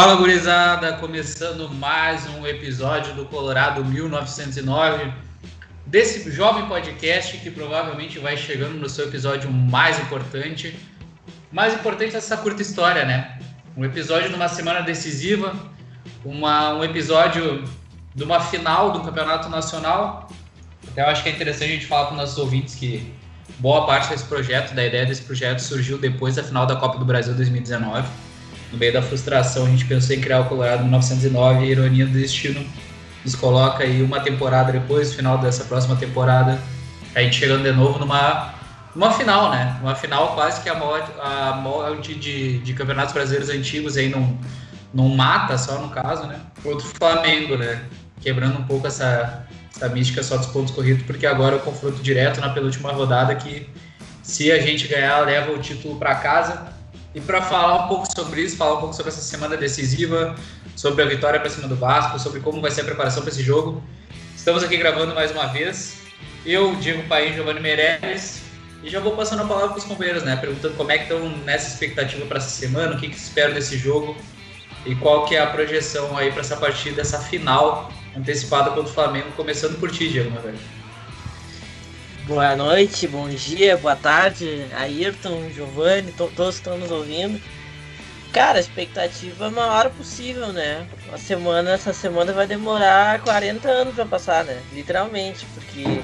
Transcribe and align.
Fala 0.00 0.14
gurizada, 0.14 0.92
começando 0.92 1.68
mais 1.70 2.24
um 2.28 2.46
episódio 2.46 3.14
do 3.14 3.24
Colorado 3.24 3.84
1909, 3.84 5.12
desse 5.84 6.30
jovem 6.30 6.66
podcast 6.66 7.36
que 7.38 7.50
provavelmente 7.50 8.16
vai 8.20 8.36
chegando 8.36 8.74
no 8.74 8.88
seu 8.88 9.08
episódio 9.08 9.50
mais 9.50 9.98
importante. 9.98 10.78
Mais 11.50 11.74
importante 11.74 12.14
essa 12.14 12.36
curta 12.36 12.62
história, 12.62 13.04
né? 13.04 13.40
Um 13.76 13.84
episódio 13.84 14.28
de 14.28 14.36
uma 14.36 14.46
semana 14.46 14.82
decisiva, 14.82 15.52
uma, 16.24 16.74
um 16.74 16.84
episódio 16.84 17.64
de 18.14 18.22
uma 18.22 18.38
final 18.38 18.92
do 18.92 19.00
Campeonato 19.00 19.48
Nacional. 19.48 20.30
Até 20.92 21.02
eu 21.02 21.06
acho 21.06 21.24
que 21.24 21.28
é 21.28 21.32
interessante 21.32 21.70
a 21.70 21.74
gente 21.74 21.86
falar 21.86 22.10
os 22.10 22.16
nossos 22.16 22.38
ouvintes 22.38 22.76
que 22.76 23.12
boa 23.58 23.84
parte 23.84 24.10
desse 24.10 24.26
projeto, 24.26 24.76
da 24.76 24.86
ideia 24.86 25.04
desse 25.04 25.22
projeto, 25.22 25.58
surgiu 25.58 25.98
depois 25.98 26.36
da 26.36 26.44
final 26.44 26.66
da 26.66 26.76
Copa 26.76 26.98
do 26.98 27.04
Brasil 27.04 27.34
2019 27.34 28.27
no 28.72 28.78
meio 28.78 28.92
da 28.92 29.02
frustração, 29.02 29.66
a 29.66 29.68
gente 29.68 29.84
pensou 29.84 30.14
em 30.14 30.20
criar 30.20 30.40
o 30.40 30.44
Colorado 30.44 30.80
em 30.80 30.84
1909 30.84 31.60
e 31.60 31.68
a 31.68 31.70
ironia 31.70 32.06
do 32.06 32.12
destino 32.12 32.64
nos 33.24 33.34
coloca 33.34 33.84
aí 33.84 34.02
uma 34.02 34.20
temporada 34.20 34.72
depois, 34.72 35.14
final 35.14 35.38
dessa 35.38 35.64
próxima 35.64 35.96
temporada, 35.96 36.58
a 37.14 37.20
gente 37.20 37.36
chegando 37.36 37.62
de 37.62 37.72
novo 37.72 37.98
numa, 37.98 38.54
numa 38.94 39.10
final, 39.12 39.50
né? 39.50 39.76
Uma 39.82 39.94
final 39.94 40.34
quase 40.34 40.60
que 40.62 40.68
a 40.68 40.74
morte, 40.74 41.10
a 41.20 41.52
morte 41.62 42.14
de, 42.14 42.58
de 42.58 42.72
campeonatos 42.74 43.12
brasileiros 43.12 43.48
antigos 43.48 43.96
aí 43.96 44.08
não, 44.08 44.38
não 44.92 45.08
mata 45.08 45.56
só 45.58 45.78
no 45.80 45.88
caso, 45.88 46.26
né? 46.26 46.38
Contra 46.62 46.86
o 46.86 46.90
Flamengo, 46.90 47.56
né? 47.56 47.82
Quebrando 48.20 48.58
um 48.58 48.64
pouco 48.64 48.86
essa, 48.86 49.46
essa 49.74 49.88
mística 49.88 50.22
só 50.22 50.36
dos 50.36 50.46
pontos 50.46 50.74
corridos, 50.74 51.02
porque 51.04 51.26
agora 51.26 51.56
é 51.56 51.58
o 51.58 51.62
confronto 51.62 52.02
direto 52.02 52.40
na 52.40 52.50
penúltima 52.50 52.92
rodada 52.92 53.34
que 53.34 53.68
se 54.22 54.52
a 54.52 54.60
gente 54.60 54.86
ganhar, 54.86 55.20
leva 55.20 55.52
o 55.52 55.58
título 55.58 55.96
para 55.96 56.14
casa 56.16 56.77
e 57.14 57.20
para 57.20 57.42
falar 57.42 57.84
um 57.84 57.88
pouco 57.88 58.06
sobre 58.14 58.42
isso, 58.42 58.56
falar 58.56 58.76
um 58.76 58.80
pouco 58.80 58.94
sobre 58.94 59.10
essa 59.10 59.20
semana 59.20 59.56
decisiva, 59.56 60.36
sobre 60.76 61.02
a 61.02 61.06
vitória 61.06 61.40
para 61.40 61.50
cima 61.50 61.66
do 61.66 61.76
Vasco, 61.76 62.18
sobre 62.18 62.40
como 62.40 62.60
vai 62.60 62.70
ser 62.70 62.82
a 62.82 62.84
preparação 62.84 63.22
para 63.22 63.32
esse 63.32 63.42
jogo, 63.42 63.82
estamos 64.36 64.62
aqui 64.62 64.76
gravando 64.76 65.14
mais 65.14 65.30
uma 65.30 65.46
vez. 65.46 65.98
Eu, 66.44 66.74
Diego 66.76 67.02
Paim, 67.08 67.32
Giovanni 67.32 67.60
Meirelles, 67.60 68.42
e 68.82 68.88
já 68.88 69.00
vou 69.00 69.16
passando 69.16 69.42
a 69.42 69.46
palavra 69.46 69.70
para 69.70 69.78
os 69.78 69.84
companheiros, 69.84 70.22
né? 70.22 70.36
Perguntando 70.36 70.74
como 70.74 70.90
é 70.92 70.98
que 70.98 71.12
estão 71.12 71.28
nessa 71.44 71.68
expectativa 71.68 72.24
para 72.26 72.38
essa 72.38 72.50
semana, 72.50 72.94
o 72.94 72.98
que, 72.98 73.08
que 73.08 73.16
esperam 73.16 73.52
desse 73.52 73.76
jogo 73.76 74.16
e 74.86 74.94
qual 74.94 75.26
que 75.26 75.34
é 75.34 75.40
a 75.40 75.46
projeção 75.46 76.16
aí 76.16 76.30
para 76.30 76.40
essa 76.40 76.56
partida, 76.56 77.00
essa 77.00 77.18
final 77.18 77.92
antecipada 78.16 78.70
contra 78.70 78.90
o 78.90 78.94
Flamengo, 78.94 79.26
começando 79.36 79.78
por 79.78 79.90
ti, 79.90 80.08
Diego, 80.08 80.30
meu 80.30 80.40
velho. 80.40 80.58
Boa 82.28 82.54
noite, 82.54 83.08
bom 83.08 83.26
dia, 83.26 83.78
boa 83.78 83.96
tarde, 83.96 84.66
Ayrton, 84.76 85.48
Giovanni, 85.48 86.12
to 86.12 86.30
todos 86.36 86.56
que 86.56 86.60
estão 86.60 86.76
nos 86.76 86.90
ouvindo. 86.90 87.40
Cara, 88.34 88.58
a 88.58 88.60
expectativa 88.60 89.46
é 89.46 89.48
a 89.48 89.50
maior 89.50 89.88
possível, 89.88 90.52
né? 90.52 90.86
Uma 91.08 91.16
semana, 91.16 91.70
essa 91.70 91.94
semana 91.94 92.30
vai 92.34 92.46
demorar 92.46 93.18
40 93.22 93.66
anos 93.66 93.94
para 93.94 94.04
passar, 94.04 94.44
né? 94.44 94.62
Literalmente, 94.74 95.46
porque 95.54 96.02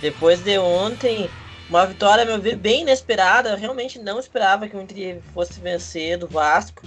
depois 0.00 0.40
de 0.40 0.56
ontem, 0.56 1.28
uma 1.68 1.84
vitória, 1.84 2.24
meu 2.24 2.40
ver, 2.40 2.56
bem 2.56 2.80
inesperada. 2.80 3.50
Eu 3.50 3.58
realmente 3.58 3.98
não 3.98 4.18
esperava 4.18 4.66
que 4.66 4.74
o 4.74 4.80
Inter 4.80 5.20
fosse 5.34 5.60
vencer 5.60 6.16
do 6.16 6.26
Vasco. 6.26 6.86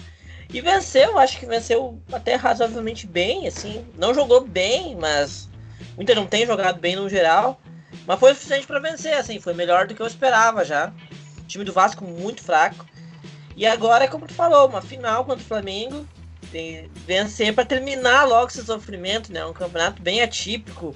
E 0.52 0.62
venceu, 0.62 1.20
acho 1.20 1.38
que 1.38 1.46
venceu 1.46 2.02
até 2.12 2.34
razoavelmente 2.34 3.06
bem, 3.06 3.48
assim. 3.48 3.86
Não 3.96 4.16
jogou 4.16 4.42
bem, 4.42 4.98
mas 5.00 5.48
o 5.96 6.02
Inter 6.02 6.16
não 6.16 6.26
tem 6.26 6.44
jogado 6.44 6.80
bem 6.80 6.96
no 6.96 7.08
geral. 7.08 7.62
Mas 8.08 8.20
foi 8.22 8.32
o 8.32 8.36
suficiente 8.36 8.66
para 8.66 8.80
vencer, 8.80 9.14
assim, 9.16 9.38
foi 9.38 9.54
melhor 9.54 9.86
do 9.86 9.94
que 9.94 10.02
eu 10.02 10.08
esperava 10.08 10.64
já. 10.64 10.94
O 11.40 11.46
time 11.46 11.66
do 11.66 11.74
Vasco 11.74 12.06
muito 12.06 12.42
fraco. 12.42 12.86
E 13.56 13.68
agora 13.68 14.06
é 14.06 14.08
como 14.08 14.26
tu 14.26 14.34
falou, 14.34 14.70
uma 14.70 14.82
final 14.82 15.26
contra 15.26 15.44
o 15.44 15.48
Flamengo. 15.48 16.08
Tem, 16.50 16.90
vencer 17.06 17.54
para 17.54 17.66
terminar 17.66 18.24
logo 18.24 18.48
esse 18.48 18.64
sofrimento, 18.64 19.34
né? 19.34 19.46
Um 19.46 19.52
campeonato 19.52 20.02
bem 20.02 20.22
atípico, 20.22 20.96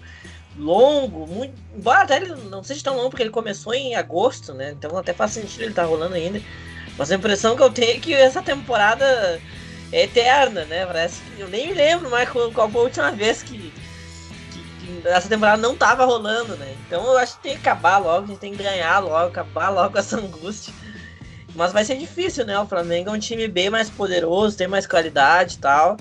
longo, 0.57 1.27
muito. 1.27 1.53
Embora 1.75 2.03
até 2.03 2.15
ele 2.15 2.33
não 2.49 2.63
seja 2.63 2.81
tão 2.81 2.95
longo, 2.95 3.09
porque 3.09 3.23
ele 3.23 3.29
começou 3.29 3.73
em 3.73 3.93
agosto, 3.95 4.53
né? 4.53 4.71
Então 4.71 4.97
até 4.97 5.13
faz 5.13 5.31
sentido 5.31 5.63
ele 5.63 5.73
tá 5.73 5.83
rolando 5.83 6.15
ainda. 6.15 6.41
Mas 6.97 7.11
a 7.11 7.15
impressão 7.15 7.57
que 7.57 7.63
eu 7.63 7.69
tenho 7.69 7.97
é 7.97 7.99
que 7.99 8.13
essa 8.13 8.41
temporada 8.41 9.41
é 9.91 10.03
eterna, 10.03 10.63
né? 10.63 10.85
Parece 10.85 11.21
que 11.21 11.41
eu 11.41 11.49
nem 11.49 11.67
me 11.67 11.73
lembro 11.73 12.09
mais 12.09 12.29
qual, 12.29 12.49
qual 12.51 12.69
foi 12.69 12.79
a 12.79 12.83
última 12.85 13.11
vez 13.11 13.43
que, 13.43 13.73
essa 15.05 15.29
temporada 15.29 15.61
não 15.61 15.75
tava 15.75 16.05
rolando, 16.05 16.55
né? 16.55 16.75
Então 16.85 17.03
eu 17.05 17.17
acho 17.17 17.37
que 17.37 17.43
tem 17.43 17.53
que 17.53 17.59
acabar 17.59 17.97
logo, 17.97 18.25
a 18.25 18.27
gente 18.27 18.39
tem 18.39 18.51
que 18.55 18.63
ganhar 18.63 18.99
logo, 18.99 19.27
acabar 19.27 19.69
logo 19.69 19.93
com 19.93 19.99
essa 19.99 20.17
angústia. 20.17 20.73
Mas 21.55 21.73
vai 21.73 21.83
ser 21.83 21.97
difícil, 21.97 22.45
né? 22.45 22.57
O 22.59 22.65
Flamengo 22.65 23.09
é 23.09 23.13
um 23.13 23.19
time 23.19 23.47
bem 23.47 23.69
mais 23.69 23.89
poderoso, 23.89 24.57
tem 24.57 24.67
mais 24.67 24.87
qualidade 24.87 25.55
e 25.55 25.59
tal. 25.59 25.97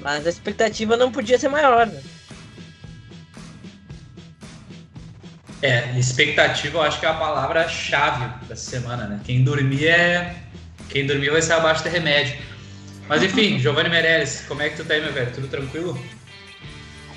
Mas 0.00 0.26
a 0.26 0.30
expectativa 0.30 0.96
não 0.96 1.12
podia 1.12 1.38
ser 1.38 1.48
maior, 1.48 1.86
né? 1.86 2.02
É, 5.62 5.98
expectativa 5.98 6.78
eu 6.78 6.82
acho 6.82 7.00
que 7.00 7.06
é 7.06 7.08
a 7.08 7.14
palavra-chave 7.14 8.46
dessa 8.46 8.70
semana, 8.70 9.06
né? 9.06 9.20
Quem 9.24 9.42
dormir 9.44 9.86
é. 9.86 10.36
Quem 10.90 11.06
dormir 11.06 11.30
vai 11.30 11.40
ser 11.40 11.54
abaixo 11.54 11.82
do 11.82 11.88
remédio. 11.88 12.36
Mas 13.08 13.22
enfim, 13.22 13.58
Giovanni 13.60 13.88
Meirelles, 13.88 14.44
como 14.46 14.62
é 14.62 14.68
que 14.68 14.76
tu 14.76 14.84
tá 14.84 14.94
aí, 14.94 15.00
meu 15.00 15.12
velho? 15.12 15.32
Tudo 15.32 15.48
tranquilo? 15.48 15.98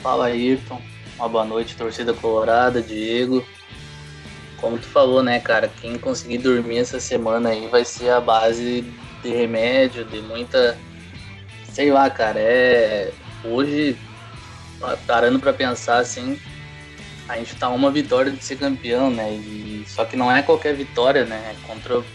Fala 0.08 0.28
Ayrton, 0.28 0.82
uma 1.18 1.28
boa 1.28 1.44
noite, 1.44 1.76
torcida 1.76 2.14
colorada, 2.14 2.82
Diego. 2.82 3.46
Como 4.56 4.78
tu 4.78 4.88
falou, 4.88 5.22
né, 5.22 5.38
cara, 5.38 5.70
quem 5.82 5.98
conseguir 5.98 6.38
dormir 6.38 6.78
essa 6.78 6.98
semana 6.98 7.50
aí 7.50 7.68
vai 7.68 7.84
ser 7.84 8.12
a 8.12 8.22
base 8.22 8.86
de 9.22 9.30
remédio, 9.30 10.06
de 10.06 10.22
muita. 10.22 10.78
Sei 11.66 11.92
lá, 11.92 12.10
cara, 12.10 12.40
é. 12.40 13.12
Hoje, 13.44 13.98
parando 15.06 15.40
para 15.40 15.52
pensar 15.52 15.98
assim, 15.98 16.40
a 17.28 17.36
gente 17.36 17.58
tá 17.58 17.68
uma 17.68 17.92
vitória 17.92 18.32
de 18.32 18.42
ser 18.42 18.56
campeão, 18.56 19.10
né? 19.10 19.30
E... 19.34 19.84
Só 19.90 20.06
que 20.06 20.16
não 20.16 20.32
é 20.32 20.42
qualquer 20.42 20.74
vitória, 20.74 21.26
né? 21.26 21.54
É 21.54 21.68
contra 21.68 22.00
o 22.00 22.06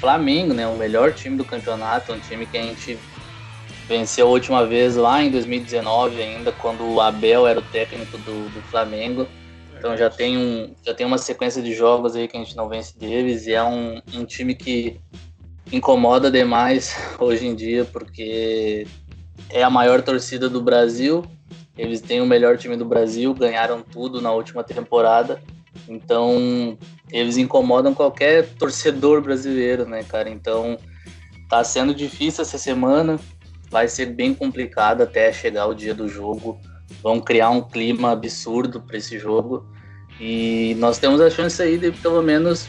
Flamengo, 0.00 0.52
né? 0.52 0.66
O 0.66 0.76
melhor 0.76 1.12
time 1.12 1.36
do 1.36 1.44
campeonato, 1.44 2.12
um 2.12 2.18
time 2.18 2.46
que 2.46 2.58
a 2.58 2.62
gente 2.62 2.98
Venceu 3.88 4.28
a 4.28 4.30
última 4.30 4.64
vez 4.66 4.96
lá 4.96 5.22
em 5.22 5.30
2019 5.30 6.22
ainda, 6.22 6.52
quando 6.52 6.84
o 6.84 7.00
Abel 7.00 7.46
era 7.46 7.58
o 7.58 7.62
técnico 7.62 8.16
do, 8.18 8.48
do 8.50 8.62
Flamengo. 8.62 9.26
Então 9.76 9.96
já 9.96 10.08
tem, 10.08 10.38
um, 10.38 10.72
já 10.86 10.94
tem 10.94 11.04
uma 11.04 11.18
sequência 11.18 11.60
de 11.60 11.74
jogos 11.74 12.14
aí 12.14 12.28
que 12.28 12.36
a 12.36 12.40
gente 12.40 12.56
não 12.56 12.68
vence 12.68 12.96
deles 12.96 13.46
e 13.48 13.52
é 13.52 13.64
um, 13.64 14.00
um 14.14 14.24
time 14.24 14.54
que 14.54 15.00
incomoda 15.72 16.30
demais 16.30 16.96
hoje 17.18 17.46
em 17.48 17.54
dia 17.54 17.84
porque 17.84 18.86
é 19.50 19.62
a 19.62 19.70
maior 19.70 20.00
torcida 20.00 20.48
do 20.48 20.60
Brasil. 20.60 21.24
Eles 21.76 22.00
têm 22.00 22.20
o 22.20 22.26
melhor 22.26 22.56
time 22.56 22.76
do 22.76 22.84
Brasil, 22.84 23.34
ganharam 23.34 23.82
tudo 23.82 24.20
na 24.20 24.30
última 24.30 24.62
temporada. 24.62 25.42
Então, 25.88 26.78
eles 27.10 27.36
incomodam 27.36 27.94
qualquer 27.94 28.46
torcedor 28.54 29.20
brasileiro, 29.20 29.84
né, 29.86 30.04
cara? 30.04 30.28
Então, 30.28 30.78
tá 31.48 31.64
sendo 31.64 31.94
difícil 31.94 32.42
essa 32.42 32.58
semana 32.58 33.18
vai 33.72 33.88
ser 33.88 34.06
bem 34.06 34.34
complicado 34.34 35.02
até 35.02 35.32
chegar 35.32 35.66
o 35.66 35.74
dia 35.74 35.94
do 35.94 36.06
jogo. 36.06 36.60
Vão 37.02 37.18
criar 37.18 37.48
um 37.48 37.62
clima 37.62 38.12
absurdo 38.12 38.82
para 38.82 38.98
esse 38.98 39.18
jogo. 39.18 39.66
E 40.20 40.76
nós 40.78 40.98
temos 40.98 41.22
a 41.22 41.30
chance 41.30 41.60
aí 41.60 41.78
de 41.78 41.90
pelo 41.90 42.22
menos 42.22 42.68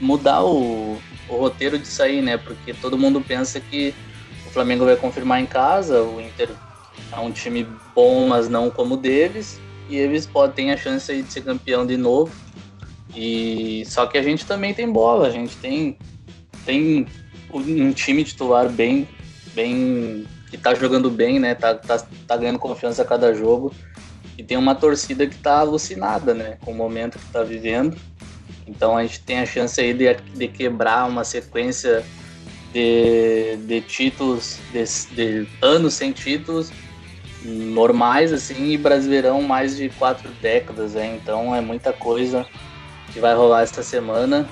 mudar 0.00 0.42
o, 0.42 0.98
o 1.28 1.36
roteiro 1.36 1.78
disso 1.78 2.02
aí, 2.02 2.22
né? 2.22 2.38
Porque 2.38 2.72
todo 2.72 2.96
mundo 2.96 3.20
pensa 3.20 3.60
que 3.60 3.94
o 4.46 4.50
Flamengo 4.50 4.86
vai 4.86 4.96
confirmar 4.96 5.40
em 5.40 5.46
casa, 5.46 6.02
o 6.02 6.18
Inter 6.18 6.48
é 7.12 7.20
um 7.20 7.30
time 7.30 7.66
bom, 7.94 8.26
mas 8.26 8.48
não 8.48 8.70
como 8.70 8.94
o 8.94 8.96
deles, 8.96 9.60
e 9.88 9.96
eles 9.96 10.26
podem 10.26 10.72
a 10.72 10.76
chance 10.76 11.12
aí 11.12 11.22
de 11.22 11.30
ser 11.30 11.42
campeão 11.42 11.86
de 11.86 11.96
novo. 11.96 12.32
E 13.14 13.84
só 13.86 14.06
que 14.06 14.16
a 14.16 14.22
gente 14.22 14.46
também 14.46 14.72
tem 14.72 14.90
bola, 14.90 15.28
a 15.28 15.30
gente 15.30 15.56
tem 15.56 15.98
tem 16.64 17.06
um 17.52 17.92
time 17.92 18.24
titular 18.24 18.68
bem, 18.68 19.08
bem 19.54 20.26
que 20.50 20.58
tá 20.58 20.74
jogando 20.74 21.10
bem, 21.10 21.38
né? 21.38 21.54
Tá, 21.54 21.74
tá, 21.74 22.04
tá 22.26 22.36
ganhando 22.36 22.58
confiança 22.58 23.02
a 23.02 23.04
cada 23.04 23.32
jogo. 23.34 23.72
E 24.36 24.42
tem 24.42 24.56
uma 24.56 24.74
torcida 24.74 25.26
que 25.26 25.36
tá 25.36 25.58
alucinada, 25.58 26.34
né? 26.34 26.58
Com 26.64 26.72
o 26.72 26.74
momento 26.74 27.18
que 27.18 27.26
tá 27.26 27.42
vivendo. 27.42 27.96
Então 28.66 28.96
a 28.96 29.02
gente 29.02 29.20
tem 29.20 29.40
a 29.40 29.46
chance 29.46 29.80
aí 29.80 29.92
de, 29.92 30.14
de 30.34 30.48
quebrar 30.48 31.08
uma 31.08 31.24
sequência 31.24 32.04
de, 32.72 33.56
de 33.56 33.80
títulos, 33.80 34.58
de, 34.72 34.84
de 35.14 35.48
anos 35.60 35.94
sem 35.94 36.12
títulos 36.12 36.72
normais, 37.44 38.32
assim, 38.32 38.70
e 38.70 38.76
Brasileirão 38.76 39.42
mais 39.42 39.76
de 39.76 39.88
quatro 39.88 40.28
décadas, 40.42 40.94
né? 40.94 41.18
Então 41.20 41.54
é 41.54 41.60
muita 41.60 41.92
coisa 41.92 42.46
que 43.12 43.20
vai 43.20 43.34
rolar 43.34 43.62
esta 43.62 43.82
semana. 43.82 44.48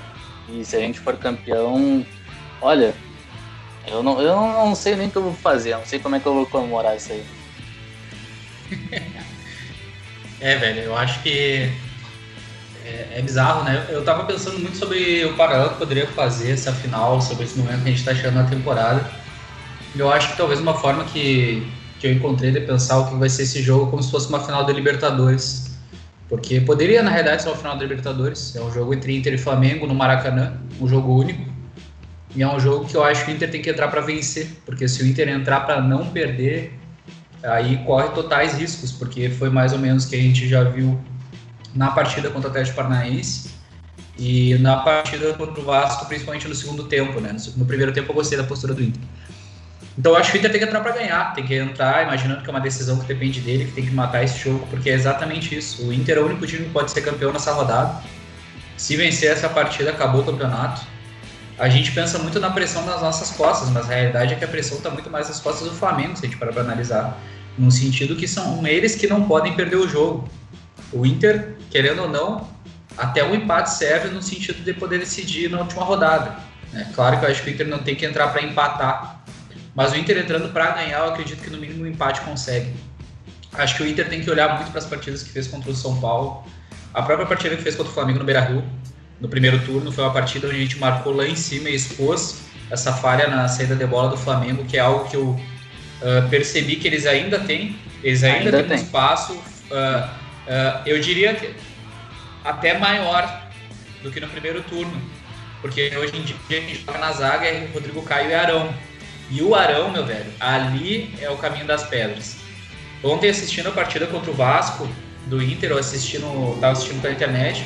E 0.49 0.65
se 0.65 0.77
a 0.77 0.81
gente 0.81 0.99
for 0.99 1.17
campeão, 1.17 2.05
Olha, 2.61 2.95
eu 3.87 4.03
não, 4.03 4.21
eu 4.21 4.37
não 4.37 4.75
sei 4.75 4.97
nem 4.97 5.09
o 5.09 5.11
que 5.11 5.17
eu 5.17 5.23
vou 5.23 5.35
fazer, 5.35 5.73
eu 5.73 5.79
não 5.79 5.87
sei 5.87 5.99
como 5.99 6.17
é 6.17 6.21
que 6.21 6.27
eu 6.27 6.35
vou 6.35 6.47
comemorar 6.47 6.97
isso 6.97 7.13
aí. 7.13 7.25
é, 10.41 10.57
velho, 10.57 10.81
eu 10.81 10.97
acho 10.97 11.23
que 11.23 11.71
é, 12.85 13.19
é, 13.19 13.23
bizarro, 13.23 13.65
né? 13.65 13.87
Eu 13.91 14.03
tava 14.05 14.25
pensando 14.25 14.59
muito 14.59 14.77
sobre 14.77 15.25
o 15.25 15.35
paralelo 15.35 15.71
que 15.71 15.79
poderia 15.79 16.07
fazer 16.09 16.53
essa 16.53 16.73
final, 16.73 17.21
sobre 17.21 17.45
esse 17.45 17.59
momento 17.59 17.83
que 17.83 17.89
a 17.89 17.93
gente 17.93 18.05
tá 18.05 18.13
achando 18.13 18.35
na 18.35 18.45
temporada. 18.45 19.11
eu 19.95 20.11
acho 20.11 20.31
que 20.33 20.37
talvez 20.37 20.59
uma 20.61 20.75
forma 20.75 21.05
que, 21.05 21.71
que 22.01 22.07
eu 22.07 22.13
encontrei 22.13 22.51
de 22.51 22.61
pensar 22.61 22.99
o 22.99 23.09
que 23.09 23.15
vai 23.17 23.29
ser 23.29 23.43
esse 23.43 23.63
jogo 23.63 23.91
como 23.91 24.03
se 24.03 24.11
fosse 24.11 24.29
uma 24.29 24.41
final 24.41 24.65
da 24.65 24.73
Libertadores. 24.73 25.69
Porque 26.29 26.61
poderia, 26.61 27.03
na 27.03 27.11
realidade, 27.11 27.43
ser 27.43 27.49
uma 27.49 27.57
final 27.57 27.77
da 27.77 27.83
Libertadores. 27.83 28.55
É 28.55 28.61
um 28.61 28.71
jogo 28.73 28.93
entre 28.93 29.17
Inter 29.17 29.35
e 29.35 29.39
Flamengo 29.39 29.87
no 29.87 29.95
Maracanã, 29.95 30.59
um 30.81 30.87
jogo 30.87 31.15
único. 31.15 31.58
E 32.35 32.43
é 32.43 32.49
um 32.49 32.61
jogo 32.61 32.87
que 32.87 32.95
eu 32.95 33.03
acho 33.03 33.25
que 33.25 33.33
o 33.33 33.35
Inter 33.35 33.51
tem 33.51 33.63
que 33.63 33.71
entrar 33.71 33.89
para 33.89 34.01
vencer. 34.01 34.49
Porque 34.65 34.87
se 34.89 35.03
o 35.03 35.07
Inter 35.07 35.29
entrar 35.29 35.61
para 35.61 35.81
não 35.81 36.07
perder, 36.07 36.79
aí 37.43 37.79
corre 37.85 38.09
totais 38.11 38.59
riscos. 38.59 38.93
Porque 38.93 39.29
foi 39.31 39.51
mais 39.51 39.73
ou 39.73 39.79
menos 39.79 40.05
o 40.05 40.11
que 40.11 40.17
a 40.17 40.21
gente 40.21 40.49
já 40.49 40.65
viu 40.65 41.01
na 41.75 41.91
partida 41.91 42.31
contra 42.31 42.49
o 42.49 42.51
Atlético 42.51 42.77
Paranaense 42.77 43.51
e 44.19 44.57
na 44.59 44.79
partida 44.79 45.33
contra 45.35 45.61
o 45.61 45.65
Vasco, 45.65 46.07
principalmente 46.07 46.49
no 46.49 46.55
segundo 46.55 46.85
tempo, 46.85 47.21
né? 47.21 47.37
No 47.57 47.65
primeiro 47.65 47.93
tempo 47.93 48.11
eu 48.11 48.15
gostei 48.15 48.37
da 48.37 48.45
postura 48.45 48.75
do 48.75 48.83
Inter. 48.83 49.01
Então 49.97 50.13
eu 50.13 50.19
acho 50.19 50.31
que 50.31 50.39
o 50.39 50.41
Inter 50.41 50.51
tem 50.51 50.61
que 50.61 50.67
entrar 50.67 50.81
para 50.81 50.93
ganhar, 50.93 51.35
tem 51.35 51.45
que 51.45 51.55
entrar 51.55 52.05
imaginando 52.05 52.43
que 52.43 52.49
é 52.49 52.51
uma 52.51 52.61
decisão 52.61 52.99
que 52.99 53.07
depende 53.07 53.41
dele, 53.41 53.65
que 53.65 53.73
tem 53.73 53.85
que 53.85 53.93
matar 53.93 54.25
esse 54.25 54.39
jogo, 54.39 54.67
porque 54.71 54.91
é 54.91 54.93
exatamente 54.93 55.57
isso. 55.57 55.87
O 55.87 55.93
Inter 55.93 56.19
é 56.19 56.21
o 56.21 56.27
único 56.27 56.47
time 56.47 56.65
que 56.65 56.71
pode 56.71 56.91
ser 56.91 57.01
campeão 57.03 57.33
nessa 57.33 57.53
rodada. 57.53 58.01
Se 58.77 58.97
vencer 58.97 59.31
essa 59.31 59.49
partida, 59.49 59.91
acabou 59.91 60.23
o 60.23 60.25
campeonato. 60.25 60.83
A 61.59 61.69
gente 61.69 61.91
pensa 61.91 62.19
muito 62.19 62.39
na 62.39 62.51
pressão 62.51 62.87
nas 62.87 63.03
nossas 63.03 63.31
costas, 63.31 63.69
mas 63.71 63.91
a 63.91 63.95
realidade 63.95 64.33
é 64.33 64.37
que 64.37 64.45
a 64.45 64.49
pressão 64.49 64.79
está 64.79 64.91
muito 64.91 65.11
mais 65.11 65.29
nas 65.29 65.41
costas 65.41 65.69
do 65.69 65.75
Flamengo, 65.75 66.17
se 66.17 66.25
a 66.25 66.29
gente 66.29 66.39
parar 66.39 66.53
para 66.53 66.63
analisar. 66.63 67.19
No 67.59 67.71
sentido 67.73 68.15
que 68.15 68.29
são 68.29 68.65
eles 68.65 68.95
que 68.95 69.09
não 69.09 69.25
podem 69.25 69.55
perder 69.55 69.77
o 69.77 69.89
jogo. 69.89 70.29
O 70.93 71.05
Inter, 71.05 71.57
querendo 71.69 72.03
ou 72.03 72.09
não, 72.09 72.49
até 72.97 73.25
o 73.25 73.35
empate 73.35 73.71
serve 73.71 74.09
no 74.09 74.23
sentido 74.23 74.63
de 74.63 74.73
poder 74.73 75.01
decidir 75.01 75.51
na 75.51 75.59
última 75.59 75.83
rodada. 75.83 76.37
É 76.73 76.85
claro 76.95 77.19
que 77.19 77.25
eu 77.25 77.31
acho 77.31 77.43
que 77.43 77.51
o 77.51 77.53
Inter 77.53 77.67
não 77.67 77.79
tem 77.79 77.97
que 77.97 78.07
entrar 78.07 78.29
para 78.29 78.43
empatar, 78.43 79.25
mas 79.75 79.93
o 79.93 79.97
Inter 79.97 80.19
entrando 80.19 80.53
para 80.53 80.71
ganhar, 80.71 80.99
eu 80.99 81.09
acredito 81.11 81.43
que 81.43 81.51
no 81.51 81.59
mínimo 81.59 81.83
um 81.83 81.87
empate 81.87 82.21
consegue. 82.21 82.73
Acho 83.53 83.77
que 83.77 83.83
o 83.83 83.87
Inter 83.87 84.09
tem 84.09 84.21
que 84.21 84.31
olhar 84.31 84.55
muito 84.57 84.71
para 84.71 84.79
as 84.79 84.87
partidas 84.87 85.25
que 85.25 85.31
fez 85.31 85.49
contra 85.49 85.71
o 85.71 85.75
São 85.75 86.01
Paulo. 86.01 86.45
A 86.95 87.03
própria 87.03 87.27
partida 87.27 87.57
que 87.57 87.63
fez 87.63 87.75
contra 87.75 87.91
o 87.91 87.95
Flamengo 87.95 88.21
no 88.21 88.25
Beira-Rio, 88.25 88.63
no 89.21 89.29
primeiro 89.29 89.59
turno, 89.65 89.91
foi 89.91 90.05
uma 90.05 90.13
partida 90.13 90.47
onde 90.47 90.57
a 90.57 90.61
gente 90.61 90.79
marcou 90.79 91.15
lá 91.15 91.27
em 91.27 91.35
cima 91.35 91.69
e 91.69 91.75
expôs 91.75 92.43
essa 92.71 92.93
falha 92.93 93.29
na 93.29 93.49
saída 93.49 93.75
de 93.75 93.87
bola 93.87 94.11
do 94.11 94.17
Flamengo, 94.17 94.65
que 94.65 94.77
é 94.77 94.81
algo 94.81 95.09
que 95.09 95.17
eu 95.17 95.31
uh, 95.31 96.29
percebi 96.29 96.77
que 96.77 96.87
eles 96.87 97.07
ainda 97.07 97.39
têm, 97.39 97.77
eles 98.03 98.23
ainda, 98.23 98.57
ainda 98.57 98.63
têm 98.63 98.77
um 98.77 98.81
espaço. 98.81 99.33
Uh, 99.33 100.05
uh, 100.07 100.83
eu 100.87 101.01
diria 101.01 101.35
que 101.35 101.55
até 102.45 102.79
maior 102.79 103.49
do 104.03 104.11
que 104.11 104.21
no 104.21 104.29
primeiro 104.29 104.63
turno. 104.63 105.01
Porque 105.61 105.91
hoje 105.97 106.17
em 106.17 106.23
dia 106.23 106.37
a 106.51 106.61
gente 106.61 106.85
joga 106.85 106.99
na 106.99 107.13
zaga 107.13 107.47
é 107.47 107.69
Rodrigo 107.73 108.03
Caio 108.03 108.31
e 108.31 108.35
Arão. 108.35 108.73
E 109.31 109.43
o 109.43 109.55
Arão, 109.55 109.91
meu 109.91 110.07
velho, 110.07 110.33
ali 110.39 111.15
é 111.21 111.29
o 111.29 111.37
caminho 111.37 111.67
das 111.67 111.83
pedras. 111.85 112.37
Ontem 113.03 113.29
assistindo 113.29 113.69
a 113.69 113.73
partida 113.73 114.07
contra 114.07 114.31
o 114.31 114.35
Vasco 114.35 114.89
do 115.27 115.43
Inter, 115.43 115.71
eu 115.71 115.79
assistindo, 115.79 116.59
tava 116.61 116.73
assistindo 116.73 117.03
pela 117.03 117.13
internet 117.13 117.65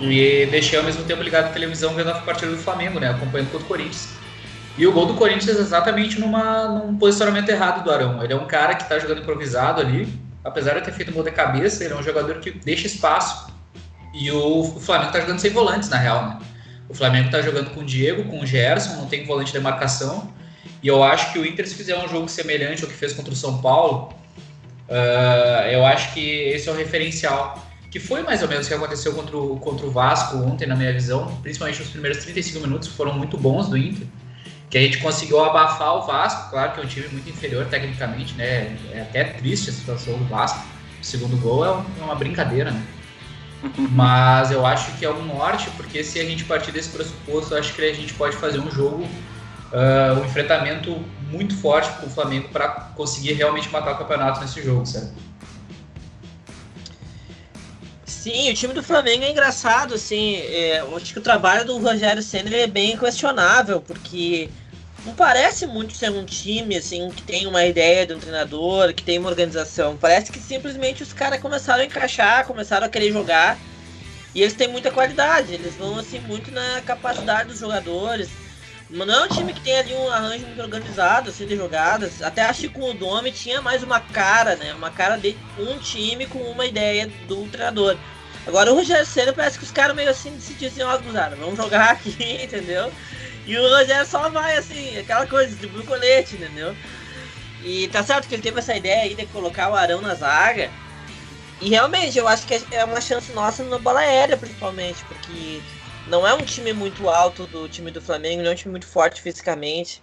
e 0.00 0.46
deixei 0.46 0.78
ao 0.78 0.84
mesmo 0.84 1.04
tempo 1.04 1.22
ligado 1.22 1.46
a 1.46 1.48
televisão 1.48 1.94
vendo 1.94 2.10
a 2.10 2.14
partida 2.14 2.50
do 2.50 2.58
Flamengo, 2.58 2.98
né, 2.98 3.10
acompanhando 3.10 3.50
contra 3.50 3.64
o 3.64 3.68
Corinthians. 3.68 4.08
E 4.78 4.86
o 4.86 4.92
gol 4.92 5.06
do 5.06 5.14
Corinthians 5.14 5.58
é 5.58 5.60
exatamente 5.60 6.18
numa, 6.18 6.68
num 6.68 6.96
posicionamento 6.96 7.48
errado 7.48 7.84
do 7.84 7.90
Arão. 7.90 8.22
Ele 8.22 8.32
é 8.32 8.36
um 8.36 8.46
cara 8.46 8.74
que 8.74 8.82
está 8.82 8.98
jogando 8.98 9.20
improvisado 9.20 9.80
ali, 9.80 10.08
apesar 10.44 10.74
de 10.74 10.84
ter 10.84 10.92
feito 10.92 11.10
um 11.10 11.14
gol 11.14 11.24
de 11.24 11.30
cabeça, 11.30 11.84
ele 11.84 11.92
é 11.92 11.96
um 11.96 12.02
jogador 12.02 12.36
que 12.36 12.50
deixa 12.50 12.86
espaço 12.86 13.52
e 14.12 14.30
o, 14.30 14.64
Flamengo 14.64 15.12
tá 15.12 15.20
jogando 15.20 15.38
sem 15.38 15.50
volantes, 15.50 15.88
na 15.88 15.96
real, 15.96 16.26
né? 16.26 16.38
O 16.88 16.94
Flamengo 16.94 17.30
tá 17.30 17.40
jogando 17.40 17.70
com 17.70 17.80
o 17.80 17.84
Diego, 17.84 18.24
com 18.24 18.40
o 18.40 18.46
Gerson, 18.46 18.96
não 18.96 19.06
tem 19.06 19.24
volante 19.24 19.52
de 19.52 19.60
marcação. 19.60 20.32
E 20.82 20.88
eu 20.88 21.02
acho 21.04 21.32
que 21.32 21.38
o 21.38 21.46
Inter, 21.46 21.68
se 21.68 21.74
fizer 21.74 21.96
um 21.96 22.08
jogo 22.08 22.28
semelhante 22.28 22.82
ao 22.82 22.90
que 22.90 22.96
fez 22.96 23.12
contra 23.12 23.32
o 23.32 23.36
São 23.36 23.60
Paulo, 23.60 24.12
uh, 24.88 25.68
eu 25.70 25.86
acho 25.86 26.12
que 26.12 26.20
esse 26.20 26.68
é 26.68 26.72
o 26.72 26.74
referencial. 26.74 27.64
Que 27.90 27.98
foi 27.98 28.22
mais 28.22 28.42
ou 28.42 28.48
menos 28.48 28.66
o 28.66 28.68
que 28.68 28.74
aconteceu 28.74 29.12
contra 29.12 29.36
o, 29.36 29.56
contra 29.58 29.86
o 29.86 29.90
Vasco 29.90 30.36
ontem, 30.38 30.66
na 30.66 30.76
minha 30.76 30.92
visão. 30.92 31.36
Principalmente 31.42 31.82
os 31.82 31.88
primeiros 31.88 32.22
35 32.22 32.60
minutos, 32.60 32.88
que 32.88 32.94
foram 32.94 33.14
muito 33.14 33.36
bons 33.36 33.68
do 33.68 33.76
Inter. 33.76 34.06
Que 34.70 34.78
a 34.78 34.80
gente 34.80 34.98
conseguiu 34.98 35.42
abafar 35.44 35.96
o 35.96 36.06
Vasco. 36.06 36.50
Claro 36.50 36.72
que 36.72 36.80
é 36.80 36.84
um 36.84 36.86
time 36.86 37.08
muito 37.08 37.28
inferior 37.28 37.66
tecnicamente, 37.66 38.34
né? 38.34 38.76
É 38.92 39.00
até 39.02 39.24
triste 39.24 39.70
a 39.70 39.72
situação 39.72 40.16
do 40.16 40.24
Vasco. 40.26 40.64
O 41.00 41.04
segundo 41.04 41.36
gol 41.38 41.64
é 41.64 41.70
uma 42.02 42.14
brincadeira, 42.14 42.70
né? 42.70 42.86
Mas 43.90 44.50
eu 44.50 44.64
acho 44.64 44.92
que 44.92 45.04
é 45.04 45.10
um 45.10 45.22
norte, 45.24 45.68
porque 45.76 46.02
se 46.02 46.18
a 46.18 46.24
gente 46.24 46.44
partir 46.44 46.72
desse 46.72 46.90
pressuposto, 46.90 47.54
eu 47.54 47.58
acho 47.58 47.74
que 47.74 47.82
a 47.82 47.92
gente 47.92 48.14
pode 48.14 48.36
fazer 48.36 48.58
um 48.58 48.70
jogo, 48.70 49.02
uh, 49.02 50.20
um 50.20 50.24
enfrentamento 50.24 50.96
muito 51.30 51.54
forte 51.56 51.90
com 52.00 52.06
o 52.06 52.10
Flamengo 52.10 52.48
para 52.48 52.68
conseguir 52.96 53.34
realmente 53.34 53.68
matar 53.70 53.92
o 53.92 53.98
campeonato 53.98 54.40
nesse 54.40 54.62
jogo, 54.62 54.86
certo? 54.86 55.12
Sim, 58.20 58.50
o 58.50 58.54
time 58.54 58.74
do 58.74 58.82
Flamengo 58.82 59.24
é 59.24 59.30
engraçado, 59.30 59.94
assim, 59.94 60.36
é, 60.36 60.80
eu 60.80 60.94
acho 60.94 61.10
que 61.10 61.18
o 61.18 61.22
trabalho 61.22 61.64
do 61.64 61.78
Rogério 61.78 62.22
Senna 62.22 62.54
é 62.54 62.66
bem 62.66 62.94
questionável, 62.94 63.80
porque 63.80 64.50
não 65.06 65.14
parece 65.14 65.66
muito 65.66 65.94
ser 65.94 66.10
um 66.10 66.26
time 66.26 66.76
assim 66.76 67.08
que 67.08 67.22
tem 67.22 67.46
uma 67.46 67.64
ideia 67.64 68.06
de 68.06 68.12
um 68.12 68.18
treinador, 68.18 68.92
que 68.92 69.02
tem 69.02 69.18
uma 69.18 69.30
organização. 69.30 69.96
Parece 69.96 70.30
que 70.30 70.38
simplesmente 70.38 71.02
os 71.02 71.14
caras 71.14 71.40
começaram 71.40 71.80
a 71.80 71.86
encaixar, 71.86 72.46
começaram 72.46 72.84
a 72.86 72.90
querer 72.90 73.10
jogar. 73.10 73.56
E 74.34 74.42
eles 74.42 74.52
têm 74.52 74.68
muita 74.68 74.90
qualidade, 74.90 75.54
eles 75.54 75.74
vão 75.76 75.98
assim 75.98 76.20
muito 76.20 76.50
na 76.50 76.82
capacidade 76.82 77.48
dos 77.48 77.60
jogadores. 77.60 78.28
Não 78.90 79.08
é 79.08 79.24
um 79.24 79.28
time 79.28 79.54
que 79.54 79.60
tem 79.60 79.78
ali 79.78 79.94
um 79.94 80.10
arranjo 80.10 80.44
muito 80.46 80.60
organizado 80.60 81.30
assim 81.30 81.46
de 81.46 81.54
jogadas. 81.54 82.20
Até 82.22 82.42
acho 82.42 82.62
que 82.62 82.68
com 82.70 82.90
o 82.90 82.94
Dome 82.94 83.30
tinha 83.30 83.62
mais 83.62 83.84
uma 83.84 84.00
cara, 84.00 84.56
né? 84.56 84.74
Uma 84.74 84.90
cara 84.90 85.16
de 85.16 85.36
um 85.56 85.78
time 85.78 86.26
com 86.26 86.40
uma 86.40 86.66
ideia 86.66 87.08
do 87.28 87.46
treinador. 87.46 87.96
Agora 88.46 88.72
o 88.72 88.74
Rogério 88.74 89.06
Senna 89.06 89.32
parece 89.32 89.58
que 89.58 89.64
os 89.64 89.70
caras 89.70 89.94
meio 89.94 90.10
assim 90.10 90.38
se 90.40 90.54
diziam, 90.54 90.88
ó, 90.88 90.98
vamos 90.98 91.56
jogar 91.56 91.90
aqui, 91.92 92.42
entendeu? 92.42 92.92
E 93.46 93.56
o 93.56 93.68
Rogério 93.68 94.06
só 94.06 94.28
vai 94.28 94.56
assim, 94.56 94.98
aquela 94.98 95.26
coisa, 95.26 95.48
distribui 95.48 95.82
o 95.86 95.96
entendeu? 96.18 96.74
E 97.62 97.86
tá 97.88 98.02
certo 98.02 98.26
que 98.26 98.34
ele 98.34 98.42
teve 98.42 98.58
essa 98.58 98.74
ideia 98.74 99.02
aí 99.02 99.14
de 99.14 99.26
colocar 99.26 99.70
o 99.70 99.76
Arão 99.76 100.00
na 100.00 100.14
zaga. 100.14 100.70
E 101.60 101.68
realmente, 101.68 102.18
eu 102.18 102.26
acho 102.26 102.46
que 102.46 102.58
é 102.72 102.84
uma 102.84 103.00
chance 103.00 103.32
nossa 103.32 103.62
na 103.62 103.78
bola 103.78 104.00
aérea, 104.00 104.36
principalmente, 104.36 105.04
porque 105.04 105.60
não 106.06 106.26
é 106.26 106.34
um 106.34 106.44
time 106.44 106.72
muito 106.72 107.08
alto 107.08 107.46
do 107.46 107.68
time 107.68 107.90
do 107.90 108.00
Flamengo, 108.00 108.42
não 108.42 108.50
é 108.50 108.52
um 108.52 108.56
time 108.56 108.72
muito 108.72 108.86
forte 108.86 109.20
fisicamente. 109.20 110.02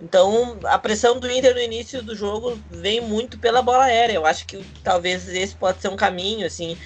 Então, 0.00 0.58
a 0.64 0.78
pressão 0.78 1.20
do 1.20 1.30
Inter 1.30 1.54
no 1.54 1.60
início 1.60 2.02
do 2.02 2.14
jogo 2.16 2.58
vem 2.68 3.00
muito 3.00 3.38
pela 3.38 3.62
bola 3.62 3.84
aérea. 3.84 4.14
Eu 4.14 4.26
acho 4.26 4.44
que 4.46 4.64
talvez 4.82 5.28
esse 5.28 5.54
pode 5.54 5.80
ser 5.80 5.88
um 5.88 5.96
caminho, 5.96 6.44
assim. 6.44 6.76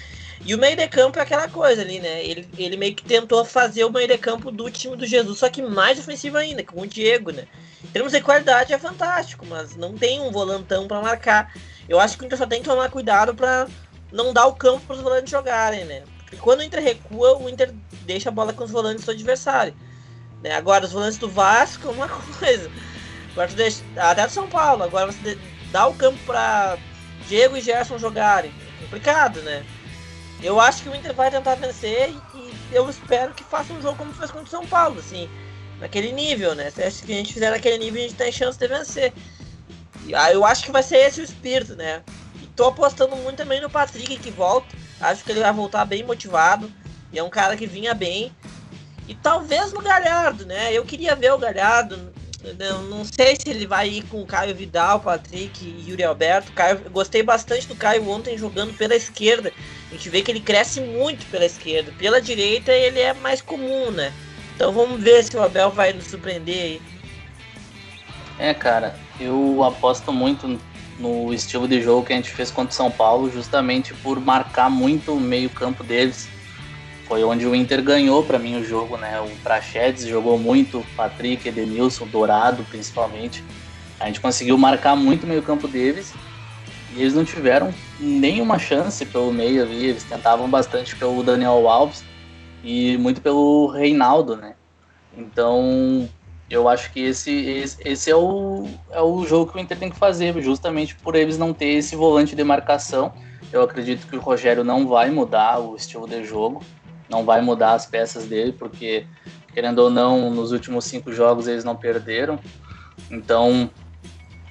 E 0.45 0.53
o 0.53 0.57
meio 0.57 0.75
de 0.75 0.87
campo 0.87 1.17
é 1.17 1.23
aquela 1.23 1.47
coisa 1.49 1.81
ali, 1.81 1.99
né? 1.99 2.23
Ele, 2.23 2.47
ele 2.57 2.77
meio 2.77 2.93
que 2.93 3.03
tentou 3.03 3.43
fazer 3.43 3.83
o 3.85 3.91
meio 3.91 4.07
de 4.07 4.17
campo 4.19 4.51
do 4.51 4.69
time 4.69 4.95
do 4.95 5.05
Jesus, 5.05 5.39
só 5.39 5.49
que 5.49 5.63
mais 5.63 5.97
ofensivo 5.97 6.37
ainda, 6.37 6.63
com 6.63 6.81
o 6.81 6.87
Diego, 6.87 7.31
né? 7.31 7.47
Em 7.83 7.87
termos 7.87 8.11
de 8.11 8.21
qualidade 8.21 8.71
é 8.71 8.77
fantástico, 8.77 9.45
mas 9.47 9.75
não 9.75 9.97
tem 9.97 10.21
um 10.21 10.31
volantão 10.31 10.87
para 10.87 11.01
marcar. 11.01 11.51
Eu 11.89 11.99
acho 11.99 12.17
que 12.17 12.23
o 12.23 12.25
Inter 12.25 12.37
só 12.37 12.45
tem 12.45 12.61
que 12.61 12.69
tomar 12.69 12.91
cuidado 12.91 13.33
para 13.33 13.67
não 14.11 14.31
dar 14.31 14.45
o 14.45 14.53
campo 14.53 14.85
para 14.85 14.95
os 14.95 15.01
volantes 15.01 15.31
jogarem, 15.31 15.85
né? 15.85 16.03
Porque 16.27 16.37
quando 16.37 16.59
o 16.59 16.63
Inter 16.63 16.83
recua, 16.83 17.37
o 17.37 17.49
Inter 17.49 17.73
deixa 18.05 18.27
a 18.27 18.31
bola 18.31 18.51
com 18.51 18.65
os 18.65 18.71
volantes 18.71 19.05
do 19.05 19.11
adversário. 19.11 19.73
Né? 20.43 20.51
Agora, 20.51 20.85
os 20.85 20.91
volantes 20.91 21.17
do 21.17 21.29
Vasco 21.29 21.87
é 21.87 21.91
uma 21.91 22.09
coisa. 22.09 22.69
Agora, 23.31 23.47
deixa, 23.53 23.81
até 23.95 24.27
do 24.27 24.31
São 24.31 24.47
Paulo, 24.47 24.83
agora 24.83 25.11
você 25.11 25.37
dá 25.71 25.87
o 25.87 25.93
campo 25.93 26.19
para 26.25 26.77
Diego 27.27 27.55
e 27.55 27.61
Gerson 27.61 27.97
jogarem. 27.97 28.51
Complicado, 28.81 29.41
né? 29.41 29.65
Eu 30.43 30.59
acho 30.59 30.83
que 30.83 30.89
o 30.89 30.95
Inter 30.95 31.13
vai 31.13 31.31
tentar 31.31 31.55
vencer 31.55 32.13
e 32.35 32.53
eu 32.71 32.89
espero 32.89 33.33
que 33.33 33.43
faça 33.43 33.73
um 33.73 33.81
jogo 33.81 33.97
como 33.97 34.13
fez 34.13 34.29
contra 34.29 34.47
o 34.47 34.49
São 34.49 34.67
Paulo, 34.67 34.99
assim, 34.99 35.29
naquele 35.79 36.11
nível, 36.11 36.53
né? 36.53 36.69
Se 36.69 36.83
a 36.83 36.89
gente 36.89 37.33
fizer 37.33 37.49
naquele 37.49 37.77
nível, 37.77 37.99
a 37.99 38.07
gente 38.07 38.15
tem 38.15 38.31
chance 38.31 38.59
de 38.59 38.67
vencer. 38.67 39.13
Ah, 40.13 40.31
eu 40.31 40.45
acho 40.45 40.63
que 40.63 40.71
vai 40.71 40.83
ser 40.83 40.97
esse 40.97 41.21
o 41.21 41.23
espírito, 41.23 41.75
né? 41.75 42.03
E 42.41 42.47
tô 42.47 42.65
apostando 42.65 43.15
muito 43.15 43.37
também 43.37 43.61
no 43.61 43.69
Patrick 43.69 44.17
que 44.17 44.31
volta. 44.31 44.67
Acho 44.99 45.23
que 45.23 45.31
ele 45.31 45.41
vai 45.41 45.53
voltar 45.53 45.85
bem 45.85 46.03
motivado. 46.03 46.71
E 47.11 47.19
é 47.19 47.23
um 47.23 47.29
cara 47.29 47.55
que 47.55 47.67
vinha 47.67 47.93
bem. 47.93 48.31
E 49.07 49.13
talvez 49.13 49.71
no 49.71 49.81
Galhardo, 49.81 50.45
né? 50.45 50.73
Eu 50.73 50.83
queria 50.83 51.15
ver 51.15 51.31
o 51.31 51.37
Galhardo. 51.37 52.13
Eu 52.59 52.81
não 52.83 53.03
sei 53.03 53.35
se 53.35 53.49
ele 53.49 53.65
vai 53.65 53.89
ir 53.89 54.03
com 54.03 54.21
o 54.21 54.25
Caio 54.25 54.55
Vidal, 54.55 54.99
Patrick 54.99 55.65
e 55.65 55.89
Yuri 55.89 56.03
Alberto. 56.03 56.51
Caio, 56.51 56.79
gostei 56.91 57.23
bastante 57.23 57.67
do 57.67 57.75
Caio 57.75 58.07
ontem 58.09 58.37
jogando 58.37 58.73
pela 58.73 58.95
esquerda. 58.95 59.51
A 59.89 59.93
gente 59.93 60.09
vê 60.09 60.21
que 60.21 60.31
ele 60.31 60.39
cresce 60.39 60.81
muito 60.81 61.25
pela 61.31 61.45
esquerda. 61.45 61.91
Pela 61.97 62.21
direita 62.21 62.71
ele 62.71 62.99
é 62.99 63.13
mais 63.13 63.41
comum, 63.41 63.91
né? 63.91 64.13
Então 64.55 64.71
vamos 64.71 65.01
ver 65.01 65.23
se 65.23 65.35
o 65.37 65.43
Abel 65.43 65.71
vai 65.71 65.93
nos 65.93 66.05
surpreender 66.05 66.55
aí. 66.55 66.81
É, 68.39 68.53
cara, 68.53 68.95
eu 69.19 69.63
aposto 69.63 70.11
muito 70.11 70.59
no 70.99 71.33
estilo 71.33 71.67
de 71.67 71.81
jogo 71.81 72.05
que 72.05 72.13
a 72.13 72.15
gente 72.15 72.29
fez 72.29 72.49
contra 72.49 72.71
o 72.71 72.75
São 72.75 72.89
Paulo, 72.89 73.31
justamente 73.31 73.93
por 73.95 74.19
marcar 74.19 74.69
muito 74.69 75.13
o 75.13 75.19
meio-campo 75.19 75.83
deles. 75.83 76.27
Foi 77.07 77.23
onde 77.23 77.45
o 77.45 77.55
Inter 77.55 77.81
ganhou 77.81 78.23
para 78.23 78.37
mim 78.37 78.59
o 78.59 78.65
jogo, 78.65 78.97
né? 78.97 79.19
O 79.21 79.29
Prachedes 79.43 80.05
jogou 80.05 80.37
muito, 80.37 80.83
Patrick, 80.95 81.47
Edenilson, 81.47 82.05
Dourado 82.07 82.63
principalmente. 82.65 83.43
A 83.99 84.07
gente 84.07 84.19
conseguiu 84.19 84.57
marcar 84.57 84.95
muito 84.95 85.23
o 85.23 85.27
meio 85.27 85.41
campo 85.41 85.67
deles 85.67 86.13
e 86.95 87.01
eles 87.01 87.13
não 87.13 87.23
tiveram 87.23 87.73
nenhuma 87.99 88.59
chance 88.59 89.05
pelo 89.05 89.31
meio 89.31 89.63
ali. 89.63 89.85
Eles 89.85 90.03
tentavam 90.03 90.49
bastante 90.49 90.95
pelo 90.95 91.23
Daniel 91.23 91.67
Alves 91.69 92.03
e 92.63 92.97
muito 92.97 93.21
pelo 93.21 93.67
Reinaldo, 93.67 94.35
né? 94.35 94.55
Então, 95.17 96.09
eu 96.49 96.69
acho 96.69 96.91
que 96.93 97.01
esse, 97.01 97.31
esse, 97.31 97.77
esse, 97.83 98.09
é, 98.09 98.15
o, 98.15 98.67
é 98.91 99.01
o 99.01 99.25
jogo 99.25 99.51
que 99.51 99.57
o 99.57 99.61
Inter 99.61 99.77
tem 99.77 99.89
que 99.89 99.97
fazer, 99.97 100.39
justamente 100.41 100.95
por 100.95 101.15
eles 101.15 101.37
não 101.37 101.53
ter 101.53 101.67
esse 101.67 101.95
volante 101.95 102.35
de 102.35 102.43
marcação. 102.43 103.11
Eu 103.51 103.61
acredito 103.61 104.07
que 104.07 104.15
o 104.15 104.19
Rogério 104.19 104.63
não 104.63 104.87
vai 104.87 105.09
mudar 105.09 105.59
o 105.59 105.75
estilo 105.75 106.07
de 106.07 106.23
jogo, 106.23 106.61
não 107.09 107.25
vai 107.25 107.41
mudar 107.41 107.73
as 107.73 107.85
peças 107.85 108.25
dele, 108.25 108.53
porque, 108.53 109.05
querendo 109.53 109.79
ou 109.79 109.89
não, 109.89 110.29
nos 110.29 110.51
últimos 110.51 110.85
cinco 110.85 111.11
jogos 111.11 111.47
eles 111.47 111.63
não 111.63 111.75
perderam. 111.75 112.39
Então, 113.11 113.69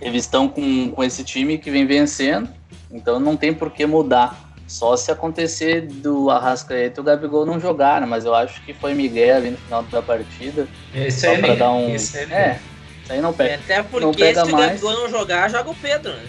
eles 0.01 0.25
estão 0.25 0.49
com, 0.49 0.91
com 0.91 1.03
esse 1.03 1.25
time 1.25 1.57
que 1.57 1.71
vem 1.71 1.87
vencendo, 1.87 2.49
então 2.91 3.19
não 3.19 3.37
tem 3.37 3.55
por 3.55 3.71
que 3.71 3.87
mudar. 3.87 4.46
Só 4.67 4.97
se 4.97 5.13
acontecer 5.13 5.83
do 5.83 6.29
Arrascaeta 6.29 6.99
e 6.99 7.03
o 7.03 7.05
Gabigol 7.05 7.47
não 7.47 7.61
jogar, 7.61 8.01
né? 8.01 8.07
mas 8.07 8.25
eu 8.25 8.35
acho 8.35 8.61
que 8.63 8.75
foi 8.75 8.95
Miguel 8.95 9.37
ali 9.37 9.51
no 9.51 9.59
final 9.59 9.83
da 9.85 10.03
partida. 10.03 10.67
Esse 10.93 11.27
aí 11.27 11.41
nem, 11.41 11.57
dar 11.57 11.71
um... 11.71 11.87
Aí 11.87 11.93
é, 11.93 12.59
isso 13.03 13.13
aí 13.13 13.21
não 13.21 13.33
pega. 13.33 13.55
Até 13.55 13.83
porque 13.83 14.35
se 14.35 14.41
o 14.41 14.57
Gabigol 14.57 14.93
não 14.95 15.09
jogar, 15.09 15.49
joga 15.49 15.71
o 15.71 15.75
Pedro, 15.75 16.13
né? 16.13 16.29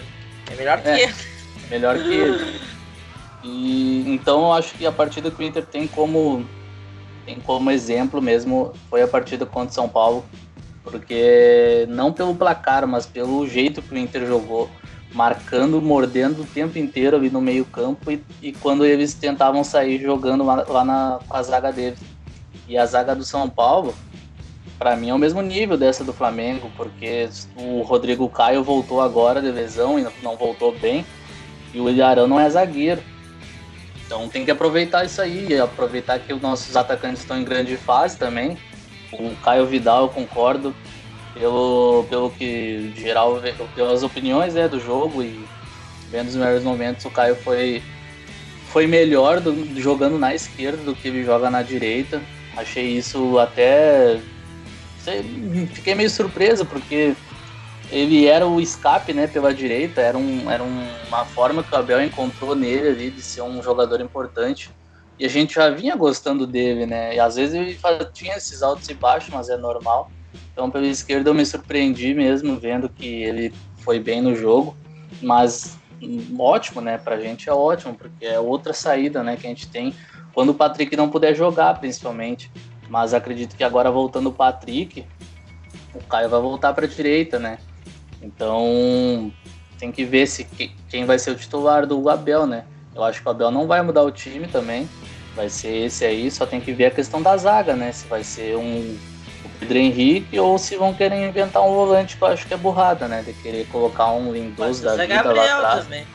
É 0.52 0.54
melhor 0.54 0.80
que 0.80 0.88
é, 0.88 1.02
ele. 1.02 1.14
Melhor 1.68 1.98
que 1.98 2.14
ele. 2.14 2.60
E, 3.42 4.04
então 4.06 4.42
eu 4.42 4.52
acho 4.52 4.74
que 4.74 4.86
a 4.86 4.92
partida 4.92 5.30
que 5.30 5.42
o 5.42 5.44
Inter 5.44 5.64
tem 5.64 5.86
como, 5.86 6.44
tem 7.26 7.40
como 7.40 7.70
exemplo 7.70 8.20
mesmo 8.20 8.72
foi 8.88 9.02
a 9.02 9.08
partida 9.08 9.46
contra 9.46 9.70
o 9.70 9.74
São 9.74 9.88
Paulo, 9.88 10.24
porque 10.82 11.86
não 11.88 12.12
pelo 12.12 12.34
placar, 12.34 12.86
mas 12.86 13.06
pelo 13.06 13.46
jeito 13.46 13.82
que 13.82 13.94
o 13.94 13.98
Inter 13.98 14.26
jogou, 14.26 14.70
marcando, 15.12 15.80
mordendo 15.80 16.42
o 16.42 16.46
tempo 16.46 16.78
inteiro 16.78 17.16
ali 17.16 17.30
no 17.30 17.40
meio 17.40 17.64
campo 17.64 18.10
e, 18.10 18.22
e 18.42 18.52
quando 18.52 18.84
eles 18.84 19.14
tentavam 19.14 19.64
sair 19.64 20.00
jogando 20.00 20.44
lá, 20.44 20.64
lá 20.68 20.84
na 20.84 21.18
com 21.26 21.36
a 21.36 21.42
zaga 21.42 21.72
deles. 21.72 21.98
E 22.68 22.76
a 22.76 22.84
zaga 22.84 23.16
do 23.16 23.24
São 23.24 23.48
Paulo, 23.48 23.94
para 24.78 24.94
mim 24.96 25.08
é 25.08 25.14
o 25.14 25.18
mesmo 25.18 25.40
nível 25.40 25.76
dessa 25.76 26.04
do 26.04 26.12
Flamengo, 26.12 26.70
porque 26.76 27.28
o 27.56 27.82
Rodrigo 27.82 28.28
Caio 28.28 28.62
voltou 28.62 29.00
agora 29.00 29.40
de 29.40 29.50
lesão 29.50 29.98
e 29.98 30.06
não 30.22 30.36
voltou 30.36 30.76
bem, 30.78 31.04
e 31.72 31.80
o 31.80 31.88
Ilharão 31.88 32.28
não 32.28 32.38
é 32.38 32.48
zagueiro. 32.48 33.02
Então 34.06 34.28
tem 34.28 34.44
que 34.44 34.50
aproveitar 34.50 35.04
isso 35.04 35.20
aí, 35.20 35.48
e 35.48 35.58
aproveitar 35.58 36.18
que 36.18 36.32
os 36.32 36.40
nossos 36.40 36.76
atacantes 36.76 37.22
estão 37.22 37.38
em 37.38 37.44
grande 37.44 37.76
fase 37.76 38.16
também. 38.16 38.56
O 39.12 39.34
Caio 39.42 39.66
Vidal, 39.66 40.02
eu 40.04 40.08
concordo, 40.08 40.74
pelo, 41.38 42.04
pelo 42.08 42.30
que 42.30 42.92
geral, 42.96 43.40
pelas 43.74 44.02
opiniões 44.02 44.54
né, 44.54 44.68
do 44.68 44.80
jogo 44.80 45.22
e 45.22 45.46
vendo 46.10 46.28
os 46.28 46.34
melhores 46.34 46.64
momentos, 46.64 47.04
o 47.04 47.10
Caio 47.10 47.36
foi, 47.36 47.82
foi 48.70 48.86
melhor 48.86 49.40
do, 49.40 49.80
jogando 49.80 50.18
na 50.18 50.34
esquerda 50.34 50.82
do 50.82 50.94
que 50.94 51.08
ele 51.08 51.24
joga 51.24 51.48
na 51.50 51.62
direita. 51.62 52.20
Achei 52.56 52.86
isso 52.86 53.38
até. 53.38 54.20
Sei, 54.98 55.22
fiquei 55.72 55.94
meio 55.94 56.10
surpreso, 56.10 56.66
porque 56.66 57.14
ele 57.90 58.26
era 58.26 58.46
o 58.46 58.60
escape 58.60 59.12
né, 59.12 59.26
pela 59.26 59.54
direita, 59.54 60.00
era, 60.00 60.18
um, 60.18 60.50
era 60.50 60.62
uma 60.62 61.24
forma 61.24 61.62
que 61.62 61.74
o 61.74 61.78
Abel 61.78 62.02
encontrou 62.02 62.54
nele 62.54 62.88
ali 62.88 63.10
de 63.10 63.22
ser 63.22 63.42
um 63.42 63.62
jogador 63.62 64.00
importante. 64.00 64.70
E 65.18 65.24
a 65.24 65.28
gente 65.28 65.54
já 65.54 65.70
vinha 65.70 65.96
gostando 65.96 66.46
dele, 66.46 66.86
né? 66.86 67.16
E 67.16 67.18
às 67.18 67.34
vezes 67.34 67.54
ele 67.54 67.78
tinha 68.12 68.36
esses 68.36 68.62
altos 68.62 68.88
e 68.88 68.94
baixos, 68.94 69.30
mas 69.30 69.48
é 69.48 69.56
normal. 69.56 70.08
Então, 70.52 70.70
pela 70.70 70.86
esquerda, 70.86 71.30
eu 71.30 71.34
me 71.34 71.46
surpreendi 71.46 72.14
mesmo 72.14 72.56
vendo 72.58 72.88
que 72.88 73.06
ele 73.06 73.54
foi 73.78 73.98
bem 74.00 74.20
no 74.20 74.34
jogo, 74.34 74.76
mas 75.22 75.78
hum, 76.02 76.36
ótimo, 76.38 76.80
né? 76.80 76.98
Pra 76.98 77.20
gente 77.20 77.48
é 77.48 77.52
ótimo, 77.52 77.94
porque 77.94 78.24
é 78.24 78.40
outra 78.40 78.72
saída, 78.72 79.22
né, 79.22 79.36
que 79.36 79.46
a 79.46 79.50
gente 79.50 79.68
tem 79.68 79.94
quando 80.32 80.50
o 80.50 80.54
Patrick 80.54 80.96
não 80.96 81.08
puder 81.08 81.34
jogar, 81.34 81.78
principalmente. 81.78 82.50
Mas 82.88 83.12
acredito 83.12 83.56
que 83.56 83.64
agora 83.64 83.90
voltando 83.90 84.28
o 84.28 84.32
Patrick, 84.32 85.04
o 85.94 86.02
Caio 86.04 86.28
vai 86.28 86.40
voltar 86.40 86.72
para 86.72 86.86
direita, 86.86 87.38
né? 87.38 87.58
Então 88.22 89.32
tem 89.78 89.92
que 89.92 90.04
ver 90.04 90.26
se 90.26 90.44
quem 90.88 91.04
vai 91.04 91.18
ser 91.18 91.32
o 91.32 91.36
titular 91.36 91.86
do 91.86 92.08
Abel, 92.08 92.46
né? 92.46 92.64
Eu 92.94 93.04
acho 93.04 93.20
que 93.20 93.28
o 93.28 93.30
Abel 93.30 93.50
não 93.50 93.66
vai 93.66 93.82
mudar 93.82 94.02
o 94.02 94.10
time 94.10 94.48
também. 94.48 94.88
Vai 95.36 95.48
ser 95.48 95.86
esse 95.86 96.04
aí, 96.04 96.30
só 96.30 96.44
tem 96.46 96.60
que 96.60 96.72
ver 96.72 96.86
a 96.86 96.90
questão 96.90 97.22
da 97.22 97.36
zaga, 97.36 97.76
né? 97.76 97.92
Se 97.92 98.06
vai 98.08 98.24
ser 98.24 98.56
um 98.56 98.98
Pedro 99.58 99.78
Henrique 99.78 100.38
ou 100.38 100.56
se 100.58 100.76
vão 100.76 100.94
querer 100.94 101.26
inventar 101.26 101.62
um 101.62 101.74
volante 101.74 102.16
que 102.16 102.22
eu 102.22 102.28
acho 102.28 102.46
que 102.46 102.54
é 102.54 102.56
burrada, 102.56 103.08
né? 103.08 103.22
De 103.22 103.32
querer 103.32 103.66
colocar 103.68 104.12
um 104.12 104.32
Lindoso 104.32 104.84
da 104.84 104.92
vida 104.92 105.06
Gabriel 105.06 105.62
lá 105.62 105.68
atrás. 105.68 105.84
Também. 105.84 106.06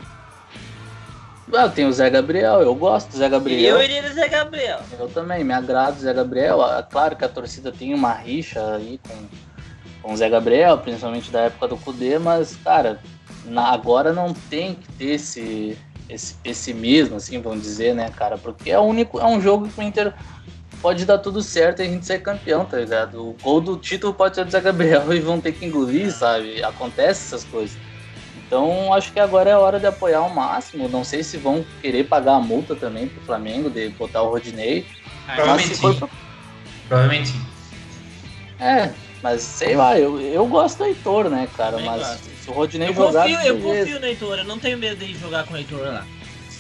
Ah, 1.56 1.70
tem 1.70 1.86
o 1.86 1.94
Zé 1.94 2.10
Gabriel, 2.10 2.62
eu 2.62 2.74
gosto 2.74 3.12
do 3.12 3.18
Zé 3.18 3.30
Gabriel. 3.30 3.76
Eu 3.76 3.84
iria 3.84 4.02
do 4.02 4.14
Zé 4.14 4.28
Gabriel. 4.28 4.80
Eu 4.98 5.08
também, 5.08 5.44
me 5.44 5.54
agrada 5.54 5.92
o 5.92 6.00
Zé 6.00 6.14
Gabriel. 6.14 6.62
Ah, 6.64 6.82
claro 6.82 7.16
que 7.16 7.24
a 7.24 7.30
torcida 7.30 7.72
tem 7.72 7.94
uma 7.94 8.12
rixa 8.14 8.76
aí 8.76 9.00
com, 9.08 9.16
com 10.02 10.14
o 10.14 10.18
Zé 10.18 10.30
Gabriel, 10.30 10.80
principalmente 10.80 11.30
da 11.30 11.42
época 11.42 11.68
do 11.68 11.78
Cudê, 11.78 12.18
mas, 12.18 12.56
cara, 12.64 13.00
na, 13.46 13.72
agora 13.72 14.12
não 14.12 14.34
tem 14.34 14.74
que 14.74 14.92
ter 14.94 15.12
esse, 15.12 15.78
esse 16.10 16.34
pessimismo, 16.36 17.18
assim, 17.18 17.40
vamos 17.40 17.62
dizer, 17.62 17.94
né, 17.94 18.10
cara? 18.10 18.38
Porque 18.38 18.72
é, 18.72 18.80
o 18.80 18.84
único, 18.84 19.20
é 19.20 19.26
um 19.26 19.40
jogo 19.40 19.68
que 19.68 19.80
o 19.80 19.84
Inter 19.84 20.14
pode 20.84 21.06
dar 21.06 21.18
tudo 21.18 21.42
certo 21.42 21.82
e 21.82 21.84
a 21.84 21.90
gente 21.90 22.06
ser 22.06 22.22
campeão, 22.22 22.66
tá 22.66 22.78
ligado? 22.78 23.30
O 23.30 23.38
gol 23.42 23.62
do 23.62 23.78
título 23.78 24.14
pode 24.14 24.36
ser 24.36 24.44
do 24.44 24.52
Zé 24.52 24.60
Gabriel 24.60 25.12
e 25.16 25.20
vão 25.22 25.40
ter 25.40 25.54
que 25.54 25.66
engolir, 25.66 26.12
sabe? 26.12 26.62
Acontece 26.62 27.34
essas 27.34 27.46
coisas. 27.46 27.78
Então 28.46 28.94
acho 28.94 29.14
que 29.14 29.20
agora 29.20 29.50
é 29.50 29.56
hora 29.56 29.80
de 29.80 29.88
apoiar 29.88 30.20
ao 30.20 30.30
máximo. 30.30 30.90
Não 30.90 31.06
sei 31.06 31.24
se 31.24 31.38
vão 31.38 31.66
querer 31.82 32.04
pagar 32.04 32.34
a 32.34 32.40
multa 32.42 32.76
também 32.76 33.08
pro 33.08 33.24
Flamengo 33.24 33.70
de 33.70 33.90
botar 33.92 34.24
o 34.24 34.30
Rodinei. 34.30 34.86
Ah, 35.26 35.36
provavelmente 35.36 35.76
sim. 35.76 35.94
Pro... 35.94 36.10
Provavelmente 36.90 37.30
sim. 37.30 37.46
É, 38.60 38.92
mas 39.24 39.42
sei 39.42 39.76
lá, 39.76 39.98
eu, 39.98 40.20
eu 40.20 40.46
gosto 40.46 40.80
do 40.80 40.86
Heitor, 40.86 41.30
né, 41.30 41.48
cara? 41.56 41.80
mas 41.80 42.02
gosto. 42.02 42.30
se 42.44 42.50
o 42.50 42.54
Rodinei 42.54 42.90
eu 42.90 42.94
jogar. 42.94 43.24
Confio, 43.24 43.40
eu 43.40 43.60
confio 43.62 44.00
no 44.02 44.06
Heitor, 44.06 44.38
eu 44.40 44.46
não 44.46 44.60
tenho 44.60 44.78
medo 44.78 44.98
de 44.98 45.18
jogar 45.18 45.46
com 45.46 45.54
o 45.54 45.58
Heitor 45.58 45.80
lá. 45.80 46.06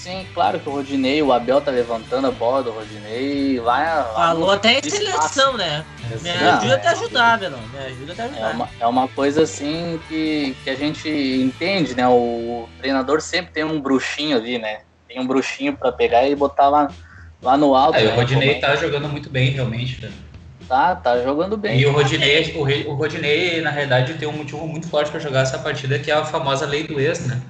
Sim, 0.04 0.28
claro 0.34 0.60
que 0.60 0.68
o 0.68 0.72
Rodinei, 0.74 1.24
o 1.24 1.32
Abel 1.32 1.62
tá 1.62 1.72
levantando 1.72 2.28
a 2.28 2.32
bola 2.32 2.62
do 2.62 2.72
Rodinei. 2.72 3.58
Lá, 3.62 4.12
Falou 4.14 4.52
até 4.52 4.80
em 4.80 4.82
seleção, 4.84 5.56
né? 5.56 5.86
Me 6.22 6.30
ajuda 6.30 6.76
até 6.76 6.90
ajudar, 6.90 7.40
Belão. 7.40 7.60
Me 7.72 7.80
ajuda 7.86 8.12
até 8.12 8.24
ajudar. 8.24 8.50
É 8.50 8.54
uma, 8.54 8.70
é 8.82 8.88
uma 8.88 9.08
coisa 9.08 9.44
assim 9.44 9.98
que, 10.10 10.58
que 10.62 10.70
a 10.70 10.76
gente 10.76 11.08
entende, 11.08 11.96
né? 11.96 12.06
O 12.06 12.68
treinador 12.80 13.22
sempre 13.22 13.54
tem 13.54 13.64
um 13.64 13.80
bruxinho 13.80 14.36
ali, 14.36 14.60
né? 14.60 14.82
Tem 15.08 15.22
um 15.22 15.26
bruxinho 15.26 15.72
para 15.72 15.90
pegar 15.90 16.28
e 16.28 16.36
botar 16.36 16.68
lá, 16.68 16.92
lá 17.42 17.56
no 17.56 17.74
alto. 17.74 17.98
É, 17.98 18.04
né? 18.04 18.12
o 18.12 18.16
Rodinei 18.18 18.60
tá 18.60 18.76
jogando 18.76 19.08
muito 19.08 19.30
bem, 19.30 19.52
realmente. 19.52 20.02
Né? 20.02 20.12
Tá, 20.68 20.98
tá 20.98 21.24
jogando 21.24 21.56
bem. 21.56 21.80
E 21.80 21.86
o 21.86 21.94
Rodinei, 21.94 22.54
o, 22.58 22.92
o 22.92 22.96
Rodinei, 22.96 23.62
na 23.62 23.70
realidade, 23.70 24.16
tem 24.16 24.28
um 24.28 24.34
motivo 24.34 24.68
muito 24.68 24.90
forte 24.90 25.10
para 25.12 25.22
jogar 25.22 25.44
essa 25.44 25.60
partida, 25.60 25.98
que 25.98 26.12
é 26.12 26.14
a 26.14 26.26
famosa 26.26 26.66
lei 26.66 26.86
do 26.86 27.00
ex, 27.00 27.26
né? 27.26 27.42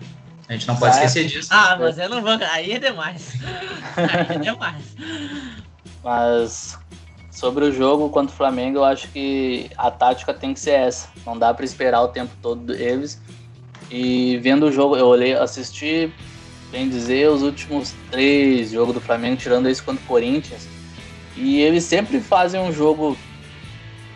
A 0.53 0.57
gente 0.57 0.67
não 0.67 0.75
pode 0.75 0.95
esquecer 0.95 1.25
disso. 1.25 1.50
Ah, 1.51 1.75
mas 1.79 1.98
eu 1.98 2.07
não 2.07 2.22
vou. 2.22 2.38
Aí 2.51 2.74
é 2.74 2.79
demais. 2.79 3.33
Aí 3.98 4.36
é 4.36 4.39
demais. 4.39 4.95
Mas 6.03 6.77
sobre 7.31 7.65
o 7.65 7.72
jogo 7.72 8.10
contra 8.10 8.31
o 8.31 8.38
Flamengo, 8.38 8.77
eu 8.77 8.83
acho 8.83 9.07
que 9.07 9.72
a 9.75 9.89
tática 9.89 10.31
tem 10.31 10.53
que 10.53 10.60
ser 10.60 10.72
essa. 10.72 11.07
Não 11.25 11.38
dá 11.38 11.51
para 11.53 11.65
esperar 11.65 12.03
o 12.03 12.10
tempo 12.10 12.31
todo 12.39 12.62
deles. 12.62 13.19
E 13.89 14.38
vendo 14.38 14.67
o 14.67 14.72
jogo, 14.72 14.95
eu 14.95 15.07
olhei, 15.07 15.33
assisti, 15.33 16.13
bem 16.72 16.88
dizer, 16.88 17.29
os 17.29 17.41
últimos 17.41 17.95
três 18.12 18.72
jogos 18.72 18.93
do 18.93 19.01
Flamengo, 19.01 19.38
tirando 19.38 19.67
esse 19.67 19.81
contra 19.81 20.03
o 20.03 20.07
Corinthians. 20.07 20.67
E 21.36 21.62
eles 21.62 21.83
sempre 21.83 22.22
fazem 22.22 22.62
um 22.62 22.72
jogo 22.72 23.17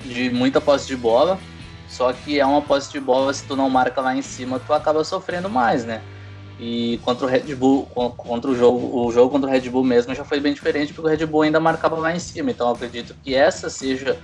de 0.06 0.30
muita 0.30 0.62
posse 0.62 0.86
de 0.86 0.96
bola. 0.96 1.40
Só 1.90 2.14
que 2.14 2.40
é 2.40 2.46
uma 2.46 2.62
posse 2.62 2.92
de 2.92 3.00
bola, 3.00 3.34
se 3.34 3.44
tu 3.44 3.56
não 3.56 3.72
marca 3.72 4.02
lá 4.02 4.16
em 4.16 4.22
cima, 4.22 4.60
tu 4.60 4.72
acaba 4.72 5.04
sofrendo 5.04 5.50
mais, 5.50 5.84
né? 5.84 6.00
E 6.60 7.00
contra 7.04 7.26
o 7.26 7.30
Red 7.30 7.54
Bull, 7.54 7.86
contra 7.86 8.50
o 8.50 8.56
jogo, 8.56 9.06
o 9.06 9.12
jogo 9.12 9.30
contra 9.30 9.48
o 9.48 9.52
Red 9.52 9.70
Bull 9.70 9.84
mesmo 9.84 10.16
já 10.16 10.24
foi 10.24 10.40
bem 10.40 10.54
diferente, 10.54 10.92
porque 10.92 11.08
o 11.08 11.12
Red 11.12 11.26
Bull 11.26 11.44
ainda 11.44 11.60
marcava 11.60 11.96
lá 11.98 12.16
em 12.16 12.20
cima. 12.20 12.50
Então 12.50 12.72
acredito 12.72 13.16
que 13.24 13.36
essa 13.36 13.70
seja 13.70 14.18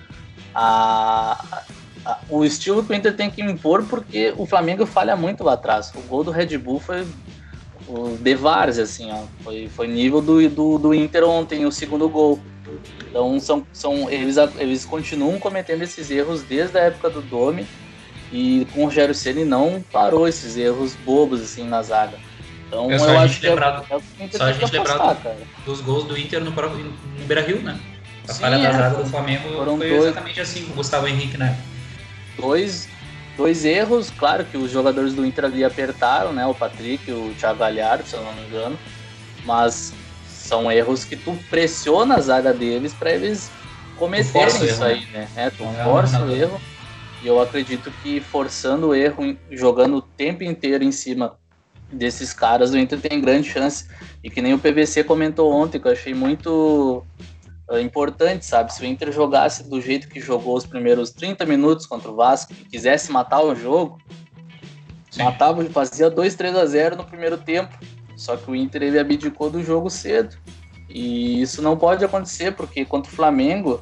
a, 0.53 1.61
a, 2.03 2.19
o 2.29 2.43
estilo 2.43 2.83
que 2.83 2.91
o 2.91 2.95
Inter 2.95 3.15
tem 3.15 3.29
que 3.29 3.41
impor, 3.41 3.83
porque 3.83 4.33
o 4.35 4.47
Flamengo 4.47 4.85
falha 4.85 5.15
muito 5.15 5.43
lá 5.43 5.53
atrás. 5.53 5.91
O 5.95 6.01
gol 6.01 6.23
do 6.23 6.31
Red 6.31 6.57
Bull 6.57 6.79
foi 6.79 7.05
o 7.87 8.17
de 8.17 8.33
Vars, 8.33 8.79
assim, 8.79 9.11
ó. 9.11 9.25
Foi, 9.43 9.67
foi 9.67 9.87
nível 9.87 10.19
do, 10.19 10.49
do, 10.49 10.77
do 10.79 10.93
Inter 10.93 11.23
ontem, 11.25 11.65
o 11.65 11.71
segundo 11.71 12.09
gol. 12.09 12.39
Então 13.09 13.39
são, 13.39 13.67
são 13.71 14.09
eles, 14.09 14.37
eles 14.57 14.85
continuam 14.85 15.39
cometendo 15.39 15.83
esses 15.83 16.09
erros 16.09 16.41
desde 16.41 16.79
a 16.79 16.81
época 16.81 17.11
do 17.11 17.21
Domi 17.21 17.67
e 18.33 18.67
com 18.73 18.81
o 18.81 18.85
Rogério 18.85 19.13
Ceni 19.13 19.45
não 19.45 19.83
parou 19.91 20.27
esses 20.27 20.57
erros 20.57 20.95
bobos 21.05 21.39
assim 21.39 21.63
na 21.63 21.83
zaga. 21.83 22.17
Então 22.67 22.91
é 22.91 22.95
eu 22.95 23.19
acho 23.19 23.39
que 23.39 23.45
é, 23.45 23.51
é 23.51 24.29
só 24.31 24.45
a 24.45 24.51
gente 24.51 24.71
lembrar 24.71 25.13
do, 25.13 25.63
dos 25.63 25.81
gols 25.81 26.05
do 26.05 26.17
Inter 26.17 26.43
no, 26.43 26.49
no 26.49 27.25
Beira-Rio, 27.27 27.61
né? 27.61 27.79
A 28.27 28.33
Sim, 28.33 28.41
falha 28.41 28.55
é, 28.55 28.63
da 28.63 28.71
zaga 28.71 29.03
do 29.03 29.05
Flamengo 29.05 29.49
foi 29.49 29.77
dois, 29.77 30.05
exatamente 30.05 30.41
assim 30.41 30.65
com 30.65 30.71
o 30.71 30.75
Gustavo 30.77 31.07
Henrique, 31.07 31.37
né? 31.37 31.55
Dois, 32.35 32.89
dois 33.37 33.65
erros, 33.65 34.09
claro 34.09 34.43
que 34.45 34.57
os 34.57 34.71
jogadores 34.71 35.13
do 35.13 35.23
Inter 35.23 35.45
ali 35.45 35.63
apertaram, 35.63 36.33
né? 36.33 36.43
O 36.47 36.55
Patrick, 36.55 37.11
o 37.11 37.35
Thiago 37.37 37.59
Galhardo, 37.59 38.07
se 38.07 38.15
eu 38.15 38.23
não 38.23 38.33
me 38.33 38.47
engano. 38.47 38.79
Mas 39.45 39.93
são 40.27 40.71
erros 40.71 41.05
que 41.05 41.15
tu 41.15 41.37
pressiona 41.51 42.15
a 42.15 42.21
zaga 42.21 42.51
deles 42.51 42.93
para 42.93 43.11
eles 43.11 43.51
cometerem 43.95 44.65
isso 44.65 44.83
aí, 44.83 45.05
né? 45.13 45.27
É, 45.35 45.51
tu 45.51 45.63
é 45.63 45.83
força 45.83 46.19
o 46.19 46.35
erro. 46.35 46.59
E 47.23 47.27
eu 47.27 47.39
acredito 47.39 47.89
que 48.03 48.19
forçando 48.19 48.89
o 48.89 48.95
erro, 48.95 49.37
jogando 49.49 49.95
o 49.97 50.01
tempo 50.01 50.43
inteiro 50.43 50.83
em 50.83 50.91
cima 50.91 51.37
desses 51.89 52.33
caras, 52.33 52.71
o 52.71 52.77
Inter 52.77 52.99
tem 52.99 53.21
grande 53.21 53.49
chance. 53.49 53.87
E 54.21 54.29
que 54.29 54.41
nem 54.41 54.53
o 54.53 54.59
PVC 54.59 55.05
comentou 55.05 55.49
ontem, 55.49 55.79
que 55.79 55.87
eu 55.87 55.93
achei 55.93 56.13
muito 56.13 57.01
uh, 57.69 57.79
importante, 57.79 58.45
sabe? 58.45 58.73
Se 58.73 58.81
o 58.81 58.85
Inter 58.85 59.09
jogasse 59.13 59.69
do 59.69 59.79
jeito 59.79 60.09
que 60.09 60.19
jogou 60.19 60.57
os 60.57 60.65
primeiros 60.65 61.11
30 61.11 61.45
minutos 61.45 61.85
contra 61.85 62.11
o 62.11 62.15
Vasco 62.15 62.51
e 62.51 62.65
quisesse 62.65 63.09
matar 63.09 63.41
o 63.41 63.55
jogo, 63.55 64.01
Sim. 65.09 65.23
matava, 65.23 65.63
fazia 65.69 66.09
2, 66.09 66.35
3 66.35 66.55
a 66.57 66.65
0 66.65 66.97
no 66.97 67.05
primeiro 67.05 67.37
tempo. 67.37 67.73
Só 68.17 68.35
que 68.35 68.51
o 68.51 68.55
Inter 68.55 68.83
ele 68.83 68.99
abdicou 68.99 69.49
do 69.49 69.63
jogo 69.63 69.89
cedo. 69.89 70.35
E 70.89 71.41
isso 71.41 71.61
não 71.61 71.77
pode 71.77 72.03
acontecer, 72.03 72.51
porque 72.51 72.83
contra 72.83 73.09
o 73.11 73.15
Flamengo, 73.15 73.81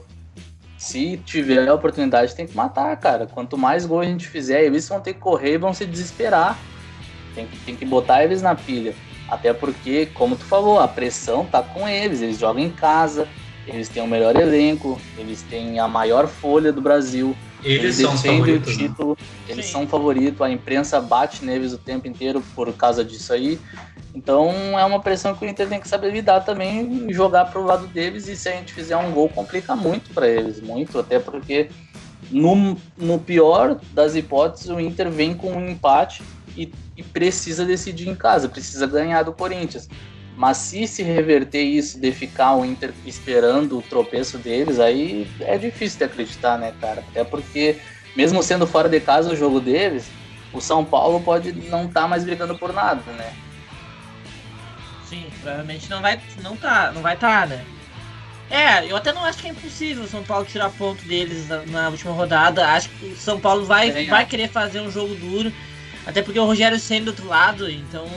se 0.82 1.16
tiver 1.18 1.70
a 1.70 1.76
oportunidade, 1.76 2.34
tem 2.36 2.48
que 2.48 2.58
matar, 2.58 2.98
cara. 2.98 3.28
Quanto 3.28 3.56
mais 3.56 3.86
gol 3.86 4.00
a 4.00 4.04
gente 4.04 4.28
fizer, 4.28 4.64
eles 4.64 4.90
vão 4.90 5.00
ter 5.00 5.14
que 5.14 5.20
correr 5.20 5.54
e 5.54 5.58
vão 5.60 5.76
se 5.76 5.86
desesperar. 5.86 6.58
Tem 7.36 7.46
que, 7.46 7.56
tem 7.60 7.76
que 7.76 7.86
botar 7.86 8.24
eles 8.24 8.42
na 8.42 8.56
pilha. 8.56 8.96
Até 9.30 9.54
porque, 9.54 10.08
como 10.08 10.36
tu 10.36 10.44
falou, 10.44 10.80
a 10.80 10.88
pressão 10.88 11.46
tá 11.46 11.62
com 11.62 11.88
eles. 11.88 12.24
Eles 12.24 12.40
jogam 12.40 12.64
em 12.64 12.72
casa, 12.72 13.28
eles 13.68 13.90
têm 13.90 14.02
o 14.02 14.08
melhor 14.08 14.36
elenco, 14.36 15.00
eles 15.20 15.44
têm 15.44 15.80
a 15.80 15.88
maior 15.88 16.26
folha 16.26 16.74
do 16.74 16.82
Brasil. 16.82 17.38
Eles, 17.64 17.84
eles 17.84 17.96
são 17.96 18.16
defendem 18.16 18.56
o 18.56 18.60
né? 18.60 18.66
título, 18.66 19.18
né? 19.20 19.28
eles 19.48 19.66
Sim. 19.66 19.72
são 19.72 19.88
favoritos, 19.88 20.42
a 20.42 20.50
imprensa 20.50 21.00
bate 21.00 21.46
neles 21.46 21.74
o 21.74 21.78
tempo 21.78 22.08
inteiro 22.08 22.42
por 22.56 22.72
causa 22.74 23.04
disso 23.04 23.32
aí. 23.34 23.60
Então 24.14 24.78
é 24.78 24.84
uma 24.84 25.00
pressão 25.00 25.36
que 25.36 25.46
o 25.46 25.48
Inter 25.48 25.70
tem 25.70 25.80
que 25.80 25.88
saber 25.88 26.12
lidar 26.12 26.42
também 26.42 27.08
e 27.10 27.14
jogar 27.14 27.46
pro 27.46 27.64
lado 27.64 27.88
deles. 27.88 28.28
E 28.28 28.36
se 28.36 28.50
a 28.50 28.54
gente 28.54 28.74
fizer 28.74 28.98
um 28.98 29.12
gol, 29.12 29.30
complica 29.30 29.76
muito 29.76 30.14
para 30.14 30.28
eles, 30.28 30.60
muito, 30.60 31.00
até 31.00 31.20
porque 31.20 31.70
no, 32.30 32.78
no 32.98 33.20
pior 33.20 33.80
das 33.94 34.16
hipóteses, 34.16 34.70
o 34.70 34.80
Inter 34.80 35.10
vem 35.10 35.34
com 35.34 35.52
um 35.52 35.70
empate 35.70 36.24
e, 36.56 36.72
e 36.98 37.04
precisa 37.04 37.66
decidir 37.66 38.10
em 38.10 38.16
casa, 38.16 38.50
precisa 38.50 38.86
ganhar 38.88 39.24
do 39.24 39.34
Corinthians. 39.34 39.88
Mas 40.42 40.58
se 40.58 40.88
se 40.88 41.04
reverter 41.04 41.62
isso 41.62 42.00
de 42.00 42.12
ficar 42.12 42.56
o 42.56 42.66
Inter 42.66 42.92
esperando 43.06 43.78
o 43.78 43.82
tropeço 43.84 44.40
deles, 44.40 44.80
aí 44.80 45.30
é 45.42 45.56
difícil 45.56 46.00
de 46.00 46.06
acreditar, 46.06 46.58
né, 46.58 46.74
cara? 46.82 47.04
Até 47.08 47.24
porque, 47.24 47.78
mesmo 48.16 48.42
sendo 48.42 48.66
fora 48.66 48.90
de 48.90 49.00
casa 49.00 49.32
o 49.32 49.36
jogo 49.36 49.60
deles, 49.60 50.10
o 50.52 50.60
São 50.60 50.84
Paulo 50.84 51.22
pode 51.22 51.52
não 51.70 51.86
estar 51.86 52.02
tá 52.02 52.08
mais 52.08 52.24
brigando 52.24 52.58
por 52.58 52.74
nada, 52.74 53.04
né? 53.12 53.32
Sim, 55.08 55.28
provavelmente 55.44 55.88
não 55.88 56.02
vai 56.02 56.20
não 56.42 56.58
tá, 56.58 56.92
não 56.92 57.04
vai 57.04 57.14
estar, 57.14 57.42
tá, 57.42 57.46
né? 57.46 57.64
É, 58.50 58.92
eu 58.92 58.96
até 58.96 59.14
não 59.14 59.24
acho 59.24 59.38
que 59.38 59.48
é 59.48 59.52
impossível 59.52 60.06
o 60.06 60.08
São 60.08 60.24
Paulo 60.24 60.44
tirar 60.44 60.72
ponto 60.72 61.06
deles 61.06 61.48
na, 61.50 61.64
na 61.68 61.90
última 61.90 62.14
rodada. 62.14 62.68
Acho 62.68 62.90
que 62.90 63.06
o 63.06 63.16
São 63.16 63.40
Paulo 63.40 63.64
vai, 63.64 63.92
é, 63.92 64.06
vai 64.06 64.26
querer 64.26 64.50
fazer 64.50 64.82
um 64.82 64.90
jogo 64.90 65.14
duro. 65.14 65.54
Até 66.04 66.24
porque 66.24 66.40
o 66.40 66.46
Rogério 66.46 66.80
sendo 66.80 67.06
do 67.06 67.08
outro 67.10 67.28
lado, 67.28 67.70
então 67.70 68.08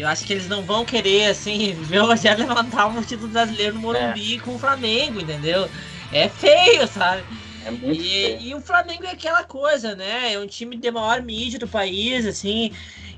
eu 0.00 0.08
acho 0.08 0.24
que 0.24 0.32
eles 0.32 0.48
não 0.48 0.62
vão 0.62 0.84
querer, 0.84 1.26
assim, 1.26 1.72
ver 1.84 2.00
o 2.00 2.06
Rogério 2.06 2.46
levantar 2.46 2.86
um 2.86 3.02
título 3.02 3.28
brasileiro 3.28 3.74
no 3.74 3.80
Morumbi 3.80 4.36
é. 4.36 4.38
com 4.38 4.54
o 4.54 4.58
Flamengo, 4.58 5.20
entendeu? 5.20 5.68
É 6.12 6.28
feio, 6.28 6.86
sabe? 6.88 7.22
É 7.64 7.70
muito 7.70 8.00
e, 8.00 8.48
e, 8.48 8.54
o 8.54 8.60
Flamengo 8.60 9.04
é 9.04 9.10
aquela 9.10 9.44
coisa, 9.44 9.94
né? 9.94 10.32
É 10.32 10.38
um 10.38 10.46
time 10.46 10.76
de 10.76 10.90
maior 10.90 11.22
mídia 11.22 11.58
do 11.58 11.68
país, 11.68 12.26
assim. 12.26 12.72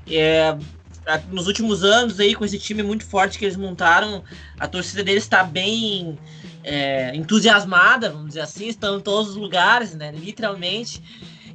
É, 0.05 0.55
nos 1.29 1.47
últimos 1.47 1.83
anos 1.83 2.19
aí, 2.19 2.35
com 2.35 2.43
esse 2.43 2.59
time 2.59 2.83
muito 2.83 3.05
forte 3.05 3.37
que 3.37 3.45
eles 3.45 3.57
montaram, 3.57 4.23
a 4.59 4.67
torcida 4.67 5.03
deles 5.03 5.23
está 5.23 5.43
bem 5.43 6.17
é, 6.63 7.15
entusiasmada, 7.15 8.09
vamos 8.09 8.29
dizer 8.29 8.41
assim, 8.41 8.67
estão 8.67 8.97
em 8.97 9.01
todos 9.01 9.31
os 9.31 9.35
lugares, 9.35 9.93
né? 9.93 10.11
Literalmente. 10.11 11.01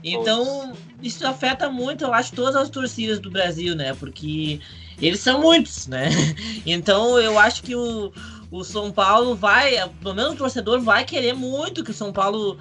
Então, 0.03 0.73
isso 1.03 1.27
afeta 1.27 1.69
muito, 1.69 2.05
eu 2.05 2.15
acho, 2.15 2.33
todas 2.33 2.57
as 2.57 2.71
torcidas 2.71 3.19
do 3.19 3.31
Brasil, 3.31 3.75
né? 3.75 3.95
Porque 3.95 4.61
eles 5.01 5.21
são 5.21 5.41
muitos, 5.41 5.87
né? 5.87 6.11
Então 6.67 7.19
eu 7.19 7.39
acho 7.39 7.63
que 7.63 7.75
o, 7.75 8.13
o 8.51 8.65
São 8.65 8.91
Paulo 8.91 9.35
vai, 9.35 9.89
pelo 10.01 10.15
menos 10.15 10.35
o 10.35 10.37
torcedor 10.37 10.81
vai 10.81 11.05
querer 11.05 11.35
muito 11.35 11.85
que 11.85 11.91
o 11.91 11.95
São 11.95 12.13
Paulo 12.13 12.59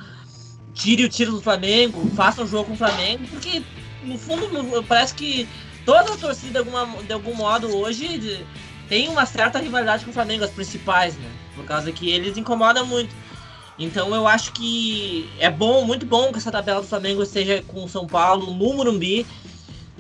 tire 0.74 1.04
o 1.04 1.10
tiro 1.10 1.32
do 1.32 1.42
Flamengo, 1.42 2.10
faça 2.16 2.44
um 2.44 2.48
jogo 2.48 2.66
com 2.66 2.74
o 2.74 2.78
Flamengo, 2.78 3.26
porque 3.30 3.64
no 4.04 4.18
fundo 4.18 4.48
parece 4.88 5.14
que 5.14 5.48
toda 5.86 6.14
a 6.14 6.18
torcida 6.18 6.52
de, 6.52 6.70
alguma, 6.70 7.04
de 7.04 7.14
algum 7.14 7.34
modo 7.34 7.76
hoje 7.76 8.46
tem 8.88 9.10
uma 9.10 9.26
certa 9.26 9.60
rivalidade 9.60 10.06
com 10.06 10.12
o 10.12 10.14
Flamengo, 10.14 10.44
as 10.44 10.52
principais, 10.52 11.16
né? 11.16 11.30
Por 11.56 11.66
causa 11.66 11.92
que 11.92 12.10
eles 12.10 12.38
incomodam 12.38 12.86
muito. 12.86 13.14
Então 13.80 14.14
eu 14.14 14.28
acho 14.28 14.54
que 14.54 15.30
é 15.40 15.50
bom, 15.50 15.86
muito 15.86 16.06
bom 16.06 16.32
que 16.32 16.38
essa 16.38 16.52
tabela 16.52 16.82
do 16.82 16.88
Flamengo 16.88 17.22
esteja 17.22 17.64
com 17.68 17.84
o 17.84 17.90
São 17.90 18.08
Paulo 18.08 18.48
no 18.48 18.54
Morumbi 18.54 19.26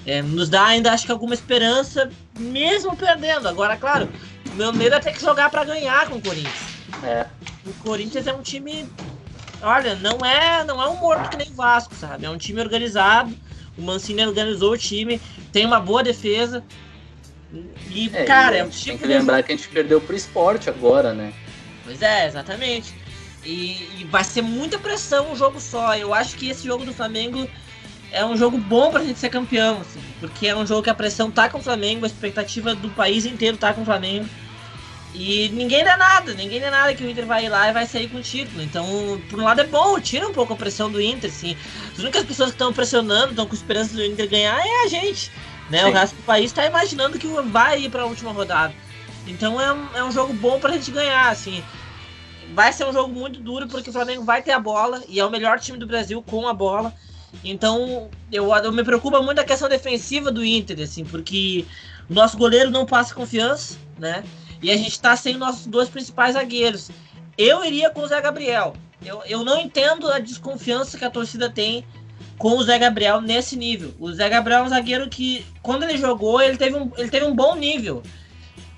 é, 0.07 0.21
nos 0.21 0.47
dá 0.47 0.65
ainda, 0.65 0.93
acho 0.93 1.05
que, 1.05 1.11
alguma 1.11 1.33
esperança, 1.33 2.09
mesmo 2.39 2.95
perdendo. 2.95 3.47
Agora, 3.47 3.75
claro, 3.75 4.09
o 4.49 4.55
meu 4.55 4.71
medo 4.71 4.95
é 4.95 4.99
ter 4.99 5.11
que 5.11 5.21
jogar 5.21 5.51
para 5.51 5.65
ganhar 5.65 6.07
com 6.07 6.15
o 6.15 6.21
Corinthians. 6.21 6.77
É. 7.03 7.27
O 7.65 7.73
Corinthians 7.83 8.25
é 8.25 8.33
um 8.33 8.41
time. 8.41 8.89
Olha, 9.61 9.95
não 9.95 10.25
é, 10.25 10.63
não 10.63 10.81
é 10.81 10.87
um 10.87 10.95
morto 10.95 11.29
que 11.29 11.35
nem 11.35 11.49
o 11.49 11.53
Vasco, 11.53 11.93
sabe? 11.93 12.25
É 12.25 12.29
um 12.29 12.37
time 12.37 12.61
organizado. 12.61 13.37
O 13.77 13.81
Mancini 13.81 14.25
organizou 14.25 14.71
o 14.71 14.77
time, 14.77 15.21
tem 15.51 15.65
uma 15.65 15.79
boa 15.79 16.01
defesa. 16.01 16.63
E, 17.89 18.09
é, 18.13 18.23
cara, 18.23 18.55
e 18.55 18.59
é 18.59 18.63
um 18.63 18.69
time. 18.69 18.97
Tem 18.97 18.97
que 18.97 19.13
lembrar 19.13 19.43
que 19.43 19.51
a 19.51 19.55
gente 19.55 19.67
perdeu 19.67 19.99
pro 19.99 20.15
esporte 20.15 20.69
agora, 20.69 21.13
né? 21.13 21.33
Pois 21.83 22.01
é, 22.01 22.27
exatamente. 22.27 22.95
E, 23.43 23.99
e, 23.99 24.07
vai 24.09 24.23
ser 24.23 24.41
muita 24.41 24.79
pressão 24.79 25.31
um 25.31 25.35
jogo 25.35 25.59
só. 25.59 25.95
Eu 25.95 26.13
acho 26.13 26.35
que 26.37 26.49
esse 26.49 26.65
jogo 26.65 26.85
do 26.85 26.93
Flamengo 26.93 27.47
é 28.11 28.25
um 28.25 28.37
jogo 28.37 28.57
bom 28.57 28.91
pra 28.91 29.03
gente 29.03 29.19
ser 29.19 29.29
campeão, 29.29 29.81
assim, 29.81 30.01
porque 30.19 30.47
é 30.47 30.55
um 30.55 30.65
jogo 30.65 30.83
que 30.83 30.89
a 30.89 30.95
pressão 30.95 31.29
tá 31.29 31.49
com 31.49 31.59
o 31.59 31.63
Flamengo, 31.63 32.05
a 32.05 32.07
expectativa 32.07 32.73
do 32.73 32.89
país 32.89 33.25
inteiro 33.25 33.57
tá 33.57 33.73
com 33.73 33.81
o 33.81 33.85
Flamengo. 33.85 34.27
E 35.13 35.49
ninguém 35.49 35.83
dá 35.83 35.97
nada, 35.97 36.33
ninguém 36.33 36.59
dá 36.59 36.69
nada 36.69 36.93
que 36.93 37.03
o 37.03 37.09
Inter 37.09 37.25
vai 37.25 37.45
ir 37.45 37.49
lá 37.49 37.69
e 37.69 37.73
vai 37.73 37.87
sair 37.87 38.07
com 38.07 38.17
o 38.17 38.21
título. 38.21 38.61
Então, 38.61 38.85
por 39.29 39.39
um 39.39 39.43
lado 39.43 39.61
é 39.61 39.63
bom, 39.65 39.99
tira 39.99 40.27
um 40.27 40.33
pouco 40.33 40.53
a 40.53 40.55
pressão 40.55 40.91
do 40.91 41.01
Inter, 41.01 41.29
assim. 41.29 41.57
As 41.91 41.99
únicas 41.99 42.23
pessoas 42.23 42.49
que 42.49 42.55
estão 42.55 42.71
pressionando, 42.71 43.31
estão 43.31 43.47
com 43.47 43.55
esperança 43.55 43.95
do 43.95 44.03
Inter 44.03 44.29
ganhar 44.29 44.59
é 44.59 44.83
a 44.85 44.87
gente. 44.87 45.31
Né? 45.69 45.85
O 45.85 45.91
resto 45.91 46.15
do 46.15 46.23
país 46.23 46.45
está 46.45 46.65
imaginando 46.65 47.17
que 47.17 47.27
vai 47.27 47.81
ir 47.81 47.89
para 47.89 48.03
a 48.03 48.05
última 48.05 48.31
rodada. 48.31 48.73
Então 49.25 49.59
é 49.59 49.73
um, 49.73 49.87
é 49.95 50.03
um 50.03 50.11
jogo 50.11 50.33
bom 50.33 50.59
pra 50.59 50.71
gente 50.73 50.91
ganhar, 50.91 51.29
assim. 51.29 51.63
Vai 52.53 52.71
ser 52.71 52.85
um 52.85 52.93
jogo 52.93 53.11
muito 53.11 53.39
duro 53.41 53.67
porque 53.67 53.89
o 53.89 53.93
Flamengo 53.93 54.23
vai 54.23 54.41
ter 54.41 54.51
a 54.51 54.59
bola 54.59 55.03
e 55.09 55.19
é 55.19 55.25
o 55.25 55.29
melhor 55.29 55.59
time 55.59 55.77
do 55.77 55.87
Brasil 55.87 56.21
com 56.21 56.47
a 56.47 56.53
bola. 56.53 56.93
Então, 57.43 58.09
eu, 58.31 58.53
eu 58.55 58.71
me 58.71 58.83
preocupa 58.83 59.21
muito 59.21 59.39
a 59.39 59.43
questão 59.43 59.69
defensiva 59.69 60.31
do 60.31 60.43
Inter, 60.43 60.81
assim, 60.81 61.03
porque 61.03 61.65
o 62.09 62.13
nosso 62.13 62.37
goleiro 62.37 62.69
não 62.69 62.85
passa 62.85 63.13
confiança, 63.13 63.77
né? 63.97 64.23
E 64.61 64.71
a 64.71 64.77
gente 64.77 64.91
está 64.91 65.15
sem 65.15 65.37
nossos 65.37 65.67
dois 65.67 65.89
principais 65.89 66.33
zagueiros. 66.33 66.89
Eu 67.37 67.63
iria 67.63 67.89
com 67.89 68.01
o 68.01 68.07
Zé 68.07 68.19
Gabriel. 68.19 68.75
Eu, 69.05 69.21
eu 69.25 69.43
não 69.43 69.59
entendo 69.59 70.09
a 70.09 70.19
desconfiança 70.19 70.97
que 70.97 71.05
a 71.05 71.09
torcida 71.09 71.49
tem 71.49 71.85
com 72.37 72.57
o 72.57 72.63
Zé 72.63 72.79
Gabriel 72.79 73.21
nesse 73.21 73.55
nível. 73.55 73.93
O 73.99 74.11
Zé 74.11 74.27
Gabriel 74.29 74.61
é 74.61 74.63
um 74.63 74.69
zagueiro 74.69 75.09
que, 75.09 75.45
quando 75.61 75.83
ele 75.83 75.97
jogou, 75.97 76.41
ele 76.41 76.57
teve 76.57 76.75
um, 76.75 76.91
ele 76.97 77.09
teve 77.09 77.25
um 77.25 77.35
bom 77.35 77.55
nível. 77.55 78.01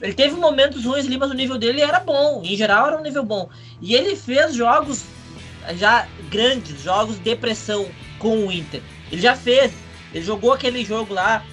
Ele 0.02 0.14
teve 0.14 0.36
momentos 0.36 0.86
ruins 0.86 1.06
ali, 1.06 1.18
mas 1.18 1.30
o 1.30 1.34
nível 1.34 1.58
dele 1.58 1.82
era 1.82 2.00
bom. 2.00 2.42
Em 2.44 2.56
geral, 2.56 2.88
era 2.88 2.98
um 2.98 3.04
nível 3.04 3.24
bom. 3.24 3.50
E 3.82 3.96
ele 3.96 4.16
fez 4.16 4.56
jogos 4.56 5.04
já 5.76 6.08
grandes, 6.30 6.82
jogos 6.82 7.20
de 7.20 7.36
pressão 7.36 7.86
com 8.20 8.46
o 8.46 8.52
Inter. 8.52 8.82
Ele 9.12 9.22
já 9.22 9.36
fez, 9.36 9.72
ele 10.14 10.24
jogou 10.24 10.54
aquele 10.54 10.86
jogo 10.86 11.14
lá, 11.14 11.44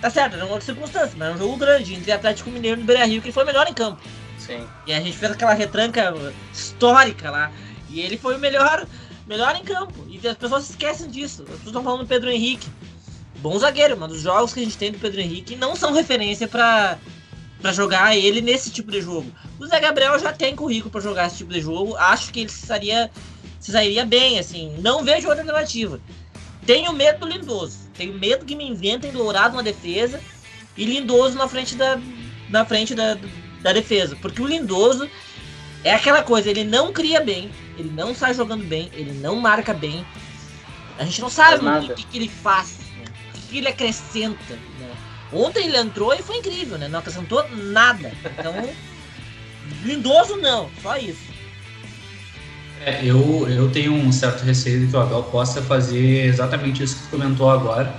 tá 0.00 0.10
certo, 0.10 0.34
era 0.34 0.44
uma 0.44 0.60
circunstância, 0.60 1.14
mas 1.16 1.28
era 1.28 1.36
um 1.36 1.38
jogo 1.38 1.56
grande, 1.56 1.94
entre 1.94 2.12
Atlético 2.12 2.50
Mineiro 2.50 2.80
e 2.80 2.84
Beira 2.84 3.06
Rio, 3.06 3.22
que 3.22 3.28
ele 3.28 3.32
foi 3.32 3.44
o 3.44 3.46
melhor 3.46 3.66
em 3.68 3.74
campo. 3.74 4.02
Sim. 4.38 4.66
E 4.86 4.92
a 4.92 5.00
gente 5.00 5.16
fez 5.16 5.32
aquela 5.32 5.54
retranca 5.54 6.14
histórica 6.52 7.30
lá, 7.30 7.50
e 7.88 8.00
ele 8.00 8.18
foi 8.18 8.36
o 8.36 8.38
melhor, 8.38 8.86
melhor 9.26 9.56
em 9.56 9.64
campo. 9.64 10.06
E 10.08 10.26
as 10.28 10.36
pessoas 10.36 10.68
esquecem 10.68 11.08
disso. 11.08 11.42
As 11.42 11.48
pessoas 11.48 11.66
estão 11.68 11.82
falando 11.82 12.00
do 12.00 12.06
Pedro 12.06 12.30
Henrique. 12.30 12.68
Bom 13.38 13.58
zagueiro, 13.58 13.96
mas 13.96 14.12
os 14.12 14.20
jogos 14.20 14.52
que 14.52 14.60
a 14.60 14.64
gente 14.64 14.76
tem 14.76 14.92
do 14.92 14.98
Pedro 14.98 15.20
Henrique 15.20 15.56
não 15.56 15.76
são 15.76 15.92
referência 15.92 16.48
para 16.48 16.98
para 17.60 17.72
jogar 17.72 18.16
ele 18.16 18.40
nesse 18.40 18.70
tipo 18.70 18.90
de 18.90 19.00
jogo. 19.00 19.30
O 19.58 19.66
Zé 19.66 19.80
Gabriel 19.80 20.18
já 20.18 20.32
tem 20.32 20.54
currículo 20.54 20.90
para 20.90 21.00
jogar 21.00 21.26
esse 21.26 21.38
tipo 21.38 21.52
de 21.52 21.60
jogo. 21.60 21.96
Acho 21.96 22.32
que 22.32 22.40
ele 22.40 22.50
estaria 22.50 23.10
se 23.60 23.72
sairia 23.72 24.04
bem, 24.04 24.38
assim. 24.38 24.76
Não 24.78 25.04
vejo 25.04 25.28
outra 25.28 25.42
alternativa. 25.42 26.00
Tenho 26.64 26.92
medo 26.92 27.20
do 27.20 27.28
Lindoso. 27.28 27.78
Tenho 27.94 28.14
medo 28.14 28.44
que 28.44 28.56
me 28.56 28.68
inventem 28.68 29.12
Dourado 29.12 29.56
na 29.56 29.62
defesa 29.62 30.20
e 30.76 30.84
Lindoso 30.84 31.36
na 31.36 31.48
frente 31.48 31.74
da, 31.76 31.98
na 32.48 32.64
frente 32.64 32.94
da, 32.94 33.16
da 33.62 33.72
defesa. 33.72 34.16
Porque 34.16 34.42
o 34.42 34.46
Lindoso 34.46 35.08
é 35.84 35.94
aquela 35.94 36.22
coisa, 36.22 36.50
ele 36.50 36.64
não 36.64 36.92
cria 36.92 37.20
bem, 37.20 37.50
ele 37.78 37.90
não 37.90 38.14
sai 38.14 38.34
jogando 38.34 38.64
bem, 38.64 38.90
ele 38.92 39.12
não 39.12 39.36
marca 39.36 39.72
bem. 39.72 40.04
A 40.98 41.04
gente 41.04 41.20
não 41.20 41.30
sabe 41.30 41.64
o 41.64 41.94
que, 41.94 42.04
que, 42.04 42.18
ele 42.18 42.28
faz, 42.28 42.78
né? 42.98 43.04
o 43.34 43.48
que 43.48 43.58
ele 43.58 43.68
acrescenta. 43.68 44.54
Né? 44.54 44.96
Ontem 45.32 45.66
ele 45.66 45.76
entrou 45.76 46.12
e 46.14 46.22
foi 46.22 46.38
incrível, 46.38 46.78
né? 46.78 46.88
Não 46.88 46.98
acrescentou 46.98 47.46
nada. 47.50 48.12
Então, 48.24 48.54
lindoso 49.84 50.36
não, 50.36 50.70
só 50.82 50.96
isso. 50.96 51.35
É, 52.86 53.04
eu, 53.04 53.48
eu 53.48 53.68
tenho 53.68 53.92
um 53.92 54.12
certo 54.12 54.44
receio 54.44 54.78
de 54.78 54.86
que 54.86 54.96
o 54.96 55.00
Abel 55.00 55.24
possa 55.24 55.60
fazer 55.60 56.24
exatamente 56.24 56.84
isso 56.84 56.94
que 56.94 57.02
tu 57.02 57.08
comentou 57.10 57.50
agora, 57.50 57.92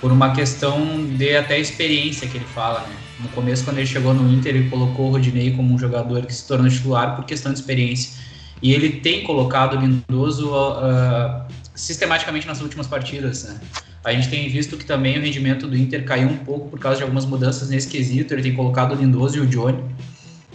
por 0.00 0.10
uma 0.10 0.34
questão 0.34 1.06
de 1.16 1.36
até 1.36 1.56
experiência 1.60 2.26
que 2.26 2.36
ele 2.36 2.44
fala, 2.46 2.80
né? 2.80 2.96
No 3.20 3.28
começo, 3.28 3.64
quando 3.64 3.78
ele 3.78 3.86
chegou 3.86 4.12
no 4.12 4.28
Inter, 4.32 4.56
ele 4.56 4.68
colocou 4.68 5.06
o 5.06 5.12
Rodinei 5.12 5.52
como 5.52 5.72
um 5.72 5.78
jogador 5.78 6.26
que 6.26 6.34
se 6.34 6.48
tornou 6.48 6.68
titular 6.68 7.14
por 7.14 7.26
questão 7.26 7.52
de 7.52 7.60
experiência. 7.60 8.20
E 8.60 8.72
ele 8.72 8.90
tem 8.90 9.22
colocado 9.22 9.76
o 9.76 9.80
Lindoso 9.80 10.50
uh, 10.50 11.44
sistematicamente 11.72 12.44
nas 12.44 12.60
últimas 12.60 12.88
partidas, 12.88 13.44
né? 13.44 13.60
A 14.02 14.12
gente 14.12 14.28
tem 14.28 14.48
visto 14.48 14.76
que 14.76 14.84
também 14.84 15.16
o 15.16 15.22
rendimento 15.22 15.68
do 15.68 15.76
Inter 15.76 16.04
caiu 16.04 16.28
um 16.28 16.38
pouco 16.38 16.68
por 16.70 16.80
causa 16.80 16.96
de 16.96 17.04
algumas 17.04 17.24
mudanças 17.24 17.68
nesse 17.68 17.86
quesito. 17.86 18.34
Ele 18.34 18.42
tem 18.42 18.54
colocado 18.54 18.92
o 18.92 18.94
Lindoso 18.96 19.38
e 19.38 19.40
o 19.42 19.46
Johnny. 19.46 19.78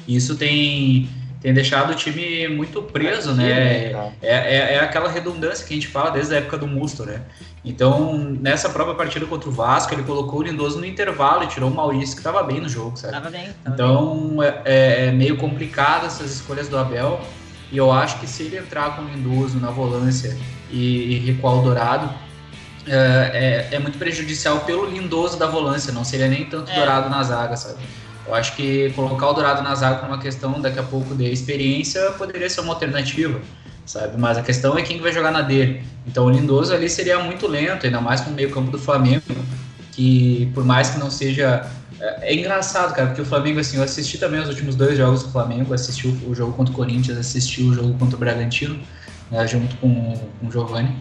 Isso 0.05 0.35
tem, 0.35 1.07
tem 1.43 1.53
deixado 1.53 1.91
o 1.91 1.95
time 1.95 2.47
muito 2.47 2.81
preso, 2.81 3.33
né? 3.33 3.51
É, 3.51 4.11
é, 4.21 4.73
é, 4.75 4.79
aquela 4.79 5.09
redundância 5.09 5.67
que 5.67 5.73
a 5.73 5.75
gente 5.75 5.89
fala 5.89 6.09
desde 6.09 6.33
a 6.33 6.37
época 6.37 6.57
do 6.57 6.65
Musto, 6.65 7.05
né? 7.05 7.21
Então, 7.65 8.17
nessa 8.39 8.69
própria 8.69 8.95
partida 8.95 9.25
contra 9.25 9.49
o 9.49 9.51
Vasco, 9.51 9.93
ele 9.93 10.03
colocou 10.03 10.39
o 10.39 10.43
Lindoso 10.43 10.79
no 10.79 10.85
intervalo 10.85 11.43
e 11.43 11.47
tirou 11.47 11.69
o 11.69 11.75
Maurício, 11.75 12.15
que 12.15 12.21
estava 12.21 12.41
bem 12.43 12.61
no 12.61 12.69
jogo, 12.69 12.95
sabe? 12.95 13.11
Tava 13.11 13.29
bem. 13.29 13.49
Tava 13.61 13.75
então, 13.75 14.37
bem. 14.37 14.53
É, 14.63 15.07
é, 15.07 15.11
meio 15.11 15.35
complicado 15.35 16.05
essas 16.05 16.33
escolhas 16.33 16.69
do 16.69 16.77
Abel. 16.77 17.19
E 17.69 17.77
eu 17.77 17.91
acho 17.91 18.21
que 18.21 18.27
se 18.27 18.43
ele 18.43 18.57
entrar 18.57 18.95
com 18.95 19.01
o 19.01 19.05
Lindoso 19.09 19.59
na 19.59 19.69
volância 19.69 20.37
e, 20.71 21.15
e 21.15 21.19
recuar 21.19 21.55
o 21.55 21.61
Dourado, 21.61 22.09
é, 22.87 23.67
é, 23.71 23.75
é, 23.75 23.79
muito 23.79 23.97
prejudicial 23.97 24.61
pelo 24.61 24.85
Lindoso 24.85 25.37
da 25.37 25.47
volância, 25.47 25.91
não 25.91 26.05
seria 26.05 26.29
nem 26.29 26.45
tanto 26.45 26.71
é. 26.71 26.75
Dourado 26.75 27.09
na 27.09 27.21
zaga, 27.21 27.57
sabe? 27.57 27.79
Eu 28.25 28.33
acho 28.35 28.55
que 28.55 28.91
colocar 28.91 29.29
o 29.29 29.33
Dourado 29.33 29.61
na 29.61 29.75
zaga 29.75 29.97
por 29.97 30.07
uma 30.07 30.19
questão 30.19 30.59
daqui 30.61 30.79
a 30.79 30.83
pouco 30.83 31.13
de 31.13 31.25
experiência 31.25 32.11
poderia 32.11 32.49
ser 32.49 32.61
uma 32.61 32.73
alternativa 32.73 33.41
sabe? 33.85 34.17
Mas 34.17 34.37
a 34.37 34.41
questão 34.41 34.77
é 34.77 34.81
quem 34.81 34.99
vai 34.99 35.11
jogar 35.11 35.31
na 35.31 35.41
dele. 35.41 35.83
Então 36.07 36.25
o 36.25 36.29
Lindoso 36.29 36.73
ali 36.73 36.89
seria 36.89 37.19
muito 37.19 37.47
lento, 37.47 37.85
ainda 37.85 38.01
mais 38.01 38.21
com 38.21 38.31
o 38.31 38.33
meio-campo 38.33 38.71
do 38.71 38.79
Flamengo, 38.79 39.23
que 39.91 40.51
por 40.53 40.63
mais 40.63 40.91
que 40.91 40.99
não 40.99 41.09
seja. 41.09 41.69
É, 41.99 42.33
é, 42.33 42.35
engraçado, 42.35 42.93
cara, 42.93 43.07
porque 43.07 43.21
o 43.21 43.25
Flamengo, 43.25 43.59
assim, 43.59 43.77
eu 43.77 43.83
assisti 43.83 44.17
também 44.17 44.39
os 44.39 44.49
últimos 44.49 44.75
dois 44.75 44.97
jogos 44.97 45.23
do 45.23 45.31
Flamengo, 45.31 45.73
assisti 45.73 46.07
o, 46.07 46.35
jogo 46.35 46.51
contra 46.53 46.73
o 46.73 46.75
Corinthians, 46.75 47.17
assisti 47.17 47.61
o 47.61 47.73
jogo 47.73 47.93
contra 47.97 48.17
o 48.17 48.19
Bragantino, 48.19 48.77
né, 49.31 49.47
junto 49.47 49.75
com, 49.77 50.19
com 50.39 50.47
o 50.47 50.51
Giovanni. 50.51 50.97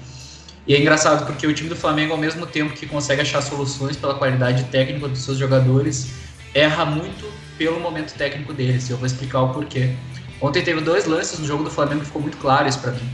E 0.64 0.74
é 0.74 0.80
engraçado 0.80 1.26
porque 1.26 1.44
o 1.44 1.52
time 1.52 1.68
do 1.68 1.74
Flamengo, 1.74 2.12
ao 2.12 2.18
mesmo 2.18 2.46
tempo 2.46 2.72
que 2.72 2.86
consegue 2.86 3.22
achar 3.22 3.42
soluções 3.42 3.96
pela 3.96 4.14
qualidade 4.14 4.62
técnica 4.64 5.08
dos 5.08 5.18
seus 5.24 5.38
jogadores, 5.38 6.12
erra 6.54 6.84
muito 6.84 7.30
pelo 7.56 7.80
momento 7.80 8.14
técnico 8.14 8.52
deles. 8.52 8.88
E 8.88 8.92
eu 8.92 8.96
vou 8.96 9.06
explicar 9.06 9.40
o 9.42 9.52
porquê. 9.52 9.94
Ontem 10.40 10.62
teve 10.62 10.80
dois 10.80 11.06
lances 11.06 11.38
no 11.38 11.46
jogo 11.46 11.64
do 11.64 11.70
Flamengo 11.70 12.00
que 12.00 12.06
ficou 12.06 12.20
muito 12.20 12.36
claro 12.38 12.68
isso 12.68 12.80
para 12.80 12.92
mim. 12.92 13.08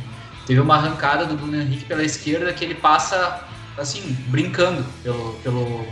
Teve 0.47 0.61
uma 0.61 0.77
arrancada 0.77 1.27
do 1.27 1.37
Bruno 1.37 1.61
Henrique 1.61 1.85
pela 1.85 2.03
esquerda 2.03 2.53
que 2.55 2.65
ele 2.65 2.75
passa, 2.75 3.47
assim, 3.77 4.17
brincando 4.29 4.83
pelo, 5.03 5.35
pelo, 5.43 5.87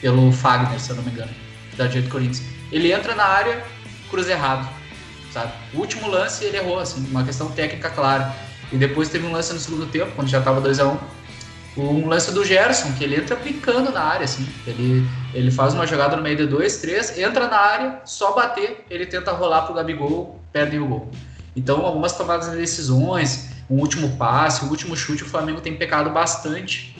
pelo 0.00 0.32
Fagner, 0.32 0.80
se 0.80 0.90
eu 0.90 0.96
não 0.96 1.02
me 1.02 1.10
engano, 1.10 1.30
da 1.76 1.86
direita 1.86 2.08
do 2.08 2.12
Corinthians. 2.12 2.42
Ele 2.70 2.90
entra 2.90 3.14
na 3.14 3.24
área, 3.24 3.62
cruza 4.08 4.32
errado, 4.32 4.66
sabe? 5.30 5.52
O 5.74 5.80
último 5.80 6.08
lance 6.08 6.42
ele 6.42 6.56
errou, 6.56 6.78
assim, 6.78 7.06
uma 7.10 7.22
questão 7.22 7.50
técnica 7.50 7.90
clara. 7.90 8.34
E 8.72 8.78
depois 8.78 9.10
teve 9.10 9.26
um 9.26 9.32
lance 9.32 9.52
no 9.52 9.60
segundo 9.60 9.84
tempo, 9.84 10.12
quando 10.16 10.28
já 10.28 10.38
estava 10.38 10.58
2 10.58 10.80
a 10.80 10.86
1 10.86 10.92
um 10.92 10.98
lance 11.76 12.30
do 12.32 12.44
Gerson, 12.44 12.92
que 12.92 13.04
ele 13.04 13.16
entra 13.16 13.36
brincando 13.36 13.90
na 13.90 14.00
área, 14.00 14.24
assim. 14.24 14.46
Ele, 14.66 15.06
ele 15.32 15.50
faz 15.50 15.72
uma 15.74 15.86
jogada 15.86 16.16
no 16.16 16.22
meio 16.22 16.36
de 16.36 16.46
dois, 16.46 16.78
três, 16.78 17.18
entra 17.18 17.48
na 17.48 17.56
área, 17.56 18.00
só 18.04 18.32
bater, 18.32 18.84
ele 18.90 19.06
tenta 19.06 19.32
rolar 19.32 19.62
pro 19.62 19.74
Gabigol, 19.74 20.38
perde 20.52 20.78
o 20.78 20.86
gol. 20.86 21.10
Então, 21.56 21.84
algumas 21.84 22.12
tomadas 22.12 22.50
de 22.50 22.56
decisões, 22.56 23.50
um 23.68 23.78
último 23.78 24.16
passe, 24.16 24.64
um 24.64 24.68
último 24.68 24.96
chute, 24.96 25.22
o 25.22 25.26
Flamengo 25.26 25.60
tem 25.60 25.74
pecado 25.76 26.10
bastante. 26.10 26.96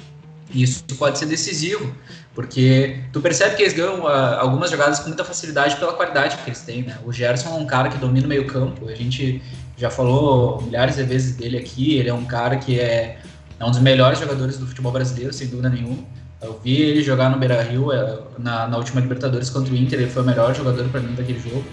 E 0.50 0.62
isso 0.62 0.84
pode 0.98 1.18
ser 1.18 1.26
decisivo, 1.26 1.94
porque 2.34 3.00
tu 3.12 3.20
percebe 3.20 3.56
que 3.56 3.62
eles 3.62 3.72
ganham 3.72 4.00
uh, 4.00 4.38
algumas 4.38 4.70
jogadas 4.70 5.00
com 5.00 5.08
muita 5.08 5.24
facilidade 5.24 5.76
pela 5.76 5.94
qualidade 5.94 6.36
que 6.36 6.48
eles 6.48 6.60
têm, 6.60 6.82
né? 6.82 6.98
O 7.04 7.12
Gerson 7.12 7.48
é 7.48 7.54
um 7.54 7.66
cara 7.66 7.88
que 7.88 7.96
domina 7.96 8.26
o 8.26 8.28
meio 8.28 8.46
campo, 8.46 8.88
a 8.88 8.94
gente 8.94 9.42
já 9.78 9.90
falou 9.90 10.60
milhares 10.60 10.96
de 10.96 11.02
vezes 11.04 11.36
dele 11.36 11.56
aqui, 11.56 11.96
ele 11.96 12.10
é 12.10 12.14
um 12.14 12.26
cara 12.26 12.56
que 12.56 12.78
é 12.78 13.18
é 13.62 13.64
um 13.64 13.70
dos 13.70 13.78
melhores 13.78 14.18
jogadores 14.18 14.58
do 14.58 14.66
futebol 14.66 14.90
brasileiro, 14.90 15.32
sem 15.32 15.46
dúvida 15.46 15.68
nenhuma. 15.68 16.02
Eu 16.42 16.60
vi 16.64 16.82
ele 16.82 17.00
jogar 17.00 17.30
no 17.30 17.38
Beira 17.38 17.62
Rio 17.62 17.92
é, 17.92 18.18
na, 18.36 18.66
na 18.66 18.76
última 18.76 19.00
Libertadores 19.00 19.48
contra 19.48 19.72
o 19.72 19.76
Inter, 19.76 20.00
ele 20.00 20.10
foi 20.10 20.22
o 20.22 20.26
melhor 20.26 20.52
jogador 20.52 20.88
para 20.88 21.00
mim 21.00 21.14
daquele 21.14 21.38
jogo. 21.38 21.64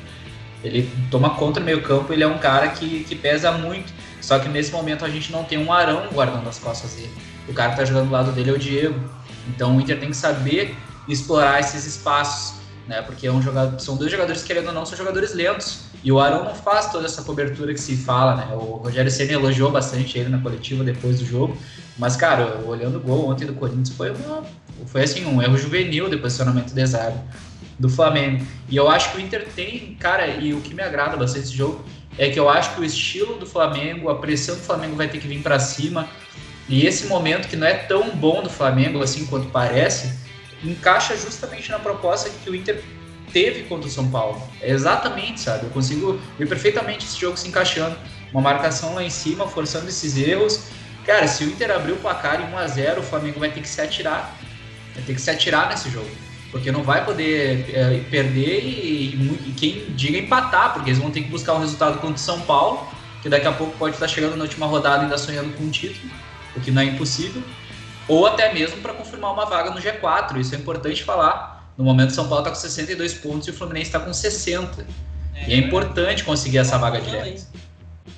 Ele 0.64 0.88
toma 1.10 1.32
conta 1.32 1.60
no 1.60 1.66
meio 1.66 1.82
campo, 1.82 2.14
ele 2.14 2.24
é 2.24 2.28
um 2.28 2.38
cara 2.38 2.68
que, 2.68 3.04
que 3.06 3.16
pesa 3.16 3.52
muito. 3.54 3.92
Só 4.22 4.38
que 4.38 4.48
nesse 4.48 4.72
momento 4.72 5.04
a 5.04 5.10
gente 5.10 5.32
não 5.32 5.44
tem 5.44 5.58
um 5.58 5.74
Arão 5.74 6.10
guardando 6.14 6.48
as 6.48 6.60
costas 6.60 6.94
dele. 6.94 7.12
O 7.48 7.54
cara 7.54 7.72
que 7.72 7.78
tá 7.78 7.86
jogando 7.86 8.06
do 8.06 8.12
lado 8.12 8.32
dele 8.34 8.52
é 8.52 8.54
o 8.54 8.60
Diego. 8.60 9.00
Então 9.48 9.76
o 9.76 9.82
Inter 9.82 10.00
tem 10.00 10.12
que 10.12 10.18
saber 10.18 10.76
explorar 11.08 11.60
esses 11.60 11.88
espaços, 11.88 12.59
né? 12.90 13.04
Porque 13.04 13.28
é 13.28 13.32
um 13.32 13.42
jogador, 13.42 13.80
são 13.80 13.96
dois 13.96 14.12
jogadores 14.12 14.42
que, 14.42 14.48
querendo 14.48 14.68
ou 14.68 14.74
não, 14.74 14.86
são 14.86 14.98
jogadores 14.98 15.34
lentos. 15.34 15.82
E 16.04 16.12
o 16.12 16.20
Arão 16.20 16.44
não 16.44 16.56
faz 16.56 16.92
toda 16.92 17.06
essa 17.06 17.22
cobertura 17.22 17.72
que 17.74 17.80
se 17.80 17.96
fala, 17.96 18.36
né? 18.36 18.48
O 18.54 18.78
Rogério 18.78 19.12
Senna 19.12 19.34
elogiou 19.34 19.72
bastante 19.72 20.18
ele 20.18 20.30
na 20.30 20.40
coletiva 20.40 20.84
depois 20.84 21.20
do 21.20 21.26
jogo. 21.26 21.56
Mas, 21.98 22.16
cara, 22.16 22.62
olhando 22.66 22.98
o 22.98 23.00
gol 23.00 23.30
ontem 23.30 23.46
do 23.46 23.54
Corinthians, 23.54 23.90
foi, 23.92 24.10
uma, 24.10 24.44
foi 24.88 25.04
assim, 25.04 25.26
um 25.26 25.42
erro 25.42 25.58
juvenil 25.58 26.10
de 26.10 26.18
posicionamento 26.18 26.74
de 26.74 26.86
zaga 26.86 27.22
do 27.78 27.88
Flamengo. 27.88 28.46
E 28.68 28.76
eu 28.76 28.90
acho 28.90 29.12
que 29.12 29.18
o 29.18 29.22
Inter 29.22 29.48
tem, 29.56 29.96
cara, 30.00 30.28
e 30.28 30.54
o 30.54 30.60
que 30.60 30.74
me 30.74 30.82
agrada 30.82 31.16
bastante 31.16 31.44
desse 31.44 31.56
jogo 31.56 31.86
é 32.18 32.30
que 32.30 32.40
eu 32.40 32.50
acho 32.50 32.74
que 32.74 32.82
o 32.82 32.84
estilo 32.84 33.38
do 33.38 33.46
Flamengo, 33.46 34.10
a 34.10 34.16
pressão 34.16 34.56
do 34.56 34.62
Flamengo 34.62 34.96
vai 34.96 35.08
ter 35.08 35.20
que 35.20 35.28
vir 35.28 35.42
para 35.42 35.60
cima. 35.60 36.08
E 36.68 36.86
esse 36.86 37.08
momento 37.08 37.48
que 37.48 37.56
não 37.56 37.68
é 37.68 37.74
tão 37.74 38.10
bom 38.10 38.42
do 38.42 38.50
Flamengo 38.50 39.02
assim 39.02 39.26
quanto 39.28 39.48
parece, 39.50 40.29
encaixa 40.64 41.16
justamente 41.16 41.70
na 41.72 41.80
proposta 41.80 42.30
que 42.30 42.50
o 42.50 42.56
Inter 42.56 42.84
teve 43.32 43.64
contra 43.64 43.88
o 43.88 43.92
São 43.92 44.10
Paulo. 44.10 44.42
É 44.62 44.72
exatamente, 44.72 45.40
sabe? 45.40 45.66
Eu 45.66 45.70
consigo 45.70 46.20
ver 46.38 46.48
perfeitamente 46.48 47.06
esse 47.06 47.20
jogo 47.20 47.38
se 47.38 47.48
encaixando. 47.48 47.96
Uma 48.32 48.42
marcação 48.42 48.94
lá 48.94 49.04
em 49.04 49.10
cima, 49.10 49.48
forçando 49.48 49.88
esses 49.88 50.18
erros. 50.18 50.66
Cara, 51.06 51.28
se 51.28 51.44
o 51.44 51.48
Inter 51.48 51.72
abrir 51.72 51.94
o 51.94 51.98
placar 51.98 52.42
em 52.42 52.54
1x0, 52.54 53.00
o 53.00 53.04
Flamengo 53.04 53.40
vai 53.40 53.52
ter 53.52 53.62
que 53.62 53.70
se 53.70 53.82
atirar. 53.82 54.36
Vai 54.94 55.04
ter 55.04 55.14
que 55.14 55.22
se 55.22 55.30
atirar 55.30 55.70
nesse 55.70 55.90
jogo. 55.90 56.10
Porque 56.52 56.72
não 56.72 56.84
vai 56.84 57.06
poder 57.06 57.70
é, 57.74 58.02
perder 58.10 58.64
e, 58.64 59.16
e, 59.48 59.54
quem 59.56 59.86
diga 59.96 60.18
empatar, 60.18 60.74
porque 60.74 60.90
eles 60.90 61.00
vão 61.00 61.12
ter 61.12 61.22
que 61.22 61.30
buscar 61.30 61.54
um 61.54 61.60
resultado 61.60 62.00
contra 62.00 62.16
o 62.16 62.20
São 62.20 62.42
Paulo, 62.42 62.88
que 63.22 63.30
daqui 63.30 63.48
a 63.48 63.52
pouco 63.52 63.78
pode 63.78 63.96
estar 63.96 64.08
chegando 64.08 64.36
na 64.36 64.44
última 64.44 64.66
rodada 64.66 65.04
ainda 65.04 65.18
sonhando 65.18 65.56
com 65.56 65.64
um 65.64 65.70
título, 65.70 66.12
o 66.56 66.60
que 66.60 66.72
não 66.72 66.82
é 66.82 66.86
impossível. 66.86 67.44
Ou 68.10 68.26
até 68.26 68.54
mesmo 68.54 68.82
para 68.82 68.94
confirmar 68.94 69.32
uma 69.32 69.46
vaga 69.46 69.70
no 69.70 69.80
G4. 69.80 70.38
Isso 70.38 70.54
é 70.56 70.58
importante 70.58 71.04
falar 71.04 71.60
no 71.80 71.86
momento, 71.86 72.10
o 72.10 72.14
São 72.14 72.28
Paulo 72.28 72.42
está 72.42 72.50
com 72.50 72.60
62 72.60 73.14
pontos 73.14 73.48
e 73.48 73.52
o 73.52 73.54
Fluminense 73.54 73.86
está 73.86 74.02
com 74.02 74.12
60. 74.12 74.86
É, 75.34 75.50
e 75.50 75.54
é 75.54 75.58
importante 75.58 76.26
conseguir 76.26 76.58
essa 76.58 76.78
vaga 76.78 77.00
direta. 77.00 77.42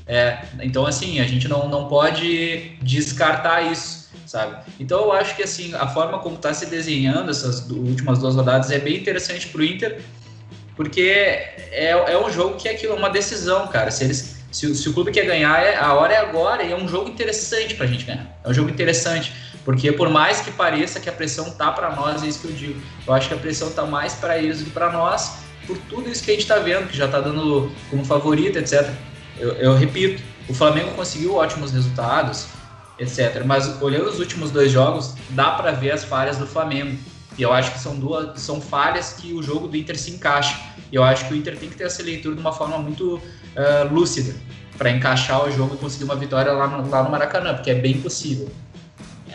É, 0.07 0.39
então, 0.63 0.83
assim, 0.87 1.19
a 1.19 1.25
gente 1.25 1.47
não, 1.47 1.69
não 1.69 1.87
pode 1.87 2.75
descartar 2.81 3.71
isso, 3.71 4.09
sabe? 4.25 4.63
Então, 4.79 5.01
eu 5.01 5.11
acho 5.11 5.35
que, 5.35 5.43
assim, 5.43 5.75
a 5.75 5.87
forma 5.87 6.17
como 6.17 6.37
está 6.37 6.51
se 6.55 6.65
desenhando 6.65 7.29
essas 7.29 7.69
últimas 7.69 8.17
duas 8.17 8.35
rodadas 8.35 8.71
é 8.71 8.79
bem 8.79 8.97
interessante 8.97 9.47
para 9.49 9.61
o 9.61 9.63
Inter, 9.63 10.01
porque 10.75 11.01
é, 11.01 11.91
é 11.91 12.17
um 12.17 12.31
jogo 12.31 12.57
que 12.57 12.67
é 12.67 12.71
aquilo, 12.71 12.95
uma 12.95 13.11
decisão, 13.11 13.67
cara. 13.67 13.91
Se 13.91 14.03
eles 14.03 14.37
se, 14.51 14.73
se, 14.73 14.89
o 14.89 14.93
clube 14.93 15.11
quer 15.11 15.25
ganhar, 15.25 15.61
é, 15.61 15.77
a 15.77 15.93
hora 15.93 16.13
é 16.13 16.17
agora 16.17 16.63
e 16.63 16.71
é 16.71 16.75
um 16.75 16.87
jogo 16.87 17.07
interessante 17.07 17.75
para 17.75 17.85
a 17.85 17.87
gente 17.87 18.05
ganhar. 18.05 18.39
É 18.43 18.49
um 18.49 18.53
jogo 18.53 18.71
interessante. 18.71 19.31
Porque 19.63 19.91
por 19.91 20.09
mais 20.09 20.41
que 20.41 20.51
pareça 20.51 20.99
que 20.99 21.09
a 21.09 21.11
pressão 21.11 21.51
tá 21.51 21.71
para 21.71 21.95
nós, 21.95 22.23
é 22.23 22.27
isso 22.27 22.39
que 22.39 22.47
eu 22.47 22.51
digo. 22.51 22.81
Eu 23.05 23.13
acho 23.13 23.27
que 23.27 23.33
a 23.33 23.37
pressão 23.37 23.69
tá 23.71 23.85
mais 23.85 24.13
para 24.15 24.37
eles 24.37 24.59
do 24.59 24.65
que 24.65 24.71
para 24.71 24.91
nós, 24.91 25.37
por 25.67 25.77
tudo 25.89 26.09
isso 26.09 26.23
que 26.23 26.31
a 26.31 26.33
gente 26.33 26.43
está 26.43 26.57
vendo, 26.57 26.87
que 26.87 26.97
já 26.97 27.05
está 27.05 27.19
dando 27.19 27.71
como 27.89 28.03
favorito, 28.03 28.57
etc. 28.57 28.89
Eu, 29.37 29.51
eu, 29.53 29.75
repito, 29.75 30.21
o 30.49 30.53
Flamengo 30.53 30.91
conseguiu 30.91 31.35
ótimos 31.35 31.71
resultados, 31.71 32.47
etc. 32.97 33.43
Mas 33.45 33.81
olhando 33.81 34.09
os 34.09 34.19
últimos 34.19 34.49
dois 34.49 34.71
jogos, 34.71 35.13
dá 35.29 35.51
para 35.51 35.71
ver 35.71 35.91
as 35.91 36.03
falhas 36.03 36.37
do 36.37 36.47
Flamengo. 36.47 36.97
E 37.37 37.43
eu 37.43 37.53
acho 37.53 37.71
que 37.71 37.79
são 37.79 37.95
duas, 37.95 38.39
são 38.41 38.59
falhas 38.59 39.13
que 39.13 39.31
o 39.33 39.43
jogo 39.43 39.67
do 39.67 39.77
Inter 39.77 39.97
se 39.97 40.11
encaixa. 40.11 40.59
E 40.91 40.95
eu 40.95 41.03
acho 41.03 41.27
que 41.27 41.33
o 41.33 41.37
Inter 41.37 41.57
tem 41.57 41.69
que 41.69 41.75
ter 41.75 41.85
essa 41.85 42.01
leitura 42.01 42.35
de 42.35 42.41
uma 42.41 42.51
forma 42.51 42.77
muito 42.79 43.15
uh, 43.15 43.93
lúcida 43.93 44.35
para 44.77 44.89
encaixar 44.89 45.45
o 45.45 45.51
jogo 45.51 45.75
e 45.75 45.77
conseguir 45.77 46.05
uma 46.05 46.15
vitória 46.15 46.51
lá 46.51 46.67
no, 46.67 46.89
lá 46.89 47.03
no 47.03 47.11
Maracanã, 47.11 47.53
porque 47.53 47.69
é 47.69 47.75
bem 47.75 48.01
possível 48.01 48.49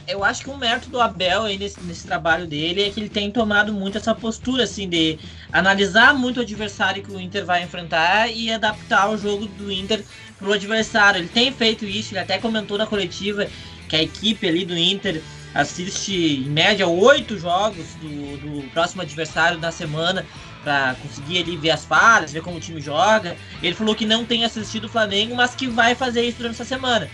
eu 0.08 0.22
acho 0.22 0.42
que 0.42 0.50
o 0.50 0.56
mérito 0.56 0.88
do 0.88 1.00
Abel 1.00 1.44
aí 1.44 1.58
nesse, 1.58 1.80
nesse 1.80 2.06
trabalho 2.06 2.46
dele 2.46 2.82
é 2.82 2.90
que 2.90 3.00
ele 3.00 3.08
tem 3.08 3.30
tomado 3.30 3.72
muito 3.72 3.98
essa 3.98 4.14
postura, 4.14 4.64
assim, 4.64 4.88
de 4.88 5.18
analisar 5.52 6.14
muito 6.14 6.38
o 6.38 6.42
adversário 6.42 7.02
que 7.02 7.10
o 7.10 7.20
Inter 7.20 7.44
vai 7.44 7.62
enfrentar 7.62 8.28
e 8.28 8.50
adaptar 8.50 9.10
o 9.10 9.18
jogo 9.18 9.46
do 9.46 9.70
Inter 9.70 10.04
pro 10.38 10.52
adversário. 10.52 11.20
Ele 11.20 11.28
tem 11.28 11.52
feito 11.52 11.84
isso, 11.84 12.12
ele 12.12 12.20
até 12.20 12.38
comentou 12.38 12.78
na 12.78 12.86
coletiva 12.86 13.48
que 13.88 13.96
a 13.96 14.02
equipe 14.02 14.46
ali 14.46 14.64
do 14.64 14.76
Inter 14.76 15.22
assiste 15.54 16.44
em 16.44 16.50
média 16.50 16.86
oito 16.86 17.38
jogos 17.38 17.86
do, 18.00 18.36
do 18.36 18.70
próximo 18.70 19.02
adversário 19.02 19.58
da 19.58 19.72
semana 19.72 20.24
para 20.62 20.96
conseguir 20.96 21.38
ali 21.38 21.56
ver 21.56 21.70
as 21.70 21.84
falhas, 21.84 22.32
ver 22.32 22.42
como 22.42 22.56
o 22.56 22.60
time 22.60 22.80
joga. 22.80 23.36
Ele 23.62 23.74
falou 23.74 23.94
que 23.94 24.04
não 24.04 24.24
tem 24.24 24.44
assistido 24.44 24.84
o 24.84 24.88
Flamengo, 24.88 25.34
mas 25.34 25.54
que 25.54 25.66
vai 25.68 25.94
fazer 25.94 26.22
isso 26.22 26.38
durante 26.38 26.54
essa 26.54 26.64
semana. 26.64 27.08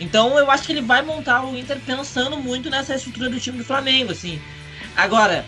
Então 0.00 0.38
eu 0.38 0.50
acho 0.50 0.64
que 0.64 0.72
ele 0.72 0.80
vai 0.80 1.02
montar 1.02 1.44
o 1.44 1.54
Inter 1.54 1.78
pensando 1.84 2.38
muito 2.38 2.70
nessa 2.70 2.94
estrutura 2.94 3.28
do 3.28 3.38
time 3.38 3.58
do 3.58 3.64
Flamengo, 3.64 4.12
assim. 4.12 4.40
Agora, 4.96 5.44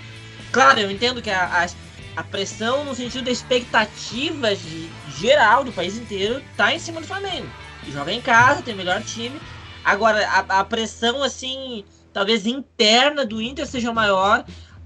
claro, 0.53 0.79
eu 0.79 0.91
entendo 0.91 1.23
que 1.23 1.31
a, 1.31 1.65
a, 1.65 2.21
a 2.21 2.23
pressão 2.23 2.85
no 2.85 2.95
sentido 2.95 3.25
da 3.25 3.31
expectativa 3.31 4.55
de, 4.55 4.91
geral 5.19 5.65
do 5.65 5.73
país 5.73 5.97
inteiro 5.97 6.43
tá 6.55 6.75
em 6.75 6.79
cima 6.79 7.01
do 7.01 7.07
Flamengo. 7.07 7.49
Joga 7.89 8.13
em 8.13 8.21
casa, 8.21 8.63
tem 8.63 8.75
o 8.75 8.77
melhor 8.77 9.03
time. 9.03 9.41
Agora, 9.83 10.25
a, 10.29 10.61
a 10.61 10.65
pressão, 10.65 11.23
assim, 11.23 11.85
talvez 12.13 12.47
interna 12.47 13.25
do 13.25 13.41
Inter 13.41 13.67
seja 13.67 13.93
maior 13.93 14.45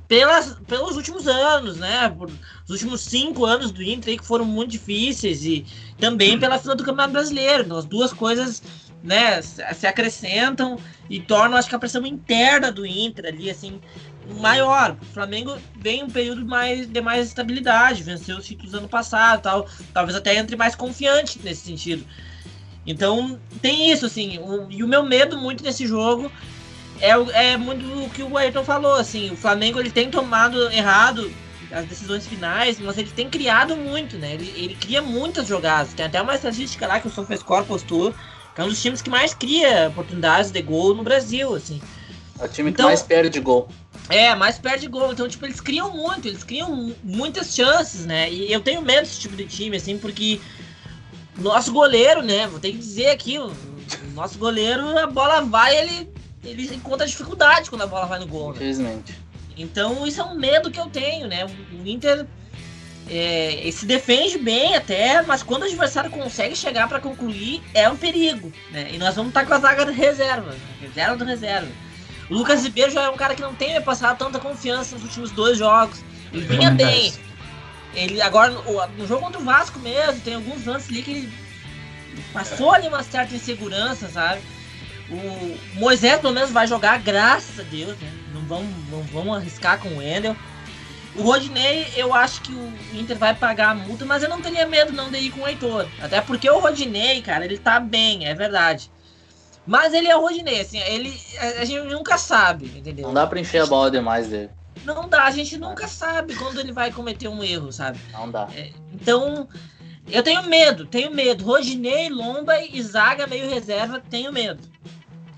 pelas, 0.09 0.57
pelos 0.67 0.97
últimos 0.97 1.27
anos, 1.27 1.77
né? 1.77 2.09
Por, 2.09 2.31
os 2.31 2.71
últimos 2.71 3.01
cinco 3.01 3.45
anos 3.45 3.71
do 3.71 3.83
Inter 3.83 4.13
aí, 4.13 4.19
que 4.19 4.25
foram 4.25 4.45
muito 4.45 4.71
difíceis 4.71 5.45
e 5.45 5.67
também 5.99 6.39
pela 6.39 6.59
fila 6.59 6.75
do 6.75 6.85
Campeonato 6.85 7.13
Brasileiro. 7.13 7.65
Então, 7.65 7.77
as 7.77 7.85
duas 7.85 8.13
coisas 8.13 8.63
né, 9.07 9.41
se 9.41 9.87
acrescentam 9.87 10.79
e 11.09 11.21
tornam, 11.21 11.57
acho 11.57 11.69
que 11.69 11.75
a 11.75 11.79
pressão 11.79 12.05
interna 12.05 12.73
do 12.73 12.85
Inter 12.85 13.27
ali, 13.27 13.49
assim, 13.49 13.81
maior. 14.41 14.97
O 15.01 15.05
Flamengo 15.07 15.57
vem 15.77 16.03
um 16.03 16.11
período 16.11 16.45
mais, 16.45 16.87
de 16.87 17.01
mais 17.01 17.29
estabilidade, 17.29 18.03
venceu 18.03 18.37
os 18.37 18.47
títulos 18.47 18.75
ano 18.75 18.89
passado 18.89 19.43
tal. 19.43 19.69
Talvez 19.95 20.17
até 20.17 20.37
entre 20.37 20.57
mais 20.57 20.75
confiante 20.75 21.39
nesse 21.43 21.67
sentido. 21.67 22.05
Então, 22.87 23.41
tem 23.63 23.91
isso, 23.91 24.07
assim. 24.07 24.39
O, 24.39 24.67
e 24.71 24.83
o 24.83 24.89
meu 24.89 25.05
medo 25.05 25.39
muito 25.39 25.63
nesse 25.63 25.87
jogo 25.87 26.31
é, 27.01 27.11
é 27.53 27.57
muito 27.57 27.85
o 28.05 28.11
que 28.11 28.23
o 28.23 28.37
Ayrton 28.37 28.65
falou, 28.65 28.97
assim. 28.97 29.31
O 29.31 29.37
Flamengo 29.37 29.79
ele 29.79 29.91
tem 29.91 30.11
tomado 30.11 30.71
errado 30.71 31.31
as 31.73 31.85
decisões 31.87 32.27
finais, 32.27 32.79
mas 32.79 32.97
ele 32.97 33.11
tem 33.11 33.29
criado 33.29 33.77
muito, 33.77 34.17
né? 34.17 34.35
Ele, 34.35 34.53
ele 34.57 34.75
cria 34.77 35.03
muitas 35.03 35.47
jogadas. 35.47 35.95
Tem 35.95 36.07
até 36.07 36.21
uma 36.21 36.35
estatística 36.35 36.87
lá 36.87 37.01
que 37.01 37.09
o 37.09 37.11
SofaScore 37.11 37.67
postou, 37.67 38.15
é 38.57 38.65
um 38.65 38.69
dos 38.69 38.81
times 38.81 39.03
que 39.03 39.11
mais 39.11 39.35
cria 39.35 39.89
oportunidades 39.89 40.51
de 40.51 40.63
gol 40.63 40.95
no 40.95 41.03
Brasil, 41.03 41.55
assim. 41.55 41.81
É 42.39 42.45
o 42.45 42.49
time 42.49 42.71
então, 42.71 42.87
que 42.87 42.91
mais 42.91 43.03
perde 43.03 43.41
gol. 43.41 43.69
É, 44.09 44.35
mais 44.35 44.59
perde 44.59 44.87
gol. 44.87 45.13
Então, 45.13 45.29
tipo, 45.29 45.45
eles 45.45 45.61
criam 45.61 45.95
muito, 45.95 46.29
eles 46.29 46.45
criam 46.45 46.95
muitas 47.03 47.55
chances, 47.55 48.07
né? 48.07 48.31
E 48.31 48.53
eu 48.53 48.61
tenho 48.61 48.83
medo 48.83 49.01
desse 49.03 49.21
tipo 49.21 49.37
de 49.37 49.45
time, 49.47 49.77
assim, 49.77 49.99
porque 49.99 50.41
nosso 51.39 51.73
goleiro, 51.73 52.23
né? 52.23 52.47
Vou 52.47 52.61
ter 52.61 52.73
que 52.73 52.79
dizer 52.79 53.09
aqui, 53.09 53.39
o 53.39 53.53
nosso 54.15 54.39
goleiro, 54.39 54.99
a 54.99 55.07
bola 55.07 55.41
vai, 55.43 55.77
ele, 55.77 56.09
ele 56.45 56.75
encontra 56.75 57.07
dificuldade 57.07 57.69
quando 57.69 57.83
a 57.83 57.87
bola 57.87 58.07
vai 58.07 58.19
no 58.19 58.27
gol. 58.27 58.51
Né? 58.51 58.57
Infelizmente. 58.57 59.19
Então, 59.57 60.07
isso 60.07 60.21
é 60.21 60.25
um 60.25 60.35
medo 60.35 60.71
que 60.71 60.79
eu 60.79 60.87
tenho, 60.87 61.27
né? 61.27 61.47
O 61.47 61.87
Inter 61.87 62.27
é, 63.09 63.69
se 63.73 63.87
defende 63.87 64.39
bem 64.39 64.75
até, 64.75 65.23
mas 65.23 65.43
quando 65.43 65.63
o 65.63 65.67
adversário 65.67 66.11
consegue 66.11 66.57
chegar 66.57 66.89
para 66.89 66.99
concluir, 66.99 67.63
é 67.73 67.89
um 67.89 67.97
perigo, 67.97 68.53
né? 68.71 68.89
E 68.93 68.99
nós 68.99 69.15
vamos 69.15 69.31
estar 69.31 69.47
com 69.47 69.55
a 69.55 69.59
zaga 69.59 69.87
de 69.87 69.93
reserva, 69.93 70.55
reserva 70.81 71.17
do 71.17 71.25
reserva. 71.25 71.69
O 72.29 72.35
Lucas 72.35 72.65
Ribeiro 72.65 72.91
já 72.91 73.03
é 73.03 73.09
um 73.09 73.17
cara 73.17 73.35
que 73.35 73.43
não 73.43 73.55
tem 73.55 73.81
passado 73.81 74.19
tanta 74.19 74.41
confiança 74.41 74.97
nos 74.97 75.05
últimos 75.05 75.31
dois 75.31 75.59
jogos. 75.59 76.03
Ele 76.33 76.45
vinha 76.45 76.71
bem. 76.71 77.15
Ele 77.95 78.21
agora 78.21 78.51
no, 78.51 78.87
no, 78.99 79.07
jogo 79.07 79.23
contra 79.23 79.41
o 79.41 79.45
Vasco 79.45 79.79
mesmo, 79.79 80.21
tem 80.21 80.35
alguns 80.35 80.67
lances 80.67 80.89
ali 80.91 81.03
que 81.03 81.11
ele 81.13 81.33
passou 82.33 82.73
ali 82.73 82.89
uma 82.89 83.03
certa 83.03 83.35
insegurança, 83.35 84.09
sabe? 84.09 84.41
O 85.09 85.79
Moisés 85.79 86.21
pelo 86.21 86.35
menos 86.35 86.51
vai 86.51 86.67
jogar, 86.67 86.99
graças 86.99 87.61
a 87.61 87.63
Deus, 87.63 87.97
né? 87.99 88.13
Não 88.35 88.43
vamos, 88.43 88.69
não 88.91 89.03
vamos 89.05 89.37
arriscar 89.37 89.79
com 89.79 89.89
o 89.91 89.99
Wendel. 89.99 90.37
O 91.19 91.23
Rodinei, 91.23 91.87
eu 91.97 92.13
acho 92.13 92.43
que 92.43 92.53
o 92.53 92.73
Inter 92.93 93.17
vai 93.17 93.35
pagar 93.35 93.71
a 93.71 93.75
multa, 93.75 94.05
mas 94.05 94.23
eu 94.23 94.29
não 94.29 94.41
teria 94.41 94.67
medo 94.67 94.93
não 94.93 95.11
de 95.11 95.17
ir 95.17 95.31
com 95.31 95.41
o 95.41 95.49
Heitor. 95.49 95.89
Até 96.01 96.21
porque 96.21 96.49
o 96.49 96.59
Rodinei, 96.59 97.23
cara, 97.23 97.45
ele 97.45 97.57
tá 97.57 97.81
bem, 97.81 98.27
é 98.27 98.35
verdade. 98.35 98.91
Mas 99.67 99.93
ele 99.95 100.09
é 100.09 100.17
o 100.17 100.21
Rodinei, 100.21 100.61
assim, 100.61 100.79
ele, 100.79 101.19
a, 101.39 101.63
a 101.63 101.65
gente 101.65 101.89
nunca 101.89 102.19
sabe, 102.19 102.67
entendeu? 102.67 103.07
Não 103.07 103.15
dá 103.15 103.27
pra 103.27 103.41
encher 103.41 103.63
a 103.63 103.67
bola 103.67 103.91
demais 103.91 104.29
dele. 104.29 104.51
Não 104.85 105.09
dá, 105.09 105.25
a 105.25 105.31
gente 105.31 105.57
nunca 105.57 105.89
sabe 105.89 106.35
quando 106.37 106.61
ele 106.61 106.71
vai 106.71 106.93
cometer 106.93 107.29
um 107.29 107.43
erro, 107.43 107.73
sabe? 107.73 107.99
Não 108.13 108.31
dá. 108.31 108.49
É, 108.55 108.71
então, 108.93 109.49
eu 110.09 110.23
tenho 110.23 110.43
medo, 110.45 110.87
tenho 110.87 111.11
medo. 111.13 111.45
Rodinei, 111.45 112.09
Lomba 112.09 112.61
e 112.61 112.81
Zaga 112.83 113.27
meio 113.27 113.51
reserva, 113.51 114.01
tenho 114.09 114.33
medo. 114.33 114.63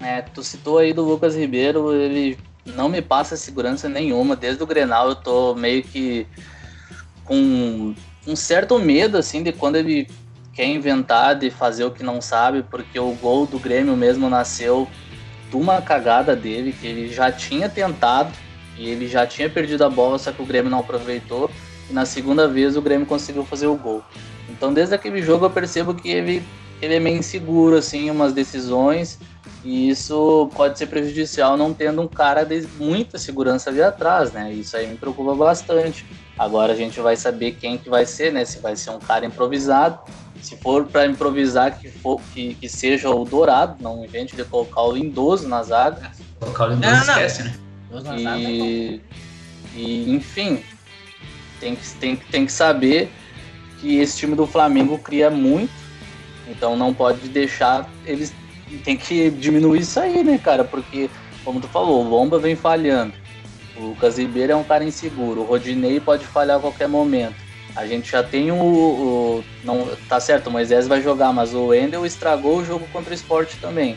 É, 0.01 0.21
tu 0.21 0.43
citou 0.43 0.79
aí 0.79 0.93
do 0.93 1.03
Lucas 1.03 1.35
Ribeiro, 1.35 1.95
ele 1.95 2.38
não 2.64 2.88
me 2.88 3.01
passa 3.01 3.37
segurança 3.37 3.88
nenhuma. 3.88 4.37
Desde 4.37 4.62
o 4.62 4.66
Grenal 4.66 5.09
eu 5.09 5.14
tô 5.14 5.55
meio 5.55 5.83
que 5.83 6.27
com 7.25 7.94
um 8.27 8.37
certo 8.37 8.79
medo, 8.79 9.16
assim, 9.16 9.42
de 9.42 9.53
quando 9.53 9.77
ele 9.77 10.09
quer 10.53 10.66
inventar 10.66 11.37
de 11.37 11.51
fazer 11.51 11.85
o 11.85 11.90
que 11.90 12.03
não 12.03 12.21
sabe, 12.21 12.64
porque 12.68 12.99
o 12.99 13.12
gol 13.12 13.47
do 13.47 13.59
Grêmio 13.59 13.97
mesmo 13.97 14.29
nasceu 14.29 14.88
de 15.49 15.57
uma 15.57 15.81
cagada 15.81 16.35
dele, 16.35 16.73
que 16.73 16.87
ele 16.87 17.12
já 17.12 17.31
tinha 17.31 17.68
tentado 17.68 18.33
e 18.77 18.88
ele 18.88 19.09
já 19.09 19.27
tinha 19.27 19.49
perdido 19.49 19.85
a 19.85 19.90
bola, 19.90 20.18
só 20.18 20.33
que 20.33 20.42
o 20.42 20.47
Grêmio 20.47 20.71
não 20.71 20.81
aproveitou. 20.81 21.51
E 21.88 21.92
na 21.92 22.05
segunda 22.05 22.47
vez 22.49 22.77
o 22.77 22.83
Grêmio 22.83 23.07
conseguiu 23.07 23.44
fazer 23.44 23.66
o 23.66 23.77
gol. 23.77 24.03
Então 24.49 24.73
desde 24.73 24.94
aquele 24.94 25.23
jogo 25.23 25.47
eu 25.47 25.51
percebo 25.51 25.94
que 25.94 26.09
ele, 26.11 26.42
ele 26.83 26.94
é 26.94 27.01
meio 27.01 27.18
inseguro, 27.18 27.77
assim, 27.77 28.11
umas 28.11 28.33
decisões. 28.33 29.18
E 29.68 29.90
isso 29.90 30.50
pode 30.57 30.78
ser 30.78 30.87
prejudicial 30.87 31.54
não 31.54 31.74
tendo 31.74 32.00
um 32.00 32.09
cara 32.09 32.42
de 32.42 32.66
muita 32.78 33.18
segurança 33.18 33.68
ali 33.68 33.83
atrás, 33.83 34.33
né? 34.33 34.50
Isso 34.50 34.74
aí 34.74 34.87
me 34.87 34.96
preocupa 34.96 35.35
bastante. 35.35 36.07
Agora 36.38 36.72
a 36.72 36.76
gente 36.76 36.98
vai 37.00 37.16
saber 37.16 37.52
quem 37.52 37.76
que 37.76 37.90
vai 37.90 38.07
ser, 38.07 38.33
né? 38.33 38.46
Se 38.46 38.61
vai 38.61 38.74
ser 38.76 38.90
um 38.92 38.98
cara 38.98 39.26
improvisado 39.26 40.00
se 40.40 40.57
for 40.57 40.87
para 40.87 41.04
improvisar, 41.04 41.78
que, 41.78 41.88
for, 41.88 42.18
que, 42.33 42.54
que, 42.54 42.68
seja 42.68 43.11
o 43.11 43.24
Dourado, 43.24 43.76
não 43.83 44.04
invente 44.04 44.37
de 44.37 44.44
colocar 44.44 44.83
o 44.83 44.92
Lindoso 44.92 45.48
na 45.48 45.62
zaga. 45.62 46.12
Colocar 46.38 46.68
o 46.68 46.68
Lindoso 46.70 46.94
não, 46.94 47.07
não. 47.07 47.12
esquece, 47.12 47.42
né? 47.42 47.54
E, 48.40 49.02
e, 49.74 50.14
enfim, 50.14 50.62
tem 51.61 51.74
que, 51.74 51.90
tem, 51.96 52.16
tem 52.16 52.46
que 52.46 52.52
saber 52.52 53.11
que 53.81 53.98
esse 53.98 54.16
time 54.16 54.35
do 54.35 54.46
Flamengo 54.46 54.98
cria 54.98 55.28
muito, 55.28 55.72
então 56.46 56.76
não 56.76 56.94
pode 56.94 57.28
deixar 57.28 57.88
eles. 58.07 58.33
Tem 58.85 58.96
que 58.96 59.31
diminuir 59.31 59.81
isso 59.81 59.98
aí, 59.98 60.22
né, 60.22 60.38
cara? 60.38 60.64
Porque, 60.64 61.11
como 61.44 61.61
tu 61.61 61.68
falou, 61.68 62.04
o 62.04 62.09
Lomba 62.09 62.38
vem 62.38 62.57
falhando. 62.57 63.12
O 63.76 63.88
Lucas 63.88 64.18
Ribeiro 64.18 64.52
é 64.52 64.57
um 64.57 64.64
cara 64.64 64.85
inseguro. 64.85 65.40
O 65.40 65.44
Rodinei 65.44 66.00
pode 66.00 66.24
falhar 66.26 66.59
a 66.59 66.61
qualquer 66.61 66.88
momento. 66.88 67.37
A 67.76 67.87
gente 67.87 68.11
já 68.11 68.22
tem 68.22 68.50
o, 68.50 68.57
o, 68.57 69.44
não 69.62 69.88
tá 70.09 70.18
certo, 70.18 70.48
o 70.48 70.50
Moisés 70.50 70.88
vai 70.88 71.00
jogar, 71.00 71.33
mas 71.33 71.54
o 71.54 71.66
Wendel 71.66 72.04
estragou 72.04 72.59
o 72.59 72.64
jogo 72.64 72.88
contra 72.92 73.12
o 73.12 73.14
Sport 73.14 73.54
também. 73.61 73.96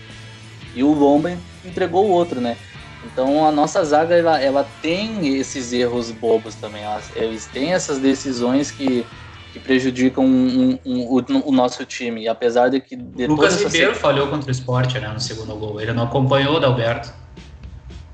E 0.76 0.84
o 0.84 0.94
Lomba 0.94 1.36
entregou 1.66 2.06
o 2.06 2.12
outro, 2.12 2.40
né? 2.40 2.58
Então 3.04 3.46
a 3.46 3.52
nossa 3.52 3.84
zaga 3.84 4.16
ela, 4.16 4.40
ela 4.40 4.68
tem 4.82 5.36
esses 5.36 5.74
erros 5.74 6.12
bobos 6.12 6.56
também. 6.56 6.84
eles 7.16 7.48
têm 7.48 7.74
essas 7.74 7.98
decisões 7.98 8.70
que, 8.70 9.06
que 9.52 9.60
prejudicam 9.60 10.26
um, 10.26 10.30
um, 10.30 10.80
um, 10.86 11.02
o, 11.08 11.50
o, 11.50 11.52
nosso 11.52 11.86
time. 11.86 12.24
E 12.24 12.28
apesar 12.28 12.70
de 12.70 12.80
que. 12.80 12.96
De 12.96 13.28
Lucas 13.28 13.62
Ribeiro 13.62 13.96
falhou 13.96 14.28
contra 14.28 14.48
o 14.48 14.52
Sport 14.52 14.96
né, 14.96 15.08
no 15.10 15.20
segundo 15.20 15.56
gol. 15.56 15.82
Ele 15.82 15.94
não 15.94 16.04
acompanhou 16.04 16.56
o 16.56 16.60
Dalberto. 16.60 17.14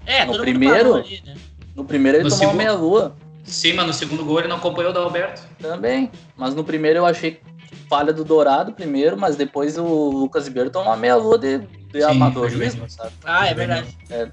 É, 0.06 0.26
no 0.26 0.38
primeiro. 0.38 0.96
Ali, 0.96 1.22
né? 1.26 1.36
No 1.76 1.86
primeiro 1.86 2.18
ele 2.18 2.24
no 2.24 2.30
tomou 2.30 2.46
segundo... 2.46 2.58
meia 2.58 2.74
lua. 2.74 3.16
Sim, 3.44 3.74
mas 3.74 3.88
no 3.88 3.94
segundo 3.94 4.26
gol 4.26 4.40
ele 4.40 4.48
não 4.48 4.58
acompanhou 4.58 4.92
o 4.92 4.94
da 4.94 5.00
Alberto. 5.00 5.42
Também. 5.60 6.12
Mas 6.36 6.54
no 6.54 6.64
primeiro 6.64 7.00
eu 7.00 7.06
achei 7.06 7.40
falha 7.88 8.12
do 8.12 8.24
Dourado 8.24 8.74
primeiro, 8.74 9.18
mas 9.18 9.36
depois 9.36 9.78
o 9.78 9.86
Lucas 9.86 10.48
Ribeiro 10.48 10.70
tomou 10.70 10.90
uma 10.90 10.98
meia 10.98 11.16
lua 11.16 11.38
de, 11.38 11.60
de 11.60 12.02
Sim, 12.02 12.04
amadorismo, 12.04 12.90
sabe? 12.90 13.12
Ah, 13.24 13.48
é 13.48 13.54
verdade. 13.54 13.98
É. 14.10 14.30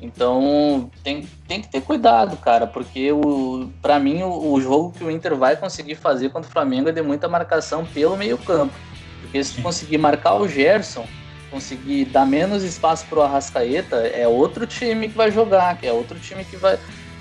Então 0.00 0.90
tem, 1.02 1.28
tem 1.46 1.60
que 1.60 1.68
ter 1.68 1.80
cuidado, 1.80 2.36
cara, 2.36 2.66
porque 2.66 3.10
o, 3.10 3.70
pra 3.82 3.98
mim 3.98 4.22
o, 4.22 4.52
o, 4.52 4.60
jogo 4.60 4.92
que 4.92 5.02
o 5.02 5.10
Inter 5.10 5.34
vai 5.34 5.56
conseguir 5.56 5.96
fazer 5.96 6.30
contra 6.30 6.48
o 6.48 6.52
Flamengo 6.52 6.88
é 6.88 6.92
de 6.92 7.02
muita 7.02 7.28
marcação 7.28 7.84
pelo 7.84 8.16
meio-campo. 8.16 8.72
Porque 9.20 9.42
se 9.42 9.60
conseguir 9.60 9.98
marcar 9.98 10.34
o 10.36 10.46
Gerson, 10.46 11.04
conseguir 11.50 12.04
dar 12.06 12.24
menos 12.24 12.62
espaço 12.62 13.06
pro 13.06 13.22
Arrascaeta, 13.22 13.96
é 13.96 14.28
outro 14.28 14.66
time 14.66 15.08
que 15.08 15.16
vai 15.16 15.32
jogar, 15.32 15.76
que 15.76 15.86
é 15.86 15.92
outro 15.92 16.18
time 16.18 16.44
que 16.44 16.56
vai, 16.56 16.78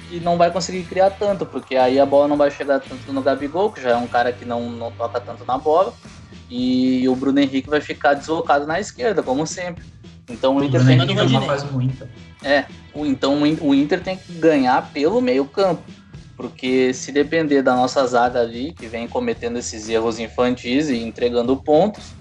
que 0.07 0.19
não 0.19 0.37
vai 0.37 0.51
conseguir 0.51 0.83
criar 0.83 1.09
tanto, 1.09 1.45
porque 1.45 1.75
aí 1.75 1.99
a 1.99 2.05
bola 2.05 2.27
não 2.27 2.37
vai 2.37 2.51
chegar 2.51 2.79
tanto 2.79 3.11
no 3.11 3.21
Gabigol, 3.21 3.71
que 3.71 3.81
já 3.81 3.91
é 3.91 3.95
um 3.95 4.07
cara 4.07 4.31
que 4.31 4.45
não, 4.45 4.69
não 4.69 4.91
toca 4.91 5.19
tanto 5.19 5.43
na 5.45 5.57
bola, 5.57 5.93
e 6.49 7.07
o 7.09 7.15
Bruno 7.15 7.39
Henrique 7.39 7.69
vai 7.69 7.81
ficar 7.81 8.13
deslocado 8.13 8.65
na 8.65 8.79
esquerda, 8.79 9.23
como 9.23 9.45
sempre. 9.47 9.83
Então 10.29 10.55
o, 10.55 10.59
o 10.59 10.63
Inter 10.63 10.83
Bruno 10.83 11.05
tem 11.05 11.15
que 11.15 11.21
uma 11.23 11.41
fase 11.41 11.65
muita. 11.67 12.07
É, 12.43 12.65
então 12.95 13.41
o 13.41 13.73
Inter 13.73 14.01
tem 14.01 14.17
que 14.17 14.33
ganhar 14.33 14.91
pelo 14.91 15.21
meio-campo. 15.21 15.83
Porque 16.35 16.93
se 16.93 17.11
depender 17.11 17.63
da 17.63 17.75
nossa 17.75 18.05
zaga 18.05 18.41
ali, 18.41 18.71
que 18.71 18.85
vem 18.85 19.07
cometendo 19.07 19.57
esses 19.57 19.89
erros 19.89 20.19
infantis 20.19 20.87
e 20.89 20.97
entregando 20.97 21.57
pontos, 21.57 22.13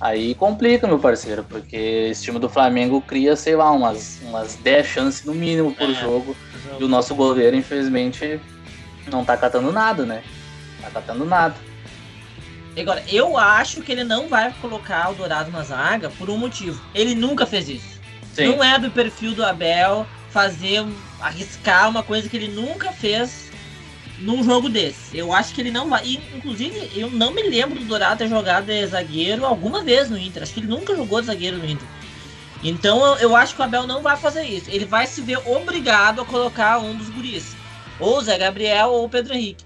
Aí 0.00 0.34
complica, 0.34 0.86
meu 0.86 0.98
parceiro, 0.98 1.44
porque 1.44 1.76
esse 2.10 2.22
time 2.22 2.38
do 2.38 2.48
Flamengo 2.48 3.02
cria, 3.02 3.36
sei 3.36 3.54
lá, 3.54 3.70
umas, 3.70 4.18
umas 4.22 4.56
10 4.56 4.86
chances 4.86 5.24
no 5.26 5.34
mínimo 5.34 5.74
por 5.74 5.90
É. 5.90 5.92
jogo. 5.94 6.34
E 6.78 6.82
o 6.82 6.88
nosso 6.88 7.14
goleiro, 7.14 7.54
infelizmente, 7.54 8.40
não 9.12 9.26
tá 9.26 9.36
catando 9.36 9.70
nada, 9.70 10.06
né? 10.06 10.22
Tá 10.80 10.90
catando 10.90 11.26
nada. 11.26 11.54
Agora, 12.80 13.04
eu 13.08 13.36
acho 13.36 13.82
que 13.82 13.92
ele 13.92 14.04
não 14.04 14.28
vai 14.28 14.52
colocar 14.60 15.10
o 15.10 15.14
Dourado 15.14 15.50
na 15.50 15.62
zaga 15.62 16.10
por 16.10 16.30
um 16.30 16.36
motivo. 16.36 16.80
Ele 16.94 17.14
nunca 17.14 17.46
fez 17.46 17.68
isso. 17.68 18.00
Sim. 18.34 18.48
Não 18.48 18.64
é 18.64 18.78
do 18.78 18.90
perfil 18.90 19.34
do 19.34 19.44
Abel 19.44 20.06
fazer, 20.30 20.84
arriscar 21.20 21.88
uma 21.88 22.02
coisa 22.02 22.28
que 22.28 22.36
ele 22.36 22.48
nunca 22.48 22.92
fez 22.92 23.50
num 24.20 24.44
jogo 24.44 24.68
desse. 24.68 25.16
Eu 25.16 25.32
acho 25.32 25.54
que 25.54 25.60
ele 25.60 25.70
não 25.70 25.88
vai. 25.88 26.04
E, 26.04 26.20
inclusive, 26.34 26.90
eu 26.94 27.10
não 27.10 27.32
me 27.32 27.42
lembro 27.42 27.78
do 27.78 27.84
Dourado 27.84 28.18
ter 28.18 28.28
jogado 28.28 28.66
de 28.66 28.86
zagueiro 28.86 29.44
alguma 29.44 29.82
vez 29.82 30.08
no 30.08 30.18
Inter. 30.18 30.42
Acho 30.42 30.54
que 30.54 30.60
ele 30.60 30.68
nunca 30.68 30.94
jogou 30.94 31.20
de 31.20 31.26
zagueiro 31.26 31.58
no 31.58 31.66
Inter. 31.66 31.86
Então 32.62 33.04
eu, 33.04 33.14
eu 33.16 33.36
acho 33.36 33.54
que 33.54 33.60
o 33.60 33.64
Abel 33.64 33.86
não 33.86 34.02
vai 34.02 34.16
fazer 34.16 34.44
isso. 34.44 34.70
Ele 34.70 34.84
vai 34.84 35.06
se 35.06 35.20
ver 35.20 35.38
obrigado 35.46 36.20
a 36.20 36.24
colocar 36.24 36.78
um 36.78 36.94
dos 36.94 37.08
guris. 37.08 37.56
Ou 37.98 38.18
o 38.18 38.22
Zé 38.22 38.38
Gabriel 38.38 38.88
ou 38.88 39.04
o 39.04 39.08
Pedro 39.08 39.34
Henrique. 39.34 39.64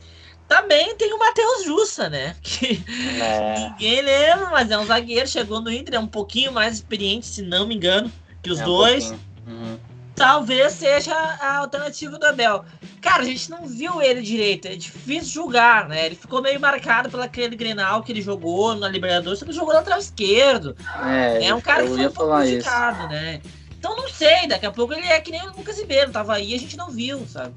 Também 0.54 0.94
tem 0.94 1.12
o 1.12 1.18
Matheus 1.18 1.64
Jussa, 1.64 2.08
né? 2.08 2.36
Que 2.40 2.80
É, 3.20 3.70
ninguém 3.70 4.02
lembra, 4.02 4.50
mas 4.50 4.70
é 4.70 4.78
um 4.78 4.86
zagueiro, 4.86 5.26
chegou 5.26 5.60
no 5.60 5.70
Inter, 5.70 5.96
é 5.96 5.98
um 5.98 6.06
pouquinho 6.06 6.52
mais 6.52 6.74
experiente, 6.74 7.26
se 7.26 7.42
não 7.42 7.66
me 7.66 7.74
engano, 7.74 8.10
que 8.40 8.50
os 8.50 8.60
é 8.60 8.62
um 8.62 8.66
dois. 8.66 9.10
Uhum. 9.46 9.76
Talvez 10.14 10.74
seja 10.74 11.12
a 11.12 11.56
alternativa 11.56 12.16
do 12.16 12.24
Abel. 12.24 12.64
Cara, 13.00 13.22
a 13.22 13.26
gente 13.26 13.50
não 13.50 13.66
viu 13.66 14.00
ele 14.00 14.22
direito, 14.22 14.68
é 14.68 14.76
difícil 14.76 15.32
julgar, 15.32 15.88
né? 15.88 16.06
Ele 16.06 16.14
ficou 16.14 16.40
meio 16.40 16.60
marcado 16.60 17.10
pelo 17.10 17.24
aquele 17.24 17.56
Grenal 17.56 18.04
que 18.04 18.12
ele 18.12 18.22
jogou 18.22 18.76
na 18.76 18.88
Libertadores, 18.88 19.40
só 19.40 19.44
que 19.44 19.50
ele 19.50 19.58
jogou 19.58 19.74
lateral 19.74 19.98
esquerdo. 19.98 20.76
É, 21.04 21.46
É 21.46 21.54
um 21.54 21.60
cara 21.60 21.82
que 21.82 21.88
foi 21.88 22.06
um 22.06 22.12
pouco 22.12 22.32
né? 23.08 23.40
Então 23.76 23.96
não 23.96 24.08
sei, 24.08 24.46
daqui 24.46 24.66
a 24.66 24.70
pouco 24.70 24.94
ele 24.94 25.06
é 25.06 25.20
que 25.20 25.32
nem 25.32 25.42
o 25.42 25.56
Lucas 25.56 25.78
Ribeiro, 25.80 26.12
tava 26.12 26.34
aí 26.34 26.52
e 26.52 26.54
a 26.54 26.58
gente 26.58 26.76
não 26.76 26.90
viu, 26.90 27.26
sabe? 27.26 27.52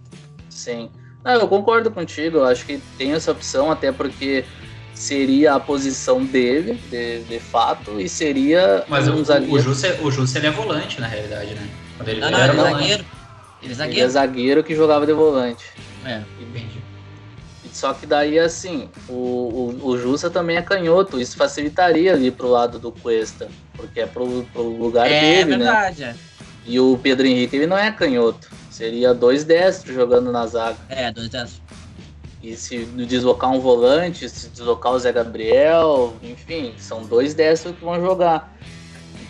Sim. 0.50 0.90
Não, 1.34 1.42
eu 1.42 1.48
concordo 1.48 1.92
contigo, 1.92 2.38
eu 2.38 2.46
acho 2.46 2.66
que 2.66 2.82
tem 2.98 3.12
essa 3.14 3.32
opção, 3.32 3.70
até 3.72 3.92
porque 3.92 4.46
seria 4.94 5.54
a 5.56 5.60
posição 5.60 6.24
dele, 6.26 6.82
de, 6.90 7.20
de 7.24 7.40
fato, 7.40 8.00
e 8.00 8.08
seria 8.10 8.84
Mas 8.88 9.08
um 9.08 9.16
o, 9.16 9.24
zagueiro. 9.26 9.54
o 9.54 9.60
Jussa, 9.60 9.96
o 10.02 10.10
Jussa 10.10 10.38
ele 10.40 10.48
é 10.48 10.52
volante, 10.52 11.00
na 11.00 11.08
realidade, 11.08 11.54
né? 11.54 11.68
Quando 11.98 12.10
ele 12.10 12.22
Não, 12.22 12.32
não, 12.32 12.40
era 12.40 12.54
ele 12.54 12.62
é 12.62 12.64
zagueiro. 12.64 12.88
Ele 13.04 13.04
é 13.04 13.66
Ele 13.66 13.72
é 13.72 13.76
zagueiro. 13.76 14.10
zagueiro 14.10 14.64
que 14.64 14.76
jogava 14.76 15.06
de 15.06 15.14
volante. 15.14 15.66
É. 16.06 16.22
Entendi. 16.42 16.82
Só 17.74 17.94
que 17.94 18.08
daí, 18.08 18.40
assim, 18.40 18.90
o, 19.08 19.14
o, 19.14 19.88
o 19.90 19.98
Jussa 20.00 20.32
também 20.32 20.58
é 20.58 20.62
canhoto, 20.64 21.20
isso 21.22 21.38
facilitaria 21.38 22.14
ali 22.14 22.32
pro 22.32 22.50
lado 22.50 22.80
do 22.80 22.92
Cuesta, 22.92 23.48
porque 23.76 24.00
é 24.00 24.08
pro, 24.08 24.48
pro 24.52 24.64
lugar 24.64 25.06
É 25.06 25.20
dele, 25.20 25.52
né? 25.52 25.58
verdade, 25.58 26.04
é. 26.06 26.16
E 26.66 26.80
o 26.80 26.98
Pedro 27.02 27.28
Henrique, 27.28 27.56
ele 27.56 27.68
não 27.68 27.78
é 27.78 27.92
canhoto, 27.92 28.50
seria 28.78 29.12
dois 29.14 29.44
destros 29.44 29.96
jogando 29.96 30.32
na 30.32 30.46
zaga. 30.46 30.78
É, 30.88 31.12
dois 31.12 31.30
dessas. 31.30 31.60
E 32.44 32.56
se 32.56 32.86
deslocar 32.86 33.52
um 33.52 33.60
volante, 33.60 34.30
se 34.30 34.50
deslocar 34.50 34.92
o 34.94 35.00
Zé 35.00 35.12
Gabriel, 35.12 36.16
enfim, 36.22 36.74
são 36.78 37.02
dois 37.02 37.34
destros 37.34 37.76
que 37.76 37.84
vão 37.84 38.00
jogar. 38.00 38.56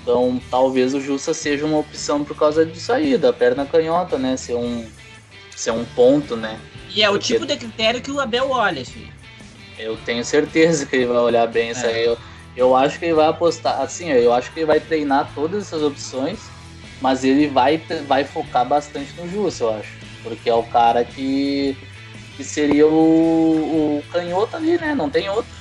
Então 0.01 0.41
talvez 0.51 0.93
o 0.93 0.99
Jussa 0.99 1.33
seja 1.33 1.65
uma 1.65 1.77
opção 1.79 2.23
por 2.25 2.35
causa 2.37 2.65
disso 2.65 2.91
aí, 2.91 3.17
da 3.17 3.31
perna 3.31 3.65
canhota, 3.65 4.17
né? 4.17 4.35
Ser 4.35 4.55
um, 4.55 4.85
ser 5.55 5.71
um 5.71 5.85
ponto, 5.85 6.35
né? 6.35 6.59
E 6.93 7.01
é 7.01 7.09
o 7.09 7.13
Porque- 7.13 7.33
tipo 7.33 7.45
de 7.45 7.55
critério 7.55 8.01
que 8.01 8.11
o 8.11 8.19
Abel 8.19 8.49
olha, 8.51 8.85
filho. 8.85 9.11
Eu 9.79 9.95
tenho 10.05 10.23
certeza 10.25 10.85
que 10.85 10.95
ele 10.97 11.05
vai 11.05 11.17
olhar 11.17 11.47
bem 11.47 11.69
isso 11.69 11.85
É. 11.85 11.93
aí. 11.93 12.05
Eu, 12.05 12.17
eu 12.55 12.75
acho 12.75 12.99
que 12.99 13.05
ele 13.05 13.13
vai 13.13 13.27
apostar, 13.27 13.79
assim, 13.81 14.09
eu 14.11 14.33
acho 14.33 14.51
que 14.51 14.59
ele 14.59 14.65
vai 14.65 14.79
treinar 14.81 15.31
todas 15.33 15.63
essas 15.63 15.81
opções, 15.81 16.39
mas 17.01 17.23
ele 17.23 17.47
vai, 17.47 17.77
vai 18.07 18.23
focar 18.23 18.65
bastante 18.65 19.13
no 19.17 19.29
Jussa, 19.29 19.63
eu 19.63 19.75
acho. 19.75 19.91
Porque 20.23 20.49
é 20.49 20.53
o 20.53 20.63
cara 20.63 21.05
que, 21.05 21.77
que 22.35 22.43
seria 22.43 22.87
o, 22.87 23.99
o 23.99 24.03
canhoto 24.11 24.55
ali, 24.55 24.77
né? 24.77 24.95
Não 24.95 25.09
tem 25.09 25.29
outro. 25.29 25.51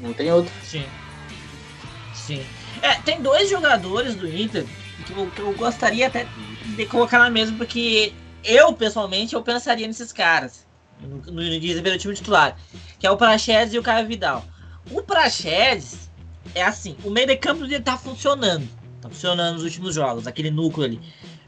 Não 0.00 0.12
tem 0.12 0.32
outro. 0.32 0.52
Sim. 0.64 0.84
Sim. 2.14 2.44
É, 2.80 2.94
tem 2.96 3.20
dois 3.22 3.48
jogadores 3.48 4.16
do 4.16 4.28
Inter 4.28 4.66
que 5.06 5.12
eu, 5.12 5.30
que 5.30 5.40
eu 5.40 5.52
gostaria 5.54 6.06
até 6.06 6.26
de 6.76 6.86
colocar 6.86 7.18
na 7.18 7.30
mesa, 7.30 7.52
porque 7.56 8.12
eu, 8.44 8.72
pessoalmente, 8.72 9.34
eu 9.34 9.42
pensaria 9.42 9.86
nesses 9.86 10.12
caras. 10.12 10.66
No, 11.00 11.18
no, 11.32 11.60
desempenho 11.60 11.98
time 11.98 12.14
titular. 12.14 12.56
Que 12.98 13.06
é 13.06 13.10
o 13.10 13.16
Praxedes 13.16 13.74
e 13.74 13.78
o 13.78 13.82
Caio 13.82 14.06
Vidal. 14.06 14.44
O 14.90 15.02
Praxedes 15.02 16.10
é 16.54 16.62
assim, 16.62 16.96
o 17.04 17.10
meio 17.10 17.26
de 17.26 17.36
campo 17.36 17.66
dele 17.66 17.82
tá 17.82 17.96
funcionando. 17.96 18.68
Tá 19.02 19.10
funcionando 19.10 19.54
nos 19.54 19.64
últimos 19.64 19.96
jogos, 19.96 20.28
aquele 20.28 20.48
núcleo 20.48 20.86
ali. 20.86 21.00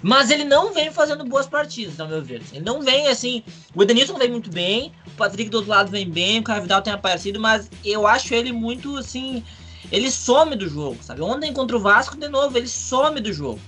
Mas 0.03 0.29
ele 0.29 0.45
não 0.45 0.75
vem 0.75 0.91
fazendo 0.91 1.25
boas 1.25 1.47
partidas, 1.47 2.01
ao 2.01 2.09
meu 2.09 2.21
ver. 2.21 2.43
Ele 2.53 2.65
não 2.65 2.83
vem 2.83 3.07
assim. 3.07 3.45
O 3.73 3.83
Edenilson 3.83 4.19
vem 4.19 4.29
muito 4.29 4.51
bem, 4.51 4.93
o 5.07 5.11
Patrick 5.13 5.49
do 5.49 5.59
outro 5.59 5.71
lado 5.71 5.89
vem 5.89 6.11
bem, 6.11 6.41
o 6.41 6.43
Caio 6.43 6.63
Vidal 6.63 6.83
tem 6.83 6.93
aparecido, 6.93 7.39
mas 7.39 7.71
eu 7.85 8.09
acho 8.09 8.35
ele 8.35 8.51
muito 8.51 8.97
assim. 8.97 9.45
Ele 9.93 10.11
some 10.11 10.57
do 10.57 10.69
jogo, 10.69 10.99
sabe? 11.01 11.23
Ontem 11.23 11.53
contra 11.53 11.77
o 11.77 11.81
Vasco, 11.81 12.17
de 12.17 12.29
novo, 12.29 12.59
ele 12.59 12.67
some 12.67 13.21
do 13.21 13.33
jogo. 13.33 13.61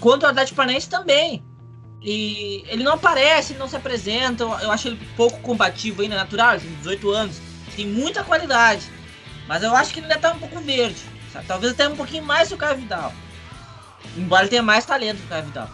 Contra 0.00 0.28
o 0.28 0.30
Atlético 0.32 0.56
Paranaense 0.56 0.88
também. 0.88 1.44
E 2.02 2.64
ele 2.66 2.82
não 2.82 2.94
aparece, 2.94 3.52
ele 3.52 3.60
não 3.60 3.68
se 3.68 3.76
apresenta. 3.76 4.42
Eu 4.42 4.72
acho 4.72 4.88
ele 4.88 4.98
pouco 5.16 5.38
combativo 5.42 6.02
ainda, 6.02 6.16
natural, 6.16 6.58
tem 6.58 6.74
18 6.78 7.10
anos. 7.10 7.40
Tem 7.76 7.86
muita 7.86 8.24
qualidade. 8.24 8.82
Mas 9.46 9.62
eu 9.62 9.76
acho 9.76 9.92
que 9.92 10.00
ele 10.00 10.06
ainda 10.06 10.18
tá 10.18 10.32
um 10.32 10.40
pouco 10.40 10.58
verde. 10.58 11.00
Sabe? 11.32 11.46
Talvez 11.46 11.72
até 11.72 11.88
um 11.88 11.96
pouquinho 11.96 12.24
mais 12.24 12.48
que 12.48 12.54
o 12.54 12.58
Caio 12.58 12.76
Vidal. 12.76 13.12
Embora 14.16 14.42
ele 14.42 14.50
tenha 14.50 14.62
mais 14.62 14.84
talento 14.84 15.18
que 15.18 15.26
o 15.26 15.28
Caio 15.28 15.44
Vidal. 15.44 15.70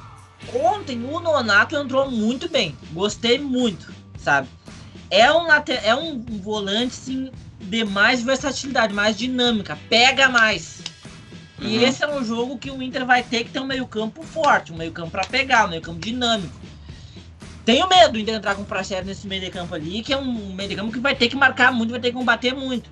Ontem 0.54 1.02
o 1.04 1.20
Nonato 1.20 1.76
entrou 1.76 2.10
muito 2.10 2.48
bem. 2.48 2.76
Gostei 2.92 3.38
muito, 3.38 3.92
sabe? 4.18 4.48
É 5.10 5.32
um, 5.32 5.46
é 5.82 5.94
um 5.94 6.20
volante 6.20 6.94
assim, 6.94 7.30
de 7.60 7.84
mais 7.84 8.22
versatilidade, 8.22 8.92
mais 8.92 9.16
dinâmica, 9.16 9.78
pega 9.88 10.28
mais. 10.28 10.82
E 11.60 11.78
Uhum. 11.78 11.82
esse 11.84 12.04
é 12.04 12.08
um 12.08 12.22
jogo 12.22 12.58
que 12.58 12.70
o 12.70 12.82
Inter 12.82 13.06
vai 13.06 13.22
ter 13.22 13.44
que 13.44 13.50
ter 13.50 13.60
um 13.60 13.66
meio-campo 13.66 14.22
forte, 14.22 14.72
um 14.72 14.76
meio-campo 14.76 15.10
para 15.10 15.24
pegar, 15.24 15.64
um 15.64 15.70
meio-campo 15.70 15.98
dinâmico. 16.00 16.54
Tenho 17.64 17.88
medo 17.88 18.12
do 18.12 18.18
Inter 18.18 18.34
entrar 18.34 18.54
com 18.54 18.62
o 18.62 18.66
Praxedes 18.66 19.06
nesse 19.06 19.26
meio 19.26 19.40
de 19.40 19.50
campo 19.50 19.74
ali, 19.74 20.02
que 20.02 20.12
é 20.12 20.16
um 20.16 20.52
meio 20.52 20.68
de 20.68 20.76
campo 20.76 20.92
que 20.92 21.00
vai 21.00 21.14
ter 21.14 21.28
que 21.28 21.34
marcar 21.36 21.72
muito, 21.72 21.90
vai 21.90 22.00
ter 22.00 22.10
que 22.10 22.16
combater 22.16 22.54
muito. 22.54 22.90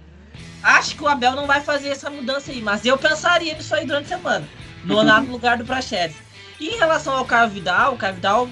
Acho 0.65 0.97
que 0.97 1.03
o 1.03 1.09
Abel 1.09 1.33
não 1.33 1.47
vai 1.47 1.61
fazer 1.61 1.91
essa 1.91 2.09
mudança 2.09 2.51
aí, 2.51 2.63
mas 2.63 2.87
eu 2.87 2.97
pensaria 2.97 3.53
nisso 3.53 3.75
aí 3.75 3.85
durante 3.85 4.07
a 4.07 4.17
semana. 4.17 4.49
No, 4.83 5.03
no 5.03 5.31
lugar 5.31 5.59
do 5.59 5.65
Praxedes. 5.65 6.17
E 6.59 6.69
em 6.71 6.79
relação 6.79 7.15
ao 7.15 7.27
Caio 7.27 7.51
Vidal, 7.51 7.93
o 7.93 7.99
Caio 7.99 8.15
Vidal, 8.15 8.49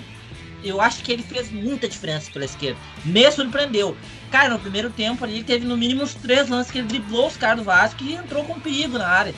eu 0.62 0.78
acho 0.78 1.02
que 1.02 1.10
ele 1.10 1.22
fez 1.22 1.50
muita 1.50 1.88
diferença 1.88 2.30
pela 2.30 2.44
esquerda. 2.44 2.78
Me 3.02 3.32
surpreendeu. 3.32 3.96
Cara, 4.30 4.50
no 4.50 4.58
primeiro 4.58 4.90
tempo 4.90 5.24
ali, 5.24 5.36
ele 5.36 5.44
teve 5.44 5.64
no 5.64 5.74
mínimo 5.74 6.02
uns 6.02 6.12
três 6.12 6.50
lances 6.50 6.70
que 6.70 6.78
ele 6.78 6.86
driblou 6.88 7.28
os 7.28 7.36
caras 7.38 7.56
do 7.56 7.64
Vasco 7.64 8.04
e 8.04 8.12
entrou 8.12 8.44
com 8.44 8.60
perigo 8.60 8.98
na 8.98 9.08
área. 9.08 9.34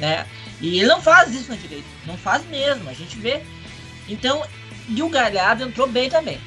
Né? 0.00 0.26
E 0.60 0.80
ele 0.80 0.88
não 0.88 1.00
faz 1.00 1.32
isso 1.32 1.50
na 1.50 1.56
direita. 1.56 1.86
Não 2.04 2.16
faz 2.18 2.44
mesmo, 2.46 2.90
a 2.90 2.94
gente 2.94 3.16
vê. 3.16 3.42
Então, 4.08 4.44
e 4.88 5.00
o 5.04 5.08
Galhardo 5.08 5.62
entrou 5.62 5.86
bem 5.86 6.10
também. 6.10 6.40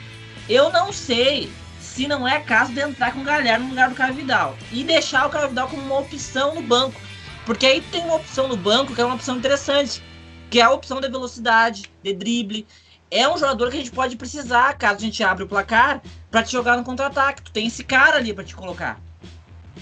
Eu 0.49 0.69
não 0.69 0.91
sei 0.91 1.49
se 1.93 2.07
não 2.07 2.25
é 2.25 2.39
caso 2.39 2.71
de 2.71 2.79
entrar 2.79 3.11
com 3.11 3.19
o 3.19 3.23
Galhardo 3.23 3.65
no 3.65 3.71
lugar 3.71 3.89
do 3.89 3.95
Caio 3.95 4.13
Vidal. 4.13 4.55
E 4.71 4.81
deixar 4.81 5.27
o 5.27 5.29
Caio 5.29 5.49
Vidal 5.49 5.67
como 5.67 5.81
uma 5.81 5.99
opção 5.99 6.55
no 6.55 6.61
banco. 6.61 6.99
Porque 7.45 7.65
aí 7.65 7.81
tem 7.81 8.01
uma 8.05 8.15
opção 8.15 8.47
no 8.47 8.55
banco 8.55 8.95
que 8.95 9.01
é 9.01 9.05
uma 9.05 9.15
opção 9.15 9.35
interessante. 9.35 10.01
Que 10.49 10.61
é 10.61 10.63
a 10.63 10.71
opção 10.71 11.01
de 11.01 11.09
velocidade, 11.09 11.91
de 12.01 12.13
drible. 12.13 12.65
É 13.09 13.27
um 13.27 13.37
jogador 13.37 13.69
que 13.69 13.75
a 13.75 13.79
gente 13.79 13.91
pode 13.91 14.15
precisar 14.15 14.73
caso 14.77 14.95
a 14.95 14.99
gente 14.99 15.21
abra 15.21 15.43
o 15.43 15.47
placar 15.47 16.01
para 16.29 16.41
te 16.43 16.53
jogar 16.53 16.77
no 16.77 16.83
contra-ataque. 16.85 17.41
Tu 17.41 17.51
tem 17.51 17.67
esse 17.67 17.83
cara 17.83 18.15
ali 18.15 18.33
para 18.33 18.45
te 18.45 18.55
colocar. 18.55 18.97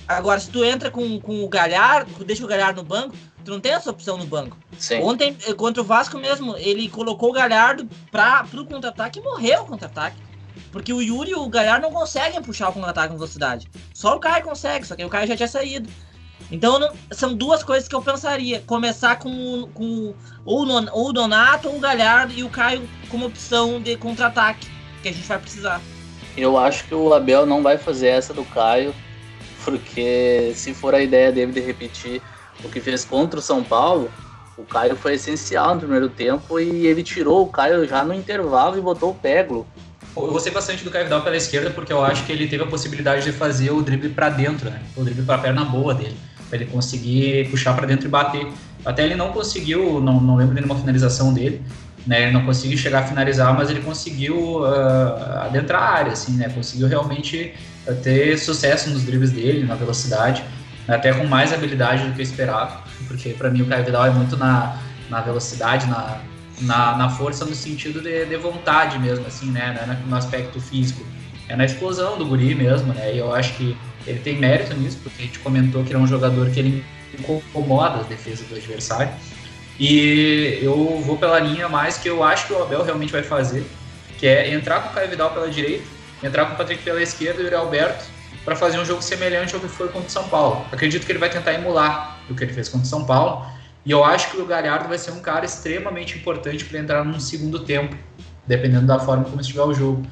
Agora, 0.08 0.40
se 0.40 0.50
tu 0.50 0.66
entra 0.66 0.90
com, 0.90 1.20
com 1.20 1.44
o 1.44 1.48
Galhardo, 1.48 2.26
deixa 2.26 2.44
o 2.44 2.48
Galhardo 2.48 2.82
no 2.82 2.88
banco, 2.88 3.16
tu 3.46 3.52
não 3.52 3.60
tem 3.60 3.74
essa 3.74 3.92
opção 3.92 4.18
no 4.18 4.26
banco. 4.26 4.58
Sim. 4.80 5.04
Ontem, 5.04 5.38
eh, 5.46 5.54
contra 5.54 5.84
o 5.84 5.86
Vasco 5.86 6.18
mesmo, 6.18 6.58
ele 6.58 6.90
colocou 6.90 7.30
o 7.30 7.34
Galhardo 7.34 7.88
para 8.10 8.44
pro 8.46 8.66
contra-ataque 8.66 9.20
e 9.20 9.22
morreu 9.22 9.62
o 9.62 9.66
contra-ataque. 9.68 10.29
Porque 10.72 10.94
o 10.94 11.02
Yuri 11.02 11.32
e 11.32 11.36
o 11.36 11.48
Galhardo 11.50 11.88
não 11.88 11.94
conseguem 11.94 12.42
puxar 12.42 12.70
o 12.70 12.74
contra-ataque 12.74 13.10
com 13.10 13.16
velocidade. 13.16 13.68
Só 13.94 14.16
o 14.16 14.20
Caio 14.20 14.44
consegue, 14.44 14.86
só 14.86 14.96
que 14.96 15.04
o 15.04 15.10
Caio 15.10 15.28
já 15.28 15.36
tinha 15.36 15.48
saído. 15.48 15.90
Então 16.52 16.80
não- 16.80 16.92
são 17.12 17.34
duas 17.34 17.64
coisas 17.64 17.88
que 17.88 17.96
eu 17.96 18.02
pensaria. 18.02 18.62
Começar 18.66 19.18
com, 19.18 19.68
com 19.74 20.14
ou, 20.46 20.62
o 20.62 20.66
Non- 20.66 20.88
ou 20.92 21.10
o 21.10 21.14
Donato 21.14 21.68
ou 21.70 21.78
o 21.78 21.80
Galhardo 21.80 22.34
e 22.34 22.44
o 22.44 22.50
Caio 22.50 22.88
como 23.10 23.26
opção 23.26 23.80
de 23.82 23.96
contra-ataque. 23.98 24.68
Que 25.02 25.10
a 25.10 25.14
gente 25.14 25.28
vai 25.28 25.40
precisar. 25.40 25.82
Eu 26.38 26.58
acho 26.58 26.86
que 26.86 26.94
o 26.96 27.14
Abel 27.14 27.46
não 27.46 27.62
vai 27.64 27.78
fazer 27.78 28.08
essa 28.08 28.34
do 28.34 28.44
Caio, 28.46 28.94
porque 29.64 30.52
se 30.56 30.74
for 30.74 30.94
a 30.96 31.02
ideia 31.02 31.32
dele 31.32 31.52
de 31.52 31.60
repetir 31.60 32.22
o 32.64 32.70
que 32.70 32.80
fez 32.80 33.06
contra 33.06 33.40
o 33.40 33.42
São 33.42 33.64
Paulo, 33.64 34.12
o 34.58 34.64
Caio 34.64 34.96
foi 34.96 35.14
essencial 35.14 35.74
no 35.76 35.82
primeiro 35.82 36.10
tempo 36.10 36.60
e 36.60 36.86
ele 36.88 37.04
tirou 37.04 37.44
o 37.44 37.48
Caio 37.48 37.88
já 37.88 38.04
no 38.04 38.14
intervalo 38.14 38.78
e 38.78 38.82
botou 38.82 39.12
o 39.12 39.16
Peglo. 39.16 39.68
Eu 40.16 40.28
gostei 40.32 40.52
bastante 40.52 40.84
do 40.84 40.92
Caio 40.92 41.06
Vidal 41.06 41.22
pela 41.22 41.38
esquerda 41.38 41.70
porque 41.70 41.94
eu 41.94 42.04
acho 42.04 42.26
que 42.26 42.32
ele 42.32 42.48
teve 42.48 42.64
a 42.64 42.68
possibilidade 42.68 43.24
de 43.24 43.32
fazer 43.32 43.72
o 43.72 43.82
drible 43.82 44.10
pra 44.10 44.30
dentro, 44.30 44.70
né? 44.70 44.82
O 44.96 45.04
drible 45.04 45.24
pra 45.24 45.38
perna 45.38 45.64
boa 45.64 45.94
dele. 45.94 46.18
Para 46.50 46.60
ele 46.60 46.66
conseguir 46.66 47.48
puxar 47.50 47.74
para 47.74 47.86
dentro 47.86 48.08
e 48.08 48.10
bater. 48.10 48.48
Até 48.86 49.06
ele 49.06 49.16
não 49.16 49.32
conseguiu, 49.32 50.02
não, 50.02 50.20
não 50.20 50.36
lembro 50.36 50.56
nenhuma 50.56 50.76
finalização 50.76 51.34
dele, 51.34 51.62
né? 52.08 52.24
Ele 52.24 52.32
não 52.32 52.46
conseguiu 52.46 52.78
chegar 52.78 53.00
a 53.00 53.04
finalizar, 53.04 53.54
mas 53.56 53.70
ele 53.70 53.82
conseguiu 53.82 54.62
uh, 54.62 55.44
adentrar 55.44 55.82
a 55.82 55.90
área, 55.90 56.12
assim, 56.14 56.34
né? 56.34 56.50
Conseguiu 56.50 56.88
realmente 56.88 57.54
ter 58.04 58.38
sucesso 58.38 58.90
nos 58.90 59.04
dribles 59.04 59.32
dele, 59.32 59.66
na 59.66 59.76
velocidade, 59.76 60.44
até 60.88 61.14
com 61.14 61.26
mais 61.26 61.54
habilidade 61.54 62.06
do 62.06 62.14
que 62.14 62.20
eu 62.20 62.24
esperava, 62.24 62.84
porque 63.08 63.30
para 63.30 63.50
mim 63.50 63.62
o 63.62 63.66
Caio 63.66 63.86
Vidal 63.86 64.06
é 64.06 64.12
muito 64.12 64.38
na, 64.38 64.78
na 65.10 65.22
velocidade, 65.22 65.88
na, 65.88 66.20
na, 66.62 66.98
na 66.98 67.10
força 67.10 67.46
no 67.46 67.56
sentido 67.56 68.02
de, 68.02 68.26
de 68.26 68.38
vontade 68.38 68.98
mesmo, 69.00 69.26
assim, 69.26 69.52
né? 69.52 69.78
É 69.82 70.08
no 70.08 70.16
aspecto 70.16 70.60
físico. 70.60 71.06
É 71.48 71.56
na 71.56 71.66
explosão 71.66 72.18
do 72.18 72.26
guri 72.26 72.54
mesmo, 72.54 72.94
né? 72.94 73.14
E 73.14 73.18
eu 73.18 73.34
acho 73.34 73.54
que 73.54 73.76
ele 74.06 74.20
tem 74.20 74.38
mérito 74.38 74.74
nisso, 74.76 74.98
porque 75.04 75.22
a 75.22 75.26
gente 75.26 75.40
comentou 75.40 75.84
que 75.84 75.90
ele 75.90 76.00
é 76.00 76.02
um 76.02 76.08
jogador 76.08 76.50
que 76.50 76.60
ele 76.60 76.86
incomoda 77.18 78.02
as 78.02 78.08
defesas 78.08 78.48
do 78.48 78.56
adversário. 78.56 79.12
E 79.80 80.60
eu 80.62 81.02
vou 81.06 81.18
pela 81.18 81.40
linha 81.40 81.70
mais 81.70 81.98
que 81.98 82.10
eu 82.10 82.24
acho 82.24 82.48
que 82.48 82.54
o 82.54 82.62
Abel 82.62 82.84
realmente 82.84 83.12
vai 83.12 83.24
fazer, 83.24 83.66
que 84.18 84.28
é 84.28 84.54
entrar 84.54 84.82
com 84.82 84.90
o 84.90 84.94
Caio 84.94 85.10
Vidal 85.10 85.32
pela 85.32 85.50
direita, 85.50 85.86
entrar 86.22 86.46
com 86.46 86.54
o 86.54 86.58
Patrick 86.58 86.84
pela 86.84 87.02
esquerda 87.02 87.40
e 87.40 87.44
o 87.44 87.46
Yuri 87.46 87.56
Alberto 87.56 88.06
para 88.44 88.56
fazer 88.56 88.80
um 88.80 88.86
jogo 88.86 89.02
semelhante 89.02 89.56
ao 89.56 89.62
que 89.62 89.68
foi 89.68 89.88
contra 89.88 90.08
o 90.08 90.12
São 90.12 90.28
Paulo. 90.28 90.66
Acredito 90.72 91.06
que 91.06 91.12
ele 91.12 91.20
vai 91.20 91.30
tentar 91.30 91.54
emular 91.54 92.20
o 92.30 92.36
que 92.36 92.44
ele 92.44 92.54
fez 92.54 92.68
contra 92.68 92.86
o 92.86 92.90
São 92.90 93.06
Paulo. 93.06 93.46
E 93.86 93.92
eu 93.92 94.04
acho 94.04 94.32
que 94.32 94.38
o 94.38 94.46
Galhardo 94.46 94.88
vai 94.90 94.98
ser 94.98 95.12
um 95.12 95.20
cara 95.20 95.46
extremamente 95.46 96.18
importante 96.18 96.66
para 96.66 96.80
entrar 96.80 97.04
num 97.04 97.20
segundo 97.20 97.60
tempo, 97.60 97.96
dependendo 98.46 98.86
da 98.86 99.00
forma 99.00 99.24
como 99.24 99.40
estiver 99.40 99.64
o 99.64 99.74
jogo. 99.74 100.04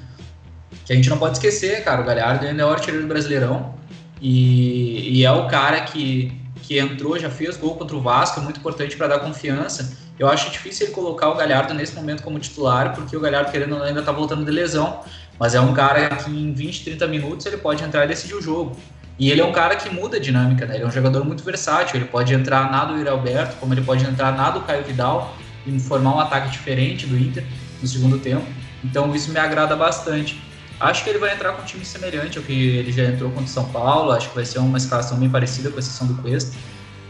Que 0.86 0.94
a 0.94 0.96
gente 0.96 1.10
não 1.10 1.18
pode 1.18 1.34
esquecer, 1.34 1.84
cara, 1.84 2.02
o 2.02 2.06
Galhardo 2.06 2.46
ainda 2.46 2.62
é 2.62 2.66
o 2.66 2.70
artilheiro 2.70 3.06
do 3.06 3.10
Brasileirão 3.10 3.76
e, 4.22 5.20
e 5.20 5.26
é 5.26 5.32
o 5.32 5.48
cara 5.48 5.82
que 5.82 6.48
que 6.68 6.78
entrou, 6.78 7.18
já 7.18 7.30
fez 7.30 7.56
gol 7.56 7.76
contra 7.76 7.96
o 7.96 8.02
Vasco, 8.02 8.42
é 8.42 8.44
muito 8.44 8.60
importante 8.60 8.98
para 8.98 9.08
dar 9.08 9.20
confiança. 9.20 9.98
Eu 10.20 10.28
acho 10.28 10.52
difícil 10.52 10.88
ele 10.88 10.94
colocar 10.94 11.30
o 11.30 11.36
Galhardo 11.36 11.74
nesse 11.74 11.96
momento 11.96 12.24
como 12.24 12.38
titular, 12.40 12.94
porque 12.94 13.16
o 13.16 13.22
Galhardo, 13.22 13.52
querendo 13.52 13.72
ou 13.72 13.80
não, 13.80 13.86
ainda 13.86 14.02
está 14.02 14.12
voltando 14.12 14.44
de 14.44 14.52
lesão. 14.52 15.00
Mas 15.40 15.56
é 15.56 15.62
um 15.62 15.74
cara 15.74 16.10
que 16.10 16.30
em 16.30 16.52
20, 16.52 16.84
30 16.84 17.08
minutos 17.08 17.46
ele 17.46 17.56
pode 17.56 17.82
entrar 17.84 18.04
e 18.04 18.08
decidir 18.08 18.34
o 18.34 18.42
jogo. 18.42 18.76
E 19.20 19.32
ele 19.32 19.42
é 19.42 19.46
um 19.46 19.52
cara 19.52 19.76
que 19.76 19.90
muda 19.90 20.18
a 20.18 20.20
dinâmica, 20.20 20.66
né? 20.66 20.76
Ele 20.76 20.84
é 20.84 20.88
um 20.88 20.92
jogador 20.92 21.26
muito 21.26 21.44
versátil. 21.44 21.96
Ele 21.96 22.06
pode 22.06 22.34
entrar 22.34 22.72
na 22.72 22.86
do 22.86 22.96
Yuri 22.98 23.10
Alberto, 23.10 23.56
como 23.58 23.74
ele 23.74 23.82
pode 23.82 24.06
entrar 24.06 24.36
na 24.36 24.52
do 24.52 24.62
Caio 24.62 24.84
Vidal 24.84 25.36
e 25.66 25.80
formar 25.80 26.16
um 26.16 26.20
ataque 26.20 26.52
diferente 26.52 27.08
do 27.08 27.18
Inter 27.18 27.44
no 27.82 27.88
segundo 27.88 28.20
tempo. 28.20 28.46
Então 28.84 29.14
isso 29.16 29.32
me 29.32 29.40
agrada 29.40 29.76
bastante. 29.76 30.40
Acho 30.80 31.04
que 31.04 31.10
ele 31.10 31.18
vai 31.18 31.34
entrar 31.34 31.54
com 31.54 31.64
um 31.64 31.66
time 31.66 31.84
semelhante 31.84 32.38
ao 32.38 32.44
que 32.44 32.54
ele 32.54 32.92
já 32.92 33.06
entrou 33.06 33.32
contra 33.32 33.46
o 33.46 33.50
São 33.50 33.66
Paulo. 33.70 34.12
Acho 34.12 34.30
que 34.30 34.36
vai 34.36 34.46
ser 34.46 34.60
uma 34.60 34.78
escalação 34.78 35.18
bem 35.18 35.30
parecida 35.30 35.72
com 35.72 35.78
a 35.78 35.80
exceção 35.80 36.06
do 36.06 36.22
Cuesta. 36.22 36.56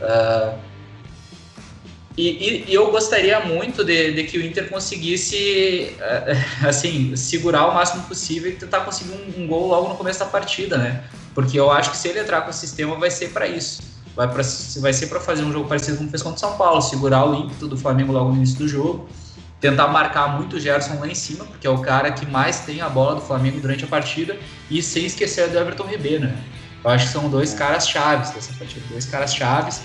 Uh, 0.02 0.58
e, 2.18 2.30
e, 2.30 2.66
e, 2.70 2.74
eu 2.74 2.90
gostaria 2.90 3.40
muito 3.42 3.84
de, 3.84 4.14
de, 4.14 4.24
que 4.24 4.38
o 4.38 4.46
Inter 4.46 4.70
conseguisse, 4.70 5.96
uh, 6.00 6.66
assim, 6.68 7.16
segurar 7.16 7.68
o 7.68 7.76
máximo 7.76 8.04
possível 8.04 8.50
e 8.50 8.56
tentar 8.56 8.82
conseguir 8.82 9.12
um, 9.12 9.44
um, 9.44 9.48
gol 9.48 9.68
logo 9.68 9.90
no 9.90 9.96
começo 9.96 10.20
da 10.20 10.26
partida, 10.26 10.78
né? 10.78 11.04
Porque 11.38 11.60
eu 11.60 11.70
acho 11.70 11.92
que 11.92 11.98
se 11.98 12.08
ele 12.08 12.20
entrar 12.20 12.42
com 12.42 12.50
o 12.50 12.54
sistema 12.54 12.96
vai 12.96 13.12
ser 13.12 13.30
para 13.30 13.46
isso. 13.46 13.84
Vai, 14.16 14.28
pra, 14.28 14.42
vai 14.80 14.92
ser 14.92 15.06
para 15.06 15.20
fazer 15.20 15.44
um 15.44 15.52
jogo 15.52 15.70
parecido 15.70 15.96
como 15.96 16.10
fez 16.10 16.24
contra 16.24 16.38
o 16.38 16.40
São 16.40 16.58
Paulo, 16.58 16.82
segurar 16.82 17.30
o 17.30 17.36
ímpeto 17.36 17.68
do 17.68 17.78
Flamengo 17.78 18.12
logo 18.12 18.32
no 18.32 18.38
início 18.38 18.58
do 18.58 18.68
jogo 18.68 19.08
tentar 19.60 19.88
marcar 19.88 20.36
muito 20.36 20.56
o 20.56 20.60
Gerson 20.60 21.00
lá 21.00 21.08
em 21.08 21.16
cima, 21.16 21.46
porque 21.46 21.66
é 21.66 21.70
o 21.70 21.80
cara 21.80 22.12
que 22.12 22.26
mais 22.26 22.62
tem 22.62 22.82
a 22.82 22.90
bola 22.90 23.16
do 23.16 23.22
Flamengo 23.22 23.60
durante 23.60 23.84
a 23.84 23.88
partida, 23.88 24.36
e 24.70 24.82
sem 24.82 25.06
esquecer 25.06 25.50
do 25.50 25.58
Everton 25.58 25.86
Ribeiro, 25.86 26.26
né? 26.26 26.44
Eu 26.84 26.90
acho 26.92 27.08
que 27.08 27.12
são 27.12 27.30
dois 27.30 27.54
caras 27.54 27.88
chaves 27.88 28.30
dessa 28.32 28.54
partida, 28.54 28.86
dois 28.90 29.06
caras 29.06 29.34
chaves, 29.34 29.82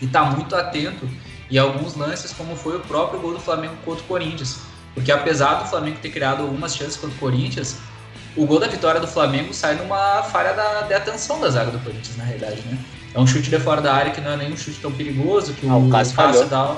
e 0.00 0.06
tá 0.06 0.24
muito 0.24 0.54
atento 0.54 1.08
em 1.50 1.58
alguns 1.58 1.94
lances, 1.94 2.32
como 2.32 2.56
foi 2.56 2.76
o 2.76 2.80
próprio 2.80 3.20
gol 3.20 3.32
do 3.32 3.40
Flamengo 3.40 3.74
contra 3.84 4.02
o 4.02 4.06
Corinthians. 4.06 4.58
Porque 4.94 5.12
apesar 5.12 5.62
do 5.62 5.68
Flamengo 5.68 5.98
ter 6.02 6.10
criado 6.10 6.42
algumas 6.42 6.74
chances 6.74 6.96
contra 6.96 7.14
o 7.16 7.18
Corinthians, 7.18 7.76
o 8.36 8.46
gol 8.46 8.60
da 8.60 8.66
vitória 8.66 9.00
do 9.00 9.06
Flamengo 9.06 9.52
sai 9.52 9.74
numa 9.74 10.22
falha 10.22 10.52
da, 10.52 10.82
de 10.82 10.94
atenção 10.94 11.40
da 11.40 11.50
zaga 11.50 11.70
do 11.70 11.78
Corinthians, 11.78 12.16
na 12.16 12.24
realidade, 12.24 12.60
né? 12.62 12.78
É 13.14 13.18
um 13.18 13.26
chute 13.26 13.50
de 13.50 13.58
fora 13.58 13.80
da 13.80 13.92
área 13.92 14.12
que 14.12 14.20
não 14.20 14.32
é 14.32 14.36
nenhum 14.36 14.56
chute 14.56 14.78
tão 14.80 14.92
perigoso, 14.92 15.54
que 15.54 15.68
ah, 15.68 15.76
o, 15.76 15.86
o 15.86 15.90
Cássio 15.90 16.46
dá 16.46 16.76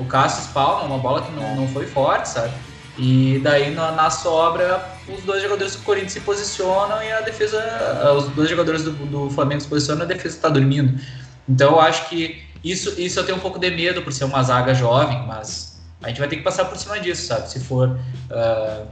o 0.00 0.04
Cássio 0.04 0.44
spawna, 0.44 0.84
uma 0.84 0.98
bola 0.98 1.22
que 1.22 1.30
não, 1.32 1.54
não 1.54 1.68
foi 1.68 1.86
forte, 1.86 2.28
sabe? 2.28 2.52
E 2.98 3.38
daí 3.42 3.74
na, 3.74 3.92
na, 3.92 4.10
sobra, 4.10 4.84
os 5.08 5.22
dois 5.22 5.42
jogadores 5.42 5.76
do 5.76 5.82
Corinthians 5.82 6.12
se 6.12 6.20
posicionam 6.20 7.02
e 7.02 7.12
a 7.12 7.20
defesa, 7.20 7.58
eh, 7.58 8.12
os 8.12 8.28
dois 8.30 8.48
jogadores 8.48 8.82
do, 8.82 8.92
do 8.92 9.30
Flamengo 9.30 9.60
se 9.60 9.68
posicionam 9.68 10.02
e 10.02 10.04
a 10.04 10.08
defesa 10.08 10.36
está 10.36 10.48
dormindo. 10.48 11.00
Então 11.48 11.72
eu 11.72 11.80
acho 11.80 12.08
que 12.08 12.42
isso, 12.64 13.00
isso 13.00 13.18
eu 13.18 13.24
tenho 13.24 13.38
um 13.38 13.40
pouco 13.40 13.58
de 13.58 13.70
medo 13.70 14.02
por 14.02 14.12
ser 14.12 14.24
uma 14.24 14.42
zaga 14.42 14.74
jovem, 14.74 15.24
mas 15.26 15.80
a 16.02 16.08
gente 16.08 16.18
vai 16.18 16.28
ter 16.28 16.36
que 16.36 16.42
passar 16.42 16.64
por 16.64 16.76
cima 16.76 16.98
disso, 16.98 17.26
sabe? 17.26 17.48
Se 17.48 17.60
for, 17.60 17.88
uh, 17.88 18.86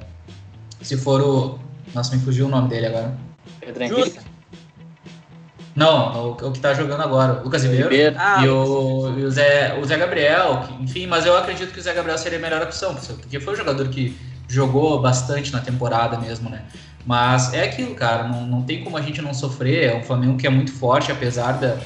se 0.81 0.97
for 0.97 1.21
o, 1.21 1.59
nossa, 1.95 2.15
me 2.15 2.23
fugiu 2.23 2.47
o 2.47 2.49
nome 2.49 2.69
dele 2.69 2.87
agora. 2.87 3.17
Pedro 3.61 3.83
Henrique. 3.83 4.19
Não, 5.75 6.31
o, 6.31 6.33
o 6.33 6.53
que 6.53 6.59
tá 6.59 6.75
jogando 6.75 7.03
agora, 7.03 7.41
o 7.41 7.45
Lucas 7.45 7.63
Ribeiro, 7.63 8.17
ah, 8.19 8.45
e, 8.45 8.49
o, 8.49 9.17
e 9.17 9.23
o, 9.23 9.31
Zé, 9.31 9.79
o 9.81 9.85
Zé 9.85 9.97
Gabriel, 9.97 10.65
que, 10.67 10.83
enfim, 10.83 11.07
mas 11.07 11.25
eu 11.25 11.37
acredito 11.37 11.73
que 11.73 11.79
o 11.79 11.83
Zé 11.83 11.95
Gabriel 11.95 12.19
seria 12.19 12.37
a 12.37 12.43
melhor 12.43 12.63
opção, 12.63 12.97
porque 12.97 13.39
foi 13.39 13.55
um 13.55 13.57
jogador 13.57 13.89
que 13.89 14.17
jogou 14.49 15.01
bastante 15.01 15.53
na 15.53 15.61
temporada 15.61 16.19
mesmo, 16.19 16.51
né? 16.51 16.65
Mas 17.07 17.55
é 17.55 17.63
aquilo, 17.63 17.95
cara, 17.95 18.27
não, 18.27 18.45
não 18.45 18.63
tem 18.63 18.83
como 18.83 18.97
a 18.97 19.01
gente 19.01 19.23
não 19.23 19.33
sofrer, 19.33 19.93
é 19.93 19.97
um 19.97 20.03
Flamengo 20.03 20.37
que 20.37 20.49
é 20.49 20.51
muito 20.51 20.73
forte, 20.73 21.13
apesar 21.13 21.53
da, 21.53 21.77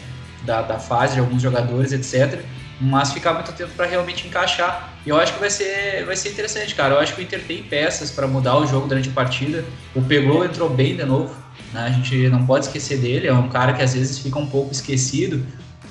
da, 0.46 0.62
da 0.62 0.78
fase 0.78 1.14
de 1.14 1.20
alguns 1.20 1.42
jogadores, 1.42 1.92
etc., 1.92 2.42
mas 2.80 3.12
ficar 3.12 3.34
muito 3.34 3.50
atento 3.50 3.72
para 3.76 3.86
realmente 3.86 4.26
encaixar. 4.26 4.92
E 5.04 5.08
eu 5.08 5.18
acho 5.18 5.34
que 5.34 5.40
vai 5.40 5.50
ser, 5.50 6.04
vai 6.04 6.16
ser 6.16 6.30
interessante, 6.30 6.74
cara. 6.74 6.94
Eu 6.94 7.00
acho 7.00 7.14
que 7.14 7.20
o 7.20 7.24
Inter 7.24 7.42
tem 7.46 7.62
peças 7.62 8.10
para 8.10 8.26
mudar 8.26 8.56
o 8.56 8.66
jogo 8.66 8.88
durante 8.88 9.08
a 9.08 9.12
partida. 9.12 9.64
O 9.94 10.02
Pegou 10.02 10.44
entrou 10.44 10.68
bem 10.68 10.96
de 10.96 11.04
novo, 11.04 11.34
né? 11.72 11.84
A 11.84 11.90
gente 11.90 12.28
não 12.28 12.44
pode 12.44 12.66
esquecer 12.66 12.98
dele, 12.98 13.28
é 13.28 13.32
um 13.32 13.48
cara 13.48 13.72
que 13.72 13.82
às 13.82 13.94
vezes 13.94 14.18
fica 14.18 14.38
um 14.38 14.46
pouco 14.46 14.72
esquecido. 14.72 15.44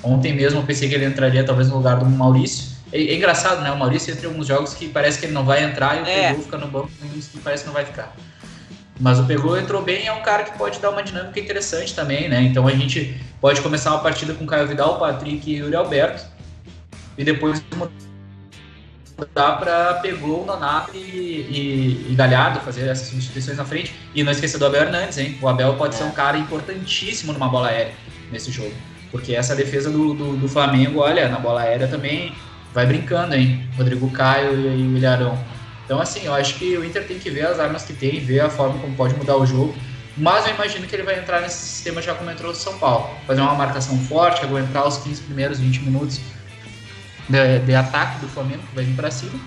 Ontem 0.03 0.33
mesmo 0.33 0.59
eu 0.59 0.63
pensei 0.63 0.89
que 0.89 0.95
ele 0.95 1.05
entraria 1.05 1.43
talvez 1.43 1.69
no 1.69 1.77
lugar 1.77 1.97
do 1.97 2.05
Maurício. 2.05 2.71
É, 2.91 2.99
é 2.99 3.15
engraçado, 3.15 3.61
né? 3.61 3.71
O 3.71 3.77
Maurício 3.77 4.11
entra 4.11 4.25
em 4.25 4.29
alguns 4.29 4.47
jogos 4.47 4.73
que 4.73 4.87
parece 4.89 5.19
que 5.19 5.25
ele 5.25 5.33
não 5.33 5.45
vai 5.45 5.63
entrar 5.63 5.97
e 5.97 6.01
o 6.01 6.05
é. 6.05 6.27
Pegou 6.29 6.43
fica 6.43 6.57
no 6.57 6.67
banco 6.67 6.89
e 7.13 7.37
parece 7.39 7.63
que 7.63 7.67
não 7.67 7.73
vai 7.73 7.85
ficar. 7.85 8.13
Mas 8.99 9.19
o 9.19 9.25
Pegou 9.25 9.57
entrou 9.57 9.81
bem 9.81 10.03
e 10.03 10.07
é 10.07 10.13
um 10.13 10.21
cara 10.21 10.43
que 10.43 10.57
pode 10.57 10.79
dar 10.79 10.91
uma 10.91 11.01
dinâmica 11.01 11.39
interessante 11.39 11.95
também, 11.95 12.29
né? 12.29 12.41
Então 12.43 12.67
a 12.67 12.71
gente 12.71 13.19
pode 13.39 13.59
começar 13.61 13.91
uma 13.91 13.99
partida 13.99 14.33
com 14.33 14.45
Caio 14.45 14.67
Vidal, 14.67 14.99
Patrick 14.99 15.49
e 15.49 15.57
Yuri 15.57 15.75
Alberto. 15.75 16.23
E 17.21 17.23
depois 17.23 17.63
dá 19.35 19.51
para 19.51 19.93
pegou 20.01 20.41
o 20.41 20.45
Nonato 20.47 20.89
e, 20.95 20.97
e, 20.97 22.07
e, 22.09 22.15
Galhardo 22.15 22.59
fazer 22.61 22.87
essas 22.87 23.09
substituições 23.09 23.57
na 23.57 23.63
frente. 23.63 23.93
E 24.15 24.23
não 24.23 24.31
esquecer 24.31 24.57
do 24.57 24.65
Abel 24.65 24.81
Hernandes, 24.81 25.19
hein? 25.19 25.37
O 25.39 25.47
Abel 25.47 25.75
pode 25.75 25.93
é. 25.93 25.99
ser 25.99 26.05
um 26.05 26.11
cara 26.11 26.35
importantíssimo 26.39 27.31
numa 27.31 27.47
bola 27.47 27.67
aérea 27.67 27.93
nesse 28.31 28.51
jogo. 28.51 28.73
Porque 29.11 29.35
essa 29.35 29.55
defesa 29.55 29.91
do, 29.91 30.15
do, 30.15 30.35
do, 30.35 30.47
Flamengo, 30.47 31.01
olha, 31.01 31.29
na 31.29 31.37
bola 31.37 31.61
aérea 31.61 31.87
também 31.87 32.33
vai 32.73 32.87
brincando, 32.87 33.35
hein? 33.35 33.69
Rodrigo 33.77 34.09
Caio 34.09 34.53
e 34.55 34.81
o 34.87 34.97
Ilharão. 34.97 35.37
Então, 35.85 36.01
assim, 36.01 36.25
eu 36.25 36.33
acho 36.33 36.55
que 36.55 36.75
o 36.75 36.83
Inter 36.83 37.05
tem 37.05 37.19
que 37.19 37.29
ver 37.29 37.45
as 37.45 37.59
armas 37.59 37.83
que 37.83 37.93
tem, 37.93 38.19
ver 38.19 38.39
a 38.39 38.49
forma 38.49 38.79
como 38.79 38.95
pode 38.95 39.13
mudar 39.13 39.37
o 39.37 39.45
jogo. 39.45 39.75
Mas 40.17 40.47
eu 40.47 40.55
imagino 40.55 40.87
que 40.87 40.95
ele 40.95 41.03
vai 41.03 41.19
entrar 41.19 41.39
nesse 41.41 41.57
sistema 41.57 42.01
já 42.01 42.15
como 42.15 42.31
entrou 42.31 42.51
o 42.51 42.55
São 42.55 42.79
Paulo. 42.79 43.11
Fazer 43.27 43.41
uma 43.41 43.53
marcação 43.53 43.95
forte, 44.05 44.43
aguentar 44.43 44.87
os 44.87 44.97
15 44.97 45.21
primeiros 45.21 45.59
20 45.59 45.81
minutos 45.81 46.19
de, 47.31 47.59
de 47.65 47.75
ataque 47.75 48.19
do 48.19 48.27
Flamengo, 48.27 48.61
que 48.67 48.75
vai 48.75 48.83
vir 48.83 48.95
para 48.95 49.09
cima, 49.09 49.39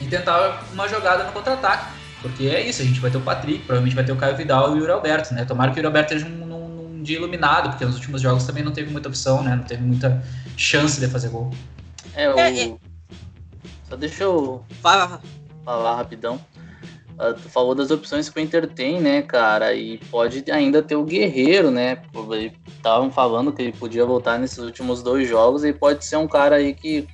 e 0.00 0.06
tentar 0.06 0.64
uma 0.72 0.88
jogada 0.88 1.24
no 1.24 1.32
contra-ataque. 1.32 1.92
Porque 2.20 2.46
é 2.46 2.66
isso, 2.66 2.82
a 2.82 2.84
gente 2.84 3.00
vai 3.00 3.10
ter 3.10 3.18
o 3.18 3.20
Patrick, 3.20 3.58
provavelmente 3.60 3.96
vai 3.96 4.04
ter 4.04 4.12
o 4.12 4.16
Caio 4.16 4.36
Vidal 4.36 4.70
e 4.70 4.74
o 4.74 4.78
Yuri 4.78 4.92
Alberto, 4.92 5.34
né? 5.34 5.44
Tomara 5.44 5.72
que 5.72 5.76
o 5.76 5.78
Yuri 5.80 5.86
Alberto 5.88 6.14
esteja 6.14 6.32
num, 6.32 6.46
num, 6.46 7.02
dia 7.02 7.16
iluminado, 7.16 7.70
porque 7.70 7.84
nos 7.84 7.96
últimos 7.96 8.22
jogos 8.22 8.44
também 8.44 8.62
não 8.62 8.70
teve 8.70 8.92
muita 8.92 9.08
opção, 9.08 9.42
né? 9.42 9.56
Não 9.56 9.64
teve 9.64 9.82
muita 9.82 10.22
chance 10.56 11.00
de 11.00 11.08
fazer 11.08 11.30
gol. 11.30 11.52
É, 12.14 12.30
o... 12.30 12.38
É, 12.38 12.62
é... 12.62 12.74
Só 13.88 13.96
deixa 13.96 14.22
eu 14.22 14.64
Fala. 14.80 15.20
falar 15.64 15.96
rapidão. 15.96 16.40
Tu 17.34 17.48
falou 17.48 17.74
das 17.74 17.90
opções 17.90 18.28
que 18.28 18.38
o 18.38 18.42
Inter 18.42 18.66
tem, 18.66 19.00
né, 19.00 19.22
cara? 19.22 19.74
E 19.74 19.98
pode 20.10 20.44
ainda 20.50 20.82
ter 20.82 20.96
o 20.96 21.04
Guerreiro, 21.04 21.70
né? 21.70 21.98
Estavam 22.66 23.10
falando 23.10 23.52
que 23.52 23.62
ele 23.62 23.72
podia 23.72 24.04
voltar 24.04 24.38
nesses 24.38 24.58
últimos 24.58 25.02
dois 25.02 25.28
jogos 25.28 25.64
e 25.64 25.72
pode 25.72 26.04
ser 26.04 26.16
um 26.16 26.26
cara 26.26 26.56
aí 26.56 26.74
que, 26.74 27.06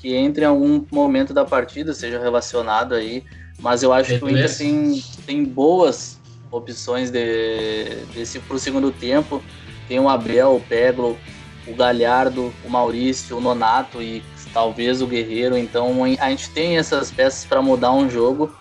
que 0.00 0.14
entre 0.14 0.44
em 0.44 0.48
algum 0.48 0.84
momento 0.90 1.32
da 1.32 1.44
partida, 1.44 1.94
seja 1.94 2.18
relacionado 2.20 2.94
aí. 2.94 3.24
Mas 3.60 3.82
eu 3.82 3.92
acho 3.92 4.18
que 4.18 4.24
o 4.24 4.28
Inter 4.28 4.54
tem, 4.56 5.02
tem 5.24 5.44
boas 5.44 6.20
opções 6.50 7.10
de, 7.10 8.04
desse 8.14 8.38
pro 8.40 8.58
segundo 8.58 8.90
tempo. 8.90 9.42
Tem 9.88 9.98
o 9.98 10.08
Abel, 10.08 10.56
o 10.56 10.60
Peglo, 10.60 11.18
o 11.66 11.74
Galhardo, 11.74 12.52
o 12.64 12.68
Maurício, 12.68 13.36
o 13.36 13.40
Nonato 13.40 14.02
e 14.02 14.22
talvez 14.52 15.00
o 15.00 15.06
Guerreiro. 15.06 15.56
Então 15.56 16.04
a 16.20 16.30
gente 16.30 16.50
tem 16.50 16.76
essas 16.76 17.10
peças 17.10 17.44
para 17.44 17.62
mudar 17.62 17.92
um 17.92 18.08
jogo 18.08 18.52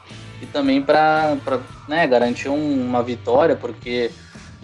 e 0.44 0.46
também 0.46 0.82
para 0.82 1.38
né, 1.88 2.06
garantir 2.06 2.50
um, 2.50 2.86
uma 2.86 3.02
vitória, 3.02 3.56
porque 3.56 4.12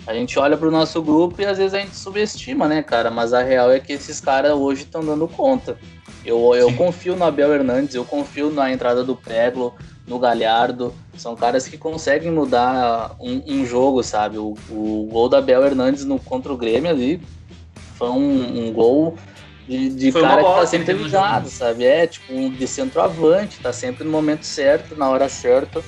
A 0.07 0.13
gente 0.13 0.39
olha 0.39 0.57
pro 0.57 0.71
nosso 0.71 1.01
grupo 1.01 1.41
e 1.41 1.45
às 1.45 1.57
vezes 1.57 1.73
a 1.73 1.79
gente 1.79 1.95
subestima, 1.95 2.67
né, 2.67 2.81
cara? 2.81 3.11
Mas 3.11 3.31
a 3.31 3.43
real 3.43 3.71
é 3.71 3.79
que 3.79 3.93
esses 3.93 4.19
caras 4.19 4.53
hoje 4.53 4.83
estão 4.83 5.03
dando 5.05 5.27
conta. 5.27 5.77
Eu, 6.25 6.55
eu 6.55 6.73
confio 6.73 7.15
no 7.15 7.25
Abel 7.25 7.53
Hernandes, 7.53 7.95
eu 7.95 8.03
confio 8.03 8.49
na 8.49 8.71
entrada 8.71 9.03
do 9.03 9.15
Peglo, 9.15 9.75
no 10.07 10.17
Galhardo. 10.17 10.93
São 11.15 11.35
caras 11.35 11.67
que 11.67 11.77
conseguem 11.77 12.31
mudar 12.31 13.15
um, 13.19 13.41
um 13.45 13.65
jogo, 13.65 14.01
sabe? 14.01 14.37
O, 14.37 14.55
o, 14.69 15.07
gol 15.11 15.29
da 15.29 15.37
Abel 15.37 15.63
Hernandes 15.63 16.05
no, 16.05 16.17
contra 16.17 16.51
o 16.51 16.57
Grêmio 16.57 16.89
ali 16.89 17.21
foi 17.95 18.09
um, 18.09 18.67
um 18.67 18.73
gol 18.73 19.15
de, 19.69 19.89
de 19.89 20.11
cara 20.11 20.43
que 20.43 20.49
tá 20.49 20.65
sempre 20.65 20.93
ligado, 20.93 21.47
sabe? 21.47 21.85
É, 21.85 22.07
tipo, 22.07 22.33
um 22.33 22.49
de 22.49 22.67
centroavante, 22.67 23.59
tá 23.59 23.71
sempre 23.71 24.03
no 24.03 24.09
momento 24.09 24.43
certo, 24.43 24.95
na 24.95 25.07
hora 25.07 25.29
certa. 25.29 25.83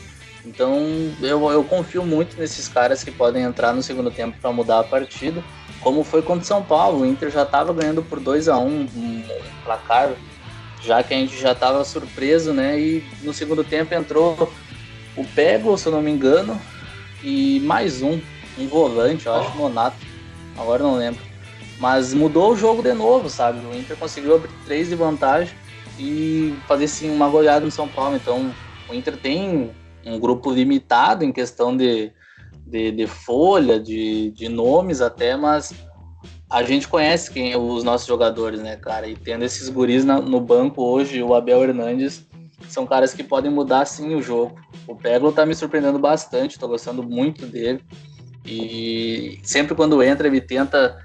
Então 0.46 0.78
eu, 1.20 1.50
eu 1.50 1.64
confio 1.64 2.06
muito 2.06 2.40
nesses 2.40 2.68
caras 2.68 3.04
que 3.04 3.12
podem 3.12 3.42
entrar 3.42 3.74
no 3.74 3.82
segundo 3.82 4.12
tempo 4.12 4.38
para 4.40 4.52
mudar 4.52 4.80
a 4.80 4.84
partida. 4.84 5.44
Como 5.80 6.04
foi 6.04 6.22
contra 6.22 6.44
o 6.44 6.48
São 6.48 6.62
Paulo, 6.62 7.00
o 7.00 7.06
Inter 7.06 7.32
já 7.32 7.42
estava 7.42 7.74
ganhando 7.74 8.04
por 8.04 8.20
2 8.20 8.48
a 8.48 8.58
1 8.60 8.68
um, 8.68 8.82
um 8.96 9.24
placar, 9.64 10.12
já 10.84 11.02
que 11.02 11.16
a 11.16 11.18
gente 11.18 11.40
já 11.40 11.54
estava 11.54 11.84
surpreso, 11.84 12.54
né? 12.54 12.80
E 12.80 13.04
no 13.24 13.34
segundo 13.34 13.64
tempo 13.64 13.96
entrou 13.96 14.52
o 15.16 15.26
Pego, 15.26 15.76
se 15.76 15.88
eu 15.88 15.92
não 15.92 16.04
me 16.04 16.12
engano, 16.12 16.60
e 17.24 17.60
mais 17.62 18.04
um, 18.04 18.20
um 18.60 18.68
volante, 18.68 19.26
eu 19.26 19.34
acho, 19.34 19.58
Monato, 19.58 19.98
agora 20.56 20.84
não 20.84 20.96
lembro. 20.96 21.31
Mas 21.82 22.14
mudou 22.14 22.52
o 22.52 22.56
jogo 22.56 22.84
de 22.84 22.94
novo, 22.94 23.28
sabe? 23.28 23.66
O 23.66 23.76
Inter 23.76 23.98
conseguiu 23.98 24.36
abrir 24.36 24.52
três 24.66 24.88
de 24.88 24.94
vantagem 24.94 25.52
e 25.98 26.54
fazer 26.68 26.88
sim 26.88 27.10
uma 27.10 27.28
goleada 27.28 27.66
no 27.66 27.72
São 27.72 27.88
Paulo. 27.88 28.16
Então 28.16 28.54
o 28.88 28.94
Inter 28.94 29.18
tem 29.18 29.72
um 30.06 30.20
grupo 30.20 30.52
limitado 30.52 31.26
em 31.26 31.32
questão 31.32 31.76
de, 31.76 32.12
de, 32.68 32.92
de 32.92 33.08
folha, 33.08 33.80
de, 33.80 34.30
de 34.30 34.48
nomes 34.48 35.02
até, 35.02 35.36
mas 35.36 35.74
a 36.48 36.62
gente 36.62 36.88
conhece 36.88 37.32
quem 37.32 37.56
os 37.56 37.84
nossos 37.84 38.06
jogadores, 38.06 38.62
né, 38.62 38.76
cara? 38.76 39.08
E 39.08 39.16
tendo 39.16 39.44
esses 39.44 39.68
guris 39.68 40.06
na, 40.06 40.22
no 40.22 40.40
banco 40.40 40.84
hoje, 40.84 41.24
o 41.24 41.34
Abel 41.34 41.64
Hernandes, 41.64 42.28
são 42.70 42.86
caras 42.86 43.12
que 43.12 43.24
podem 43.24 43.50
mudar 43.50 43.86
sim 43.86 44.14
o 44.14 44.22
jogo. 44.22 44.56
O 44.86 44.96
Peglo 44.96 45.32
tá 45.32 45.48
me 45.48 45.56
surpreendendo 45.56 45.98
bastante, 45.98 46.60
tô 46.60 46.68
gostando 46.68 47.02
muito 47.02 47.48
dele. 47.48 47.82
E 48.46 49.40
sempre 49.42 49.74
quando 49.74 50.04
entra, 50.04 50.28
ele 50.28 50.42
tenta 50.42 50.96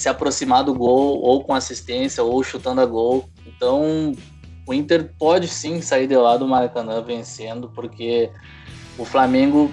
se 0.00 0.08
aproximar 0.08 0.64
do 0.64 0.74
gol, 0.74 1.20
ou 1.20 1.44
com 1.44 1.54
assistência, 1.54 2.22
ou 2.22 2.42
chutando 2.42 2.80
a 2.80 2.86
gol. 2.86 3.28
Então, 3.46 4.12
o 4.66 4.72
Inter 4.72 5.10
pode 5.18 5.46
sim 5.46 5.80
sair 5.82 6.06
de 6.06 6.16
lá 6.16 6.36
do 6.36 6.48
Maracanã 6.48 7.02
vencendo, 7.02 7.70
porque 7.74 8.30
o 8.96 9.04
Flamengo 9.04 9.72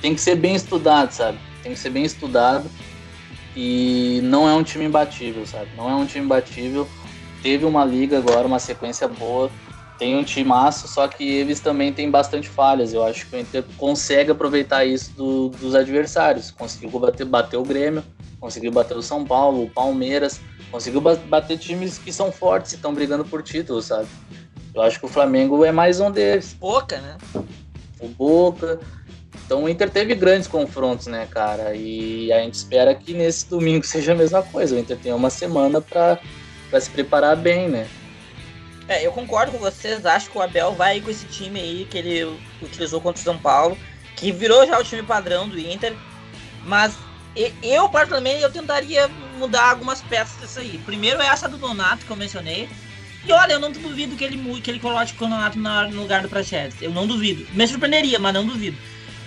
tem 0.00 0.14
que 0.14 0.20
ser 0.20 0.36
bem 0.36 0.54
estudado, 0.54 1.10
sabe? 1.10 1.38
Tem 1.62 1.72
que 1.72 1.78
ser 1.78 1.90
bem 1.90 2.04
estudado 2.04 2.70
e 3.56 4.20
não 4.22 4.48
é 4.48 4.54
um 4.54 4.62
time 4.62 4.84
imbatível, 4.84 5.46
sabe? 5.46 5.70
Não 5.76 5.88
é 5.88 5.94
um 5.94 6.06
time 6.06 6.24
imbatível. 6.24 6.86
Teve 7.42 7.64
uma 7.64 7.84
liga 7.84 8.18
agora, 8.18 8.46
uma 8.46 8.58
sequência 8.58 9.06
boa, 9.06 9.50
tem 9.98 10.16
um 10.16 10.24
time 10.24 10.48
massa, 10.48 10.88
só 10.88 11.06
que 11.06 11.24
eles 11.24 11.60
também 11.60 11.92
têm 11.92 12.10
bastante 12.10 12.48
falhas. 12.48 12.92
Eu 12.92 13.04
acho 13.04 13.26
que 13.26 13.36
o 13.36 13.38
Inter 13.38 13.64
consegue 13.76 14.30
aproveitar 14.30 14.84
isso 14.84 15.12
do, 15.12 15.48
dos 15.48 15.74
adversários. 15.74 16.50
Conseguiu 16.50 16.98
bater, 16.98 17.24
bater 17.24 17.56
o 17.56 17.62
Grêmio, 17.62 18.02
conseguiu 18.44 18.70
bater 18.70 18.94
o 18.94 19.02
São 19.02 19.24
Paulo, 19.24 19.64
o 19.64 19.70
Palmeiras 19.70 20.38
conseguiu 20.70 21.00
bater 21.00 21.56
times 21.56 21.96
que 21.96 22.12
são 22.12 22.30
fortes 22.30 22.72
e 22.72 22.74
estão 22.74 22.92
brigando 22.92 23.24
por 23.24 23.42
título, 23.42 23.80
sabe? 23.80 24.06
Eu 24.74 24.82
acho 24.82 25.00
que 25.00 25.06
o 25.06 25.08
Flamengo 25.08 25.64
é 25.64 25.72
mais 25.72 25.98
um 25.98 26.10
deles. 26.10 26.52
Boca, 26.52 27.00
né? 27.00 27.16
O 27.98 28.06
Boca. 28.06 28.78
Então 29.46 29.64
o 29.64 29.68
Inter 29.68 29.88
teve 29.88 30.14
grandes 30.14 30.46
confrontos, 30.46 31.06
né, 31.06 31.26
cara? 31.30 31.74
E 31.74 32.30
a 32.32 32.40
gente 32.40 32.52
espera 32.52 32.94
que 32.94 33.14
nesse 33.14 33.48
domingo 33.48 33.82
seja 33.86 34.12
a 34.12 34.14
mesma 34.14 34.42
coisa. 34.42 34.76
O 34.76 34.78
Inter 34.78 34.98
tem 34.98 35.14
uma 35.14 35.30
semana 35.30 35.80
para 35.80 36.20
se 36.78 36.90
preparar 36.90 37.36
bem, 37.36 37.70
né? 37.70 37.88
É, 38.86 39.06
eu 39.06 39.12
concordo 39.12 39.52
com 39.52 39.58
vocês. 39.58 40.04
Acho 40.04 40.28
que 40.28 40.36
o 40.36 40.42
Abel 40.42 40.74
vai 40.74 41.00
com 41.00 41.10
esse 41.10 41.24
time 41.24 41.58
aí 41.58 41.86
que 41.90 41.96
ele 41.96 42.38
utilizou 42.60 43.00
contra 43.00 43.18
o 43.18 43.24
São 43.24 43.38
Paulo, 43.38 43.78
que 44.14 44.30
virou 44.30 44.66
já 44.66 44.78
o 44.78 44.84
time 44.84 45.02
padrão 45.02 45.48
do 45.48 45.58
Inter. 45.58 45.94
Mas 46.66 46.94
eu, 47.62 47.88
particularmente, 47.88 48.42
eu 48.42 48.50
tentaria 48.50 49.08
mudar 49.38 49.70
algumas 49.70 50.00
peças 50.02 50.40
disso 50.40 50.60
aí. 50.60 50.78
Primeiro 50.84 51.20
é 51.20 51.26
essa 51.26 51.48
do 51.48 51.56
Donato 51.56 52.06
que 52.06 52.10
eu 52.10 52.16
mencionei. 52.16 52.68
E 53.26 53.32
olha, 53.32 53.54
eu 53.54 53.60
não 53.60 53.72
duvido 53.72 54.16
que 54.16 54.24
ele, 54.24 54.60
que 54.60 54.70
ele 54.70 54.78
coloque 54.78 55.14
o 55.14 55.18
Donato 55.18 55.58
no 55.58 56.00
lugar 56.00 56.22
do 56.22 56.28
Praxedes. 56.28 56.80
Eu 56.80 56.90
não 56.90 57.06
duvido. 57.06 57.46
Me 57.52 57.66
surpreenderia, 57.66 58.18
mas 58.18 58.34
não 58.34 58.46
duvido. 58.46 58.76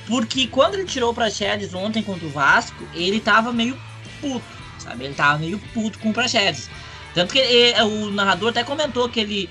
Porque 0.06 0.48
quando 0.48 0.76
ele 0.76 0.86
tirou 0.86 1.12
o 1.12 1.14
Praxedes 1.14 1.74
ontem 1.74 2.02
contra 2.02 2.26
o 2.26 2.30
Vasco, 2.30 2.88
ele 2.94 3.20
tava 3.20 3.52
meio 3.52 3.78
puto, 4.22 4.46
sabe? 4.80 5.04
Ele 5.04 5.14
tava 5.14 5.40
meio 5.40 5.60
puto 5.74 6.00
com 6.00 6.12
o 6.12 6.14
Praxedes. 6.14 6.70
Tanto 7.14 7.34
que 7.34 7.40
ele, 7.40 7.82
o 7.82 8.12
narrador 8.12 8.50
até 8.50 8.64
comentou 8.64 9.10
que 9.10 9.20
ele 9.20 9.50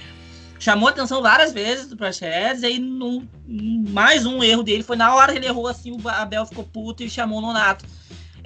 chamou 0.58 0.88
atenção 0.88 1.20
várias 1.20 1.52
vezes 1.52 1.88
do 1.88 1.96
Praxedes, 1.96 2.64
aí 2.64 2.78
no, 2.78 3.26
mais 3.46 4.24
um 4.24 4.42
erro 4.42 4.62
dele 4.62 4.82
foi 4.82 4.96
na 4.96 5.14
hora 5.14 5.32
que 5.32 5.38
ele 5.38 5.46
errou 5.46 5.66
assim, 5.66 5.90
o 5.92 6.08
Abel 6.08 6.46
ficou 6.46 6.64
puto 6.64 7.02
e 7.02 7.10
chamou 7.10 7.38
o 7.38 7.42
Nonato. 7.42 7.84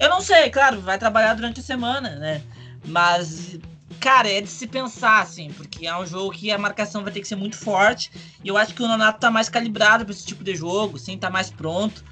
Eu 0.01 0.09
não 0.09 0.19
sei, 0.19 0.49
claro, 0.49 0.81
vai 0.81 0.97
trabalhar 0.97 1.35
durante 1.35 1.59
a 1.59 1.63
semana, 1.63 2.15
né? 2.15 2.41
Mas, 2.83 3.59
cara, 3.99 4.27
é 4.27 4.41
de 4.41 4.49
se 4.49 4.65
pensar, 4.65 5.21
assim, 5.21 5.51
porque 5.51 5.85
é 5.85 5.95
um 5.95 6.07
jogo 6.07 6.31
que 6.31 6.49
a 6.49 6.57
marcação 6.57 7.03
vai 7.03 7.13
ter 7.13 7.21
que 7.21 7.27
ser 7.27 7.35
muito 7.35 7.55
forte. 7.55 8.11
E 8.43 8.47
eu 8.47 8.57
acho 8.57 8.73
que 8.73 8.81
o 8.81 8.87
Nonato 8.87 9.19
tá 9.19 9.29
mais 9.29 9.47
calibrado 9.47 10.03
para 10.03 10.11
esse 10.11 10.25
tipo 10.25 10.43
de 10.43 10.55
jogo, 10.55 10.97
assim, 10.97 11.19
tá 11.19 11.29
mais 11.29 11.51
pronto. 11.51 12.03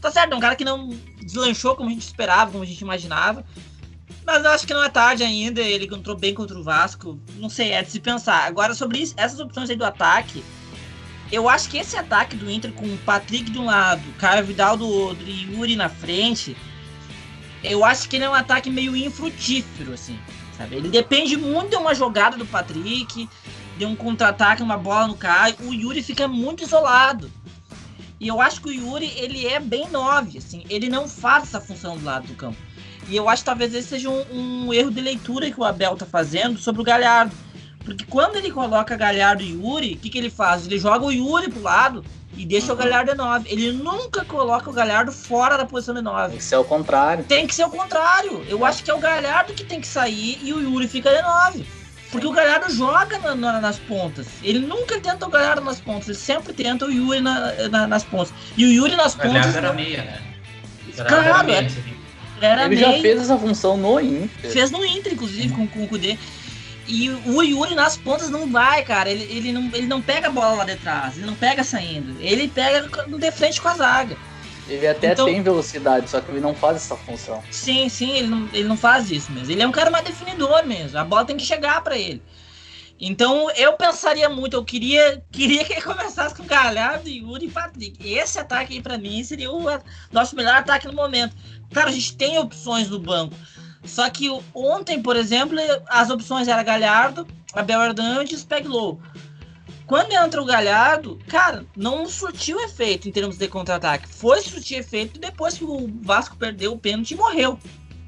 Tá 0.00 0.10
certo, 0.10 0.32
é 0.32 0.36
um 0.36 0.40
cara 0.40 0.56
que 0.56 0.64
não 0.64 0.90
deslanchou 1.22 1.76
como 1.76 1.88
a 1.88 1.92
gente 1.92 2.02
esperava, 2.02 2.50
como 2.50 2.64
a 2.64 2.66
gente 2.66 2.80
imaginava. 2.80 3.44
Mas 4.24 4.44
eu 4.44 4.50
acho 4.50 4.66
que 4.66 4.74
não 4.74 4.82
é 4.82 4.88
tarde 4.88 5.22
ainda, 5.22 5.60
ele 5.60 5.84
entrou 5.84 6.16
bem 6.16 6.34
contra 6.34 6.58
o 6.58 6.64
Vasco. 6.64 7.16
Não 7.36 7.48
sei, 7.48 7.70
é 7.70 7.80
de 7.80 7.92
se 7.92 8.00
pensar. 8.00 8.44
Agora, 8.44 8.74
sobre 8.74 8.98
isso, 8.98 9.14
essas 9.16 9.38
opções 9.38 9.70
aí 9.70 9.76
do 9.76 9.84
ataque, 9.84 10.42
eu 11.30 11.48
acho 11.48 11.68
que 11.68 11.78
esse 11.78 11.96
ataque 11.96 12.34
do 12.34 12.50
Inter 12.50 12.72
com 12.72 12.86
o 12.86 12.98
Patrick 12.98 13.48
de 13.52 13.58
um 13.60 13.66
lado, 13.66 14.02
Caio 14.18 14.44
Vidal 14.44 14.76
do 14.76 14.88
outro 14.88 15.24
e 15.24 15.44
Yuri 15.54 15.76
na 15.76 15.88
frente, 15.88 16.56
eu 17.72 17.84
acho 17.84 18.08
que 18.08 18.16
ele 18.16 18.24
é 18.24 18.30
um 18.30 18.34
ataque 18.34 18.70
meio 18.70 18.96
infrutífero, 18.96 19.92
assim, 19.92 20.18
sabe? 20.56 20.76
Ele 20.76 20.88
depende 20.88 21.36
muito 21.36 21.70
de 21.70 21.76
uma 21.76 21.94
jogada 21.94 22.36
do 22.36 22.46
Patrick, 22.46 23.28
de 23.76 23.84
um 23.84 23.94
contra-ataque, 23.94 24.62
uma 24.62 24.76
bola 24.76 25.08
no 25.08 25.16
Caio. 25.16 25.56
O 25.62 25.72
Yuri 25.72 26.02
fica 26.02 26.26
muito 26.26 26.62
isolado. 26.62 27.30
E 28.18 28.28
eu 28.28 28.40
acho 28.40 28.62
que 28.62 28.68
o 28.68 28.72
Yuri, 28.72 29.12
ele 29.16 29.46
é 29.46 29.60
bem 29.60 29.88
nove, 29.90 30.38
assim, 30.38 30.64
ele 30.70 30.88
não 30.88 31.06
faz 31.06 31.44
essa 31.44 31.60
função 31.60 31.98
do 31.98 32.04
lado 32.04 32.26
do 32.26 32.34
campo. 32.34 32.56
E 33.08 33.16
eu 33.16 33.28
acho 33.28 33.42
que 33.42 33.46
talvez 33.46 33.74
esse 33.74 33.88
seja 33.88 34.10
um, 34.10 34.66
um 34.66 34.74
erro 34.74 34.90
de 34.90 35.00
leitura 35.00 35.50
que 35.50 35.60
o 35.60 35.64
Abel 35.64 35.96
tá 35.96 36.06
fazendo 36.06 36.58
sobre 36.58 36.80
o 36.80 36.84
Galhardo. 36.84 37.34
Porque 37.86 38.04
quando 38.04 38.34
ele 38.34 38.50
coloca 38.50 38.96
Galhardo 38.96 39.44
e 39.44 39.52
Yuri, 39.52 39.94
o 39.94 39.96
que, 39.98 40.10
que 40.10 40.18
ele 40.18 40.28
faz? 40.28 40.66
Ele 40.66 40.76
joga 40.76 41.04
o 41.04 41.12
Yuri 41.12 41.48
pro 41.48 41.62
lado 41.62 42.04
e 42.36 42.44
deixa 42.44 42.66
uhum. 42.66 42.74
o 42.74 42.76
Galhardo 42.76 43.12
de 43.12 43.16
9. 43.16 43.48
Ele 43.48 43.72
nunca 43.72 44.24
coloca 44.24 44.68
o 44.68 44.72
Galhardo 44.72 45.12
fora 45.12 45.56
da 45.56 45.64
posição 45.64 45.94
de 45.94 46.02
9. 46.02 46.30
Tem 46.30 46.38
que 46.38 46.44
ser 46.44 46.56
o 46.56 46.64
contrário. 46.64 47.24
Tem 47.24 47.46
que 47.46 47.54
ser 47.54 47.64
o 47.64 47.70
contrário. 47.70 48.44
Eu 48.48 48.64
acho 48.64 48.82
que 48.82 48.90
é 48.90 48.94
o 48.94 48.98
Galhardo 48.98 49.54
que 49.54 49.62
tem 49.62 49.80
que 49.80 49.86
sair 49.86 50.36
e 50.42 50.52
o 50.52 50.60
Yuri 50.60 50.88
fica 50.88 51.14
de 51.14 51.22
9. 51.22 51.64
Porque 52.10 52.26
o 52.26 52.32
Galhardo 52.32 52.72
joga 52.72 53.20
na, 53.20 53.36
na, 53.36 53.60
nas 53.60 53.78
pontas. 53.78 54.26
Ele 54.42 54.58
nunca 54.58 55.00
tenta 55.00 55.24
o 55.24 55.30
Galhardo 55.30 55.62
nas 55.62 55.80
pontas. 55.80 56.08
Ele 56.08 56.18
sempre 56.18 56.52
tenta 56.52 56.86
o 56.86 56.90
Yuri 56.90 57.20
na, 57.20 57.68
na, 57.68 57.86
nas 57.86 58.02
pontas. 58.02 58.34
E 58.56 58.64
o 58.64 58.72
Yuri 58.72 58.96
nas 58.96 59.14
pontas. 59.14 59.32
Galhardo 59.32 59.58
era 59.58 59.72
meia, 59.72 60.02
né? 60.02 60.22
Claro, 60.96 61.14
era, 61.14 61.42
meia, 61.42 61.68
era 62.40 62.64
Ele 62.66 62.76
meia. 62.76 62.92
já 62.92 63.00
fez 63.00 63.20
essa 63.20 63.38
função 63.38 63.76
no 63.76 64.00
Inter. 64.00 64.50
Fez 64.50 64.70
no 64.72 64.84
Inter, 64.84 65.12
inclusive, 65.12 65.54
com, 65.54 65.68
com 65.68 65.84
o 65.84 65.88
Kudê. 65.88 66.18
E 66.88 67.10
o 67.10 67.42
Yuri 67.42 67.74
nas 67.74 67.96
pontas 67.96 68.30
não 68.30 68.50
vai, 68.50 68.84
cara. 68.84 69.10
Ele, 69.10 69.24
ele, 69.24 69.52
não, 69.52 69.70
ele 69.72 69.86
não 69.86 70.00
pega 70.00 70.28
a 70.28 70.30
bola 70.30 70.56
lá 70.56 70.64
de 70.64 70.76
trás, 70.76 71.16
ele 71.16 71.26
não 71.26 71.34
pega 71.34 71.64
saindo. 71.64 72.16
Ele 72.20 72.48
pega 72.48 72.88
de 73.06 73.32
frente 73.32 73.60
com 73.60 73.68
a 73.68 73.74
zaga. 73.74 74.16
Ele 74.68 74.86
até 74.86 75.12
então, 75.12 75.26
tem 75.26 75.42
velocidade, 75.42 76.10
só 76.10 76.20
que 76.20 76.30
ele 76.30 76.40
não 76.40 76.54
faz 76.54 76.76
essa 76.76 76.96
função. 76.96 77.42
Sim, 77.50 77.88
sim, 77.88 78.16
ele 78.16 78.26
não, 78.26 78.48
ele 78.52 78.68
não 78.68 78.76
faz 78.76 79.10
isso 79.10 79.30
mesmo. 79.30 79.52
Ele 79.52 79.62
é 79.62 79.66
um 79.66 79.72
cara 79.72 79.90
mais 79.90 80.04
definidor 80.04 80.64
mesmo. 80.66 80.98
A 80.98 81.04
bola 81.04 81.24
tem 81.24 81.36
que 81.36 81.44
chegar 81.44 81.80
para 81.82 81.96
ele. 81.96 82.20
Então 82.98 83.50
eu 83.52 83.74
pensaria 83.74 84.28
muito, 84.28 84.54
eu 84.54 84.64
queria, 84.64 85.22
queria 85.30 85.64
que 85.64 85.74
ele 85.74 85.82
começasse 85.82 86.34
com 86.34 86.44
Galhardo, 86.44 87.08
Yuri 87.08 87.46
e 87.46 87.50
Patrick. 87.50 88.12
Esse 88.12 88.38
ataque 88.38 88.74
aí 88.74 88.82
para 88.82 88.98
mim 88.98 89.22
seria 89.22 89.52
o 89.52 89.64
nosso 90.10 90.34
melhor 90.34 90.56
ataque 90.56 90.86
no 90.86 90.94
momento. 90.94 91.36
Cara, 91.72 91.90
a 91.90 91.92
gente 91.92 92.16
tem 92.16 92.38
opções 92.38 92.88
no 92.88 92.98
banco. 92.98 93.34
Só 93.86 94.08
que 94.10 94.28
ontem, 94.54 95.00
por 95.00 95.16
exemplo, 95.16 95.58
as 95.88 96.10
opções 96.10 96.48
eram 96.48 96.64
Galhardo, 96.64 97.26
Abel 97.52 97.80
Hernandes, 97.82 98.44
Peglow. 98.44 99.00
Quando 99.86 100.12
entra 100.12 100.42
o 100.42 100.44
Galhardo, 100.44 101.18
cara, 101.28 101.64
não 101.76 102.06
surtiu 102.06 102.60
efeito 102.60 103.08
em 103.08 103.12
termos 103.12 103.38
de 103.38 103.46
contra-ataque. 103.46 104.08
Foi 104.08 104.40
surtir 104.40 104.78
efeito 104.78 105.20
depois 105.20 105.56
que 105.56 105.64
o 105.64 105.88
Vasco 106.02 106.36
perdeu 106.36 106.72
o 106.72 106.78
pênalti 106.78 107.12
e 107.12 107.16
morreu. 107.16 107.58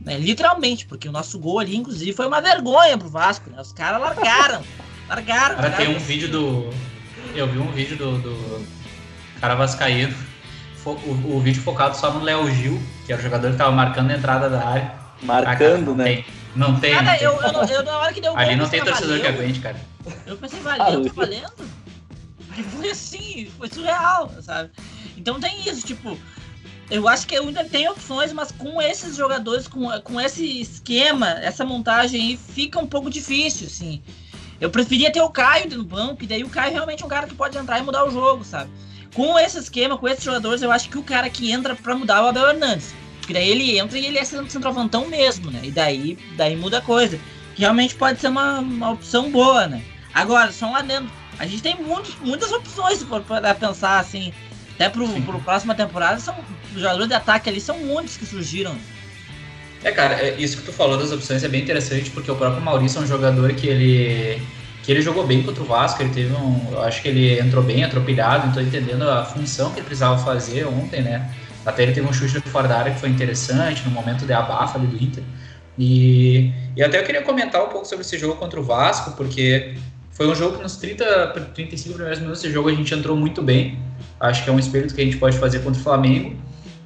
Né? 0.01 0.19
Literalmente, 0.19 0.87
porque 0.87 1.09
o 1.09 1.13
nosso 1.13 1.39
gol 1.39 1.61
ali, 1.61 1.77
inclusive, 1.77 2.13
foi 2.13 2.27
uma 2.27 2.41
vergonha 2.41 2.99
pro 2.99 3.09
Vasco. 3.09 3.49
Né? 3.51 3.61
Os 3.61 3.73
caras 3.73 4.01
largaram. 4.01 4.63
largaram. 5.09 5.57
Cara, 5.57 5.71
tem 5.71 5.95
um 5.95 6.01
vídeo 6.01 6.29
do. 6.29 6.71
Eu 7.35 7.47
vi 7.47 7.59
um 7.59 7.71
vídeo 7.71 7.97
do, 7.97 8.19
do 8.19 8.67
cara 9.41 9.55
Vascaíno. 9.55 10.15
O, 10.85 11.37
o, 11.37 11.41
vídeo 11.41 11.61
focado 11.63 11.95
só 11.95 12.11
no 12.11 12.25
Léo 12.25 12.51
Gil 12.51 12.81
que 13.05 13.13
era 13.13 13.21
o 13.21 13.23
jogador 13.23 13.51
que 13.51 13.59
tava 13.59 13.73
marcando 13.73 14.11
a 14.11 14.15
entrada 14.15 14.49
da 14.49 14.67
área. 14.67 14.93
Marcando, 15.23 15.53
ah, 15.53 15.57
cara, 15.57 15.79
não 15.79 15.95
né? 15.95 16.05
Tem, 16.05 16.25
não 16.55 16.81
tem. 16.81 16.93
Cara, 16.95 17.05
não 17.05 17.13
tem. 17.19 17.27
eu, 17.27 17.33
eu, 17.43 17.53
não- 17.53 17.65
eu, 17.65 17.83
na 17.85 17.99
hora 17.99 18.13
que 18.13 18.21
deu 18.21 18.33
o 18.33 18.35
gol, 18.35 18.45
Ali 18.45 18.57
não 18.57 18.69
tem 18.69 18.81
"Ah, 18.81 18.85
torcedor 18.85 19.17
que 19.17 19.23
valeu?" 19.23 19.41
aguente, 19.41 19.61
cara. 19.61 19.77
Eu 20.27 20.37
pensei, 20.37 20.61
valeu, 20.61 21.05
tá 21.05 21.13
valendo? 21.15 21.69
Foi 22.73 22.91
assim, 22.91 23.51
foi 23.57 23.69
surreal, 23.69 24.33
sabe? 24.43 24.71
Então 25.17 25.39
tem 25.39 25.61
isso, 25.69 25.87
tipo, 25.87 26.19
eu 26.91 27.07
acho 27.07 27.27
que 27.27 27.39
Inter 27.39 27.69
tem 27.69 27.89
opções, 27.89 28.33
mas 28.33 28.51
com 28.51 28.81
esses 28.83 29.17
jogadores, 29.17 29.69
com, 29.69 29.89
com 30.01 30.21
esse 30.21 30.61
esquema, 30.61 31.31
essa 31.41 31.65
montagem 31.65 32.21
aí, 32.21 32.37
fica 32.37 32.79
um 32.81 32.87
pouco 32.87 33.11
difícil, 33.11 33.67
assim. 33.67 34.03
Eu 34.61 34.71
preferia 34.71 35.13
ter 35.13 35.21
o 35.21 35.31
Caio 35.31 35.69
no 35.77 35.85
banco, 35.85 36.25
e 36.25 36.27
daí 36.27 36.43
o 36.43 36.49
Caio 36.49 36.73
realmente 36.73 37.03
é 37.03 37.07
um 37.07 37.09
cara 37.09 37.29
que 37.29 37.35
pode 37.35 37.57
entrar 37.57 37.79
e 37.79 37.83
mudar 37.83 38.05
o 38.05 38.11
jogo, 38.11 38.43
sabe? 38.45 38.71
Com 39.15 39.39
esse 39.39 39.59
esquema, 39.59 39.97
com 39.97 40.09
esses 40.09 40.25
jogadores, 40.25 40.61
eu 40.63 40.73
acho 40.73 40.89
que 40.89 40.99
o 40.99 41.03
cara 41.03 41.31
que 41.31 41.53
entra 41.53 41.77
pra 41.77 41.95
mudar 41.95 42.17
é 42.19 42.21
o 42.23 42.27
Abel 42.27 42.49
Hernandes. 42.49 42.93
Porque 43.29 43.39
daí 43.39 43.51
ele 43.51 43.79
entra 43.79 43.99
e 43.99 44.07
ele 44.07 44.17
é 44.17 44.25
centroavantão 44.25 45.07
mesmo, 45.07 45.51
né? 45.51 45.61
E 45.63 45.71
daí, 45.71 46.17
daí 46.35 46.57
muda 46.57 46.79
a 46.79 46.81
coisa. 46.81 47.21
Que 47.55 47.61
realmente 47.61 47.95
pode 47.95 48.19
ser 48.19 48.29
uma, 48.29 48.61
uma 48.61 48.93
opção 48.93 49.31
boa, 49.31 49.67
né? 49.67 49.83
Agora, 50.15 50.51
só 50.51 50.65
um 50.65 50.75
adendo. 50.75 51.11
A 51.39 51.47
gente 51.47 51.63
tem 51.63 51.77
muitos, 51.77 52.17
muitas 52.23 52.51
opções 52.51 53.05
para 53.05 53.55
pensar, 53.55 53.99
assim. 53.99 54.33
Até 54.75 54.89
pro, 54.89 55.07
Sim. 55.07 55.21
pro 55.21 55.39
próxima 55.41 55.75
temporada, 55.75 56.19
são, 56.19 56.35
os 56.75 56.81
jogadores 56.81 57.09
de 57.09 57.15
ataque 57.15 57.51
ali 57.51 57.61
são 57.61 57.79
muitos 57.81 58.17
que 58.17 58.25
surgiram. 58.25 58.75
É, 59.85 59.93
cara, 59.93 60.15
é, 60.15 60.35
isso 60.39 60.57
que 60.57 60.63
tu 60.63 60.73
falou 60.73 60.97
das 60.97 61.13
opções 61.13 61.45
é 61.45 61.49
bem 61.49 61.61
interessante, 61.61 62.09
porque 62.09 62.31
o 62.31 62.35
próprio 62.35 62.63
Maurício 62.63 62.99
é 62.99 63.03
um 63.03 63.07
jogador 63.07 63.53
que 63.53 63.67
ele 63.67 64.41
que 64.83 64.91
ele 64.91 65.03
jogou 65.03 65.27
bem 65.27 65.43
contra 65.43 65.63
o 65.63 65.67
Vasco, 65.67 66.03
ele 66.03 66.15
teve 66.15 66.33
um, 66.33 66.73
eu 66.73 66.81
acho 66.81 67.03
que 67.03 67.09
ele 67.09 67.39
entrou 67.39 67.63
bem, 67.63 67.85
atropelado, 67.85 68.49
então 68.49 68.63
entendendo 68.63 69.03
a 69.03 69.23
função 69.23 69.71
que 69.71 69.81
ele 69.81 69.85
precisava 69.87 70.17
fazer 70.25 70.67
ontem, 70.67 71.03
né? 71.03 71.31
Até 71.65 71.83
ele 71.83 71.93
teve 71.93 72.07
um 72.07 72.13
chute 72.13 72.41
de 72.41 72.49
fora 72.49 72.67
da 72.67 72.79
área 72.79 72.95
que 72.95 73.01
foi 73.01 73.09
interessante, 73.09 73.85
no 73.85 73.91
momento 73.91 74.25
de 74.25 74.33
abafa 74.33 74.79
ali 74.79 74.87
do 74.87 75.03
Inter. 75.03 75.23
E, 75.79 76.53
e 76.77 76.83
até 76.83 76.99
eu 76.99 77.05
queria 77.05 77.23
comentar 77.23 77.63
um 77.63 77.69
pouco 77.69 77.87
sobre 77.87 78.05
esse 78.05 78.19
jogo 78.19 78.37
contra 78.37 78.59
o 78.59 78.63
Vasco, 78.63 79.13
porque 79.13 79.75
foi 80.11 80.27
um 80.27 80.35
jogo 80.35 80.57
que 80.57 80.63
nos 80.63 80.77
30, 80.77 81.29
35 81.55 81.95
primeiros 81.95 82.21
minutos 82.21 82.43
de 82.43 82.51
jogo 82.51 82.69
a 82.69 82.75
gente 82.75 82.93
entrou 82.93 83.17
muito 83.17 83.41
bem. 83.41 83.79
Acho 84.19 84.43
que 84.43 84.51
é 84.51 84.53
um 84.53 84.59
espírito 84.59 84.95
que 84.95 85.01
a 85.01 85.05
gente 85.05 85.17
pode 85.17 85.39
fazer 85.39 85.61
contra 85.61 85.81
o 85.81 85.85
Flamengo. 85.85 86.37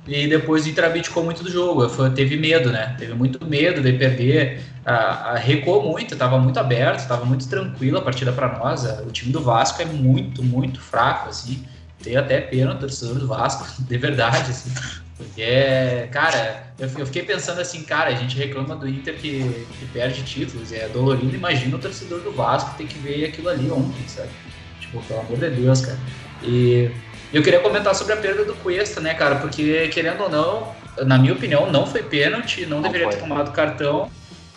E 0.06 0.26
depois 0.26 0.66
o 0.66 0.68
Inter 0.68 0.84
abdicou 0.84 1.22
muito 1.22 1.44
do 1.44 1.50
jogo, 1.50 1.88
foi, 1.88 2.10
teve 2.10 2.36
medo, 2.36 2.70
né? 2.70 2.96
Teve 2.98 3.14
muito 3.14 3.46
medo 3.46 3.80
de 3.80 3.92
perder, 3.92 4.60
a, 4.84 5.30
a 5.30 5.36
recuou 5.36 5.82
muito, 5.90 6.14
estava 6.14 6.38
muito 6.38 6.58
aberto, 6.58 6.98
estava 6.98 7.24
muito 7.24 7.48
tranquilo 7.48 7.98
a 7.98 8.02
partida 8.02 8.32
para 8.32 8.58
nós. 8.58 8.84
O 9.06 9.12
time 9.12 9.32
do 9.32 9.40
Vasco 9.40 9.80
é 9.80 9.84
muito, 9.84 10.42
muito 10.42 10.80
fraco, 10.80 11.28
assim. 11.28 11.64
Tem 12.02 12.16
até 12.16 12.40
pena 12.40 12.72
o 12.72 12.78
torcedor 12.78 13.14
do 13.16 13.26
Vasco, 13.28 13.66
de 13.82 13.98
verdade, 13.98 14.50
assim. 14.50 14.70
Porque, 15.16 16.08
cara, 16.10 16.64
eu, 16.78 16.88
eu 16.98 17.06
fiquei 17.06 17.22
pensando 17.22 17.60
assim, 17.60 17.82
cara, 17.84 18.10
a 18.10 18.14
gente 18.14 18.36
reclama 18.36 18.74
do 18.74 18.88
Inter 18.88 19.14
que, 19.14 19.66
que 19.78 19.86
perde 19.92 20.22
títulos, 20.22 20.72
é 20.72 20.88
dolorido. 20.88 21.34
Imagina 21.34 21.76
o 21.76 21.78
torcedor 21.78 22.20
do 22.20 22.32
Vasco 22.32 22.74
ter 22.76 22.86
que 22.86 22.98
ver 22.98 23.26
aquilo 23.26 23.48
ali 23.48 23.70
ontem, 23.70 24.02
sabe? 24.08 24.30
Tipo, 24.80 25.00
pelo 25.04 25.20
amor 25.20 25.38
de 25.38 25.50
Deus, 25.50 25.80
cara. 25.82 25.98
E 26.42 26.90
eu 27.32 27.40
queria 27.42 27.60
comentar 27.60 27.94
sobre 27.94 28.14
a 28.14 28.16
perda 28.16 28.44
do 28.44 28.54
Cuesta, 28.54 29.00
né, 29.00 29.14
cara? 29.14 29.36
Porque, 29.36 29.86
querendo 29.88 30.22
ou 30.24 30.28
não, 30.28 30.74
na 31.06 31.16
minha 31.18 31.34
opinião, 31.34 31.70
não 31.70 31.86
foi 31.86 32.02
pênalti, 32.02 32.66
não, 32.66 32.78
Não 32.78 32.82
deveria 32.82 33.06
foi. 33.06 33.14
ter 33.16 33.20
tomado 33.22 33.52
cartão. 33.52 34.10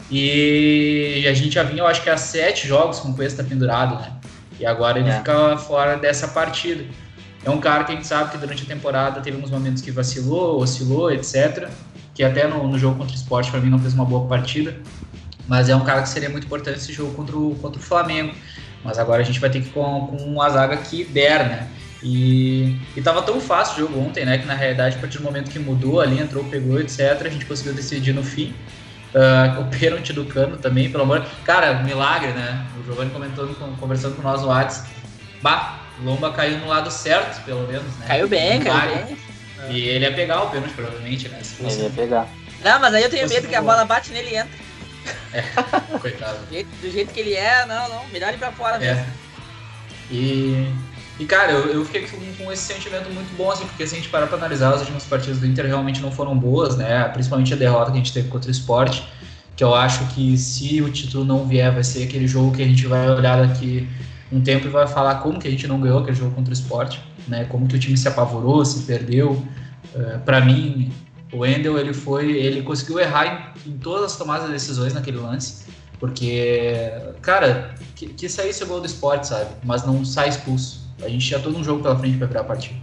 E 0.10 1.26
a 1.28 1.34
gente 1.34 1.54
já 1.54 1.64
vinha, 1.64 1.82
eu 1.84 1.88
acho 1.88 2.02
que 2.02 2.10
há 2.10 2.18
sete 2.18 2.68
jogos 2.68 3.00
com 3.00 3.10
o 3.10 3.16
Cuesta 3.16 3.44
pendurado, 3.44 3.96
né? 4.00 4.14
E 4.60 4.66
agora 4.66 4.98
ele 5.00 5.10
É. 5.10 5.18
fica 5.18 5.58
fora 5.58 5.98
dessa 5.98 6.28
partida. 6.30 6.86
É 7.46 7.50
um 7.50 7.60
cara 7.60 7.84
que 7.84 7.92
a 7.92 7.96
gente 7.96 8.08
sabe 8.08 8.32
que 8.32 8.38
durante 8.38 8.64
a 8.64 8.66
temporada 8.66 9.22
teve 9.22 9.36
alguns 9.38 9.52
momentos 9.52 9.82
que 9.82 9.92
vacilou, 9.92 10.60
oscilou, 10.60 11.12
etc. 11.12 11.70
Que 12.14 12.24
até 12.24 12.48
no, 12.48 12.68
no 12.68 12.78
jogo 12.78 12.98
contra 12.98 13.14
o 13.14 13.16
Sport, 13.18 13.52
para 13.52 13.60
mim, 13.60 13.70
não 13.70 13.80
fez 13.80 13.94
uma 13.94 14.04
boa 14.04 14.28
partida. 14.28 14.76
Mas 15.48 15.70
é 15.70 15.76
um 15.76 15.84
cara 15.86 16.02
que 16.02 16.10
seria 16.10 16.30
muito 16.30 16.46
importante 16.46 16.80
esse 16.80 16.92
jogo 16.92 17.14
contra 17.14 17.38
o, 17.38 17.56
contra 17.62 17.80
o 17.80 17.84
Flamengo. 17.84 18.34
Mas 18.84 18.98
agora 18.98 19.22
a 19.22 19.26
gente 19.26 19.40
vai 19.40 19.50
ter 19.50 19.62
que 19.62 19.68
ir 19.68 19.72
com, 19.72 20.08
com 20.08 20.18
uma 20.18 20.50
zaga 20.50 20.78
que 20.78 21.04
der, 21.06 21.48
né? 21.48 21.68
E, 22.02 22.76
e 22.96 23.02
tava 23.02 23.22
tão 23.22 23.40
fácil 23.40 23.76
o 23.86 23.88
jogo 23.88 24.00
ontem, 24.00 24.26
né? 24.26 24.38
Que 24.38 24.46
na 24.46 24.54
realidade, 24.56 24.96
a 24.96 25.00
partir 25.00 25.20
do 25.20 25.24
momento 25.24 25.50
que 25.52 25.60
mudou 25.60 26.02
ali, 26.02 26.20
entrou, 26.20 26.44
pegou, 26.46 26.80
etc., 26.80 27.22
a 27.26 27.30
gente 27.30 27.46
conseguiu 27.46 27.74
decidir 27.74 28.14
no 28.14 28.24
fim. 28.24 28.54
Ah, 29.14 29.60
o 29.62 29.66
pênalti 29.66 30.12
do 30.12 30.26
Cano 30.26 30.58
também, 30.58 30.92
pelo 30.92 31.04
amor. 31.04 31.26
Cara, 31.46 31.82
milagre, 31.84 32.32
né? 32.34 32.66
O 32.80 32.84
Giovanni 32.84 33.12
comentando, 33.12 33.56
com- 33.58 33.74
conversando 33.78 34.16
com 34.16 34.22
nós 34.22 34.42
no 34.42 34.48
WhatsApp. 34.48 34.90
Bah, 35.42 35.85
Lomba 36.04 36.32
caiu 36.34 36.58
no 36.60 36.68
lado 36.68 36.92
certo, 36.92 37.44
pelo 37.46 37.68
menos, 37.68 37.96
né? 37.98 38.06
Caiu 38.08 38.28
bem, 38.28 38.62
caiu 38.62 38.74
Milagre. 38.74 39.04
bem. 39.06 39.18
E 39.70 39.80
ele 39.88 40.06
ia 40.06 40.14
pegar 40.14 40.44
o 40.44 40.50
pênalti, 40.50 40.74
provavelmente, 40.74 41.30
né? 41.30 41.40
Se 41.42 41.56
fosse, 41.56 41.78
Ele 41.78 41.86
ia 41.86 41.90
pegar. 41.92 42.28
Não, 42.64 42.80
mas 42.80 42.94
aí 42.94 43.04
eu 43.04 43.10
tenho 43.10 43.28
medo 43.28 43.48
que 43.48 43.56
a 43.56 43.62
bola 43.62 43.86
bate 43.86 44.12
nele 44.12 44.32
e 44.32 44.36
entra. 44.36 44.66
coitado. 46.00 46.38
Do 46.46 46.52
jeito, 46.52 46.70
do 46.82 46.92
jeito 46.92 47.14
que 47.14 47.20
ele 47.20 47.34
é, 47.34 47.66
não, 47.66 47.90
não. 47.90 48.08
Melhor 48.08 48.34
ir 48.34 48.38
pra 48.38 48.52
fora 48.52 48.78
mesmo. 48.78 49.02
É. 49.02 49.06
E, 50.12 50.72
e 51.20 51.26
cara, 51.26 51.52
eu, 51.52 51.68
eu 51.68 51.86
fiquei 51.86 52.08
com, 52.08 52.18
com 52.44 52.52
esse 52.52 52.64
sentimento 52.64 53.10
muito 53.12 53.36
bom, 53.36 53.52
assim, 53.52 53.66
porque 53.66 53.86
se 53.88 53.96
a 53.96 53.98
gente 53.98 54.10
parar 54.10 54.28
pra 54.28 54.38
analisar 54.38 54.74
as 54.74 54.82
últimas 54.82 55.04
partidas 55.04 55.40
do 55.40 55.48
Inter 55.48 55.66
realmente 55.66 56.02
não 56.02 56.12
foram 56.12 56.38
boas, 56.38 56.76
né? 56.76 57.08
Principalmente 57.10 57.54
a 57.54 57.58
derrota 57.58 57.92
que 57.92 57.98
a 57.98 58.02
gente 58.02 58.14
teve 58.14 58.30
contra 58.30 58.50
o 58.50 58.52
Sport, 58.52 59.02
que 59.56 59.64
eu 59.64 59.74
acho 59.74 60.06
que 60.08 60.38
se 60.38 60.82
o 60.82 60.90
título 60.92 61.24
não 61.24 61.48
vier, 61.48 61.72
vai 61.72 61.84
ser 61.84 62.04
aquele 62.04 62.28
jogo 62.28 62.56
que 62.56 62.62
a 62.62 62.68
gente 62.68 62.86
vai 62.88 63.10
olhar 63.10 63.46
daqui 63.46 63.88
um 64.32 64.42
tempo 64.42 64.68
e 64.68 64.70
vai 64.70 64.88
falar 64.88 65.16
como 65.16 65.40
que 65.40 65.48
a 65.48 65.52
gente 65.52 65.68
não 65.68 65.80
ganhou 65.80 66.00
aquele 66.00 66.16
jogo 66.16 66.34
contra 66.36 66.52
o 66.52 66.54
Sport, 66.54 66.98
né? 67.28 67.46
Como 67.46 67.68
que 67.68 67.76
o 67.76 67.80
time 67.80 67.98
se 67.98 68.08
apavorou, 68.08 68.66
se 68.66 68.84
perdeu. 68.84 69.32
Uh, 69.94 70.20
para 70.26 70.42
mim, 70.42 70.92
o 71.32 71.40
Wendel, 71.40 71.78
ele 71.78 71.94
foi, 71.94 72.32
ele 72.32 72.62
conseguiu 72.62 73.00
errar 73.00 73.54
em, 73.66 73.72
em 73.72 73.78
todas 73.78 74.12
as 74.12 74.18
tomadas 74.18 74.48
de 74.48 74.54
decisões 74.54 74.94
naquele 74.94 75.18
lance. 75.18 75.66
Porque, 76.00 76.92
cara, 77.22 77.76
que, 77.96 78.08
que 78.08 78.28
saísse 78.28 78.64
o 78.64 78.68
gol 78.68 78.80
do 78.80 78.86
esporte, 78.86 79.28
sabe? 79.28 79.50
Mas 79.64 79.86
não 79.86 80.04
sai 80.04 80.30
expulso. 80.30 80.86
A 81.02 81.10
gente 81.10 81.26
tinha 81.26 81.40
todo 81.40 81.58
um 81.58 81.64
jogo 81.64 81.82
pela 81.82 81.98
frente 81.98 82.18
pra 82.18 82.28
virar 82.28 82.42
a 82.42 82.46
partida. 82.46 82.76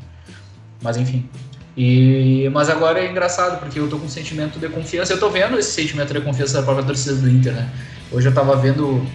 Mas 0.82 0.96
enfim. 0.96 1.28
E, 1.76 2.50
mas 2.52 2.68
agora 2.68 3.00
é 3.00 3.10
engraçado, 3.10 3.58
porque 3.58 3.78
eu 3.78 3.88
tô 3.88 3.98
com 3.98 4.06
um 4.06 4.08
sentimento 4.08 4.58
de 4.58 4.68
confiança. 4.68 5.12
Eu 5.12 5.18
tô 5.18 5.30
vendo 5.30 5.58
esse 5.58 5.72
sentimento 5.72 6.12
de 6.12 6.20
confiança 6.20 6.58
da 6.58 6.62
própria 6.62 6.84
torcida 6.84 7.14
do 7.16 7.30
Inter, 7.30 7.54
né? 7.54 7.70
Hoje 8.10 8.28
eu 8.28 8.34
tava 8.34 8.54
vendo, 8.56 9.06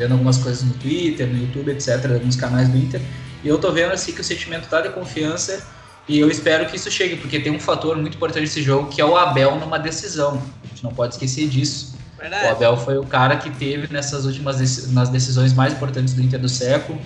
vendo 0.00 0.12
algumas 0.12 0.38
coisas 0.38 0.62
no 0.62 0.72
Twitter, 0.74 1.26
no 1.26 1.38
YouTube, 1.38 1.70
etc., 1.72 2.12
alguns 2.14 2.34
canais 2.36 2.68
do 2.70 2.76
Inter. 2.78 3.02
E 3.44 3.48
eu 3.48 3.58
tô 3.58 3.70
vendo 3.70 3.92
assim 3.92 4.12
que 4.12 4.20
o 4.22 4.24
sentimento 4.24 4.66
tá 4.66 4.80
de 4.80 4.88
confiança. 4.88 5.62
E 6.08 6.18
eu 6.18 6.30
espero 6.30 6.64
que 6.66 6.76
isso 6.76 6.90
chegue, 6.90 7.16
porque 7.16 7.38
tem 7.38 7.52
um 7.52 7.60
fator 7.60 7.96
muito 7.96 8.16
importante 8.16 8.40
nesse 8.40 8.62
jogo, 8.62 8.88
que 8.88 9.00
é 9.00 9.04
o 9.04 9.14
Abel 9.16 9.56
numa 9.60 9.78
decisão. 9.78 10.42
A 10.64 10.66
gente 10.68 10.82
não 10.82 10.92
pode 10.92 11.14
esquecer 11.14 11.46
disso. 11.48 11.94
O 12.16 12.20
Verdade. 12.22 12.48
Abel 12.48 12.76
foi 12.78 12.96
o 12.98 13.04
cara 13.04 13.36
que 13.36 13.50
teve 13.50 13.92
nessas 13.92 14.24
últimas 14.24 14.88
nas 14.88 15.10
decisões 15.10 15.52
mais 15.52 15.74
importantes 15.74 16.14
do 16.14 16.22
Inter 16.22 16.40
do 16.40 16.48
século. 16.48 16.98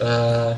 Ah, 0.00 0.56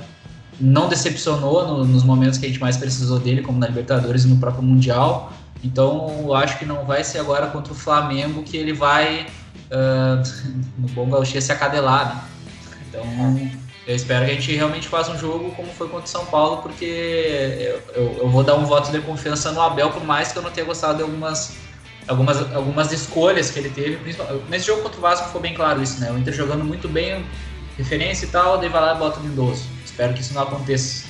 não 0.61 0.89
decepcionou 0.89 1.67
no- 1.67 1.85
nos 1.85 2.03
momentos 2.05 2.39
que 2.39 2.47
a 2.47 2.49
gente 2.49 2.61
mais 2.61 2.77
precisou 2.77 3.19
dele, 3.19 3.43
como 3.43 3.59
na 3.59 3.67
Libertadores 3.67 4.25
e 4.25 4.29
no 4.29 4.37
próprio 4.37 4.63
Mundial. 4.63 5.33
Então, 5.63 6.23
eu 6.25 6.35
acho 6.35 6.59
que 6.59 6.65
não 6.65 6.85
vai 6.85 7.05
ser 7.05 7.19
agora 7.19 7.47
contra 7.49 7.73
o 7.73 7.77
Flamengo 7.77 8.43
que 8.43 8.57
ele 8.57 8.73
vai, 8.73 9.27
ah, 9.71 10.23
no 10.79 10.89
bom 10.89 11.09
gauchê, 11.09 11.41
se 11.41 11.53
acadelar. 11.53 12.15
Né? 12.17 12.23
Então, 12.89 13.51
eu 13.87 13.97
espero 13.97 14.25
que 14.25 14.31
a 14.31 14.35
gente 14.35 14.55
realmente 14.55 14.87
faça 14.89 15.11
um 15.11 15.19
jogo 15.19 15.51
como 15.53 15.69
foi 15.73 15.89
contra 15.89 16.05
o 16.07 16.09
São 16.09 16.25
Paulo, 16.27 16.59
porque 16.59 16.85
eu, 16.85 18.03
eu- 18.03 18.19
eu 18.23 18.29
vou 18.31 18.43
dar 18.45 18.55
um 18.57 18.65
voto 18.65 18.91
de 18.93 19.01
confiança 19.01 19.51
no 19.53 19.61
Abel, 19.61 19.91
por 19.91 20.05
mais 20.05 20.31
que 20.33 20.39
eu 20.39 20.43
não 20.43 20.51
tenha 20.51 20.67
gostado 20.67 20.97
de 20.99 21.03
algumas 21.03 21.57
algumas, 22.09 22.53
algumas 22.55 22.93
escolhas 22.93 23.51
que 23.51 23.59
ele 23.61 23.71
teve. 23.71 23.99
Nesse 24.49 24.67
jogo 24.67 24.83
contra 24.83 24.99
o 24.99 25.01
Vasco 25.01 25.27
ficou 25.27 25.41
bem 25.41 25.55
claro 25.55 25.81
isso, 25.83 26.01
né? 26.01 26.11
O 26.11 26.19
Inter 26.19 26.35
jogando 26.35 26.65
muito 26.65 26.89
bem, 26.89 27.25
referência 27.79 28.27
e 28.27 28.29
tal, 28.29 28.59
daí 28.59 28.69
vai 28.69 28.81
lá 28.83 28.95
e 28.97 28.99
bota 28.99 29.21
o 29.21 29.23
Lindoso. 29.23 29.67
Espero 29.85 30.13
que 30.13 30.21
isso 30.21 30.35
não 30.35 30.43
aconteça, 30.43 31.07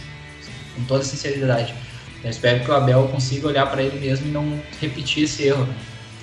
com 0.76 0.84
toda 0.84 1.02
sinceridade. 1.02 1.74
Eu 2.22 2.30
espero 2.30 2.62
que 2.62 2.70
o 2.70 2.74
Abel 2.74 3.08
consiga 3.08 3.48
olhar 3.48 3.66
para 3.70 3.82
ele 3.82 3.98
mesmo 3.98 4.26
e 4.28 4.30
não 4.30 4.62
repetir 4.80 5.24
esse 5.24 5.42
erro. 5.44 5.64
né? 5.64 5.74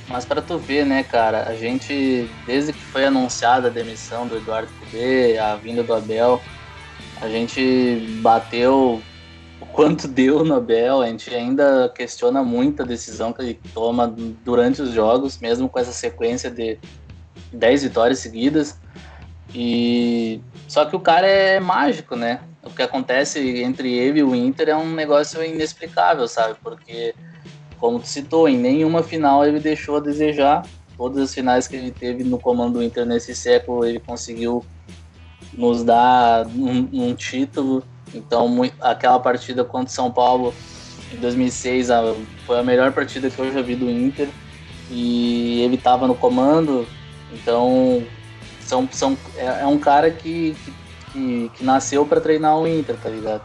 Mas 0.09 0.25
pra 0.25 0.41
tu 0.41 0.57
ver, 0.57 0.85
né, 0.85 1.03
cara, 1.03 1.47
a 1.47 1.53
gente, 1.53 2.27
desde 2.47 2.73
que 2.73 2.79
foi 2.79 3.05
anunciada 3.05 3.67
a 3.67 3.71
demissão 3.71 4.27
do 4.27 4.37
Eduardo 4.37 4.71
Cudê, 4.79 5.37
a 5.37 5.55
vinda 5.55 5.83
do 5.83 5.93
Abel, 5.93 6.41
a 7.21 7.29
gente 7.29 8.17
bateu 8.21 8.99
o 9.61 9.65
quanto 9.67 10.07
deu 10.09 10.43
no 10.43 10.55
Abel, 10.55 11.01
a 11.01 11.07
gente 11.07 11.33
ainda 11.33 11.91
questiona 11.95 12.43
muito 12.43 12.81
a 12.81 12.85
decisão 12.85 13.31
que 13.31 13.41
ele 13.43 13.59
toma 13.71 14.07
durante 14.43 14.81
os 14.81 14.91
jogos, 14.91 15.37
mesmo 15.37 15.69
com 15.69 15.77
essa 15.77 15.91
sequência 15.91 16.49
de 16.49 16.79
10 17.53 17.83
vitórias 17.83 18.17
seguidas. 18.17 18.79
E 19.53 20.41
só 20.67 20.85
que 20.85 20.95
o 20.95 20.99
cara 20.99 21.27
é 21.27 21.59
mágico, 21.59 22.15
né? 22.15 22.39
O 22.63 22.71
que 22.71 22.81
acontece 22.81 23.39
entre 23.61 23.93
ele 23.93 24.19
e 24.19 24.23
o 24.23 24.35
Inter 24.35 24.69
é 24.69 24.75
um 24.75 24.91
negócio 24.91 25.43
inexplicável, 25.43 26.27
sabe? 26.27 26.55
Porque 26.63 27.13
como 27.79 27.99
tu 27.99 28.07
citou, 28.07 28.47
em 28.47 28.57
nenhuma 28.57 29.01
final 29.03 29.45
ele 29.45 29.59
deixou 29.59 29.97
a 29.97 29.99
desejar. 29.99 30.65
Todas 30.97 31.23
as 31.23 31.33
finais 31.33 31.67
que 31.67 31.75
ele 31.77 31.91
teve 31.91 32.23
no 32.23 32.37
comando 32.37 32.73
do 32.73 32.83
Inter 32.83 33.05
nesse 33.05 33.33
século, 33.33 33.85
ele 33.85 33.99
conseguiu 33.99 34.65
nos 35.53 35.83
dar 35.83 36.45
um, 36.47 36.89
um 36.91 37.15
título. 37.15 37.83
Então, 38.13 38.47
mui- 38.47 38.73
aquela 38.81 39.19
partida 39.19 39.63
contra 39.63 39.87
o 39.87 39.93
São 39.93 40.11
Paulo 40.11 40.53
em 41.13 41.17
2006 41.17 41.89
a, 41.89 42.13
foi 42.45 42.59
a 42.59 42.63
melhor 42.63 42.91
partida 42.91 43.29
que 43.29 43.39
eu 43.39 43.51
já 43.51 43.61
vi 43.61 43.75
do 43.75 43.89
Inter 43.89 44.27
e 44.91 45.61
ele 45.61 45.75
estava 45.75 46.07
no 46.07 46.15
comando, 46.15 46.87
então 47.31 48.03
são, 48.61 48.87
são, 48.91 49.17
é, 49.37 49.61
é 49.61 49.65
um 49.67 49.77
cara 49.77 50.09
que, 50.11 50.55
que, 51.11 51.51
que 51.55 51.63
nasceu 51.63 52.05
para 52.05 52.19
treinar 52.19 52.57
o 52.57 52.67
Inter, 52.67 52.95
tá 52.97 53.09
ligado? 53.09 53.43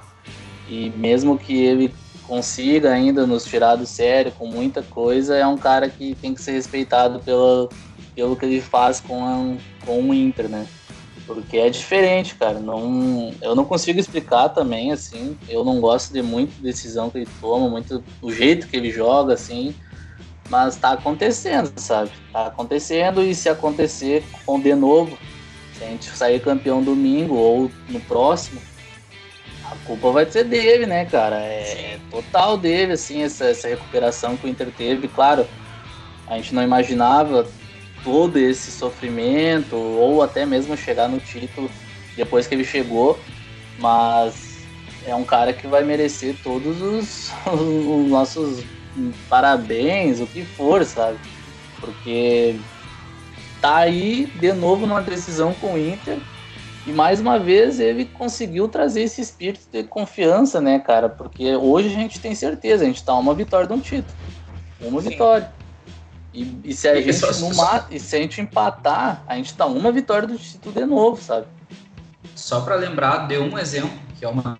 E 0.68 0.90
mesmo 0.96 1.38
que 1.38 1.54
ele 1.54 1.94
consiga 2.26 2.90
ainda 2.90 3.26
nos 3.26 3.44
tirar 3.44 3.76
do 3.76 3.86
sério 3.86 4.32
com 4.32 4.46
muita 4.46 4.82
coisa, 4.82 5.36
é 5.36 5.46
um 5.46 5.56
cara 5.56 5.88
que 5.88 6.14
tem 6.16 6.34
que 6.34 6.42
ser 6.42 6.52
respeitado 6.52 7.20
pela, 7.20 7.68
pelo 8.14 8.36
que 8.36 8.44
ele 8.44 8.60
faz 8.60 9.00
com, 9.00 9.24
a, 9.24 9.84
com 9.84 10.10
o 10.10 10.14
Inter, 10.14 10.48
né? 10.48 10.66
Porque 11.26 11.56
é 11.56 11.70
diferente, 11.70 12.34
cara. 12.34 12.58
Não, 12.58 13.32
eu 13.40 13.54
não 13.54 13.64
consigo 13.64 13.98
explicar 13.98 14.50
também, 14.50 14.92
assim. 14.92 15.38
Eu 15.48 15.64
não 15.64 15.80
gosto 15.80 16.12
de 16.12 16.22
muita 16.22 16.52
decisão 16.60 17.08
que 17.08 17.18
ele 17.18 17.28
toma, 17.40 17.68
muito 17.68 18.04
o 18.20 18.30
jeito 18.30 18.68
que 18.68 18.76
ele 18.76 18.90
joga, 18.90 19.32
assim. 19.32 19.74
Mas 20.50 20.76
tá 20.76 20.92
acontecendo, 20.92 21.72
sabe? 21.76 22.10
Tá 22.30 22.48
acontecendo 22.48 23.22
e 23.22 23.34
se 23.34 23.48
acontecer 23.48 24.22
com 24.44 24.60
de 24.60 24.74
novo, 24.74 25.16
se 25.78 25.84
a 25.84 25.86
gente 25.86 26.10
sair 26.10 26.40
campeão 26.40 26.82
domingo 26.82 27.34
ou 27.34 27.70
no 27.88 28.00
próximo, 28.00 28.60
a 29.70 29.76
culpa 29.86 30.10
vai 30.10 30.26
ser 30.30 30.44
dele, 30.44 30.86
né, 30.86 31.04
cara? 31.04 31.36
É, 31.36 31.98
total 32.10 32.56
dele, 32.56 32.92
assim, 32.92 33.22
essa, 33.22 33.46
essa 33.46 33.68
recuperação 33.68 34.36
que 34.36 34.46
o 34.46 34.48
Inter 34.48 34.70
teve. 34.76 35.08
Claro, 35.08 35.46
a 36.26 36.36
gente 36.36 36.54
não 36.54 36.62
imaginava 36.62 37.46
todo 38.02 38.36
esse 38.38 38.70
sofrimento, 38.70 39.76
ou 39.76 40.22
até 40.22 40.44
mesmo 40.44 40.76
chegar 40.76 41.08
no 41.08 41.18
título 41.18 41.70
depois 42.16 42.46
que 42.46 42.54
ele 42.54 42.64
chegou, 42.64 43.18
mas 43.78 44.58
é 45.06 45.14
um 45.14 45.24
cara 45.24 45.52
que 45.52 45.66
vai 45.66 45.82
merecer 45.82 46.36
todos 46.42 46.80
os, 46.82 47.32
os 47.50 48.08
nossos 48.08 48.62
parabéns, 49.28 50.20
o 50.20 50.26
que 50.26 50.44
for, 50.44 50.84
sabe? 50.84 51.18
Porque 51.80 52.56
tá 53.60 53.78
aí 53.78 54.26
de 54.26 54.52
novo 54.52 54.86
numa 54.86 55.00
decisão 55.00 55.54
com 55.54 55.74
o 55.74 55.78
Inter 55.78 56.18
e 56.86 56.92
mais 56.92 57.20
uma 57.20 57.38
vez 57.38 57.80
ele 57.80 58.04
conseguiu 58.04 58.68
trazer 58.68 59.02
esse 59.02 59.20
espírito 59.20 59.66
de 59.72 59.84
confiança, 59.84 60.60
né, 60.60 60.78
cara? 60.78 61.08
Porque 61.08 61.56
hoje 61.56 61.88
a 61.88 61.98
gente 61.98 62.20
tem 62.20 62.34
certeza, 62.34 62.84
a 62.84 62.86
gente 62.86 63.02
tá 63.02 63.14
uma 63.14 63.34
vitória 63.34 63.66
de 63.66 63.72
um 63.72 63.80
título. 63.80 64.14
Uma 64.80 65.00
Sim. 65.00 65.10
vitória. 65.10 65.50
E, 66.32 66.60
e, 66.64 66.74
se 66.74 66.88
a 66.88 66.96
gente 67.00 67.12
só, 67.12 67.32
só... 67.32 67.86
e 67.90 67.98
se 68.00 68.16
a 68.16 68.18
gente 68.18 68.40
empatar, 68.40 69.22
a 69.26 69.36
gente 69.36 69.54
tá 69.54 69.66
uma 69.66 69.92
vitória 69.92 70.26
do 70.26 70.36
título 70.36 70.74
de 70.74 70.84
novo, 70.84 71.22
sabe? 71.22 71.46
Só 72.34 72.60
para 72.60 72.74
lembrar, 72.74 73.28
deu 73.28 73.42
um 73.42 73.56
exemplo, 73.56 73.96
que 74.18 74.24
é 74.24 74.28
uma 74.28 74.58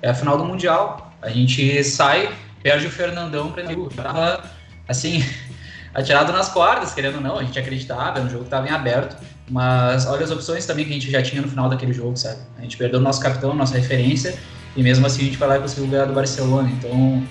é 0.00 0.08
a 0.08 0.14
final 0.14 0.38
do 0.38 0.44
mundial. 0.44 1.12
A 1.20 1.28
gente 1.28 1.82
sai, 1.84 2.32
perde 2.62 2.86
o 2.86 2.90
Fernandão 2.90 3.52
para 3.52 3.64
ele 3.64 3.88
tava 3.90 4.42
assim, 4.88 5.22
atirado 5.92 6.32
nas 6.32 6.48
cordas, 6.48 6.94
querendo 6.94 7.16
ou 7.16 7.20
não, 7.20 7.38
a 7.38 7.42
gente 7.42 7.58
acreditava, 7.58 8.18
era 8.18 8.26
um 8.26 8.30
jogo 8.30 8.44
que 8.44 8.46
estava 8.46 8.68
em 8.68 8.70
aberto, 8.70 9.16
mas 9.50 10.06
olha 10.06 10.24
as 10.24 10.30
opções 10.30 10.64
também 10.64 10.84
que 10.84 10.92
a 10.92 10.94
gente 10.94 11.10
já 11.10 11.20
tinha 11.20 11.42
no 11.42 11.48
final 11.48 11.68
daquele 11.68 11.92
jogo, 11.92 12.16
sabe? 12.16 12.38
A 12.56 12.62
gente 12.62 12.76
perdeu 12.76 13.00
o 13.00 13.02
nosso 13.02 13.20
capitão, 13.20 13.54
nossa 13.54 13.76
referência, 13.76 14.38
e 14.76 14.82
mesmo 14.82 15.04
assim 15.04 15.22
a 15.22 15.24
gente 15.24 15.36
vai 15.36 15.48
lá 15.48 15.56
e 15.58 15.60
conseguiu 15.60 15.88
ganhar 15.88 16.04
do 16.04 16.14
Barcelona. 16.14 16.70
Então, 16.70 17.22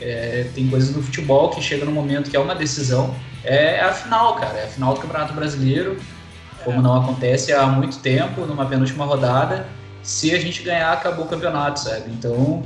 é, 0.00 0.46
tem 0.54 0.68
coisas 0.68 0.94
no 0.94 1.02
futebol 1.02 1.50
que 1.50 1.60
chega 1.60 1.84
no 1.84 1.92
momento 1.92 2.30
que 2.30 2.36
é 2.36 2.40
uma 2.40 2.54
decisão. 2.54 3.14
É 3.44 3.80
a 3.80 3.92
final, 3.92 4.36
cara. 4.36 4.58
É 4.58 4.64
a 4.64 4.68
final 4.68 4.94
do 4.94 5.00
Campeonato 5.00 5.34
Brasileiro, 5.34 5.98
como 6.64 6.80
não 6.80 6.96
acontece 6.96 7.52
há 7.52 7.66
muito 7.66 7.98
tempo, 7.98 8.46
numa 8.46 8.64
penúltima 8.64 9.04
rodada. 9.04 9.66
Se 10.02 10.34
a 10.34 10.40
gente 10.40 10.62
ganhar, 10.62 10.92
acabou 10.92 11.26
o 11.26 11.28
campeonato, 11.28 11.80
sabe? 11.80 12.10
Então, 12.10 12.62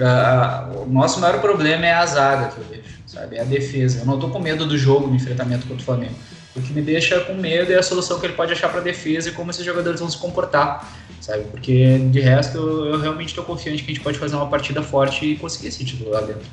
a, 0.00 0.68
o 0.76 0.86
nosso 0.86 1.20
maior 1.20 1.40
problema 1.40 1.86
é 1.86 1.94
a 1.94 2.06
zaga 2.06 2.48
que 2.48 2.58
eu 2.58 2.64
vejo, 2.64 2.98
sabe? 3.06 3.36
É 3.36 3.40
a 3.40 3.44
defesa. 3.44 4.00
Eu 4.00 4.06
não 4.06 4.18
tô 4.18 4.28
com 4.28 4.38
medo 4.38 4.66
do 4.66 4.78
jogo, 4.78 5.08
do 5.08 5.14
enfrentamento 5.16 5.66
contra 5.66 5.82
o 5.82 5.84
Flamengo. 5.84 6.14
O 6.56 6.62
que 6.62 6.72
me 6.72 6.80
deixa 6.80 7.20
com 7.20 7.34
medo 7.34 7.70
é 7.70 7.76
a 7.76 7.82
solução 7.82 8.18
que 8.18 8.24
ele 8.24 8.32
pode 8.32 8.52
achar 8.52 8.70
para 8.70 8.80
defesa 8.80 9.28
e 9.28 9.32
como 9.32 9.50
esses 9.50 9.64
jogadores 9.64 10.00
vão 10.00 10.08
se 10.08 10.16
comportar, 10.16 10.90
sabe? 11.20 11.44
Porque 11.50 11.98
de 12.10 12.20
resto 12.20 12.56
eu 12.56 12.98
realmente 12.98 13.28
estou 13.28 13.44
confiante 13.44 13.82
que 13.82 13.90
a 13.90 13.94
gente 13.94 14.02
pode 14.02 14.18
fazer 14.18 14.36
uma 14.36 14.48
partida 14.48 14.82
forte 14.82 15.26
e 15.26 15.36
conseguir 15.36 15.68
esse 15.68 15.84
título 15.84 16.10
lá 16.10 16.22
dentro. 16.22 16.46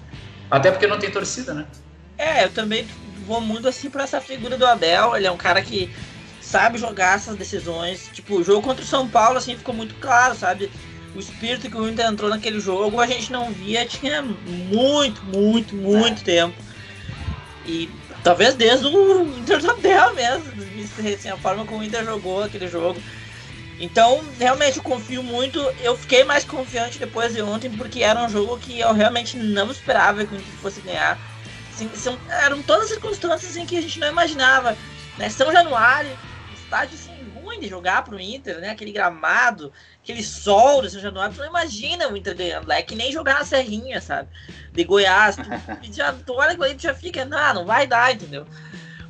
Até 0.52 0.72
porque 0.72 0.88
não 0.88 1.00
tem 1.00 1.10
torcida, 1.10 1.54
né? 1.54 1.66
É, 2.18 2.44
eu 2.44 2.50
também 2.50 2.86
vou 3.26 3.40
muito 3.40 3.68
assim 3.68 3.90
para 3.90 4.04
essa 4.04 4.20
figura 4.20 4.58
do 4.58 4.66
Abel. 4.66 5.16
Ele 5.16 5.26
é 5.26 5.32
um 5.32 5.38
cara 5.38 5.62
que 5.62 5.90
sabe 6.42 6.78
jogar 6.78 7.16
essas 7.16 7.38
decisões. 7.38 8.10
Tipo, 8.14 8.36
o 8.36 8.44
jogo 8.44 8.62
contra 8.62 8.84
o 8.84 8.88
São 8.88 9.08
Paulo 9.08 9.38
assim 9.38 9.58
ficou 9.58 9.74
muito 9.74 9.96
claro, 9.96 10.36
sabe? 10.36 10.70
O 11.16 11.20
espírito 11.20 11.70
que 11.70 11.78
o 11.78 11.88
Inter 11.88 12.08
entrou 12.08 12.30
naquele 12.30 12.60
jogo 12.60 13.00
a 13.00 13.08
gente 13.08 13.32
não 13.32 13.52
via 13.52 13.86
tinha 13.86 14.22
muito, 14.22 15.24
muito, 15.24 15.76
muito 15.76 16.22
é. 16.22 16.26
tempo. 16.26 16.56
E 17.66 17.90
talvez 18.24 18.56
desde 18.56 18.88
o 18.88 19.38
Inter 19.38 19.60
do 19.60 19.72
Abel 19.72 20.14
mesmo, 20.14 20.52
assim, 21.14 21.30
a 21.30 21.38
forma 21.38 21.66
como 21.66 21.82
o 21.82 21.84
Inter 21.84 22.04
jogou 22.06 22.44
aquele 22.44 22.68
jogo. 22.68 23.00
Então, 23.80 24.24
realmente, 24.40 24.78
eu 24.78 24.84
confio 24.84 25.22
muito. 25.22 25.60
Eu 25.82 25.98
fiquei 25.98 26.24
mais 26.24 26.44
confiante 26.44 27.00
depois 27.00 27.34
de 27.34 27.42
ontem, 27.42 27.70
porque 27.70 28.02
era 28.02 28.24
um 28.24 28.30
jogo 28.30 28.58
que 28.58 28.80
eu 28.80 28.94
realmente 28.94 29.36
não 29.36 29.70
esperava 29.72 30.26
que 30.26 30.34
o 30.34 30.38
Inter 30.38 30.54
fosse 30.62 30.82
ganhar. 30.82 31.20
Assim, 31.74 31.90
são, 31.96 32.18
eram 32.30 32.62
todas 32.62 32.84
as 32.84 32.90
circunstâncias 32.92 33.58
em 33.58 33.66
que 33.66 33.78
a 33.78 33.82
gente 33.82 34.00
não 34.00 34.08
imaginava. 34.08 34.78
Né? 35.18 35.30
São 35.30 35.52
Januário, 35.52 36.12
estádio 36.56 36.96
assim, 36.96 37.13
ruim 37.54 37.60
de 37.60 37.68
jogar 37.68 38.04
pro 38.04 38.20
Inter, 38.20 38.60
né? 38.60 38.70
Aquele 38.70 38.92
gramado, 38.92 39.72
aquele 40.02 40.24
sol 40.24 40.82
do 40.82 40.90
São 40.90 41.02
Januário. 41.02 41.36
Tu 41.36 41.40
não 41.40 41.48
imagina 41.48 42.10
o 42.10 42.18
Inter 42.18 42.36
ganhando 42.36 42.68
lá. 42.68 42.76
É 42.76 42.82
que 42.82 42.96
nem 42.96 43.12
jogar 43.12 43.36
na 43.36 43.46
Serrinha, 43.46 44.02
sabe? 44.02 44.30
De 44.72 44.84
Goiás. 44.84 45.36
Tu, 45.36 45.44
já, 45.94 46.14
tu 46.14 46.34
olha 46.34 46.58
que 46.58 46.76
tu 46.76 46.84
já 46.84 46.94
fica, 46.94 47.26
não, 47.26 47.54
não 47.54 47.66
vai 47.66 47.88
dar, 47.88 48.14
entendeu? 48.14 48.46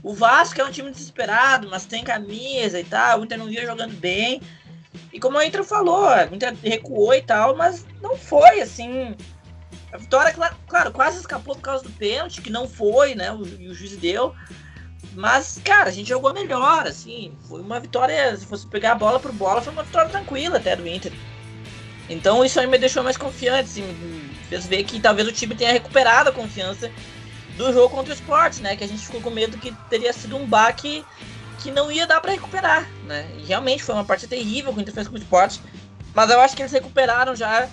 O 0.01 0.13
Vasco 0.13 0.59
é 0.59 0.65
um 0.65 0.71
time 0.71 0.91
desesperado, 0.91 1.69
mas 1.69 1.85
tem 1.85 2.03
camisa 2.03 2.79
e 2.79 2.83
tal. 2.83 3.21
O 3.21 3.23
Inter 3.23 3.37
não 3.37 3.47
via 3.47 3.65
jogando 3.65 3.93
bem. 3.93 4.41
E 5.11 5.19
como 5.19 5.37
a 5.37 5.45
Inter 5.45 5.63
falou, 5.63 6.07
o 6.07 6.35
Inter 6.35 6.55
recuou 6.61 7.13
e 7.13 7.21
tal, 7.21 7.55
mas 7.55 7.85
não 8.01 8.17
foi 8.17 8.61
assim. 8.61 9.15
A 9.91 9.97
vitória, 9.97 10.33
claro, 10.33 10.55
claro 10.67 10.91
quase 10.91 11.19
escapou 11.19 11.55
por 11.55 11.61
causa 11.61 11.83
do 11.83 11.91
pênalti, 11.91 12.41
que 12.41 12.49
não 12.49 12.67
foi, 12.67 13.15
né? 13.15 13.31
O, 13.31 13.45
e 13.45 13.67
o 13.67 13.73
juiz 13.73 13.95
deu. 13.95 14.35
Mas, 15.15 15.59
cara, 15.63 15.89
a 15.89 15.91
gente 15.91 16.09
jogou 16.09 16.33
melhor, 16.33 16.87
assim. 16.87 17.33
Foi 17.47 17.61
uma 17.61 17.79
vitória, 17.79 18.35
se 18.35 18.45
fosse 18.45 18.65
pegar 18.65 18.93
a 18.93 18.95
bola 18.95 19.19
por 19.19 19.31
bola, 19.31 19.61
foi 19.61 19.73
uma 19.73 19.83
vitória 19.83 20.09
tranquila 20.09 20.57
até 20.57 20.75
do 20.75 20.87
Inter. 20.87 21.11
Então 22.09 22.43
isso 22.43 22.59
aí 22.59 22.67
me 22.67 22.77
deixou 22.77 23.03
mais 23.03 23.17
confiante, 23.17 23.69
assim, 23.69 24.29
fez 24.49 24.65
ver 24.65 24.83
que 24.83 24.99
talvez 24.99 25.27
o 25.27 25.31
time 25.31 25.55
tenha 25.55 25.71
recuperado 25.71 26.29
a 26.29 26.33
confiança 26.33 26.91
do 27.57 27.71
jogo 27.71 27.95
contra 27.95 28.11
o 28.11 28.15
Sport, 28.15 28.59
né? 28.59 28.75
Que 28.75 28.83
a 28.83 28.87
gente 28.87 29.05
ficou 29.05 29.21
com 29.21 29.29
medo 29.29 29.57
que 29.57 29.71
teria 29.89 30.11
sido 30.11 30.35
um 30.35 30.45
baque 30.45 31.05
que 31.59 31.71
não 31.71 31.91
ia 31.91 32.05
dar 32.05 32.19
para 32.19 32.31
recuperar, 32.31 32.87
né? 33.05 33.29
E 33.37 33.43
realmente 33.43 33.83
foi 33.83 33.95
uma 33.95 34.03
partida 34.03 34.35
terrível 34.35 34.73
que 34.73 34.79
o 34.79 34.81
Inter 34.81 34.93
fez 34.93 35.07
com 35.07 35.15
o 35.15 35.19
Sport, 35.19 35.59
mas 36.13 36.29
eu 36.29 36.39
acho 36.41 36.55
que 36.55 36.61
eles 36.61 36.71
recuperaram 36.71 37.35
já. 37.35 37.69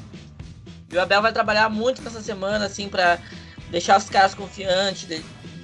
E 0.90 0.96
o 0.96 1.00
Abel 1.00 1.22
vai 1.22 1.32
trabalhar 1.32 1.68
muito 1.68 2.02
nessa 2.02 2.20
semana, 2.20 2.66
assim, 2.66 2.88
para 2.88 3.18
deixar 3.70 3.98
os 3.98 4.08
caras 4.08 4.34
confiantes, 4.34 5.06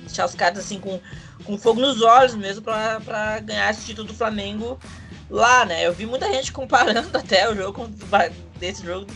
deixar 0.03 0.27
os 0.27 0.35
caras, 0.35 0.59
assim, 0.59 0.81
com, 0.81 1.01
com 1.47 1.57
fogo 1.57 1.81
nos 1.81 2.03
olhos 2.03 2.35
mesmo 2.35 2.63
para 2.63 3.41
ganhar 3.41 3.71
esse 3.71 3.87
título 3.87 4.09
do 4.09 4.15
Flamengo 4.15 4.79
lá, 5.31 5.65
né? 5.65 5.87
Eu 5.87 5.93
vi 5.93 6.05
muita 6.05 6.31
gente 6.33 6.53
comparando 6.53 7.11
até 7.17 7.49
o 7.49 7.55
jogo 7.55 7.89
desse 8.59 8.85
jogo 8.85 9.07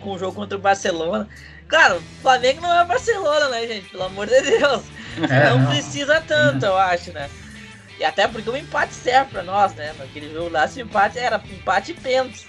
com 0.00 0.12
o 0.12 0.18
jogo 0.18 0.34
contra 0.34 0.56
o 0.56 0.60
Barcelona. 0.60 1.28
Claro, 1.68 1.98
o 1.98 2.22
Flamengo 2.22 2.62
não 2.62 2.80
é 2.80 2.84
Barcelona, 2.84 3.48
né, 3.48 3.66
gente? 3.66 3.90
Pelo 3.90 4.04
amor 4.04 4.26
de 4.26 4.40
Deus. 4.40 4.82
É, 5.28 5.50
não, 5.50 5.60
não, 5.60 5.70
precisa 5.70 6.20
tanto, 6.20 6.66
eu 6.66 6.76
acho, 6.76 7.12
né? 7.12 7.28
E 7.98 8.04
até 8.04 8.26
porque 8.26 8.48
o 8.48 8.56
empate 8.56 8.94
serve 8.94 9.30
pra 9.30 9.42
nós, 9.42 9.74
né? 9.74 9.94
Naquele 9.98 10.32
jogo 10.32 10.50
lá, 10.50 10.66
se 10.66 10.80
o 10.80 10.84
empate 10.84 11.18
era 11.18 11.36
empate 11.36 11.92
e 11.92 11.94
pênalti. 11.94 12.46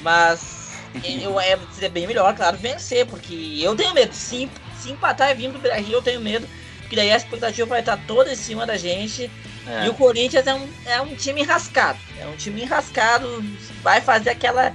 Mas 0.00 0.78
eu, 1.04 1.38
é, 1.40 1.58
seria 1.72 1.90
bem 1.90 2.06
melhor, 2.06 2.34
claro, 2.34 2.56
vencer, 2.56 3.04
porque 3.06 3.58
eu 3.60 3.74
tenho 3.74 3.92
medo. 3.92 4.14
Se, 4.14 4.48
se 4.78 4.90
empatar 4.90 5.30
e 5.30 5.34
vir 5.34 5.50
pro 5.50 5.60
Brasil, 5.60 5.92
eu 5.92 6.02
tenho 6.02 6.20
medo. 6.20 6.48
Porque 6.86 6.96
daí 6.96 7.10
a 7.10 7.16
expectativa 7.16 7.66
vai 7.66 7.80
estar 7.80 7.98
toda 8.06 8.32
em 8.32 8.36
cima 8.36 8.64
da 8.64 8.76
gente. 8.76 9.28
É. 9.66 9.86
E 9.86 9.88
o 9.88 9.94
Corinthians 9.94 10.46
é 10.46 10.54
um, 10.54 10.68
é 10.86 11.00
um 11.00 11.16
time 11.16 11.42
enrascado. 11.42 11.98
É 12.20 12.26
um 12.26 12.36
time 12.36 12.62
enrascado. 12.62 13.44
Vai 13.82 14.00
fazer 14.00 14.30
aquela 14.30 14.72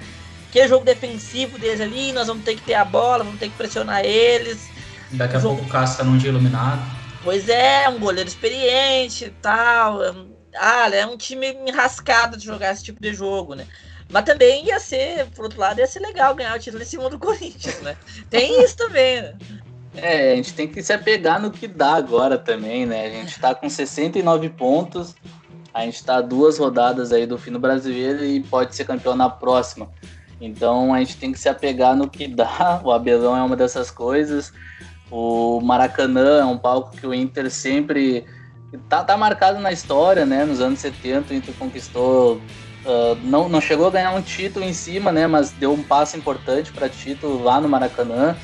aquele 0.50 0.68
jogo 0.68 0.84
defensivo 0.84 1.58
deles 1.58 1.80
ali, 1.80 2.12
nós 2.12 2.28
vamos 2.28 2.44
ter 2.44 2.56
que 2.56 2.62
ter 2.64 2.74
a 2.74 2.84
bola, 2.84 3.24
vamos 3.24 3.40
ter 3.40 3.48
que 3.48 3.56
pressionar 3.56 4.04
eles. 4.04 4.70
Daqui 5.12 5.38
a 5.38 5.40
jogo... 5.40 5.56
pouco 5.56 5.70
o 5.70 5.72
Cássio 5.72 6.00
tá 6.00 6.04
num 6.04 6.18
dia 6.18 6.30
iluminado. 6.30 6.82
Pois 7.24 7.48
é, 7.48 7.88
um 7.88 7.98
goleiro 7.98 8.28
experiente 8.28 9.26
e 9.26 9.30
tal. 9.30 10.00
Ah, 10.54 10.90
é 10.94 11.06
um 11.06 11.16
time 11.16 11.56
enrascado 11.66 12.36
de 12.36 12.46
jogar 12.46 12.74
esse 12.74 12.84
tipo 12.84 13.02
de 13.02 13.14
jogo, 13.14 13.56
né? 13.56 13.66
Mas 14.10 14.26
também 14.26 14.66
ia 14.66 14.78
ser, 14.78 15.28
por 15.28 15.46
outro 15.46 15.60
lado, 15.60 15.80
ia 15.80 15.88
ser 15.88 16.00
legal 16.00 16.36
ganhar 16.36 16.54
o 16.54 16.60
título 16.60 16.84
em 16.84 16.86
cima 16.86 17.10
do 17.10 17.18
Corinthians, 17.20 17.80
né? 17.80 17.96
Tem 18.30 18.62
isso 18.62 18.76
também, 18.76 19.22
né? 19.22 19.34
É, 19.96 20.34
a 20.34 20.36
gente 20.36 20.54
tem 20.54 20.68
que 20.68 20.82
se 20.82 20.94
apegar 20.94 21.42
no 21.42 21.52
que 21.52 21.68
dá 21.68 21.96
agora 21.96 22.38
também, 22.38 22.86
né? 22.86 23.08
A 23.08 23.10
gente 23.10 23.40
tá 23.40 23.54
com 23.54 23.70
69 23.70 24.50
pontos, 24.50 25.16
a 25.74 25.82
gente 25.82 26.04
tá 26.04 26.22
duas 26.22 26.58
rodadas 26.58 27.12
aí 27.12 27.26
do 27.26 27.38
fim 27.38 27.52
do 27.52 27.60
brasileiro 27.60 28.24
e 28.24 28.42
pode 28.42 28.76
ser 28.76 28.86
campeão 28.86 29.16
na 29.16 29.30
próxima. 29.30 29.90
Então 30.40 30.94
a 30.94 31.00
gente 31.00 31.18
tem 31.18 31.32
que 31.32 31.40
se 31.40 31.50
apegar 31.50 31.96
no 31.96 32.10
que 32.10 32.28
dá. 32.28 32.82
O 32.84 32.92
Abelão 32.92 33.36
é 33.36 33.44
uma 33.44 33.56
dessas 33.56 33.92
coisas. 33.92 34.54
O 35.10 35.60
Maracanã 35.62 36.40
é 36.40 36.46
um 36.46 36.58
palco 36.58 36.96
que 36.96 37.06
o 37.06 37.14
Inter 37.14 37.52
sempre 37.52 38.26
tá, 38.88 39.04
tá 39.04 39.18
marcado 39.18 39.60
na 39.60 39.72
história, 39.72 40.26
né? 40.26 40.46
Nos 40.46 40.62
anos 40.62 40.80
70 40.80 41.34
o 41.34 41.38
Inter 41.38 41.54
conquistou 41.56 42.42
Uh, 42.84 43.16
não, 43.24 43.48
não 43.48 43.62
chegou 43.62 43.88
a 43.88 43.92
ganhar 43.92 44.12
um 44.12 44.24
título 44.24 44.66
em 44.66 44.74
cima, 44.74 45.12
né? 45.12 45.28
Mas 45.28 45.52
deu 45.52 45.72
um 45.72 45.84
passo 45.84 46.18
importante 46.18 46.72
para 46.72 46.90
título 46.90 47.44
lá 47.44 47.62
no 47.62 47.70
Maracanã. 47.70 48.36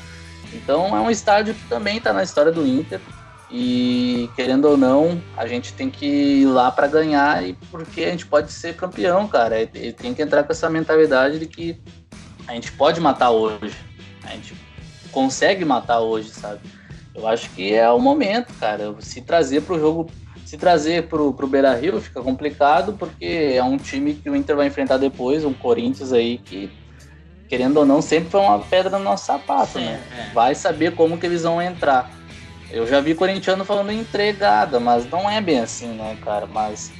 Então 0.52 0.96
é 0.96 1.00
um 1.00 1.10
estádio 1.10 1.54
que 1.54 1.68
também 1.68 1.98
está 1.98 2.12
na 2.12 2.22
história 2.22 2.52
do 2.52 2.66
Inter. 2.66 3.00
E 3.50 4.28
querendo 4.36 4.66
ou 4.66 4.76
não, 4.76 5.22
a 5.36 5.46
gente 5.46 5.72
tem 5.72 5.88
que 5.88 6.06
ir 6.06 6.46
lá 6.46 6.70
para 6.70 6.86
ganhar 6.86 7.46
e 7.46 7.54
porque 7.70 8.04
a 8.04 8.10
gente 8.10 8.26
pode 8.26 8.52
ser 8.52 8.76
campeão, 8.76 9.26
cara. 9.26 9.62
E 9.62 9.92
tem 9.92 10.12
que 10.12 10.22
entrar 10.22 10.44
com 10.44 10.52
essa 10.52 10.68
mentalidade 10.68 11.38
de 11.38 11.46
que 11.46 11.80
a 12.46 12.54
gente 12.54 12.72
pode 12.72 13.00
matar 13.00 13.30
hoje. 13.30 13.74
A 14.24 14.30
gente 14.30 14.54
consegue 15.10 15.64
matar 15.64 16.00
hoje, 16.00 16.30
sabe? 16.30 16.60
Eu 17.14 17.26
acho 17.26 17.48
que 17.50 17.74
é 17.74 17.90
o 17.90 17.98
momento, 17.98 18.52
cara. 18.60 18.94
Se 19.00 19.22
trazer 19.22 19.62
para 19.62 19.74
o 19.74 19.80
jogo 19.80 20.10
se 20.48 20.56
trazer 20.56 21.08
pro, 21.08 21.34
pro 21.34 21.46
Beira 21.46 21.74
Rio 21.74 22.00
fica 22.00 22.22
complicado, 22.22 22.94
porque 22.94 23.52
é 23.54 23.62
um 23.62 23.76
time 23.76 24.14
que 24.14 24.30
o 24.30 24.34
Inter 24.34 24.56
vai 24.56 24.66
enfrentar 24.66 24.96
depois, 24.96 25.44
um 25.44 25.52
Corinthians 25.52 26.10
aí 26.10 26.38
que, 26.38 26.70
querendo 27.48 27.78
ou 27.78 27.86
não, 27.86 28.02
sempre 28.02 28.30
foi 28.30 28.40
uma 28.40 28.58
pedra 28.58 28.98
no 28.98 29.04
nosso 29.04 29.26
sapato, 29.26 29.78
Sim, 29.78 29.84
né? 29.84 30.00
É. 30.16 30.34
Vai 30.34 30.54
saber 30.54 30.94
como 30.94 31.18
que 31.18 31.26
eles 31.26 31.42
vão 31.42 31.60
entrar. 31.60 32.10
Eu 32.70 32.86
já 32.86 33.00
vi 33.00 33.14
corintiano 33.14 33.64
falando 33.64 33.90
entregada, 33.90 34.78
mas 34.78 35.08
não 35.08 35.28
é 35.28 35.40
bem 35.40 35.60
assim, 35.60 35.88
né, 35.88 36.16
cara? 36.22 36.46
Mas 36.46 36.92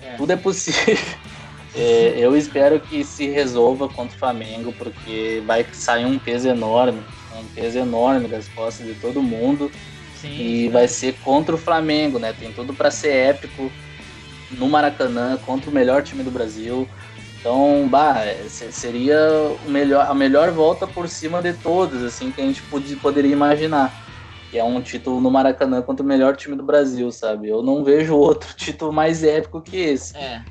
é. 0.00 0.14
tudo 0.16 0.32
é 0.32 0.36
possível. 0.36 0.96
É, 1.78 2.14
eu 2.16 2.34
espero 2.34 2.80
que 2.80 3.04
se 3.04 3.28
resolva 3.28 3.86
contra 3.86 4.16
o 4.16 4.18
Flamengo, 4.18 4.72
porque 4.78 5.42
vai 5.44 5.66
sair 5.74 6.06
um 6.06 6.18
peso 6.18 6.48
enorme, 6.48 7.02
um 7.38 7.44
peso 7.54 7.76
enorme 7.76 8.28
das 8.28 8.48
costas 8.48 8.86
de 8.86 8.94
todo 8.94 9.22
mundo. 9.22 9.70
Sim, 10.18 10.28
e 10.30 10.64
sim. 10.64 10.70
vai 10.70 10.88
ser 10.88 11.14
contra 11.22 11.54
o 11.54 11.58
Flamengo, 11.58 12.18
né? 12.18 12.32
Tem 12.32 12.50
tudo 12.50 12.72
para 12.72 12.90
ser 12.90 13.12
épico 13.12 13.70
no 14.52 14.68
Maracanã 14.70 15.36
contra 15.44 15.68
o 15.68 15.74
melhor 15.74 16.02
time 16.02 16.22
do 16.22 16.30
Brasil. 16.30 16.88
Então, 17.46 17.86
bah, 17.88 18.16
seria 18.72 19.16
o 19.64 19.70
melhor, 19.70 20.04
a 20.10 20.12
melhor 20.12 20.50
volta 20.50 20.84
por 20.84 21.08
cima 21.08 21.40
de 21.40 21.52
todos, 21.52 22.02
assim, 22.02 22.32
que 22.32 22.40
a 22.40 22.44
gente 22.44 22.60
podia, 22.62 22.96
poderia 22.96 23.30
imaginar. 23.30 23.94
Que 24.50 24.58
é 24.58 24.64
um 24.64 24.82
título 24.82 25.20
no 25.20 25.30
Maracanã 25.30 25.80
contra 25.80 26.02
o 26.04 26.08
melhor 26.08 26.34
time 26.34 26.56
do 26.56 26.64
Brasil, 26.64 27.12
sabe? 27.12 27.48
Eu 27.48 27.62
não 27.62 27.84
vejo 27.84 28.16
outro 28.18 28.52
título 28.56 28.92
mais 28.92 29.22
épico 29.22 29.60
que 29.60 29.76
esse. 29.76 30.16
É. 30.16 30.42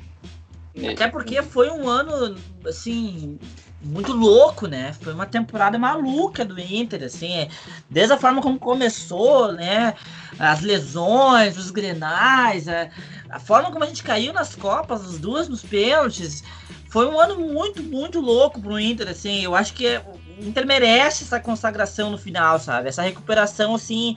Até 0.90 1.06
porque 1.06 1.42
foi 1.42 1.68
um 1.68 1.86
ano, 1.86 2.34
assim, 2.66 3.38
muito 3.84 4.14
louco, 4.14 4.66
né? 4.66 4.94
Foi 4.98 5.12
uma 5.12 5.26
temporada 5.26 5.78
maluca 5.78 6.46
do 6.46 6.58
Inter, 6.58 7.02
assim, 7.04 7.30
é, 7.30 7.48
desde 7.90 8.14
a 8.14 8.18
forma 8.18 8.40
como 8.40 8.58
começou, 8.58 9.52
né? 9.52 9.92
As 10.38 10.62
lesões, 10.62 11.58
os 11.58 11.70
grenais, 11.70 12.66
a, 12.66 12.88
a 13.28 13.38
forma 13.38 13.70
como 13.70 13.84
a 13.84 13.86
gente 13.86 14.02
caiu 14.02 14.32
nas 14.32 14.54
Copas, 14.54 15.02
as 15.02 15.18
duas 15.18 15.46
nos 15.46 15.62
pênaltis, 15.62 16.42
foi 16.88 17.06
um 17.06 17.18
ano 17.18 17.38
muito, 17.38 17.82
muito 17.82 18.20
louco 18.20 18.60
pro 18.60 18.78
Inter, 18.78 19.08
assim. 19.08 19.42
Eu 19.42 19.54
acho 19.54 19.72
que 19.74 20.00
o 20.38 20.44
Inter 20.46 20.66
merece 20.66 21.24
essa 21.24 21.40
consagração 21.40 22.10
no 22.10 22.18
final, 22.18 22.58
sabe? 22.58 22.88
Essa 22.88 23.02
recuperação, 23.02 23.74
assim. 23.74 24.16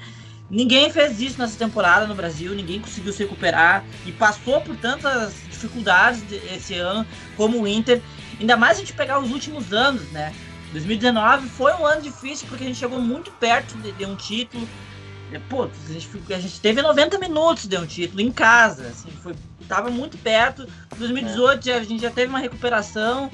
Ninguém 0.49 0.91
fez 0.91 1.19
isso 1.21 1.39
nessa 1.39 1.57
temporada 1.57 2.07
no 2.07 2.15
Brasil, 2.15 2.55
ninguém 2.55 2.81
conseguiu 2.81 3.13
se 3.13 3.21
recuperar 3.23 3.85
e 4.03 4.11
passou 4.11 4.59
por 4.61 4.75
tantas 4.75 5.33
dificuldades 5.47 6.23
esse 6.51 6.73
ano 6.73 7.05
como 7.37 7.61
o 7.61 7.67
Inter. 7.67 8.01
Ainda 8.39 8.57
mais 8.57 8.77
a 8.77 8.79
gente 8.79 8.93
pegar 8.93 9.19
os 9.19 9.29
últimos 9.29 9.71
anos, 9.71 10.09
né? 10.11 10.33
2019 10.71 11.49
foi 11.49 11.73
um 11.73 11.85
ano 11.85 12.01
difícil 12.01 12.47
porque 12.47 12.63
a 12.63 12.67
gente 12.67 12.79
chegou 12.79 12.99
muito 12.99 13.31
perto 13.31 13.77
de, 13.77 13.91
de 13.91 14.05
um 14.05 14.15
título. 14.15 14.67
Pô, 15.49 15.63
a 15.63 15.93
gente, 15.93 16.09
a 16.33 16.39
gente, 16.39 16.59
teve 16.59 16.81
90 16.81 17.19
minutos 17.19 17.67
de 17.67 17.77
um 17.77 17.85
título 17.85 18.21
em 18.21 18.31
casa, 18.31 18.87
assim, 18.87 19.11
foi, 19.21 19.35
tava 19.67 19.91
muito 19.91 20.17
perto. 20.17 20.67
2018 20.97 21.69
é. 21.69 21.73
a 21.73 21.83
gente 21.83 22.01
já 22.01 22.09
teve 22.09 22.29
uma 22.29 22.39
recuperação. 22.39 23.31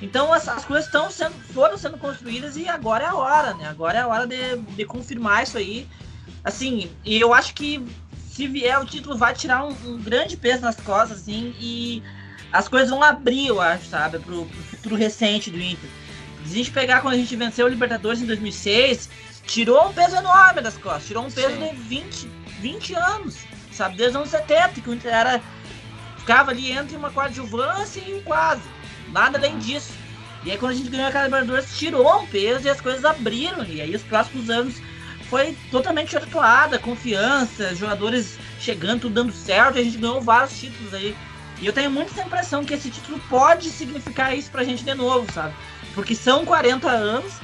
Então 0.00 0.32
as, 0.32 0.48
as 0.48 0.64
coisas 0.64 0.86
estão 0.86 1.10
sendo, 1.10 1.34
foram 1.52 1.76
sendo 1.76 1.98
construídas 1.98 2.56
e 2.56 2.68
agora 2.68 3.04
é 3.04 3.08
a 3.08 3.14
hora, 3.14 3.54
né? 3.54 3.66
Agora 3.68 3.98
é 3.98 4.02
a 4.02 4.06
hora 4.06 4.26
de, 4.26 4.56
de 4.56 4.84
confirmar 4.84 5.42
isso 5.42 5.58
aí. 5.58 5.88
Assim, 6.44 6.90
e 7.04 7.18
eu 7.18 7.32
acho 7.32 7.54
que 7.54 7.84
se 8.28 8.46
vier 8.46 8.78
o 8.80 8.84
título 8.84 9.16
vai 9.16 9.34
tirar 9.34 9.64
um, 9.64 9.70
um 9.86 9.98
grande 9.98 10.36
peso 10.36 10.62
nas 10.62 10.76
costas, 10.76 11.22
assim, 11.22 11.54
e 11.58 12.02
as 12.52 12.68
coisas 12.68 12.90
vão 12.90 13.02
abrir, 13.02 13.48
eu 13.48 13.60
acho, 13.60 13.86
sabe, 13.86 14.18
pro, 14.18 14.44
pro 14.44 14.62
futuro 14.62 14.94
recente 14.94 15.50
do 15.50 15.60
Inter. 15.60 15.88
Se 16.44 16.52
a 16.52 16.56
gente 16.56 16.70
pegar 16.70 17.00
quando 17.00 17.14
a 17.14 17.16
gente 17.16 17.34
venceu 17.34 17.64
o 17.64 17.68
Libertadores 17.68 18.20
em 18.20 18.26
2006, 18.26 19.08
tirou 19.46 19.88
um 19.88 19.92
peso 19.92 20.16
enorme 20.16 20.60
das 20.60 20.76
costas, 20.76 21.06
tirou 21.06 21.24
um 21.24 21.30
peso 21.30 21.56
Sim. 21.56 21.68
de 21.68 21.76
20, 21.76 22.30
20 22.60 22.94
anos, 22.94 23.36
sabe, 23.72 23.96
desde 23.96 24.16
os 24.16 24.22
anos 24.22 24.30
70, 24.30 24.80
que 24.80 24.90
o 24.90 24.94
Inter 24.94 25.14
era, 25.14 25.42
ficava 26.18 26.50
ali 26.50 26.72
entre 26.72 26.96
uma 26.96 27.10
coadjuvância 27.10 28.00
e 28.00 28.14
um 28.14 28.22
quase, 28.22 28.62
nada 29.12 29.38
além 29.38 29.58
disso. 29.58 29.92
E 30.44 30.50
aí 30.50 30.58
quando 30.58 30.72
a 30.72 30.74
gente 30.74 30.90
ganhou 30.90 31.08
aquela 31.08 31.24
Libertadores, 31.24 31.76
tirou 31.76 32.20
um 32.20 32.26
peso 32.26 32.66
e 32.66 32.70
as 32.70 32.80
coisas 32.80 33.04
abriram, 33.04 33.64
e 33.64 33.80
aí 33.80 33.94
os 33.94 34.02
próximos 34.02 34.50
anos 34.50 34.74
foi 35.30 35.56
totalmente 35.70 36.16
atuada, 36.16 36.78
confiança, 36.78 37.74
jogadores 37.74 38.38
chegando, 38.58 39.02
tudo 39.02 39.14
dando 39.14 39.32
certo, 39.32 39.78
e 39.78 39.80
a 39.80 39.84
gente 39.84 39.98
ganhou 39.98 40.20
vários 40.20 40.58
títulos 40.58 40.92
aí 40.92 41.16
e 41.60 41.66
eu 41.66 41.72
tenho 41.72 41.90
muito 41.90 42.12
essa 42.12 42.22
impressão 42.22 42.64
que 42.64 42.74
esse 42.74 42.90
título 42.90 43.20
pode 43.28 43.70
significar 43.70 44.36
isso 44.36 44.50
pra 44.50 44.64
gente 44.64 44.84
de 44.84 44.94
novo, 44.94 45.30
sabe? 45.32 45.54
Porque 45.94 46.14
são 46.14 46.44
40 46.44 46.88
anos 46.90 47.34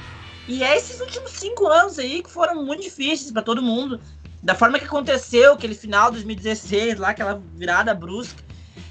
e 0.51 0.63
é 0.63 0.75
esses 0.75 0.99
últimos 0.99 1.31
5 1.31 1.65
anos 1.65 1.97
aí 1.97 2.21
que 2.21 2.29
foram 2.29 2.65
muito 2.65 2.83
difíceis 2.83 3.31
para 3.31 3.41
todo 3.41 3.61
mundo. 3.61 4.01
Da 4.43 4.53
forma 4.53 4.77
que 4.77 4.83
aconteceu, 4.83 5.53
aquele 5.53 5.73
final 5.73 6.07
de 6.07 6.17
2016, 6.17 6.97
lá, 6.97 7.11
aquela 7.11 7.41
virada 7.55 7.93
brusca. 7.93 8.43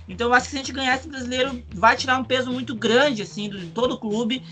Então 0.09 0.29
eu 0.29 0.35
acho 0.35 0.47
que 0.47 0.53
se 0.53 0.57
a 0.57 0.61
gente 0.61 0.73
ganhar 0.73 0.97
esse 0.97 1.07
brasileiro, 1.07 1.63
vai 1.75 1.97
tirar 1.97 2.17
um 2.19 2.25
peso 2.25 2.51
muito 2.51 2.75
grande, 2.75 3.21
assim, 3.21 3.51
de 3.51 3.67
todo 3.67 3.93
o 3.93 3.99
clube. 3.99 4.43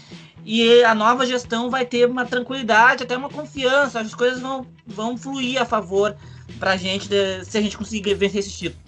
E 0.44 0.84
a 0.84 0.94
nova 0.94 1.24
gestão 1.24 1.70
vai 1.70 1.86
ter 1.86 2.06
uma 2.06 2.26
tranquilidade, 2.26 3.04
até 3.04 3.16
uma 3.16 3.30
confiança. 3.30 4.00
As 4.00 4.14
coisas 4.14 4.40
vão, 4.40 4.66
vão 4.86 5.16
fluir 5.16 5.62
a 5.62 5.64
favor 5.64 6.14
pra 6.58 6.76
gente 6.76 7.08
de, 7.08 7.42
se 7.44 7.56
a 7.56 7.62
gente 7.62 7.78
conseguir 7.78 8.14
vencer 8.14 8.40
esse 8.40 8.52
título. 8.52 8.82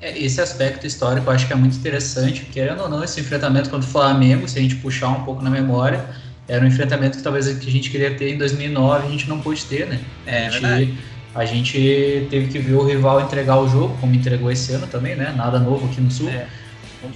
É, 0.00 0.18
esse 0.18 0.40
aspecto 0.40 0.86
histórico 0.86 1.28
eu 1.28 1.32
acho 1.34 1.46
que 1.46 1.52
é 1.52 1.56
muito 1.56 1.76
interessante, 1.76 2.46
querendo 2.46 2.82
ou 2.82 2.88
não, 2.88 3.04
esse 3.04 3.20
enfrentamento 3.20 3.68
contra 3.68 3.86
o 3.86 3.92
Flamengo, 3.92 4.48
se 4.48 4.58
a 4.58 4.62
gente 4.62 4.76
puxar 4.76 5.10
um 5.10 5.24
pouco 5.24 5.42
na 5.42 5.50
memória, 5.50 6.08
era 6.48 6.64
um 6.64 6.68
enfrentamento 6.68 7.18
que 7.18 7.22
talvez 7.22 7.46
a 7.46 7.52
gente 7.52 7.90
queria 7.90 8.14
ter 8.14 8.34
em 8.34 8.38
2009 8.38 9.06
a 9.06 9.10
gente 9.10 9.28
não 9.28 9.40
pôde 9.40 9.64
ter, 9.64 9.86
né? 9.86 10.00
É, 10.26 10.46
a, 10.46 10.50
gente, 10.50 10.98
a 11.34 11.44
gente 11.44 12.26
teve 12.30 12.48
que 12.48 12.58
ver 12.58 12.74
o 12.74 12.84
rival 12.84 13.20
entregar 13.20 13.58
o 13.58 13.68
jogo, 13.68 13.96
como 14.00 14.14
entregou 14.14 14.50
esse 14.50 14.72
ano 14.72 14.86
também, 14.86 15.14
né? 15.14 15.32
Nada 15.36 15.58
novo 15.58 15.86
aqui 15.86 16.00
no 16.00 16.10
Sul. 16.10 16.28
É. 16.28 16.46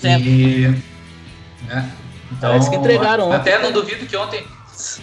E, 0.04 0.68
né? 1.66 1.90
Então, 2.32 2.50
Parece 2.50 2.70
que 2.70 2.76
entregaram 2.76 3.32
Até 3.32 3.56
ontem. 3.56 3.64
não 3.64 3.72
duvido 3.72 4.06
que 4.06 4.16
ontem. 4.16 4.44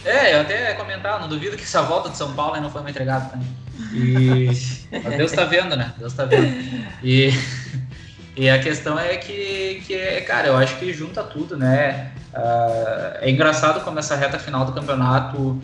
É, 0.06 0.36
eu 0.36 0.42
até 0.42 0.74
comentar, 0.74 1.20
não 1.20 1.28
duvido 1.28 1.58
que 1.58 1.64
essa 1.64 1.82
volta 1.82 2.10
de 2.10 2.18
São 2.18 2.34
Paulo 2.34 2.60
não 2.62 2.70
foi 2.70 2.82
uma 2.82 2.90
entregada 2.90 3.30
também. 3.30 3.48
E 3.92 4.46
Deus 5.18 5.32
está 5.32 5.46
vendo, 5.46 5.76
né? 5.76 5.94
Deus 5.98 6.12
está 6.12 6.26
vendo. 6.26 6.46
E, 7.04 7.32
e 8.38 8.50
a 8.50 8.60
questão 8.60 9.00
é 9.00 9.18
que, 9.18 9.84
que, 9.86 10.22
cara, 10.22 10.48
eu 10.48 10.58
acho 10.58 10.78
que 10.78 10.94
junta 10.94 11.24
tudo, 11.24 11.58
né? 11.58 12.12
Uh, 12.34 13.18
é 13.22 13.30
engraçado 13.30 13.84
como 13.84 14.00
essa 14.00 14.16
reta 14.16 14.40
final 14.40 14.66
do 14.66 14.72
campeonato 14.72 15.62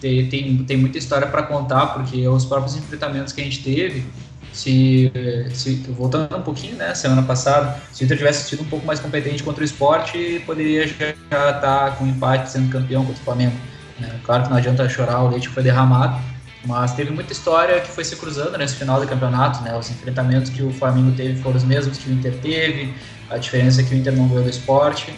tem, 0.00 0.28
tem, 0.28 0.64
tem 0.64 0.76
muita 0.76 0.98
história 0.98 1.26
para 1.26 1.42
contar, 1.42 1.88
porque 1.88 2.26
os 2.26 2.44
próprios 2.44 2.76
enfrentamentos 2.76 3.32
que 3.32 3.40
a 3.40 3.44
gente 3.44 3.62
teve, 3.62 4.04
se, 4.52 5.12
se 5.52 5.74
voltando 5.90 6.36
um 6.36 6.42
pouquinho, 6.42 6.76
né, 6.76 6.94
semana 6.94 7.22
passada, 7.22 7.80
se 7.92 8.02
o 8.02 8.04
Inter 8.04 8.16
tivesse 8.16 8.48
sido 8.48 8.62
um 8.62 8.66
pouco 8.66 8.84
mais 8.84 8.98
competente 8.98 9.42
contra 9.42 9.62
o 9.62 9.64
esporte, 9.64 10.42
poderia 10.44 10.86
já 10.88 11.10
estar 11.10 11.60
tá 11.60 11.90
com 11.92 12.06
empate 12.06 12.50
sendo 12.50 12.70
campeão 12.70 13.04
contra 13.04 13.20
o 13.20 13.24
Flamengo. 13.24 13.56
Né? 13.98 14.18
Claro 14.24 14.44
que 14.44 14.50
não 14.50 14.56
adianta 14.56 14.88
chorar, 14.88 15.22
o 15.22 15.28
leite 15.28 15.48
foi 15.48 15.62
derramado, 15.62 16.20
mas 16.64 16.92
teve 16.92 17.10
muita 17.10 17.32
história 17.32 17.80
que 17.80 17.90
foi 17.90 18.04
se 18.04 18.16
cruzando 18.16 18.56
nesse 18.58 18.74
final 18.74 19.00
do 19.00 19.06
campeonato, 19.06 19.62
né? 19.62 19.74
Os 19.78 19.90
enfrentamentos 19.90 20.50
que 20.50 20.62
o 20.62 20.70
Flamengo 20.70 21.12
teve 21.16 21.40
foram 21.40 21.56
os 21.56 21.64
mesmos 21.64 21.96
que 21.96 22.10
o 22.10 22.12
Inter 22.12 22.34
teve, 22.34 22.92
a 23.30 23.38
diferença 23.38 23.80
é 23.80 23.84
que 23.84 23.94
o 23.94 23.96
Inter 23.96 24.14
não 24.14 24.28
ganhou 24.28 24.44
do 24.44 24.50
esporte, 24.50 25.14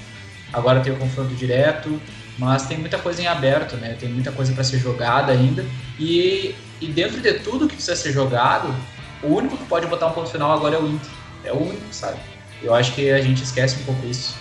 agora 0.53 0.80
tem 0.80 0.92
o 0.92 0.96
confronto 0.96 1.34
direto, 1.34 2.00
mas 2.38 2.66
tem 2.66 2.78
muita 2.78 2.98
coisa 2.98 3.22
em 3.22 3.26
aberto, 3.26 3.76
né? 3.76 3.96
Tem 3.98 4.09
muita 4.09 4.32
coisa 4.32 4.53
para 4.53 4.64
ser 4.64 4.78
jogada 4.78 5.32
ainda. 5.32 5.64
E, 5.98 6.55
e 6.80 6.86
dentro 6.86 7.20
de 7.20 7.34
tudo 7.34 7.68
que 7.68 7.74
precisa 7.74 7.96
ser 7.96 8.12
jogado, 8.12 8.74
o 9.22 9.28
único 9.28 9.57
que 9.57 9.64
pode 9.64 9.86
botar 9.86 10.09
um 10.09 10.12
ponto 10.12 10.30
final 10.30 10.53
agora 10.53 10.76
é 10.76 10.78
o 10.78 10.86
Inter. 10.86 11.11
É 11.44 11.53
o 11.53 11.57
único, 11.57 11.82
sabe? 11.90 12.18
Eu 12.62 12.74
acho 12.74 12.94
que 12.94 13.11
a 13.11 13.20
gente 13.20 13.42
esquece 13.42 13.80
um 13.80 13.84
pouco 13.84 14.07
isso. 14.07 14.36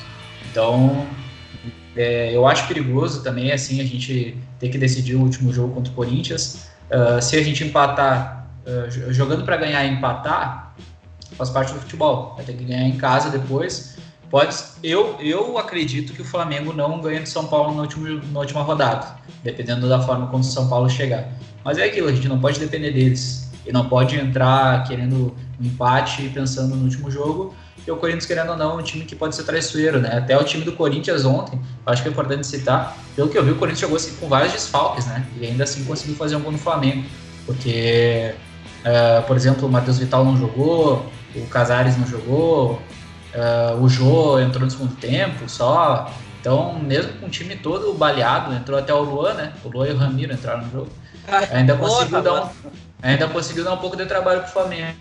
Então, 0.50 1.08
é, 1.96 2.36
eu 2.36 2.48
acho 2.48 2.68
perigoso 2.68 3.24
também, 3.24 3.52
assim, 3.52 3.82
a 3.82 3.86
gente 3.86 4.38
ter 4.60 4.70
que 4.70 4.78
decidir 4.78 5.16
o 5.16 5.22
último 5.22 5.52
jogo 5.52 5.74
contra 5.74 5.92
o 5.92 5.96
Corinthians 5.96 6.72
Uh, 6.92 7.22
se 7.22 7.38
a 7.38 7.44
gente 7.44 7.64
empatar, 7.64 8.48
uh, 8.68 9.14
jogando 9.14 9.46
para 9.46 9.56
ganhar 9.56 9.86
e 9.86 9.92
empatar, 9.92 10.76
faz 11.38 11.50
parte 11.50 11.72
do 11.74 11.80
futebol. 11.80 12.34
Vai 12.36 12.44
ter 12.44 12.54
que 12.54 12.66
ganhar 12.66 12.84
em 12.84 12.98
casa 12.98 13.30
depois. 13.30 13.96
Pode. 14.32 14.56
Eu, 14.82 15.18
eu 15.20 15.58
acredito 15.58 16.14
que 16.14 16.22
o 16.22 16.26
Flamengo 16.26 16.74
não 16.74 17.02
ganha 17.02 17.22
de 17.22 17.30
São 17.30 17.46
Paulo 17.46 17.76
na 17.76 17.82
última, 17.82 18.22
na 18.32 18.40
última 18.40 18.62
rodada, 18.64 19.18
dependendo 19.44 19.88
da 19.88 20.02
forma 20.02 20.28
como 20.28 20.40
o 20.40 20.44
São 20.44 20.70
Paulo 20.70 20.90
chegar. 20.90 21.28
Mas 21.64 21.78
é 21.78 21.84
aquilo, 21.84 22.08
a 22.08 22.14
gente 22.14 22.28
não 22.28 22.40
pode 22.40 22.60
depender 22.60 22.92
deles. 22.92 23.52
E 23.64 23.72
não 23.72 23.88
pode 23.88 24.16
entrar 24.16 24.84
querendo 24.86 25.36
um 25.60 25.66
empate 25.66 26.28
pensando 26.30 26.76
no 26.76 26.84
último 26.86 27.12
jogo. 27.12 27.54
E 27.86 27.92
o 27.92 27.98
Corinthians, 27.98 28.26
querendo 28.26 28.52
ou 28.52 28.58
não, 28.58 28.72
é 28.72 28.82
um 28.82 28.84
time 28.84 29.06
que 29.06 29.16
pode 29.16 29.36
ser 29.36 29.44
traiçoeiro, 29.44 30.00
né? 30.00 30.18
Até 30.18 30.38
o 30.38 30.44
time 30.44 30.64
do 30.64 30.72
Corinthians 30.72 31.26
ontem, 31.26 31.60
acho 31.86 32.02
que 32.02 32.08
é 32.08 32.12
importante 32.12 32.46
citar, 32.46 32.98
pelo 33.16 33.30
que 33.30 33.38
eu 33.38 33.44
vi, 33.44 33.52
o 33.52 33.56
Corinthians 33.56 33.82
jogou 33.82 33.98
assim, 33.98 34.16
com 34.16 34.28
vários 34.28 34.54
desfalques, 34.54 35.06
né? 35.06 35.26
E 35.40 35.46
ainda 35.46 35.64
assim 35.64 35.84
conseguiu 35.84 36.16
fazer 36.16 36.36
um 36.36 36.42
gol 36.42 36.52
no 36.52 36.58
Flamengo. 36.58 37.04
Porque, 37.46 38.34
uh, 38.82 39.24
por 39.24 39.36
exemplo, 39.36 39.68
o 39.68 39.72
Matheus 39.72 40.00
Vital 40.00 40.24
não 40.24 40.38
jogou, 40.38 41.06
o 41.36 41.46
Casares 41.48 41.98
não 41.98 42.08
jogou, 42.08 42.82
uh, 43.36 43.82
o 43.82 43.90
Jô 43.90 44.40
entrou 44.40 44.66
no 44.66 44.72
segundo 44.72 44.96
tempo 44.96 45.48
só. 45.50 46.12
Então, 46.40 46.74
mesmo 46.80 47.14
com 47.14 47.28
o 47.28 47.30
time 47.30 47.56
todo 47.56 47.94
baleado, 47.94 48.54
entrou 48.54 48.78
até 48.78 48.94
o 48.94 49.02
Luan, 49.02 49.36
né? 49.36 49.54
O 49.64 49.70
Luan 49.70 49.88
e 49.88 49.92
o 49.92 49.98
Ramiro 49.98 50.34
entraram 50.34 50.64
no 50.64 50.72
jogo. 50.72 50.90
Ainda 51.52 51.76
conseguiu, 51.76 52.22
dar 52.22 52.44
um, 52.44 52.50
ainda 53.02 53.28
conseguiu 53.28 53.64
dar 53.64 53.74
um 53.74 53.78
pouco 53.78 53.96
de 53.96 54.06
trabalho 54.06 54.42
pro 54.42 54.52
Flamengo. 54.52 54.96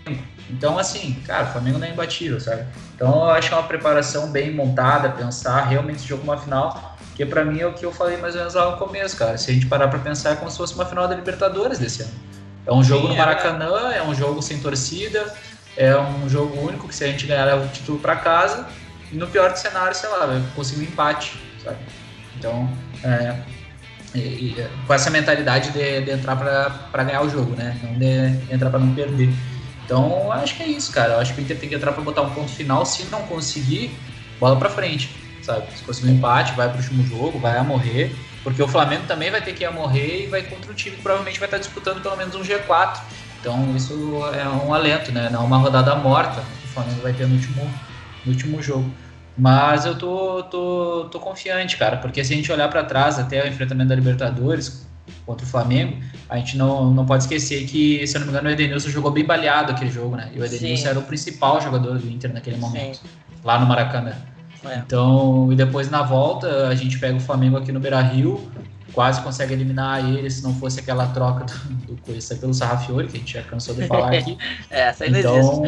Então, 0.50 0.78
assim, 0.78 1.14
cara, 1.26 1.44
o 1.44 1.52
Flamengo 1.52 1.78
não 1.78 1.86
é 1.86 1.90
imbatível, 1.90 2.38
sabe? 2.40 2.66
Então, 2.94 3.24
eu 3.24 3.30
acho 3.30 3.54
é 3.54 3.56
uma 3.56 3.62
preparação 3.62 4.30
bem 4.30 4.52
montada, 4.52 5.08
pensar 5.10 5.62
realmente 5.62 5.96
esse 5.96 6.08
jogo 6.08 6.22
uma 6.24 6.36
final, 6.36 6.96
que 7.14 7.24
para 7.24 7.44
mim 7.44 7.60
é 7.60 7.66
o 7.66 7.72
que 7.72 7.86
eu 7.86 7.92
falei 7.92 8.18
mais 8.18 8.34
ou 8.34 8.40
menos 8.40 8.54
lá 8.54 8.72
no 8.72 8.76
começo, 8.76 9.16
cara. 9.16 9.38
Se 9.38 9.50
a 9.50 9.54
gente 9.54 9.66
parar 9.66 9.88
para 9.88 9.98
pensar, 9.98 10.30
é 10.32 10.36
como 10.36 10.50
se 10.50 10.58
fosse 10.58 10.74
uma 10.74 10.84
final 10.84 11.08
da 11.08 11.14
Libertadores 11.14 11.78
desse 11.78 12.02
ano. 12.02 12.12
É 12.66 12.72
um 12.72 12.84
jogo 12.84 13.02
Sim, 13.02 13.08
no 13.08 13.14
é. 13.14 13.18
Maracanã, 13.18 13.92
é... 13.92 13.98
é 13.98 14.02
um 14.02 14.14
jogo 14.14 14.42
sem 14.42 14.60
torcida, 14.60 15.32
é 15.76 15.96
um 15.96 16.28
jogo 16.28 16.60
único 16.60 16.88
que 16.88 16.94
se 16.94 17.04
a 17.04 17.06
gente 17.06 17.26
ganhar 17.26 17.56
o 17.56 17.68
título 17.68 17.98
para 17.98 18.16
casa, 18.16 18.68
e 19.12 19.16
no 19.16 19.26
pior 19.26 19.50
dos 19.50 19.60
cenários, 19.60 19.98
sei 19.98 20.08
lá, 20.08 20.26
vai 20.26 20.42
conseguir 20.54 20.82
um 20.82 20.84
empate, 20.84 21.32
sabe? 21.62 21.78
Então, 22.36 22.70
é, 23.02 23.36
e, 24.14 24.18
e, 24.18 24.66
com 24.86 24.94
essa 24.94 25.10
mentalidade 25.10 25.70
de, 25.70 26.00
de 26.02 26.10
entrar 26.10 26.36
para 26.36 27.04
ganhar 27.04 27.22
o 27.22 27.30
jogo, 27.30 27.54
né? 27.54 27.78
Não 27.82 27.94
de 27.94 28.52
entrar 28.52 28.70
para 28.70 28.78
não 28.78 28.94
perder. 28.94 29.30
Então, 29.84 30.30
acho 30.32 30.56
que 30.56 30.62
é 30.62 30.66
isso, 30.66 30.92
cara. 30.92 31.14
Eu 31.14 31.20
acho 31.20 31.34
que 31.34 31.40
o 31.40 31.42
Inter 31.42 31.58
tem 31.58 31.68
que 31.68 31.74
entrar 31.74 31.92
para 31.92 32.02
botar 32.02 32.22
um 32.22 32.30
ponto 32.30 32.50
final. 32.50 32.84
Se 32.86 33.04
não 33.04 33.22
conseguir, 33.22 33.90
bola 34.38 34.56
para 34.56 34.70
frente, 34.70 35.10
sabe? 35.42 35.66
Se 35.76 35.82
conseguir 35.82 36.12
um 36.12 36.14
empate, 36.14 36.52
vai 36.52 36.68
para 36.68 36.76
o 36.76 36.80
último 36.80 37.04
jogo, 37.06 37.38
vai 37.38 37.56
a 37.56 37.64
morrer. 37.64 38.14
Porque 38.42 38.62
o 38.62 38.68
Flamengo 38.68 39.04
também 39.06 39.30
vai 39.30 39.42
ter 39.42 39.52
que 39.52 39.64
ir 39.64 39.66
a 39.66 39.72
morrer 39.72 40.24
e 40.24 40.26
vai 40.26 40.42
contra 40.42 40.70
o 40.70 40.74
time 40.74 40.96
que 40.96 41.02
provavelmente 41.02 41.38
vai 41.38 41.46
estar 41.46 41.58
disputando 41.58 42.00
pelo 42.00 42.16
menos 42.16 42.34
um 42.34 42.42
G4. 42.42 43.00
Então, 43.40 43.74
isso 43.74 44.22
é 44.34 44.46
um 44.48 44.72
alento, 44.72 45.10
né? 45.10 45.30
Não 45.30 45.44
uma 45.44 45.56
rodada 45.56 45.94
morta 45.96 46.42
que 46.42 46.70
o 46.70 46.74
Flamengo 46.74 47.00
vai 47.00 47.12
ter 47.12 47.26
no 47.26 47.34
último, 47.34 47.74
no 48.24 48.32
último 48.32 48.62
jogo. 48.62 48.90
Mas 49.36 49.86
eu 49.86 49.96
tô, 49.96 50.42
tô, 50.44 51.08
tô 51.10 51.18
confiante, 51.18 51.78
cara, 51.78 51.96
porque 51.96 52.22
se 52.22 52.34
a 52.34 52.36
gente 52.36 52.52
olhar 52.52 52.68
para 52.68 52.84
trás 52.84 53.18
até 53.18 53.42
o 53.42 53.48
enfrentamento 53.48 53.88
da 53.88 53.94
Libertadores, 53.94 54.86
contra 55.24 55.44
o 55.44 55.48
Flamengo, 55.48 55.96
a 56.28 56.36
gente 56.36 56.56
não, 56.56 56.92
não 56.92 57.06
pode 57.06 57.24
esquecer 57.24 57.64
que, 57.66 58.06
se 58.06 58.16
eu 58.16 58.20
não 58.20 58.26
me 58.26 58.32
engano, 58.32 58.48
o 58.48 58.52
Edenilson 58.52 58.90
jogou 58.90 59.10
bem 59.10 59.24
baleado 59.24 59.72
aquele 59.72 59.90
jogo, 59.90 60.16
né? 60.16 60.30
E 60.34 60.40
o 60.40 60.44
Edenilson 60.44 60.82
Sim. 60.82 60.88
era 60.88 60.98
o 60.98 61.02
principal 61.02 61.60
jogador 61.60 61.98
do 61.98 62.10
Inter 62.10 62.32
naquele 62.32 62.56
momento, 62.56 62.96
Sim. 62.96 63.08
lá 63.44 63.58
no 63.58 63.66
Maracanã. 63.66 64.12
É. 64.64 64.76
Então, 64.78 65.50
e 65.50 65.56
depois 65.56 65.90
na 65.90 66.02
volta, 66.02 66.68
a 66.68 66.74
gente 66.74 66.98
pega 66.98 67.16
o 67.16 67.20
Flamengo 67.20 67.56
aqui 67.56 67.72
no 67.72 67.80
Beira 67.80 68.00
Rio, 68.00 68.50
quase 68.92 69.20
consegue 69.22 69.52
eliminar 69.52 70.04
ele 70.04 70.30
se 70.30 70.42
não 70.42 70.54
fosse 70.54 70.80
aquela 70.80 71.06
troca 71.08 71.44
do, 71.44 71.74
do 71.86 72.02
Coisa 72.02 72.34
pelo 72.34 72.52
Sarrafiori, 72.52 73.08
que 73.08 73.16
a 73.16 73.20
gente 73.20 73.32
já 73.34 73.42
cansou 73.42 73.74
de 73.74 73.86
falar 73.86 74.12
aqui. 74.12 74.36
é, 74.70 74.92
então, 75.06 75.64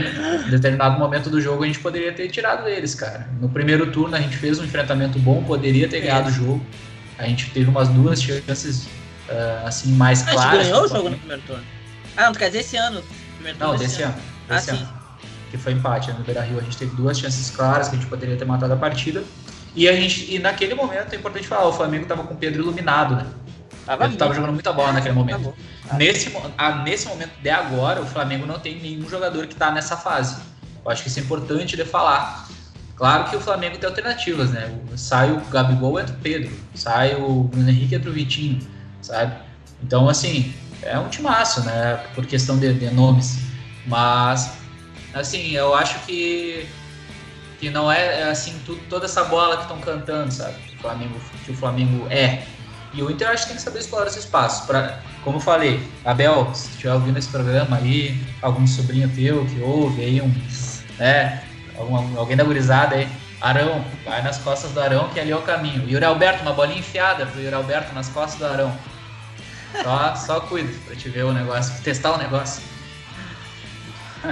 em 0.47 0.51
determinado 0.51 0.99
momento 0.99 1.31
do 1.31 1.41
jogo, 1.41 1.64
a 1.64 1.66
gente 1.66 1.79
poderia 1.81 2.12
ter 2.12 2.29
tirado 2.29 2.68
eles, 2.68 2.95
cara. 2.95 3.29
No 3.41 3.49
primeiro 3.49 3.91
turno, 3.91 4.16
a 4.16 4.20
gente 4.20 4.37
fez 4.37 4.59
um 4.59 4.64
enfrentamento 4.64 5.18
bom, 5.18 5.43
poderia 5.45 5.89
ter 5.89 6.01
ganhado 6.01 6.29
o 6.29 6.33
jogo. 6.33 6.66
A 7.18 7.27
gente 7.27 7.51
teve 7.51 7.68
umas 7.68 7.89
duas 7.89 8.23
chances 8.23 8.87
uh, 9.29 9.66
assim, 9.66 9.93
mais 9.93 10.23
claras. 10.23 10.43
A 10.43 10.57
gente 10.57 10.73
ganhou 10.73 10.85
o 10.85 10.89
jogo 10.89 11.11
no 11.11 11.18
primeiro 11.18 11.43
turno. 11.43 11.64
Ah, 12.16 12.25
não, 12.25 12.33
tu 12.33 12.39
quer 12.39 12.47
dizer 12.47 12.61
esse 12.61 12.77
ano? 12.77 13.03
Não, 13.59 13.77
desse 13.77 14.03
ano. 14.03 14.14
ano 14.14 14.33
desse 14.49 14.70
ah, 14.70 14.75
ano. 14.75 14.89
Que 15.51 15.59
foi 15.59 15.73
empate 15.73 16.11
né, 16.11 16.16
no 16.18 16.25
Beira 16.25 16.43
Rio. 16.43 16.59
A 16.59 16.62
gente 16.62 16.77
teve 16.77 16.95
duas 16.97 17.18
chances 17.18 17.51
claras 17.51 17.89
que 17.89 17.97
a 17.97 17.99
gente 17.99 18.09
poderia 18.09 18.37
ter 18.37 18.45
matado 18.45 18.73
a 18.73 18.77
partida. 18.77 19.23
E 19.75 19.89
a 19.89 19.95
gente, 19.95 20.35
e 20.35 20.39
naquele 20.39 20.75
momento 20.75 21.12
é 21.12 21.16
importante 21.16 21.47
falar, 21.47 21.66
o 21.66 21.73
Flamengo 21.73 22.03
estava 22.03 22.25
com 22.25 22.35
o 22.35 22.37
Pedro 22.37 22.62
iluminado, 22.62 23.16
né? 23.16 23.27
Tava 23.87 24.05
Ele 24.05 24.14
estava 24.14 24.35
jogando 24.35 24.53
muita 24.53 24.73
bola 24.73 24.93
naquele 24.93 25.14
momento. 25.14 25.55
Tá 25.89 25.97
nesse, 25.97 26.33
a, 26.57 26.83
nesse 26.83 27.09
momento 27.09 27.33
de 27.43 27.51
agora, 27.51 28.01
o 28.01 28.07
Flamengo 28.07 28.47
não 28.47 28.59
tem 28.59 28.81
nenhum 28.81 29.09
jogador 29.09 29.47
que 29.47 29.55
está 29.55 29.70
nessa 29.70 29.97
fase. 29.97 30.41
Eu 30.85 30.91
acho 30.91 31.03
que 31.03 31.09
isso 31.09 31.18
é 31.18 31.23
importante 31.23 31.77
de 31.77 31.85
falar. 31.85 32.49
Claro 32.97 33.31
que 33.31 33.35
o 33.35 33.41
Flamengo 33.41 33.79
tem 33.79 33.89
alternativas, 33.89 34.51
né? 34.51 34.70
Sai 34.95 35.33
o 35.33 35.41
Gabigol, 35.47 35.99
entra 35.99 36.14
o 36.14 36.18
Pedro. 36.18 36.53
Sai 36.75 37.16
o 37.16 37.45
Bruno 37.45 37.68
Henrique, 37.68 37.95
entra 37.95 38.11
o 38.11 38.12
Vitinho 38.12 38.61
sabe? 39.03 39.35
Então, 39.83 40.09
assim, 40.09 40.55
é 40.83 40.99
um 40.99 41.09
timaço, 41.09 41.62
né? 41.62 41.97
Por 42.14 42.25
questão 42.25 42.59
de, 42.59 42.73
de 42.73 42.91
nomes. 42.91 43.39
Mas, 43.87 44.53
assim, 45.12 45.51
eu 45.51 45.75
acho 45.75 45.99
que, 46.07 46.66
que 47.63 47.71
não 47.71 47.91
é, 47.91 48.23
é 48.23 48.25
assim, 48.25 48.61
toda 48.91 49.05
essa 49.05 49.23
bola 49.23 49.57
que 49.57 49.63
estão 49.63 49.79
cantando, 49.79 50.33
sabe? 50.33 50.57
Que 50.67 50.75
o, 50.75 50.79
Flamengo, 50.81 51.21
que 51.45 51.53
o 51.53 51.55
Flamengo 51.55 52.09
é. 52.11 52.43
E 52.93 53.01
o 53.01 53.09
Inter 53.09 53.29
acho 53.29 53.45
que 53.45 53.51
tem 53.51 53.57
que 53.57 53.63
saber 53.63 53.79
explorar 53.79 54.09
esse 54.09 54.19
espaço. 54.19 54.67
Pra, 54.67 54.99
como 55.23 55.37
eu 55.37 55.41
falei, 55.41 55.81
Abel, 56.05 56.53
se 56.55 56.71
estiver 56.71 56.93
ouvindo 56.93 57.21
esse 57.21 57.29
programa 57.29 57.77
aí, 57.77 58.21
algum 58.43 58.67
sobrinho 58.67 59.09
teu 59.15 59.47
que 59.47 59.61
ouve 59.61 60.03
aí, 60.03 60.21
um, 60.21 60.35
né, 60.99 61.45
algum, 61.79 62.19
alguém 62.19 62.37
da 62.37 62.43
gurizada 62.43 62.97
aí, 62.97 63.09
Arão, 63.41 63.85
vai 64.05 64.21
nas 64.23 64.39
costas 64.39 64.73
do 64.73 64.81
Arão, 64.81 65.09
que 65.11 65.21
ali 65.21 65.31
é 65.31 65.37
o 65.37 65.43
caminho. 65.43 65.89
Yuri 65.89 66.05
Alberto, 66.05 66.43
uma 66.43 66.53
bolinha 66.53 66.81
enfiada 66.81 67.27
pro 67.27 67.41
Yuri 67.41 67.55
Alberto 67.55 67.95
nas 67.95 68.09
costas 68.09 68.41
do 68.41 68.47
Arão. 68.47 68.77
Só, 69.85 70.17
só 70.17 70.41
cuida 70.41 70.69
pra 70.85 70.97
te 70.97 71.09
ver 71.09 71.27
o 71.27 71.33
negócio, 71.33 71.81
testar 71.85 72.15
o 72.15 72.19
negócio. 72.19 72.61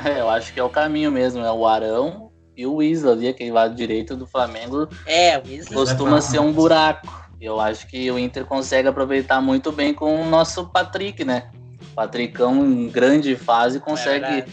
É, 0.05 0.19
eu 0.19 0.29
acho 0.29 0.53
que 0.53 0.59
é 0.59 0.65
o 0.65 0.69
caminho 0.69 1.13
mesmo, 1.13 1.45
é 1.45 1.53
o 1.53 1.65
Arão 1.65 2.30
e 2.61 2.67
o 2.67 2.83
Isla 2.83 3.13
ali, 3.13 3.27
aquele 3.27 3.51
lado 3.51 3.75
direito 3.75 4.15
do 4.15 4.27
Flamengo. 4.27 4.87
É, 5.07 5.39
o 5.39 5.49
Isla. 5.49 5.75
Costuma 5.75 6.21
ser 6.21 6.41
um 6.41 6.53
buraco. 6.53 7.09
Eu 7.41 7.59
acho 7.59 7.87
que 7.87 8.11
o 8.11 8.19
Inter 8.19 8.45
consegue 8.45 8.87
aproveitar 8.87 9.41
muito 9.41 9.73
bem 9.73 9.95
com 9.95 10.21
o 10.21 10.29
nosso 10.29 10.67
Patrick, 10.67 11.25
né? 11.25 11.49
O 11.81 11.95
Patricão 11.95 12.63
em 12.67 12.91
grande 12.91 13.35
fase 13.35 13.81
consegue 13.81 14.27
é 14.27 14.47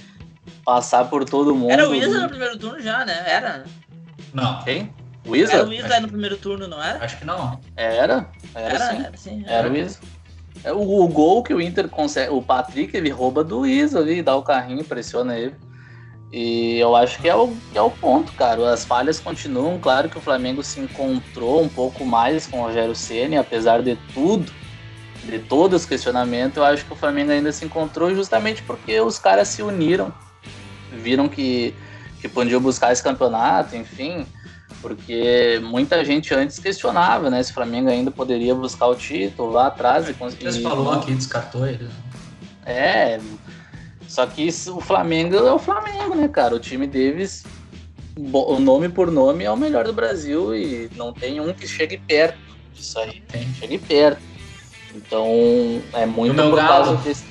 passar 0.64 1.10
por 1.10 1.26
todo 1.26 1.54
mundo. 1.54 1.70
Era 1.70 1.90
o 1.90 1.94
Isla 1.94 2.22
no 2.22 2.30
primeiro 2.30 2.58
turno 2.58 2.80
já, 2.80 3.04
né? 3.04 3.24
Era. 3.26 3.66
Não. 4.34 4.64
Quem? 4.64 4.94
O 5.26 5.36
Isa? 5.36 5.56
Era 5.56 5.66
o 5.66 5.74
Isa 5.74 6.00
no 6.00 6.08
primeiro 6.08 6.38
turno, 6.38 6.66
não 6.66 6.82
era? 6.82 7.04
Acho 7.04 7.18
que 7.18 7.26
não. 7.26 7.60
Era, 7.76 8.30
era, 8.56 8.70
era 8.74 8.80
sim. 8.80 9.04
Era, 9.04 9.18
sim, 9.18 9.44
era. 9.46 9.54
era 9.54 9.70
o 9.70 9.76
Isa. 9.76 10.00
É, 10.64 10.72
o, 10.72 11.04
o, 11.04 11.08
gol 11.10 11.44
que 11.44 11.54
o 11.54 11.60
Inter 11.60 11.90
consegue, 11.90 12.32
o 12.32 12.42
Patrick, 12.42 12.96
ele 12.96 13.10
rouba 13.10 13.44
do 13.44 13.68
Isa 13.68 14.00
ali, 14.00 14.22
dá 14.22 14.34
o 14.34 14.44
carrinho, 14.44 14.86
pressiona 14.86 15.38
ele. 15.38 15.56
E 16.32 16.78
eu 16.78 16.96
acho 16.96 17.22
que 17.22 17.30
é 17.30 17.36
o, 17.36 17.56
que 17.72 17.78
é 17.78 17.82
o 17.82 17.90
ponto, 17.90 18.32
cara. 18.34 18.72
As 18.72 18.84
falhas 18.84 19.20
continuam. 19.20 19.80
Claro 19.80 20.10
que 20.10 20.18
o 20.18 20.22
Flamengo 20.22 20.62
se 20.62 20.80
encontrou 20.80 21.62
um 21.64 21.70
pouco 21.70 22.06
mais 22.06 22.46
com 22.46 22.60
o 22.60 22.64
Rogério 22.64 22.96
Ceni, 22.96 23.38
apesar 23.38 23.82
de 23.82 23.98
tudo, 24.14 24.52
de 25.24 25.40
todos 25.40 25.82
os 25.82 25.88
questionamentos. 25.88 26.58
Eu 26.58 26.66
acho 26.66 26.86
que 26.86 26.94
o 26.94 26.98
Flamengo 26.98 27.32
ainda 27.32 27.52
se 27.52 27.64
encontrou 27.64 28.14
justamente 28.14 28.62
porque 28.64 29.00
os 29.00 29.18
caras 29.18 29.48
se 29.48 29.62
uniram, 29.62 30.14
viram 30.92 31.30
que 31.30 31.74
que 32.20 32.28
podiam 32.28 32.60
buscar 32.60 32.92
esse 32.92 33.04
campeonato, 33.04 33.76
enfim, 33.76 34.26
porque 34.82 35.62
muita 35.64 36.04
gente 36.04 36.34
antes 36.34 36.60
questionava, 36.60 37.30
né, 37.30 37.42
se 37.44 37.52
o 37.52 37.54
Flamengo 37.54 37.90
ainda 37.90 38.12
poderia 38.12 38.54
buscar 38.54 38.88
o 38.88 38.96
título 38.96 39.52
lá 39.52 39.68
atrás 39.68 40.10
e 40.10 40.14
conseguir. 40.14 40.52
Você 40.52 40.62
falou 40.62 40.92
aqui, 40.92 41.14
descartou 41.14 41.66
ele. 41.68 41.88
É, 42.66 43.20
só 44.08 44.26
que 44.26 44.48
isso, 44.48 44.78
o 44.78 44.82
Flamengo 44.82 45.36
é 45.36 45.52
o 45.52 45.60
Flamengo, 45.60 46.16
né, 46.16 46.28
cara? 46.28 46.56
O 46.56 46.60
time 46.60 46.88
deles, 46.88 47.44
o 48.16 48.60
nome 48.60 48.90
por 48.90 49.12
nome, 49.12 49.44
é 49.44 49.52
o 49.52 49.58
melhor 49.58 49.86
do 49.86 49.94
Brasil 49.94 50.56
e 50.56 50.90
não 50.96 51.14
tem 51.14 51.40
um 51.40 51.54
que 51.54 51.68
chegue 51.68 51.98
perto 51.98 52.38
disso 52.74 52.98
aí. 53.00 53.22
Tem. 53.28 53.48
Chegue 53.54 53.78
perto. 53.78 54.22
Então, 54.96 55.82
é 55.94 56.06
muito 56.06 56.36
por 56.36 56.58
causa 56.58 56.96
desse. 56.98 57.26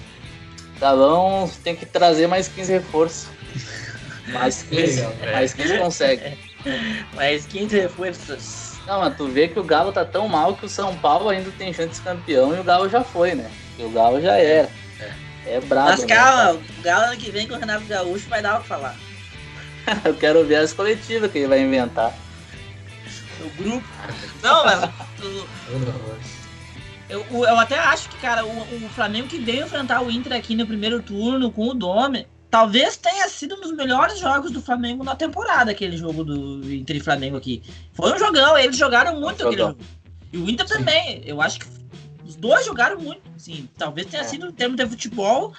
Galão 0.78 1.50
tem 1.64 1.74
que 1.74 1.86
trazer 1.86 2.26
mais 2.26 2.48
15 2.48 2.72
reforços. 2.72 3.28
Mais 4.28 4.62
15, 4.68 5.06
mais 5.32 5.54
15 5.54 5.78
consegue. 5.78 6.38
Mais 7.14 7.46
15 7.46 7.80
reforços. 7.80 8.76
Não, 8.86 9.00
mas 9.00 9.16
tu 9.16 9.26
vê 9.26 9.48
que 9.48 9.58
o 9.58 9.64
Galo 9.64 9.90
tá 9.90 10.04
tão 10.04 10.28
mal 10.28 10.54
que 10.54 10.66
o 10.66 10.68
São 10.68 10.94
Paulo 10.96 11.28
ainda 11.28 11.50
tem 11.58 11.72
chance 11.72 11.94
de 11.94 12.00
campeão 12.02 12.54
e 12.54 12.60
o 12.60 12.64
Galo 12.64 12.88
já 12.88 13.02
foi, 13.02 13.34
né? 13.34 13.50
E 13.78 13.82
o 13.82 13.90
Galo 13.90 14.20
já 14.20 14.36
era. 14.36 14.68
É, 15.46 15.60
brabo. 15.60 15.90
Mas 15.90 16.00
né, 16.00 16.06
calma, 16.06 16.52
né, 16.52 16.64
o 16.78 16.82
Galo 16.82 17.04
ano 17.04 17.16
que 17.16 17.30
vem 17.30 17.46
com 17.46 17.54
o 17.54 17.58
Renato 17.58 17.84
Gaúcho 17.86 18.28
vai 18.28 18.42
dar 18.42 18.58
o 18.58 18.62
que 18.62 18.68
falar. 18.68 18.96
eu 20.04 20.14
quero 20.14 20.44
ver 20.44 20.56
as 20.56 20.72
coletivas 20.72 21.30
que 21.30 21.38
ele 21.38 21.48
vai 21.48 21.60
inventar. 21.60 22.12
O 23.40 23.62
grupo. 23.62 23.86
Não, 24.42 24.64
mas. 24.64 24.90
eu, 27.08 27.24
eu 27.30 27.58
até 27.58 27.78
acho 27.78 28.08
que, 28.08 28.16
cara, 28.18 28.44
o, 28.44 28.84
o 28.84 28.88
Flamengo 28.88 29.28
que 29.28 29.38
veio 29.38 29.64
enfrentar 29.64 30.02
o 30.02 30.10
Inter 30.10 30.32
aqui 30.32 30.54
no 30.54 30.66
primeiro 30.66 31.00
turno 31.00 31.52
com 31.52 31.68
o 31.68 31.74
Dome 31.74 32.26
talvez 32.50 32.96
tenha 32.96 33.28
sido 33.28 33.56
um 33.56 33.60
dos 33.60 33.72
melhores 33.72 34.18
jogos 34.18 34.50
do 34.50 34.62
Flamengo 34.62 35.04
na 35.04 35.14
temporada, 35.14 35.70
aquele 35.70 35.96
jogo 35.96 36.24
do 36.24 36.72
Inter 36.72 36.96
e 36.96 37.00
Flamengo 37.00 37.36
aqui. 37.36 37.62
Foi 37.92 38.12
um 38.14 38.18
jogão, 38.18 38.56
eles 38.56 38.76
jogaram 38.76 39.20
muito 39.20 39.44
um 39.44 39.48
aquele 39.48 39.62
jogo. 39.62 39.78
E 40.32 40.38
o 40.38 40.48
Inter 40.48 40.66
Sim. 40.66 40.74
também, 40.74 41.22
eu 41.26 41.42
acho 41.42 41.60
que 41.60 41.66
os 42.26 42.36
dois 42.36 42.66
jogaram 42.66 42.98
muito. 42.98 43.22
Sim, 43.36 43.68
talvez 43.76 44.06
tenha 44.08 44.22
é. 44.22 44.26
sido, 44.26 44.48
em 44.48 44.52
termos 44.52 44.76
de 44.76 44.86
futebol, 44.86 45.52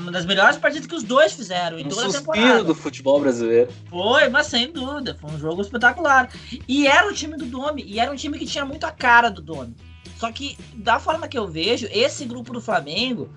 uma 0.00 0.12
das 0.12 0.24
melhores 0.24 0.56
partidas 0.56 0.86
que 0.86 0.94
os 0.94 1.02
dois 1.02 1.32
fizeram 1.32 1.78
em 1.78 1.86
um 1.86 1.88
toda 1.88 2.08
a 2.08 2.12
temporada. 2.12 2.64
do 2.64 2.74
futebol 2.74 3.20
brasileiro. 3.20 3.70
Foi, 3.90 4.28
mas 4.28 4.46
sem 4.46 4.70
dúvida, 4.70 5.16
foi 5.20 5.30
um 5.30 5.38
jogo 5.38 5.62
espetacular. 5.62 6.30
E 6.68 6.86
era 6.86 7.08
o 7.08 7.12
time 7.12 7.36
do 7.36 7.44
Domi, 7.44 7.84
e 7.86 7.98
era 7.98 8.10
um 8.10 8.16
time 8.16 8.38
que 8.38 8.46
tinha 8.46 8.64
muito 8.64 8.84
a 8.84 8.92
cara 8.92 9.30
do 9.30 9.42
Domi. 9.42 9.74
Só 10.16 10.30
que, 10.30 10.56
da 10.74 11.00
forma 11.00 11.26
que 11.26 11.36
eu 11.36 11.48
vejo, 11.48 11.88
esse 11.90 12.24
grupo 12.24 12.52
do 12.52 12.60
Flamengo, 12.60 13.28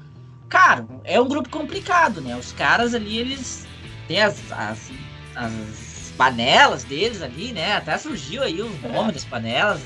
cara, 0.48 0.86
é 1.04 1.20
um 1.20 1.28
grupo 1.28 1.50
complicado, 1.50 2.22
né? 2.22 2.36
Os 2.38 2.52
caras 2.52 2.94
ali, 2.94 3.18
eles 3.18 3.66
têm 4.08 4.22
as, 4.22 4.40
as, 4.52 4.92
as 5.36 6.14
panelas 6.16 6.84
deles 6.84 7.24
ali, 7.24 7.52
né? 7.52 7.76
Até 7.76 7.98
surgiu 7.98 8.44
aí 8.44 8.62
o 8.62 8.70
nome 8.84 9.10
é. 9.10 9.14
das 9.14 9.26
panelas. 9.26 9.82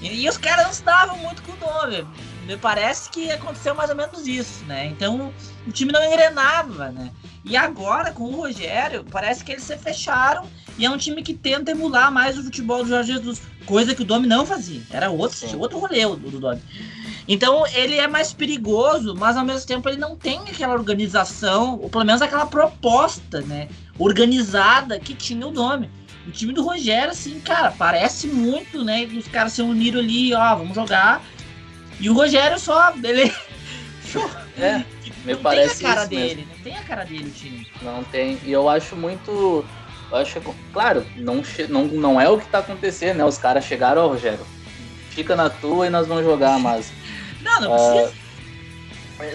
E, 0.00 0.24
e, 0.24 0.28
os 0.28 0.36
caras 0.36 0.66
não 0.66 0.72
se 0.72 0.82
davam 0.82 1.16
muito 1.18 1.42
com 1.42 1.52
o 1.52 1.56
nome. 1.56 2.06
Me 2.46 2.56
parece 2.56 3.10
que 3.10 3.30
aconteceu 3.30 3.74
mais 3.74 3.90
ou 3.90 3.96
menos 3.96 4.26
isso, 4.26 4.64
né? 4.66 4.86
Então 4.86 5.32
o 5.66 5.72
time 5.72 5.90
não 5.90 6.04
engrenava, 6.04 6.90
né? 6.90 7.10
E 7.44 7.56
agora, 7.56 8.12
com 8.12 8.24
o 8.24 8.36
Rogério, 8.36 9.04
parece 9.10 9.44
que 9.44 9.52
eles 9.52 9.64
se 9.64 9.76
fecharam 9.76 10.46
e 10.78 10.84
é 10.84 10.90
um 10.90 10.96
time 10.96 11.22
que 11.22 11.32
tenta 11.32 11.70
emular 11.70 12.12
mais 12.12 12.38
o 12.38 12.42
futebol 12.42 12.82
do 12.82 12.88
Jorge 12.88 13.14
Jesus, 13.14 13.42
coisa 13.64 13.94
que 13.94 14.02
o 14.02 14.04
Domi 14.04 14.26
não 14.26 14.44
fazia. 14.44 14.82
Era 14.90 15.10
outro, 15.10 15.58
outro 15.58 15.78
rolê 15.78 16.02
do, 16.02 16.16
do 16.16 16.38
Domi. 16.38 16.60
Então 17.28 17.66
ele 17.68 17.96
é 17.96 18.06
mais 18.06 18.32
perigoso, 18.32 19.14
mas 19.14 19.36
ao 19.36 19.44
mesmo 19.44 19.66
tempo 19.66 19.88
ele 19.88 19.98
não 19.98 20.16
tem 20.16 20.38
aquela 20.40 20.74
organização, 20.74 21.78
ou 21.80 21.88
pelo 21.88 22.04
menos 22.04 22.22
aquela 22.22 22.46
proposta, 22.46 23.40
né? 23.40 23.68
Organizada 23.98 25.00
que 25.00 25.14
tinha 25.14 25.46
o 25.46 25.50
Domi. 25.50 25.90
O 26.26 26.30
time 26.30 26.52
do 26.52 26.64
Rogério, 26.64 27.10
assim, 27.10 27.38
cara, 27.40 27.70
parece 27.70 28.26
muito, 28.26 28.84
né? 28.84 29.04
Os 29.16 29.28
caras 29.28 29.52
se 29.52 29.62
uniram 29.62 30.00
ali, 30.00 30.34
ó, 30.34 30.56
vamos 30.56 30.74
jogar. 30.74 31.22
E 32.00 32.10
o 32.10 32.14
Rogério 32.14 32.58
só, 32.58 32.92
ele. 33.02 33.32
é, 34.58 34.84
me 35.24 35.34
não 35.34 35.40
parece 35.40 35.78
tem 35.78 35.86
a 35.86 35.94
cara 35.94 36.06
dele, 36.06 36.34
mesmo. 36.36 36.50
não 36.54 36.62
tem 36.62 36.76
a 36.76 36.82
cara 36.82 37.04
dele 37.04 37.28
o 37.28 37.30
time. 37.30 37.66
Não 37.80 38.04
tem. 38.04 38.38
E 38.44 38.50
eu 38.50 38.68
acho 38.68 38.96
muito. 38.96 39.64
Eu 40.10 40.16
acho 40.18 40.40
claro, 40.72 41.04
não, 41.16 41.42
não, 41.68 41.84
não 41.86 42.20
é 42.20 42.28
o 42.28 42.38
que 42.38 42.46
tá 42.48 42.58
acontecendo, 42.58 43.18
né? 43.18 43.24
Os 43.24 43.38
caras 43.38 43.64
chegaram, 43.64 44.04
ó, 44.04 44.08
Rogério, 44.08 44.46
fica 45.10 45.34
na 45.34 45.50
tua 45.50 45.86
e 45.86 45.90
nós 45.90 46.06
vamos 46.06 46.24
jogar, 46.24 46.58
mas. 46.60 46.92
não, 47.40 47.60
não 47.60 47.70
precisa. 47.70 48.08
Uh, 48.08 48.26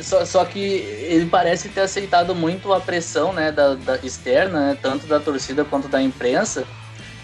só, 0.04 0.24
só 0.26 0.46
que 0.46 0.60
ele 0.60 1.26
parece 1.26 1.70
ter 1.70 1.82
aceitado 1.82 2.36
muito 2.36 2.72
a 2.72 2.80
pressão 2.80 3.34
né, 3.34 3.52
da, 3.52 3.74
da 3.74 3.98
externa, 3.98 4.68
né, 4.68 4.78
tanto 4.80 5.08
da 5.08 5.20
torcida 5.20 5.66
quanto 5.66 5.88
da 5.88 6.00
imprensa, 6.00 6.68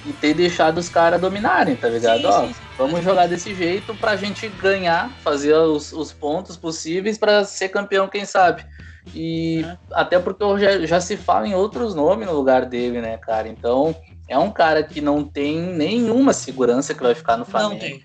e 0.08 0.14
ter 0.14 0.34
deixado 0.34 0.78
os 0.78 0.88
caras 0.88 1.20
dominarem, 1.20 1.76
tá 1.76 1.90
ligado? 1.90 2.22
Sim, 2.22 2.28
Ó, 2.28 2.48
sim, 2.48 2.56
vamos 2.78 3.04
jogar 3.04 3.28
desse 3.28 3.54
jeito 3.54 3.94
pra 3.96 4.16
gente 4.16 4.48
ganhar, 4.48 5.12
fazer 5.22 5.54
os, 5.54 5.92
os 5.92 6.14
pontos 6.14 6.56
possíveis 6.56 7.18
para 7.18 7.44
ser 7.44 7.70
campeão, 7.70 8.08
quem 8.08 8.24
sabe. 8.24 8.66
E 9.14 9.66
é. 9.66 9.78
até 9.92 10.18
porque 10.18 10.44
já, 10.60 10.86
já 10.86 11.02
se 11.02 11.18
fala 11.18 11.48
em 11.48 11.54
outros 11.54 11.94
nomes 11.94 12.28
no 12.28 12.34
lugar 12.34 12.66
dele, 12.66 13.02
né, 13.02 13.18
cara? 13.18 13.48
Então, 13.50 13.96
é 14.28 14.38
um 14.38 14.50
cara 14.50 14.82
que 14.82 15.02
não 15.02 15.24
tem 15.24 15.60
nenhuma 15.60 16.32
segurança 16.32 16.94
que 16.94 17.04
vai 17.04 17.14
ficar 17.14 17.36
no 17.36 17.46
Flamengo. 17.46 17.74
Não 17.74 17.80
tem. 17.80 18.04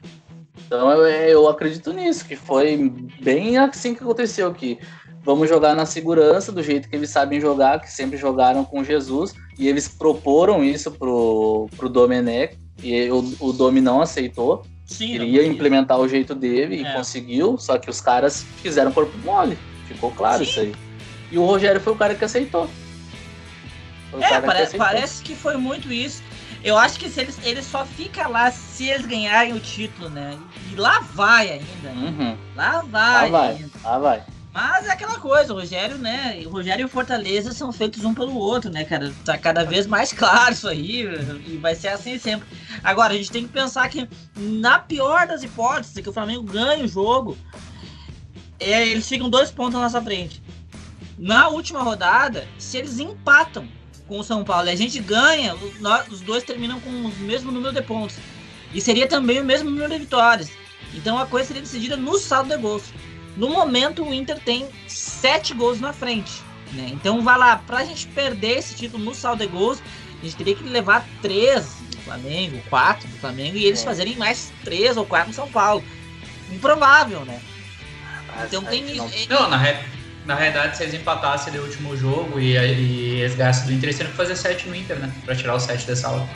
Então 0.67 0.91
eu, 0.91 1.07
eu 1.07 1.49
acredito 1.49 1.93
nisso, 1.93 2.25
que 2.25 2.35
foi 2.35 2.91
bem 3.21 3.59
assim 3.59 3.95
que 3.95 4.03
aconteceu, 4.03 4.53
que 4.55 4.79
vamos 5.25 5.49
jogar 5.49 5.75
na 5.75 5.87
segurança, 5.87 6.53
do 6.53 6.63
jeito 6.63 6.89
que 6.89 6.97
eles 6.97 7.11
sabem 7.11 7.41
jogar, 7.41 7.81
que 7.81 7.91
sempre 7.91 8.17
jogaram 8.17 8.65
com 8.65 8.85
Jesus, 8.85 9.35
e 9.59 9.69
eles 9.69 9.89
proporam 9.89 10.63
isso 10.65 10.91
pro, 10.91 11.69
pro 11.77 11.89
Domenech, 11.89 12.57
e 12.83 13.09
o, 13.11 13.35
o 13.41 13.53
Domi 13.53 13.81
não 13.81 14.01
aceitou. 14.01 14.65
Sim, 14.85 15.13
queria 15.13 15.47
implementar 15.47 15.99
o 15.99 16.09
jeito 16.09 16.35
dele 16.35 16.77
é. 16.77 16.91
e 16.91 16.93
conseguiu, 16.95 17.57
só 17.57 17.79
que 17.79 17.89
os 17.89 18.01
caras 18.01 18.45
fizeram 18.61 18.93
corpo 18.93 19.17
mole. 19.19 19.57
Ficou 19.87 20.11
claro 20.11 20.45
Sim. 20.45 20.51
isso 20.51 20.61
aí. 20.61 20.75
E 21.31 21.39
o 21.39 21.47
Rogério 21.47 21.81
foi 21.81 21.93
o 21.93 21.97
cara 21.97 22.15
que 22.15 22.25
aceitou. 22.25 22.69
É, 24.21 24.41
parece 24.41 24.73
que, 24.73 24.79
parece 24.79 25.23
que 25.23 25.35
foi 25.35 25.57
muito 25.57 25.91
isso. 25.91 26.23
Eu 26.63 26.77
acho 26.77 26.99
que 26.99 27.09
se 27.09 27.21
eles, 27.21 27.39
ele 27.43 27.63
só 27.63 27.85
fica 27.85 28.29
lá 28.29 28.51
se 28.51 28.89
eles 28.89 29.07
ganharem 29.07 29.53
o 29.55 29.59
título, 29.59 30.11
né? 30.11 30.39
E 30.71 30.77
lá 30.77 31.01
vai 31.01 31.51
ainda. 31.51 31.91
Né? 31.91 32.15
Uhum. 32.19 32.37
Lá 32.55 32.83
vai. 32.83 33.31
Lá 33.31 33.39
vai. 33.39 33.51
Ainda. 33.53 33.71
Lá 33.83 33.99
vai. 33.99 34.23
Mas 34.53 34.87
é 34.87 34.91
aquela 34.91 35.19
coisa, 35.19 35.55
o 35.55 35.57
Rogério, 35.57 35.97
né? 35.97 36.43
O 36.45 36.51
Rogério 36.51 36.83
e 36.83 36.85
o 36.85 36.89
Fortaleza 36.89 37.53
são 37.53 37.73
feitos 37.73 38.05
um 38.05 38.13
pelo 38.13 38.37
outro, 38.37 38.71
né, 38.71 38.85
cara? 38.85 39.13
Tá 39.25 39.39
cada 39.39 39.65
vez 39.65 39.87
mais 39.87 40.13
claro 40.15 40.53
isso 40.53 40.69
aí, 40.69 41.07
e 41.47 41.57
vai 41.57 41.75
ser 41.75 41.89
assim 41.89 42.19
sempre. 42.19 42.47
Agora, 42.85 43.15
a 43.15 43.17
gente 43.17 43.31
tem 43.31 43.47
que 43.47 43.53
pensar 43.53 43.89
que, 43.89 44.07
na 44.37 44.79
pior 44.79 45.27
das 45.27 45.43
hipóteses, 45.43 45.99
que 45.99 46.09
o 46.09 46.13
Flamengo 46.13 46.43
ganha 46.43 46.85
o 46.85 46.89
jogo, 46.89 47.39
é, 48.61 48.87
eles 48.87 49.09
ficam 49.09 49.31
dois 49.31 49.51
pontos 49.51 49.75
na 49.75 49.81
nossa 49.81 50.03
frente. 50.03 50.43
Na 51.19 51.49
última 51.49 51.83
rodada, 51.83 52.47
se 52.59 52.77
eles 52.77 52.99
empatam 52.99 53.67
com 54.07 54.19
o 54.19 54.25
São 54.25 54.45
Paulo 54.45 54.69
e 54.69 54.73
a 54.73 54.77
gente 54.77 55.01
ganha, 55.01 55.57
nós, 55.81 56.09
os 56.09 56.21
dois 56.21 56.45
terminam 56.45 56.79
com 56.81 56.91
o 56.91 57.09
mesmo 57.21 57.51
número 57.51 57.73
de 57.73 57.81
pontos. 57.81 58.17
E 58.75 58.81
seria 58.81 59.07
também 59.07 59.41
o 59.41 59.45
mesmo 59.45 59.71
número 59.71 59.93
de 59.93 60.01
vitórias. 60.01 60.51
Então 60.93 61.19
a 61.19 61.27
coisa 61.27 61.49
seria 61.49 61.63
decidida 61.63 61.97
no 61.97 62.19
saldo 62.19 62.51
de 62.51 62.61
gols. 62.61 62.85
No 63.37 63.49
momento, 63.49 64.05
o 64.05 64.13
Inter 64.13 64.39
tem 64.39 64.69
sete 64.87 65.55
gols 65.55 65.81
na 65.81 65.93
frente. 65.93 66.43
Né? 66.73 66.91
Então, 66.93 67.23
vai 67.23 67.39
lá, 67.39 67.57
para 67.57 67.79
a 67.79 67.85
gente 67.85 68.07
perder 68.09 68.59
esse 68.59 68.75
título 68.75 69.05
no 69.05 69.15
saldo 69.15 69.45
de 69.45 69.51
gols, 69.51 69.83
a 70.21 70.25
gente 70.25 70.37
teria 70.37 70.55
que 70.55 70.65
levar 70.65 71.07
três 71.21 71.77
do 71.91 71.99
Flamengo, 71.99 72.63
quatro 72.69 73.09
do 73.09 73.17
Flamengo, 73.19 73.57
e 73.57 73.65
eles 73.65 73.83
é. 73.83 73.85
fazerem 73.85 74.17
mais 74.17 74.53
três 74.65 74.97
ou 74.97 75.05
quatro 75.05 75.29
no 75.29 75.35
São 75.35 75.49
Paulo. 75.51 75.83
Improvável, 76.51 77.25
né? 77.25 77.41
Mas 78.35 78.47
então 78.47 78.65
tem. 78.65 78.85
Não, 78.95 79.09
não 79.29 79.51
na, 79.51 79.57
re... 79.57 79.77
na 80.25 80.35
realidade, 80.35 80.77
se 80.77 80.83
eles 80.85 80.95
empatassem 80.95 81.59
o 81.59 81.63
último 81.63 81.97
jogo 81.97 82.39
e, 82.39 82.53
e 82.53 83.21
eles 83.21 83.35
gastam 83.35 83.67
do 83.67 83.73
Inter, 83.73 83.85
eles 83.85 83.97
teriam 83.97 84.11
que 84.11 84.17
fazer 84.17 84.37
sete 84.37 84.69
no 84.69 84.75
Inter, 84.75 84.99
né? 84.99 85.13
Pra 85.25 85.35
tirar 85.35 85.55
o 85.55 85.61
sete 85.61 85.87
dessa 85.87 86.09
aula. 86.09 86.29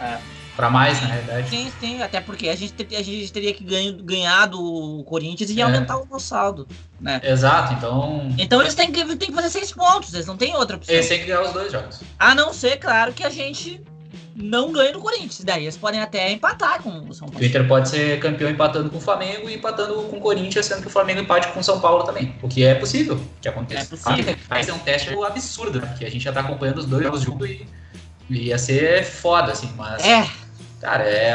É. 0.00 0.18
Pra 0.56 0.68
mais, 0.68 1.00
na 1.00 1.08
realidade. 1.08 1.48
Sim, 1.48 1.72
sim, 1.80 2.02
até 2.02 2.20
porque 2.20 2.48
a 2.48 2.54
gente, 2.54 2.74
a 2.94 3.02
gente 3.02 3.32
teria 3.32 3.54
que 3.54 3.64
ganhar, 3.64 3.92
ganhar 3.92 4.46
do 4.46 5.02
Corinthians 5.04 5.48
e 5.50 5.60
é. 5.60 5.64
aumentar 5.64 5.96
o 5.96 6.06
nosso 6.06 6.26
saldo. 6.26 6.68
Né? 7.00 7.20
Exato, 7.24 7.72
então. 7.72 8.28
Então 8.38 8.60
eles 8.60 8.74
têm 8.74 8.92
que, 8.92 9.04
têm 9.16 9.30
que 9.30 9.34
fazer 9.34 9.50
seis 9.50 9.72
pontos, 9.72 10.12
eles 10.12 10.26
não 10.26 10.36
têm 10.36 10.54
outra 10.54 10.76
opção. 10.76 10.94
Eles 10.94 11.08
têm 11.08 11.20
que 11.20 11.26
ganhar 11.26 11.42
os 11.42 11.52
dois 11.52 11.72
jogos. 11.72 12.00
A 12.18 12.34
não 12.34 12.52
ser, 12.52 12.76
claro, 12.76 13.12
que 13.14 13.24
a 13.24 13.30
gente 13.30 13.82
não 14.34 14.72
ganhe 14.72 14.92
do 14.92 15.00
Corinthians. 15.00 15.42
Daí 15.44 15.64
eles 15.64 15.76
podem 15.76 16.00
até 16.00 16.30
empatar 16.30 16.82
com 16.82 16.90
o 16.90 17.14
São 17.14 17.28
Paulo. 17.28 17.42
O 17.42 17.46
Inter 17.46 17.66
pode 17.66 17.88
ser 17.88 18.20
campeão 18.20 18.50
empatando 18.50 18.90
com 18.90 18.98
o 18.98 19.00
Flamengo 19.00 19.48
e 19.48 19.54
empatando 19.54 19.94
com 20.02 20.16
o 20.16 20.20
Corinthians, 20.20 20.66
sendo 20.66 20.82
que 20.82 20.86
o 20.86 20.90
Flamengo 20.90 21.20
empate 21.20 21.48
com 21.48 21.60
o 21.60 21.64
São 21.64 21.80
Paulo 21.80 22.04
também. 22.04 22.34
O 22.42 22.48
que 22.48 22.64
é 22.64 22.74
possível 22.74 23.20
que 23.40 23.48
aconteça. 23.48 23.94
É 23.94 23.96
possível. 23.96 24.36
Mas 24.48 24.68
é 24.68 24.72
um 24.72 24.78
teste 24.78 25.10
absurdo, 25.10 25.80
né? 25.80 25.94
Que 25.98 26.04
a 26.04 26.10
gente 26.10 26.22
já 26.22 26.32
tá 26.32 26.40
acompanhando 26.40 26.78
os 26.78 26.86
dois 26.86 27.02
jogos 27.02 27.22
juntos 27.22 27.48
e 27.48 27.66
ia 28.30 28.58
ser 28.58 29.04
foda, 29.04 29.52
assim, 29.52 29.70
mas. 29.76 30.04
É. 30.04 30.28
Cara, 30.82 31.04
é, 31.04 31.30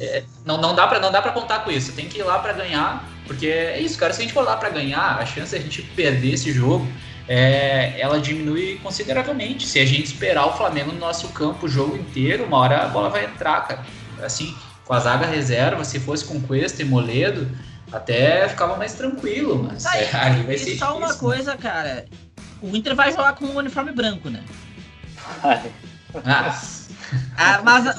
é, 0.00 0.24
não, 0.44 0.60
não, 0.60 0.74
dá 0.74 0.84
pra, 0.88 0.98
não 0.98 1.12
dá 1.12 1.22
pra 1.22 1.30
contar 1.30 1.60
com 1.60 1.70
isso. 1.70 1.92
Tem 1.92 2.08
que 2.08 2.18
ir 2.18 2.24
lá 2.24 2.40
para 2.40 2.52
ganhar, 2.52 3.08
porque 3.28 3.46
é 3.46 3.78
isso, 3.78 3.96
cara. 3.96 4.12
Se 4.12 4.20
a 4.20 4.24
gente 4.24 4.34
for 4.34 4.42
lá 4.42 4.56
para 4.56 4.70
ganhar, 4.70 5.20
a 5.20 5.24
chance 5.24 5.50
de 5.50 5.56
a 5.56 5.60
gente 5.60 5.82
perder 5.82 6.34
esse 6.34 6.52
jogo, 6.52 6.84
é, 7.28 7.94
ela 8.00 8.20
diminui 8.20 8.80
consideravelmente. 8.82 9.68
Se 9.68 9.78
a 9.78 9.86
gente 9.86 10.06
esperar 10.06 10.46
o 10.46 10.56
Flamengo 10.56 10.90
no 10.90 10.98
nosso 10.98 11.28
campo 11.28 11.66
o 11.66 11.68
jogo 11.68 11.96
inteiro, 11.96 12.44
uma 12.44 12.58
hora 12.58 12.82
a 12.82 12.88
bola 12.88 13.08
vai 13.08 13.24
entrar, 13.24 13.68
cara. 13.68 13.84
Assim, 14.20 14.52
com 14.84 14.92
a 14.92 14.98
zaga 14.98 15.26
reserva, 15.26 15.84
se 15.84 16.00
fosse 16.00 16.24
com 16.24 16.40
Cuesta 16.40 16.82
e 16.82 16.84
Moledo, 16.84 17.48
até 17.92 18.48
ficava 18.48 18.76
mais 18.76 18.94
tranquilo, 18.94 19.62
mas 19.62 19.84
tá 19.84 19.96
é, 19.96 20.10
ali 20.12 20.42
vai 20.42 20.58
ser. 20.58 20.76
só 20.76 20.86
difícil, 20.86 20.96
uma 20.96 21.08
né? 21.08 21.14
coisa, 21.14 21.56
cara. 21.56 22.04
O 22.60 22.74
Inter 22.74 22.96
vai 22.96 23.12
jogar 23.12 23.36
com 23.36 23.44
o 23.44 23.58
uniforme 23.58 23.92
branco, 23.92 24.28
né? 24.28 24.42
Ah, 26.24 26.50
ah, 27.36 27.60
mas 27.62 27.86
é, 27.86 27.94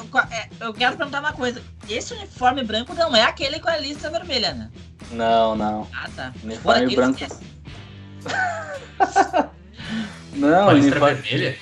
eu 0.60 0.72
quero 0.72 0.96
perguntar 0.96 1.20
uma 1.20 1.32
coisa. 1.32 1.62
Esse 1.88 2.14
uniforme 2.14 2.62
branco 2.62 2.94
não 2.94 3.14
é 3.14 3.22
aquele 3.22 3.60
com 3.60 3.68
a 3.68 3.76
lista 3.76 4.10
vermelha, 4.10 4.52
né? 4.52 4.70
Não, 5.10 5.56
não. 5.56 5.88
Ah, 5.92 6.08
tá. 6.14 6.32
Uniforme 6.42 6.94
branco. 6.94 7.20
não, 10.34 10.68
a 10.68 10.72
lista 10.72 10.90
uniforme... 10.90 11.14
vermelha? 11.14 11.58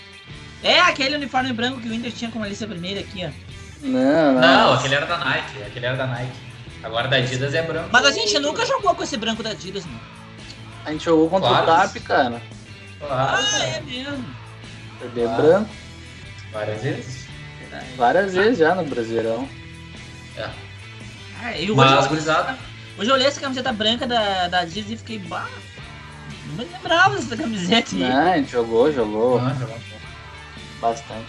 É 0.62 0.81
aquele 0.81 1.16
uniforme 1.16 1.53
branco 1.53 1.81
que 1.81 1.89
o 1.89 1.95
Inter 1.95 2.12
tinha 2.12 2.31
com 2.31 2.43
a 2.43 2.49
lista 2.49 2.66
vermelha 2.66 3.01
aqui, 3.01 3.25
ó. 3.25 3.31
Não, 3.81 4.33
não. 4.33 4.41
Não, 4.41 4.73
aquele 4.75 4.97
era 4.97 5.07
da 5.07 5.19
Nike. 5.19 5.62
Aquele 5.62 5.87
era 5.87 5.97
da 5.97 6.07
Nike. 6.07 6.49
Agora 6.83 7.09
da 7.09 7.16
Adidas 7.16 7.55
é 7.55 7.62
branco. 7.62 7.89
Mas 7.93 8.05
a 8.05 8.11
gente 8.11 8.39
nunca 8.39 8.66
jogou 8.66 8.95
com 8.95 9.03
esse 9.03 9.16
branco 9.16 9.43
da 9.43 9.51
Adidas, 9.51 9.85
mano. 9.85 10.01
A 10.85 10.93
gente 10.93 11.05
jogou 11.05 11.29
contra 11.29 11.49
claro. 11.49 11.65
o 11.65 11.66
TAP, 11.66 11.97
cara. 12.03 12.43
Claro. 12.99 13.39
Ah, 13.39 13.65
é 13.65 13.81
mesmo. 13.81 14.25
Cadê 15.01 15.23
claro. 15.23 15.43
branco? 15.43 15.70
Várias 16.53 16.83
vezes. 16.83 17.28
Várias 17.97 18.35
vezes 18.35 18.59
já 18.59 18.74
no 18.74 18.85
Brasileirão. 18.85 19.49
É. 20.36 20.49
Ah, 21.40 21.59
eu 21.59 21.74
Mas, 21.74 21.99
hoje, 22.01 22.09
gurizada. 22.09 22.59
Hoje 22.99 23.11
eu 23.11 23.15
olhei 23.15 23.27
essa 23.27 23.40
camiseta 23.40 23.73
branca 23.73 24.07
da, 24.07 24.49
da 24.49 24.61
Adidas 24.61 24.90
e 24.90 24.97
fiquei. 24.97 25.19
Bah, 25.19 25.49
Não 26.47 26.65
me 26.65 26.65
lembrava 26.73 27.16
dessa 27.16 27.36
camiseta 27.36 27.95
aí. 27.95 28.01
Não, 28.01 28.32
a 28.32 28.36
gente 28.36 28.51
jogou, 28.51 28.93
jogou 28.93 29.39
Ah, 29.39 29.55
jogou. 29.59 29.77
bastante. 30.81 31.27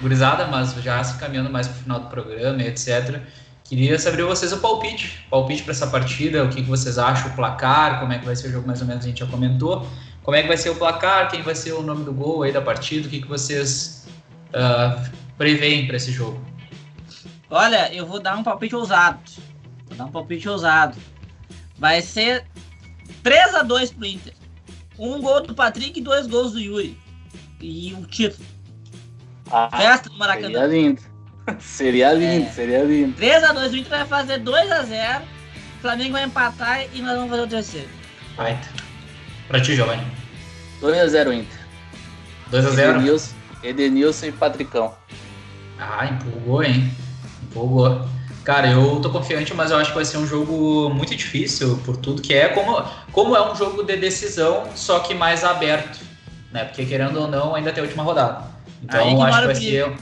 Gurizada, 0.00 0.46
mas 0.46 0.72
já 0.74 1.02
se 1.04 1.18
caminhando 1.18 1.50
mais 1.50 1.68
pro 1.68 1.82
final 1.82 2.00
do 2.00 2.06
programa 2.08 2.62
e 2.62 2.68
etc. 2.68 3.20
Queria 3.64 3.98
saber 3.98 4.24
vocês 4.24 4.52
o 4.52 4.58
palpite. 4.58 5.24
Palpite 5.30 5.62
para 5.62 5.72
essa 5.72 5.86
partida, 5.86 6.42
o 6.44 6.48
que, 6.48 6.62
que 6.62 6.68
vocês 6.68 6.98
acham, 6.98 7.30
o 7.30 7.34
placar, 7.36 8.00
como 8.00 8.12
é 8.12 8.18
que 8.18 8.24
vai 8.24 8.34
ser 8.34 8.48
o 8.48 8.52
jogo, 8.52 8.66
mais 8.66 8.80
ou 8.80 8.86
menos 8.86 9.04
a 9.04 9.08
gente 9.08 9.20
já 9.20 9.26
comentou. 9.26 9.86
Como 10.22 10.36
é 10.36 10.42
que 10.42 10.48
vai 10.48 10.56
ser 10.56 10.70
o 10.70 10.74
placar, 10.74 11.30
quem 11.30 11.42
vai 11.42 11.54
ser 11.54 11.72
o 11.72 11.82
nome 11.82 12.04
do 12.04 12.12
gol 12.12 12.42
aí 12.42 12.52
da 12.52 12.60
partida, 12.60 13.06
o 13.06 13.10
que, 13.10 13.20
que 13.20 13.28
vocês 13.28 14.06
ah, 14.54 15.04
preveem 15.44 15.86
para 15.86 15.96
esse 15.96 16.12
jogo? 16.12 16.38
Olha, 17.48 17.90
eu 17.94 18.04
vou 18.04 18.20
dar 18.20 18.36
um 18.36 18.42
palpite 18.42 18.76
ousado. 18.76 19.18
Vou 19.86 19.96
dar 19.96 20.04
um 20.04 20.10
palpite 20.10 20.46
ousado. 20.46 20.98
Vai 21.78 22.02
ser 22.02 22.44
3 23.22 23.54
a 23.54 23.62
2 23.62 23.90
pro 23.92 24.04
Inter. 24.04 24.34
Um 24.98 25.18
gol 25.22 25.40
do 25.40 25.54
Patrick 25.54 25.98
e 25.98 26.02
dois 26.02 26.26
gols 26.26 26.52
do 26.52 26.60
Yuri. 26.60 26.98
E 27.58 27.94
o 27.94 28.04
título. 28.04 28.44
Ah, 29.50 29.70
Festa 29.70 30.10
no 30.10 30.16
seria 30.16 30.18
Maracanã. 30.18 30.66
lindo. 30.68 31.00
Seria 31.58 32.12
lindo, 32.12 32.46
É. 32.46 32.52
seria 32.52 32.84
lindo. 32.84 33.14
3 33.16 33.42
a 33.42 33.52
2 33.54 33.72
o 33.72 33.76
Inter 33.78 33.90
vai 33.90 34.06
fazer 34.06 34.38
2 34.40 34.70
a 34.70 34.82
0 34.82 35.24
O 35.24 35.80
Flamengo 35.80 36.12
vai 36.12 36.24
empatar 36.24 36.84
e 36.94 37.00
nós 37.00 37.14
vamos 37.16 37.30
fazer 37.30 37.42
o 37.42 37.48
terceiro. 37.48 37.88
Baita. 38.36 38.68
Pra 39.48 39.58
ti, 39.58 39.74
Giovanni. 39.74 40.06
2x0 40.82 41.32
Inter. 41.32 41.58
2x0. 42.52 42.78
Edenilson, 42.90 43.34
Edenilson 43.62 44.26
e 44.26 44.32
Patricão. 44.32 44.94
Ah, 45.80 46.06
empolgou, 46.06 46.62
hein? 46.62 46.90
Empolgou. 47.42 48.06
Cara, 48.44 48.68
eu 48.68 49.00
tô 49.00 49.10
confiante, 49.10 49.54
mas 49.54 49.70
eu 49.70 49.78
acho 49.78 49.90
que 49.90 49.96
vai 49.96 50.04
ser 50.04 50.18
um 50.18 50.26
jogo 50.26 50.90
muito 50.90 51.14
difícil 51.14 51.78
por 51.84 51.96
tudo 51.96 52.20
que 52.20 52.34
é. 52.34 52.48
Como, 52.48 52.82
como 53.12 53.36
é 53.36 53.50
um 53.50 53.54
jogo 53.54 53.82
de 53.82 53.96
decisão, 53.96 54.64
só 54.74 55.00
que 55.00 55.14
mais 55.14 55.44
aberto, 55.44 56.00
né? 56.52 56.64
Porque 56.64 56.84
querendo 56.84 57.20
ou 57.20 57.28
não, 57.28 57.54
ainda 57.54 57.72
tem 57.72 57.82
a 57.82 57.86
última 57.86 58.02
rodada. 58.02 58.44
Então 58.82 59.00
Aí 59.00 59.08
que 59.08 59.14
eu 59.14 59.22
acho 59.22 59.36
mora 59.36 59.46
que 59.46 59.52
o 59.52 59.86
vai 59.86 59.94
ser. 59.94 59.96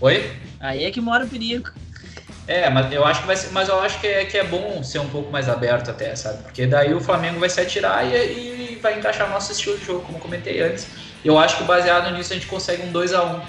Oi? 0.00 0.32
Aí 0.60 0.84
é 0.84 0.90
que 0.90 1.00
mora 1.00 1.24
o 1.24 1.28
perigo. 1.28 1.70
É, 2.46 2.68
mas 2.68 2.92
eu 2.92 3.04
acho 3.04 3.20
que 3.20 3.26
vai 3.26 3.36
ser, 3.36 3.50
mas 3.52 3.68
eu 3.68 3.80
acho 3.80 4.00
que 4.00 4.06
é, 4.06 4.24
que 4.24 4.36
é 4.36 4.44
bom 4.44 4.82
ser 4.82 4.98
um 4.98 5.08
pouco 5.08 5.30
mais 5.30 5.48
aberto 5.48 5.90
até, 5.90 6.14
sabe? 6.16 6.42
Porque 6.42 6.66
daí 6.66 6.92
o 6.92 7.00
Flamengo 7.00 7.38
vai 7.38 7.48
se 7.48 7.60
atirar 7.60 8.04
e, 8.04 8.74
e 8.74 8.78
vai 8.82 8.98
encaixar 8.98 9.28
no 9.28 9.34
nosso 9.34 9.52
estilo 9.52 9.78
de 9.78 9.84
jogo, 9.84 10.00
como 10.00 10.18
eu 10.18 10.22
comentei 10.22 10.60
antes. 10.60 10.86
Eu 11.24 11.38
acho 11.38 11.56
que 11.58 11.64
baseado 11.64 12.12
nisso 12.12 12.32
a 12.32 12.36
gente 12.36 12.48
consegue 12.48 12.82
um 12.82 12.90
2 12.90 13.12
a 13.12 13.22
1 13.22 13.40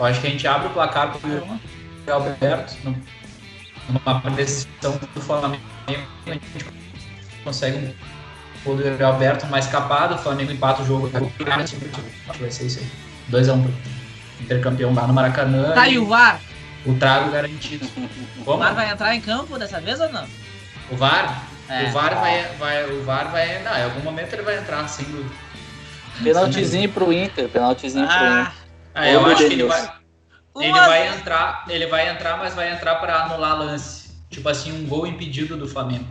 Eu 0.00 0.06
acho 0.06 0.20
que 0.22 0.26
a 0.26 0.30
gente 0.30 0.46
abre 0.48 0.68
o 0.68 0.70
placar 0.70 1.12
pro 1.12 2.10
Alberto, 2.14 2.74
num- 2.82 2.96
numa 3.88 4.30
decisão 4.30 4.98
do 5.14 5.20
Flamengo, 5.20 5.62
a 6.26 6.30
gente 6.32 6.64
consegue 7.44 7.76
um 7.76 7.94
gol 8.64 8.76
do 8.78 9.04
Alberto 9.04 9.46
mais 9.48 9.66
escapado, 9.66 10.14
o 10.14 10.18
Flamengo 10.18 10.52
empata 10.52 10.82
o 10.82 10.86
jogo. 10.86 11.10
Acho 11.14 11.76
que 11.76 12.38
vai 12.40 12.50
ser 12.50 12.66
isso 12.66 12.78
aí. 12.80 12.86
2x1 13.30 13.62
pro 13.62 13.72
intercampeão 14.40 14.94
lá 14.94 15.06
no 15.06 15.12
Maracanã. 15.12 15.72
Tá, 15.74 15.86
e 15.86 15.98
o 15.98 16.06
VAR? 16.06 16.40
o 16.86 16.94
trago 16.94 17.30
garantido. 17.30 17.86
O 18.38 18.44
Como? 18.44 18.58
VAR 18.58 18.74
vai 18.74 18.90
entrar 18.90 19.14
em 19.14 19.20
campo 19.20 19.58
dessa 19.58 19.78
vez 19.82 20.00
ou 20.00 20.10
não? 20.10 20.26
O 20.90 20.96
VAR? 20.96 21.44
É. 21.68 21.84
O 21.84 21.92
VAR 21.92 22.14
vai, 22.18 22.42
vai. 22.58 22.84
O 22.90 23.04
VAR 23.04 23.30
vai. 23.30 23.62
Não, 23.62 23.76
em 23.76 23.82
algum 23.84 24.00
momento 24.00 24.32
ele 24.32 24.42
vai 24.42 24.56
entrar, 24.58 24.88
sem 24.88 25.04
dúvida. 25.04 25.34
Penaltizinho 26.24 26.88
pro 26.88 27.12
Inter, 27.12 27.48
penaltizinho 27.50 28.06
pro 28.06 28.16
Ah, 28.16 28.40
Inter. 28.50 28.59
Ah, 28.94 29.08
eu 29.08 29.24
acho 29.26 29.46
que 29.46 29.52
ele 29.52 29.64
vai. 29.64 29.92
Ele 30.56 30.72
vai 30.72 31.08
entrar, 31.08 31.64
ele 31.68 31.86
vai 31.86 32.10
entrar, 32.10 32.36
mas 32.36 32.54
vai 32.54 32.72
entrar 32.72 32.96
para 32.96 33.24
anular 33.24 33.58
lance. 33.58 34.10
Tipo 34.28 34.48
assim, 34.48 34.72
um 34.72 34.86
gol 34.86 35.06
impedido 35.06 35.56
do 35.56 35.68
Flamengo. 35.68 36.06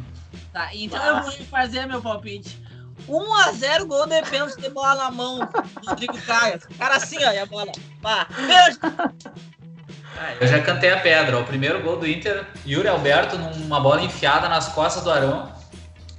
Tá, 0.53 0.69
então 0.73 1.03
eu 1.06 1.23
vou 1.23 1.31
fazer 1.45 1.85
meu 1.85 2.01
palpite. 2.01 2.61
1x0 3.07 3.85
gol 3.85 4.06
de 4.07 4.22
pênalti 4.30 4.60
de 4.60 4.69
bola 4.69 4.95
na 4.95 5.11
mão 5.11 5.39
do 5.39 5.89
Rodrigo 5.89 6.18
Caio. 6.22 6.60
Cara 6.77 6.95
assim, 6.95 7.23
ó, 7.23 7.31
e 7.31 7.39
a 7.39 7.45
bola. 7.45 7.72
Pá. 8.01 8.27
Ah, 10.18 10.34
eu 10.39 10.47
já 10.47 10.61
cantei 10.61 10.91
a 10.91 10.99
pedra. 10.99 11.38
ó. 11.38 11.41
O 11.41 11.45
primeiro 11.45 11.81
gol 11.81 11.97
do 11.97 12.07
Inter, 12.07 12.45
Yuri 12.68 12.88
Alberto 12.88 13.38
numa 13.38 13.80
bola 13.80 14.01
enfiada 14.01 14.49
nas 14.49 14.68
costas 14.69 15.03
do 15.03 15.11
Arão. 15.11 15.51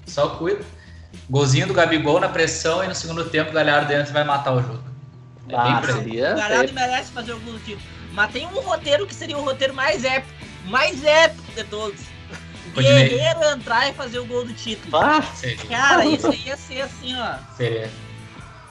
Só 0.06 0.30
cuida. 0.30 0.64
Golzinho 1.28 1.66
do 1.66 1.74
Gabigol 1.74 2.18
na 2.18 2.28
pressão 2.28 2.82
e 2.82 2.88
no 2.88 2.94
segundo 2.94 3.28
tempo 3.28 3.50
o 3.50 3.52
Galhardo 3.54 3.88
dentro 3.88 4.12
vai 4.12 4.24
matar 4.24 4.52
o 4.52 4.62
jogo. 4.62 4.89
É 5.51 5.62
bem 5.62 5.72
Ah, 5.72 5.82
seria. 5.85 6.32
O 6.32 6.36
Galhardo 6.36 6.72
merece 6.72 7.12
fazer 7.12 7.32
o 7.32 7.40
gol 7.40 7.55
do 7.55 7.59
título. 7.60 7.82
Mas 8.12 8.32
tem 8.32 8.47
um 8.47 8.60
roteiro 8.60 9.06
que 9.06 9.14
seria 9.14 9.39
o 9.39 9.44
roteiro 9.44 9.74
mais 9.74 10.05
épico. 10.05 10.32
Mais 10.66 11.05
épico 11.05 11.52
de 11.52 11.64
todos. 11.64 12.01
Guerreiro 12.74 13.43
entrar 13.44 13.89
e 13.89 13.93
fazer 13.94 14.18
o 14.20 14.24
gol 14.24 14.44
do 14.44 14.52
título. 14.52 14.97
Ah. 14.97 15.22
Cara, 15.68 16.05
isso 16.05 16.28
aí 16.28 16.43
ia 16.47 16.56
ser 16.56 16.82
assim, 16.82 17.14
ó. 17.16 17.35
Seria. 17.56 17.90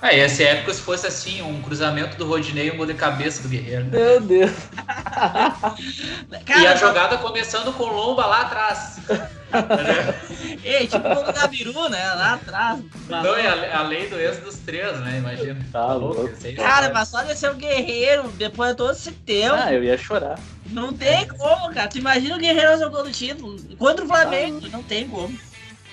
Ah, 0.02 0.14
ia 0.14 0.30
ser 0.30 0.44
épico 0.46 0.74
se 0.74 0.82
fosse 0.82 1.06
assim, 1.08 1.42
um 1.42 1.62
cruzamento 1.62 2.16
do 2.18 2.26
Rodinei 2.26 2.68
e 2.68 2.72
um 2.72 2.78
gol 2.78 2.86
de 2.86 2.94
cabeça 2.94 3.42
do 3.44 3.50
Guerreiro. 3.50 3.86
meu 3.86 4.22
Deus. 4.22 4.52
Cara, 6.46 6.62
e 6.62 6.68
a 6.68 6.76
jogada 6.76 7.18
começando 7.18 7.74
com 7.74 7.84
o 7.84 7.92
Lomba 7.94 8.26
lá 8.26 8.42
atrás. 8.44 8.98
Ei, 10.64 10.88
tipo 10.88 11.06
o 11.08 11.34
Gabiru, 11.34 11.90
né? 11.90 12.14
Lá 12.14 12.34
atrás. 12.36 12.80
Não, 13.10 13.36
é 13.36 13.48
a, 13.48 13.80
a 13.80 13.84
lei 13.84 14.08
do 14.08 14.18
ex 14.18 14.38
dos 14.38 14.56
três, 14.60 14.98
né? 15.02 15.18
Imagina. 15.18 15.60
Tá 15.72 15.94
louco. 15.94 16.30
aí, 16.46 16.56
Cara, 16.56 16.92
mas 16.94 17.10
só 17.10 17.22
de 17.24 17.36
ser 17.36 17.50
o 17.52 17.56
Guerreiro, 17.56 18.30
depois 18.38 18.72
de 18.72 18.78
todo 18.78 18.92
esse 18.92 19.12
tempo, 19.12 19.56
Ah, 19.56 19.74
eu 19.74 19.84
ia 19.84 19.98
chorar. 19.98 20.40
não 20.68 20.94
tem 20.94 21.28
como, 21.28 21.74
cara. 21.74 21.90
Tu 21.90 21.98
imagina 21.98 22.36
o 22.36 22.40
Guerreiro 22.40 22.72
fazer 22.72 22.86
o 22.86 23.12
título 23.12 23.58
contra 23.78 24.06
o 24.06 24.08
Flamengo. 24.08 24.62
Não 24.72 24.84
tem 24.84 25.08
como. 25.10 25.38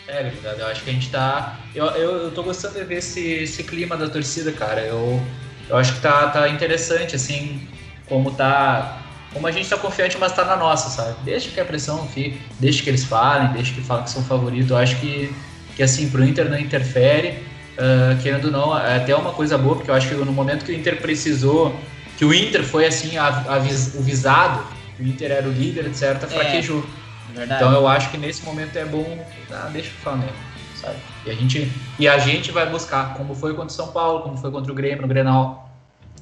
É, 0.08 0.22
verdade. 0.22 0.60
Eu 0.60 0.66
acho 0.68 0.84
que 0.84 0.90
a 0.90 0.92
gente 0.92 1.10
tá. 1.10 1.70
Eu, 1.74 1.86
eu, 1.86 2.10
eu 2.24 2.30
tô 2.34 2.42
gostando 2.44 2.74
de 2.74 2.84
ver 2.84 2.98
esse, 2.98 3.20
esse 3.20 3.64
clima 3.64 3.96
da 3.96 4.08
torcida, 4.08 4.52
cara. 4.52 4.80
Eu, 4.82 5.34
eu 5.68 5.76
acho 5.76 5.94
que 5.96 6.00
tá, 6.00 6.28
tá 6.30 6.48
interessante, 6.48 7.16
assim, 7.16 7.68
como 8.04 8.36
tá. 8.36 9.02
Como 9.32 9.46
a 9.46 9.50
gente 9.52 9.68
tá 9.68 9.76
confiante, 9.76 10.16
mas 10.18 10.32
tá 10.32 10.44
na 10.44 10.56
nossa, 10.56 10.88
sabe? 10.90 11.24
Deixa 11.24 11.50
que 11.50 11.60
a 11.60 11.64
pressão 11.64 12.08
fique, 12.08 12.54
deixa 12.58 12.82
que 12.82 12.88
eles 12.88 13.04
falem, 13.04 13.52
deixa 13.52 13.74
que 13.74 13.82
falem 13.82 14.04
que 14.04 14.10
são 14.10 14.24
favoritos. 14.24 14.70
Eu 14.70 14.76
acho 14.78 14.98
que, 15.00 15.44
que 15.74 15.82
assim, 15.82 16.08
pro 16.10 16.24
Inter 16.24 16.48
não 16.48 16.58
interfere. 16.58 17.44
ah, 17.76 18.16
querendo 18.22 18.46
ou 18.46 18.50
não, 18.52 18.78
é 18.78 18.96
até 18.96 19.14
uma 19.14 19.32
coisa 19.34 19.58
boa, 19.58 19.76
porque 19.76 19.90
eu 19.90 19.94
acho 19.94 20.08
que 20.08 20.14
no 20.14 20.32
momento 20.32 20.64
que 20.64 20.72
o 20.72 20.74
Inter 20.74 21.00
precisou, 21.02 21.90
que 22.16 22.24
o 22.24 22.32
Inter 22.32 22.64
foi 22.64 22.86
assim, 22.86 23.16
a, 23.18 23.26
a 23.26 23.58
vis- 23.58 23.94
o 23.94 24.02
visado, 24.02 24.66
o 24.98 25.02
Inter 25.02 25.30
era 25.32 25.48
o 25.48 25.52
líder, 25.52 25.86
etc., 25.86 26.26
fraquejou. 26.28 26.88
Verdade. 27.36 27.62
Então 27.62 27.74
eu 27.74 27.86
acho 27.86 28.10
que 28.10 28.16
nesse 28.16 28.42
momento 28.44 28.76
é 28.76 28.84
bom, 28.84 29.24
ah, 29.50 29.68
deixa 29.70 29.90
o 29.90 30.00
Flamengo, 30.02 30.32
sabe? 30.80 30.96
E 31.26 31.30
a 31.30 31.34
gente 31.34 31.70
e 31.98 32.08
a 32.08 32.18
gente 32.18 32.50
vai 32.50 32.68
buscar, 32.68 33.14
como 33.14 33.34
foi 33.34 33.52
contra 33.52 33.68
o 33.68 33.70
São 33.70 33.88
Paulo, 33.88 34.22
como 34.22 34.38
foi 34.38 34.50
contra 34.50 34.72
o 34.72 34.74
Grêmio 34.74 35.02
no 35.02 35.08
Grenal. 35.08 35.70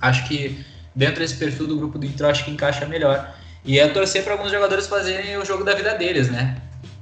Acho 0.01 0.27
que 0.27 0.65
dentro 0.95 1.21
desse 1.21 1.37
perfil 1.37 1.69
do 1.69 1.77
grupo 1.77 1.99
do 1.99 2.05
Inter, 2.05 2.27
eu 2.27 2.31
acho 2.31 2.45
que 2.45 2.51
encaixa 2.51 2.85
melhor. 2.85 3.33
E 3.65 3.79
é 3.79 3.87
torcer 3.89 4.25
para 4.25 4.33
alguns 4.33 4.51
jogadores 4.51 4.87
fazerem 4.87 5.39
o 5.39 5.45
jogo 5.45 5.65
da 5.65 5.75
vida 5.75 5.95
deles, 5.95 6.29
né? 6.31 6.57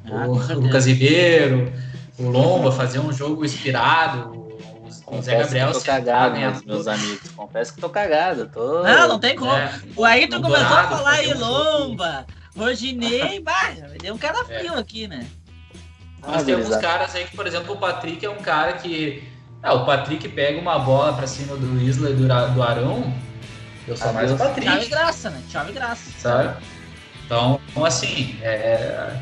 Ah, 0.04 0.26
o. 0.26 0.34
Lucas 0.60 0.86
Ribeiro, 0.86 1.72
o 2.18 2.28
Lomba 2.28 2.70
fazer 2.70 2.98
um 2.98 3.12
jogo 3.12 3.44
inspirado, 3.44 4.30
o, 4.30 5.16
o 5.16 5.22
Zé 5.22 5.32
Confesso 5.32 5.38
Gabriel 5.38 5.66
que 5.68 5.72
tô 5.72 5.80
se 5.80 5.86
cagado, 5.86 6.38
meus, 6.38 6.62
meus 6.64 6.86
amigos. 6.86 7.30
Confesso 7.34 7.74
que 7.74 7.80
tô 7.80 7.88
cagado. 7.88 8.46
Tô... 8.52 8.82
Não, 8.82 9.08
não 9.08 9.18
tem 9.18 9.34
como. 9.34 9.52
É, 9.52 9.72
O 9.96 10.04
Ayrton 10.04 10.36
no 10.36 10.42
começou 10.42 10.76
a 10.76 10.84
falar 10.88 11.16
fazer 11.16 11.28
em 11.28 11.34
um 11.34 11.38
jogo. 11.38 11.52
Lomba, 11.52 12.26
Rodinei, 12.56 13.40
bah, 13.44 13.72
deu 14.00 14.14
um 14.14 14.18
cara 14.18 14.44
frio 14.44 14.74
aqui, 14.74 15.08
né? 15.08 15.26
Ah, 16.22 16.42
temos 16.42 16.68
gurizada. 16.68 16.80
caras 16.80 17.14
aí 17.14 17.24
que, 17.24 17.36
por 17.36 17.46
exemplo, 17.46 17.74
o 17.74 17.78
Patrick 17.78 18.24
é 18.24 18.30
um 18.30 18.38
cara 18.38 18.74
que. 18.74 19.28
Ah, 19.62 19.74
o 19.74 19.84
Patrick 19.86 20.28
pega 20.28 20.60
uma 20.60 20.78
bola 20.78 21.12
pra 21.12 21.26
cima 21.26 21.56
do 21.56 21.80
Isla 21.80 22.10
e 22.10 22.14
do, 22.14 22.26
do 22.26 22.62
Arão. 22.62 23.12
Eu 23.86 23.96
sou 23.96 24.12
mais 24.12 24.30
o 24.30 24.34
Adeus. 24.34 24.54
Chave 24.54 24.64
Patrick, 24.64 24.90
graça, 24.90 25.30
né? 25.30 25.42
Chave 25.50 25.72
graça. 25.72 26.10
sabe? 26.18 26.64
Então, 27.24 27.60
assim, 27.84 28.38
é. 28.42 29.20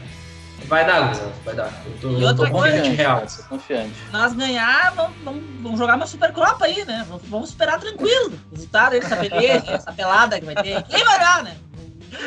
Vai 0.67 0.87
dar, 0.87 1.01
gurizada, 1.03 1.33
vai 1.45 1.55
dar. 1.55 1.83
Eu 1.87 1.99
tô, 2.01 2.09
eu 2.11 2.37
tô 2.37 2.51
confiante 2.51 2.91
real. 2.91 3.23
confiante. 3.49 3.95
Nós 4.13 4.35
ganhar, 4.35 4.93
vamos, 4.95 5.17
vamos, 5.25 5.43
vamos 5.63 5.79
jogar 5.79 5.97
uma 5.97 6.07
Supercopa 6.07 6.67
aí, 6.67 6.85
né? 6.85 7.05
Vamos, 7.09 7.23
vamos 7.29 7.49
esperar 7.49 7.81
tranquilo. 7.81 8.39
O 8.51 8.55
resultado 8.55 8.93
aí 8.93 9.01
dessa 9.01 9.17
peleja, 9.17 9.65
essa 9.73 9.93
pelada 9.93 10.39
que 10.39 10.45
vai 10.45 10.55
ter. 10.55 10.83
Quem 10.85 11.05
vai 11.05 11.19
dar, 11.19 11.43
né? 11.43 11.57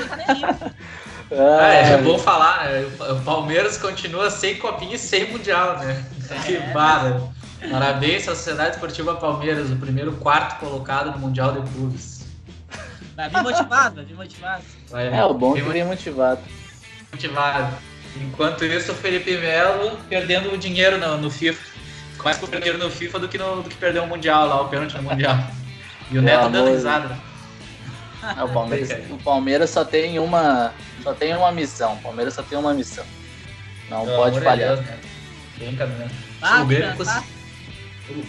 Tá 0.09 0.15
nem 0.15 0.25
aí. 0.27 0.71
Ah, 1.31 1.67
é, 1.73 1.93
Ah, 1.95 1.97
bom 1.97 2.19
falar, 2.19 2.65
né? 2.65 2.85
o 2.99 3.21
Palmeiras 3.23 3.77
continua 3.77 4.29
sem 4.29 4.55
copinha 4.57 4.95
e 4.95 4.99
sem 4.99 5.31
mundial, 5.31 5.77
né? 5.79 6.03
Que 6.45 6.57
É. 6.57 6.59
barra. 6.73 7.21
Parabéns 7.71 8.27
à 8.27 8.35
Sociedade 8.35 8.71
Esportiva 8.75 9.15
Palmeiras, 9.15 9.71
o 9.71 9.75
primeiro 9.77 10.11
quarto 10.13 10.59
colocado 10.59 11.11
no 11.11 11.17
Mundial 11.17 11.53
de 11.53 11.71
Clubes. 11.71 12.27
Vai 13.15 13.29
vir 13.29 13.41
motivado, 13.41 13.95
vai 13.95 14.05
vir 14.05 14.15
motivado. 14.15 14.63
Vai, 14.89 15.07
É, 15.07 15.23
o 15.23 15.33
bom 15.33 15.51
é 15.51 15.53
bem 15.55 15.63
que 15.63 15.69
vem 15.71 15.85
motivado. 15.85 16.41
motivado. 17.11 17.73
Enquanto 18.17 18.65
isso, 18.65 18.91
o 18.91 18.95
Felipe 18.95 19.35
Melo 19.37 19.97
perdendo 20.09 20.53
o 20.53 20.57
dinheiro 20.57 20.97
no, 20.97 21.17
no 21.17 21.31
FIFA. 21.31 21.73
Mais 22.23 22.37
com 22.37 22.45
dinheiro 22.47 22.77
no 22.77 22.89
FIFA 22.91 23.19
do 23.19 23.27
que, 23.27 23.37
no, 23.37 23.63
do 23.63 23.69
que 23.69 23.75
perder 23.75 23.99
o 24.01 24.07
Mundial 24.07 24.47
lá, 24.47 24.61
o 24.61 24.67
pênalti 24.69 24.95
no 24.97 25.03
Mundial. 25.03 25.35
E 26.11 26.17
o 26.17 26.21
Pelo 26.21 26.25
Neto 26.25 26.41
dando 26.43 26.57
amor 26.57 26.69
de- 26.69 26.75
risada. 26.75 27.17
É, 28.37 28.43
o, 28.43 28.49
Palmeiras, 28.49 28.89
o 29.11 29.17
Palmeiras 29.17 29.69
só 29.69 29.83
tem 29.83 30.17
uma. 30.17 30.73
Só 31.03 31.13
tem 31.13 31.35
uma 31.35 31.51
missão. 31.51 31.95
O 31.95 32.01
Palmeiras 32.01 32.33
só 32.33 32.41
tem 32.41 32.57
uma 32.57 32.73
missão. 32.73 33.05
Não 33.89 34.05
Pelo 34.05 34.17
pode 34.17 34.41
falhar. 34.41 34.75
Deus, 34.75 34.85
né? 34.87 34.99
Bem 35.57 35.75
caminhando. 35.75 36.11
Ah, 36.41 36.61
o 36.61 36.65
Grêmio 36.65 36.97
pensar, 36.97 37.23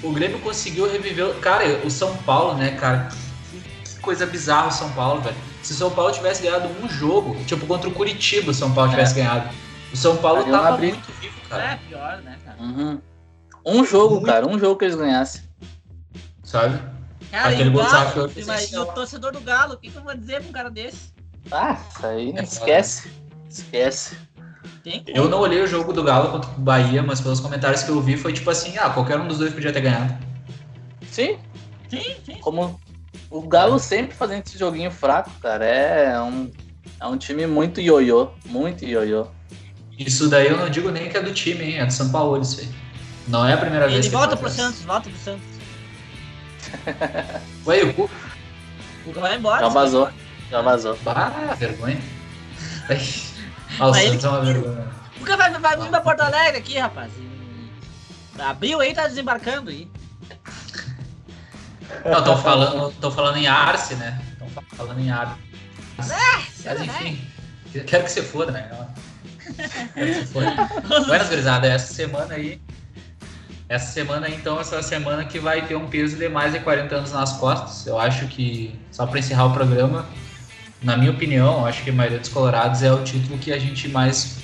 O, 0.03 0.09
o 0.09 0.13
Grêmio 0.13 0.39
conseguiu 0.41 0.91
reviver. 0.91 1.35
Cara, 1.37 1.65
o 1.85 1.91
São 1.91 2.17
Paulo, 2.19 2.55
né, 2.55 2.73
cara? 2.73 3.09
Que, 3.51 3.61
que 3.95 4.01
coisa 4.01 4.27
bizarra 4.27 4.69
o 4.69 4.73
São 4.73 4.91
Paulo, 4.93 5.21
velho. 5.21 5.37
Se 5.63 5.73
o 5.73 5.77
São 5.77 5.91
Paulo 5.91 6.13
tivesse 6.13 6.43
ganhado 6.43 6.69
um 6.83 6.89
jogo, 6.89 7.37
tipo 7.45 7.67
contra 7.67 7.89
o 7.89 7.93
Curitiba, 7.93 8.51
o 8.51 8.55
São 8.55 8.75
Paulo 8.75 8.91
tivesse 8.91 9.19
é. 9.19 9.23
ganhado. 9.23 9.55
O 9.93 9.97
São 9.97 10.17
Paulo 10.17 10.45
Aí 10.45 10.51
tava 10.51 10.77
muito 10.77 11.13
vivo, 11.21 11.41
cara. 11.49 11.65
É, 11.65 11.79
pior, 11.89 12.21
né, 12.23 12.37
cara? 12.45 12.59
Uhum. 12.61 13.01
Um 13.65 13.85
jogo, 13.85 14.17
muito... 14.17 14.27
cara, 14.27 14.47
um 14.47 14.59
jogo 14.59 14.77
que 14.77 14.85
eles 14.85 14.97
ganhassem. 14.97 15.43
Sabe? 16.43 16.79
Cara, 17.35 17.49
Aquele 17.49 17.69
e 17.69 17.73
o, 17.73 17.77
Galo, 17.77 18.31
e 18.71 18.79
o 18.79 18.87
torcedor 18.87 19.33
do 19.33 19.41
Galo, 19.41 19.75
o 19.75 19.77
que, 19.77 19.91
que 19.91 19.97
eu 19.97 20.05
vou 20.05 20.15
dizer 20.15 20.41
pra 20.41 20.49
um 20.51 20.53
cara 20.53 20.71
desse? 20.71 21.13
Ah, 21.51 21.77
isso 21.91 22.07
aí, 22.07 22.33
é 22.37 22.43
esquece. 22.45 23.11
Esquece. 23.51 24.17
Eu 25.09 25.29
não 25.29 25.41
olhei 25.41 25.61
o 25.61 25.67
jogo 25.67 25.93
do 25.93 26.05
Galo 26.05 26.31
contra 26.31 26.49
o 26.49 26.61
Bahia, 26.61 27.03
mas 27.03 27.21
pelos 27.21 27.41
comentários 27.41 27.83
que 27.83 27.89
eu 27.89 28.01
vi 28.01 28.17
foi 28.17 28.33
tipo 28.33 28.49
assim, 28.49 28.79
ah, 28.79 28.89
qualquer 28.89 29.19
um 29.19 29.27
dos 29.27 29.39
dois 29.39 29.53
podia 29.53 29.73
ter 29.73 29.81
ganhado. 29.81 30.17
Sim. 31.11 31.37
Sim, 31.91 32.15
sim. 32.25 32.35
Como 32.41 32.81
o 33.29 33.41
Galo 33.49 33.81
sempre 33.81 34.15
fazendo 34.15 34.45
esse 34.47 34.57
joguinho 34.57 34.93
fraco, 34.93 35.31
cara, 35.43 35.65
é 35.65 36.23
um, 36.23 36.49
é 37.01 37.07
um 37.09 37.17
time 37.17 37.49
muito 37.49 37.81
ioiô, 37.81 38.29
muito 38.47 38.85
ioiô. 38.85 39.27
Isso 39.99 40.29
daí 40.29 40.47
eu 40.47 40.57
não 40.57 40.71
digo 40.71 40.89
nem 40.93 41.09
que 41.09 41.17
é 41.17 41.21
do 41.21 41.35
time, 41.35 41.65
hein? 41.65 41.79
É 41.81 41.87
do 41.87 41.93
São 41.93 42.11
Paulo 42.11 42.41
isso 42.41 42.61
aí. 42.61 42.69
Não 43.27 43.45
é 43.45 43.55
a 43.55 43.59
primeira 43.59 43.87
Ele 43.87 43.95
vez 43.95 44.07
que 44.07 44.13
volta 44.13 44.37
pro 44.37 44.49
Santos, 44.49 44.83
volta 44.83 45.11
pro 45.11 45.19
Santos. 45.19 45.54
Ué, 47.67 47.83
o 47.85 47.95
Cuca? 47.95 48.15
O 49.01 49.05
Cuca 49.05 49.21
vai 49.21 49.37
embora. 49.37 49.61
Já 49.61 49.69
vazou. 49.69 50.11
Já 50.51 50.63
vazou. 50.63 50.99
Ah, 51.07 51.55
vergonha. 51.59 52.01
Olha 53.81 53.91
o 53.91 53.95
Santos 53.95 54.25
é 54.25 54.29
uma 54.29 54.41
vergonha. 54.45 54.89
O 55.17 55.21
Cuca 55.21 55.37
vai, 55.37 55.53
vai 55.53 55.77
vir 55.77 55.89
pra 55.89 56.01
Porto 56.01 56.21
Alegre 56.21 56.59
aqui, 56.59 56.79
rapaz. 56.79 57.11
Abriu 58.39 58.81
aí, 58.81 58.93
tá 58.93 59.07
desembarcando 59.07 59.71
aí. 59.71 59.89
Não, 62.05 62.25
tô 62.25 62.37
falando, 62.37 62.93
tô 63.01 63.11
falando 63.11 63.37
em 63.37 63.47
Arce, 63.47 63.95
né? 63.95 64.21
Estão 64.33 64.49
falando 64.77 65.01
em 65.01 65.11
Arce. 65.11 65.41
Ah, 65.99 66.43
Mas 66.65 66.81
enfim, 66.81 67.29
quero 67.87 68.05
que 68.05 68.11
você 68.11 68.23
foda, 68.23 68.51
né? 68.51 68.69
Quero 69.95 70.07
que 70.07 70.15
você 70.15 70.27
foda. 70.27 70.51
Buenas, 71.07 71.29
gurizada, 71.29 71.69
essa 71.69 71.95
semana 71.95 72.35
aí 72.35 72.61
essa 73.69 73.93
semana, 73.93 74.29
então, 74.29 74.61
essa 74.61 74.83
semana 74.83 75.25
que 75.25 75.39
vai 75.39 75.67
ter 75.67 75.75
um 75.75 75.87
peso 75.87 76.17
de 76.17 76.29
mais 76.29 76.53
de 76.53 76.61
40 76.61 76.95
anos 76.95 77.13
nas 77.13 77.33
costas. 77.35 77.87
Eu 77.87 77.99
acho 77.99 78.27
que, 78.27 78.79
só 78.91 79.07
para 79.07 79.19
encerrar 79.19 79.47
o 79.47 79.53
programa, 79.53 80.07
na 80.83 80.97
minha 80.97 81.11
opinião, 81.11 81.65
acho 81.65 81.83
que 81.83 81.91
a 81.91 81.93
maioria 81.93 82.19
dos 82.19 82.29
Colorados 82.29 82.83
é 82.83 82.93
o 82.93 83.03
título 83.03 83.39
que 83.39 83.53
a 83.53 83.59
gente 83.59 83.89
mais 83.89 84.39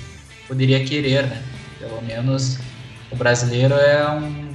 poderia 0.47 0.83
querer, 0.83 1.27
né? 1.27 1.41
Pelo 1.79 2.01
menos 2.01 2.57
o 3.11 3.15
brasileiro 3.15 3.75
é 3.75 4.09
um. 4.09 4.51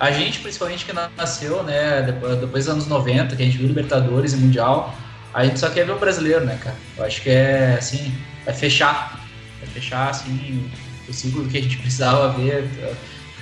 A 0.00 0.10
gente, 0.10 0.40
principalmente 0.40 0.84
que 0.84 0.92
nasceu, 0.92 1.62
né, 1.62 2.02
depois, 2.02 2.38
depois 2.38 2.64
dos 2.64 2.74
anos 2.74 2.86
90, 2.88 3.36
que 3.36 3.42
a 3.42 3.46
gente 3.46 3.56
viu 3.56 3.68
Libertadores 3.68 4.32
e 4.32 4.36
Mundial, 4.36 4.92
a 5.32 5.44
gente 5.44 5.60
só 5.60 5.70
quer 5.70 5.86
ver 5.86 5.92
o 5.92 5.98
brasileiro, 5.98 6.44
né, 6.44 6.58
cara? 6.60 6.76
Eu 6.96 7.04
acho 7.04 7.22
que 7.22 7.30
é, 7.30 7.76
assim, 7.78 8.12
vai 8.44 8.52
fechar. 8.52 9.24
Vai 9.60 9.68
fechar, 9.68 10.10
assim, 10.10 10.68
o 11.08 11.12
ciclo 11.12 11.46
que 11.46 11.58
a 11.58 11.62
gente 11.62 11.76
precisava 11.78 12.30
ver 12.30 12.68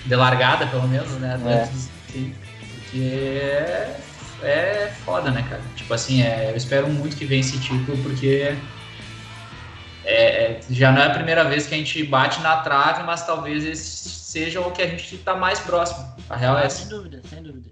de 0.05 0.17
largada, 0.17 0.67
pelo 0.67 0.89
menos, 0.89 1.11
né? 1.13 1.39
É. 1.47 1.69
Porque 2.07 2.99
é, 2.99 4.01
é 4.43 4.93
foda, 5.05 5.31
né, 5.31 5.45
cara? 5.49 5.63
Tipo 5.77 5.95
assim, 5.95 6.23
é, 6.23 6.51
eu 6.51 6.57
espero 6.57 6.89
muito 6.89 7.17
que 7.17 7.25
venha 7.25 7.41
esse 7.41 7.59
título, 7.59 7.97
porque 8.03 8.57
é, 10.05 10.61
já 10.69 10.91
não 10.93 11.01
é 11.01 11.07
a 11.07 11.11
primeira 11.11 11.45
vez 11.45 11.67
que 11.67 11.75
a 11.75 11.79
gente 11.79 12.03
bate 12.05 12.41
na 12.41 12.57
trave, 12.59 13.03
mas 13.05 13.25
talvez 13.25 13.65
esse 13.65 14.23
seja 14.33 14.61
o 14.63 14.71
que 14.71 14.81
a 14.81 14.87
gente 14.87 15.19
tá 15.19 15.35
mais 15.35 15.61
próximo. 15.61 16.11
A 16.29 16.37
real 16.37 16.59
é 16.59 16.65
essa. 16.65 16.79
Sem 16.79 16.89
dúvida, 16.89 17.21
sem 17.29 17.43
dúvida. 17.43 17.69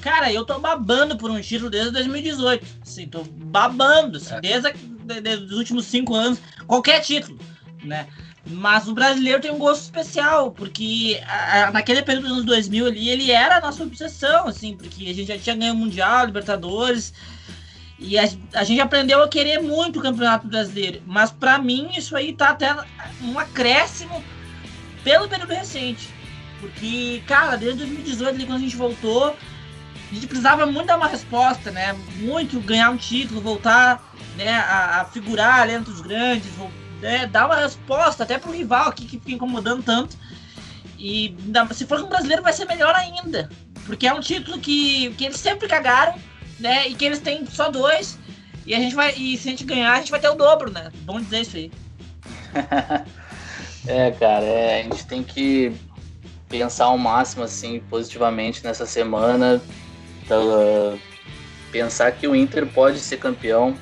Cara, 0.00 0.32
eu 0.32 0.44
tô 0.44 0.56
babando 0.60 1.16
por 1.16 1.28
um 1.28 1.40
título 1.40 1.68
desde 1.68 1.90
2018. 1.90 2.64
Assim, 2.82 3.08
tô 3.08 3.24
babando, 3.24 4.18
assim, 4.18 4.34
é. 4.34 4.40
desde, 4.40 4.72
desde 5.20 5.44
os 5.46 5.52
últimos 5.52 5.86
cinco 5.86 6.14
anos, 6.14 6.40
qualquer 6.68 7.00
título, 7.00 7.36
né? 7.82 8.06
Mas 8.50 8.88
o 8.88 8.94
brasileiro 8.94 9.42
tem 9.42 9.50
um 9.50 9.58
gosto 9.58 9.82
especial, 9.82 10.50
porque 10.50 11.20
a, 11.26 11.64
a, 11.64 11.70
naquele 11.70 12.02
período 12.02 12.22
dos 12.24 12.32
anos 12.32 12.44
2000 12.46 12.86
ali, 12.86 13.08
ele 13.10 13.30
era 13.30 13.58
a 13.58 13.60
nossa 13.60 13.82
obsessão, 13.82 14.48
assim, 14.48 14.74
porque 14.74 15.04
a 15.04 15.14
gente 15.14 15.26
já 15.26 15.38
tinha 15.38 15.54
ganho 15.54 15.74
Mundial, 15.74 16.24
Libertadores, 16.24 17.12
e 17.98 18.18
a, 18.18 18.26
a 18.54 18.64
gente 18.64 18.80
aprendeu 18.80 19.22
a 19.22 19.28
querer 19.28 19.60
muito 19.60 19.98
o 19.98 20.02
Campeonato 20.02 20.46
Brasileiro. 20.46 21.02
Mas 21.06 21.30
para 21.30 21.58
mim, 21.58 21.90
isso 21.94 22.16
aí 22.16 22.32
tá 22.32 22.50
até 22.50 22.74
um 23.22 23.38
acréscimo 23.38 24.24
pelo 25.04 25.28
período 25.28 25.52
recente. 25.52 26.08
Porque, 26.60 27.22
cara, 27.26 27.56
desde 27.56 27.84
2018, 27.84 28.34
ali, 28.34 28.46
quando 28.46 28.58
a 28.58 28.62
gente 28.62 28.76
voltou, 28.76 29.36
a 30.10 30.14
gente 30.14 30.26
precisava 30.26 30.64
muito 30.64 30.86
dar 30.86 30.96
uma 30.96 31.06
resposta, 31.06 31.70
né? 31.70 31.94
Muito 32.16 32.58
ganhar 32.60 32.90
um 32.90 32.96
título, 32.96 33.40
voltar 33.40 34.02
né, 34.36 34.52
a, 34.52 35.02
a 35.02 35.04
figurar 35.04 35.68
entre 35.68 35.92
os 35.92 36.00
grandes, 36.00 36.50
voltar 36.54 36.87
né, 37.00 37.26
dar 37.26 37.46
uma 37.46 37.56
resposta 37.56 38.22
até 38.22 38.38
pro 38.38 38.52
rival 38.52 38.88
aqui 38.88 39.04
que 39.04 39.18
fica 39.18 39.32
incomodando 39.32 39.82
tanto. 39.82 40.16
E 40.98 41.36
se 41.72 41.86
for 41.86 42.00
com 42.00 42.06
o 42.06 42.10
brasileiro 42.10 42.42
vai 42.42 42.52
ser 42.52 42.64
melhor 42.64 42.94
ainda. 42.94 43.48
Porque 43.86 44.06
é 44.06 44.12
um 44.12 44.20
título 44.20 44.58
que, 44.58 45.10
que 45.14 45.24
eles 45.24 45.38
sempre 45.38 45.68
cagaram, 45.68 46.14
né? 46.58 46.88
E 46.88 46.94
que 46.94 47.04
eles 47.04 47.20
têm 47.20 47.46
só 47.46 47.70
dois. 47.70 48.18
E 48.66 48.74
a 48.74 48.78
gente 48.78 48.94
vai. 48.94 49.14
E 49.16 49.38
se 49.38 49.48
a 49.48 49.50
gente 49.52 49.64
ganhar, 49.64 49.92
a 49.92 49.98
gente 49.98 50.10
vai 50.10 50.20
ter 50.20 50.28
o 50.28 50.34
dobro, 50.34 50.70
né? 50.70 50.90
Bom 51.02 51.20
dizer 51.20 51.40
isso 51.40 51.56
aí. 51.56 51.72
é, 53.86 54.10
cara, 54.10 54.44
é, 54.44 54.80
a 54.80 54.82
gente 54.82 55.06
tem 55.06 55.22
que 55.22 55.72
pensar 56.48 56.86
ao 56.86 56.98
máximo, 56.98 57.44
assim, 57.44 57.80
positivamente 57.88 58.62
nessa 58.64 58.84
semana. 58.84 59.62
Então, 60.22 60.98
pensar 61.70 62.12
que 62.12 62.26
o 62.26 62.34
Inter 62.34 62.66
pode 62.66 62.98
ser 62.98 63.18
campeão, 63.18 63.76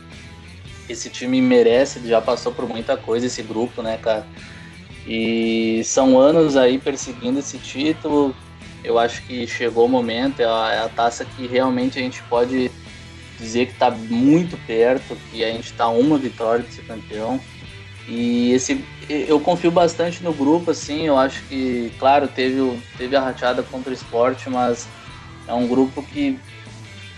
esse 0.88 1.10
time 1.10 1.40
merece, 1.40 2.06
já 2.06 2.20
passou 2.20 2.52
por 2.52 2.68
muita 2.68 2.96
coisa 2.96 3.26
esse 3.26 3.42
grupo, 3.42 3.82
né, 3.82 3.98
cara? 3.98 4.26
E 5.06 5.82
são 5.84 6.18
anos 6.18 6.56
aí 6.56 6.78
perseguindo 6.78 7.38
esse 7.38 7.58
título. 7.58 8.34
Eu 8.82 8.98
acho 8.98 9.22
que 9.22 9.46
chegou 9.46 9.86
o 9.86 9.88
momento, 9.88 10.40
é 10.40 10.44
a, 10.44 10.72
é 10.74 10.78
a 10.84 10.88
taça 10.88 11.24
que 11.24 11.46
realmente 11.46 11.98
a 11.98 12.02
gente 12.02 12.22
pode 12.24 12.70
dizer 13.38 13.66
que 13.66 13.72
está 13.72 13.90
muito 13.90 14.56
perto, 14.66 15.16
que 15.30 15.44
a 15.44 15.48
gente 15.48 15.66
está 15.66 15.88
uma 15.88 16.18
vitória 16.18 16.64
de 16.64 16.82
campeão. 16.82 17.40
E 18.08 18.52
esse, 18.52 18.84
eu 19.08 19.40
confio 19.40 19.70
bastante 19.70 20.22
no 20.22 20.32
grupo, 20.32 20.70
assim, 20.70 21.06
eu 21.06 21.18
acho 21.18 21.42
que, 21.44 21.92
claro, 21.98 22.28
teve, 22.28 22.80
teve 22.96 23.16
a 23.16 23.20
rateada 23.20 23.62
contra 23.64 23.90
o 23.90 23.94
esporte, 23.94 24.48
mas 24.48 24.88
é 25.46 25.52
um 25.52 25.66
grupo 25.66 26.02
que 26.02 26.38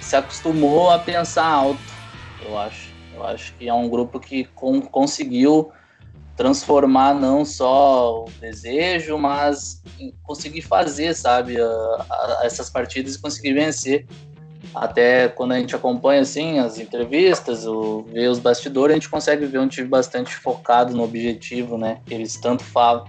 se 0.01 0.17
acostumou 0.17 0.91
a 0.91 0.99
pensar 0.99 1.45
alto, 1.45 1.81
eu 2.43 2.59
acho. 2.59 2.88
Eu 3.19 3.27
acho 3.27 3.53
que 3.55 3.69
é 3.69 3.75
um 3.75 3.89
grupo 3.89 4.21
que 4.21 4.45
com, 4.55 4.81
conseguiu 4.81 5.73
transformar 6.37 7.15
não 7.15 7.45
só 7.45 8.25
o 8.25 8.31
desejo, 8.41 9.19
mas 9.19 9.83
conseguir 10.23 10.63
fazer, 10.63 11.13
sabe, 11.15 11.61
a, 11.61 11.67
a, 11.67 12.41
essas 12.45 12.71
partidas 12.71 13.17
e 13.17 13.21
conseguir 13.21 13.55
vencer. 13.55 14.07
Até 14.73 15.29
quando 15.29 15.53
a 15.53 15.59
gente 15.59 15.75
acompanha 15.75 16.21
assim 16.21 16.61
as 16.61 16.79
entrevistas, 16.79 17.67
o, 17.67 18.03
vê 18.13 18.29
os 18.29 18.39
bastidores, 18.39 18.93
a 18.93 18.99
gente 18.99 19.09
consegue 19.09 19.47
ver 19.47 19.59
um 19.59 19.67
time 19.67 19.89
bastante 19.89 20.35
focado 20.37 20.95
no 20.95 21.03
objetivo, 21.03 21.77
né? 21.77 22.01
Que 22.07 22.15
eles 22.15 22.37
tanto 22.37 22.63
falam. 22.63 23.05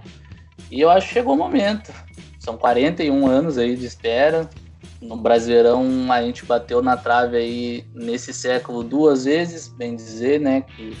E 0.70 0.80
eu 0.80 0.90
acho 0.90 1.06
que 1.06 1.14
chegou 1.14 1.34
o 1.34 1.38
momento. 1.38 1.92
São 2.40 2.56
41 2.56 3.26
anos 3.26 3.58
aí 3.58 3.76
de 3.76 3.86
espera 3.86 4.48
no 5.00 5.16
Brasileirão 5.16 6.12
a 6.12 6.22
gente 6.22 6.44
bateu 6.44 6.82
na 6.82 6.96
trave 6.96 7.36
aí 7.36 7.84
nesse 7.94 8.32
século 8.32 8.82
duas 8.82 9.24
vezes, 9.24 9.68
bem 9.68 9.96
dizer, 9.96 10.38
né? 10.40 10.62
Que 10.62 10.96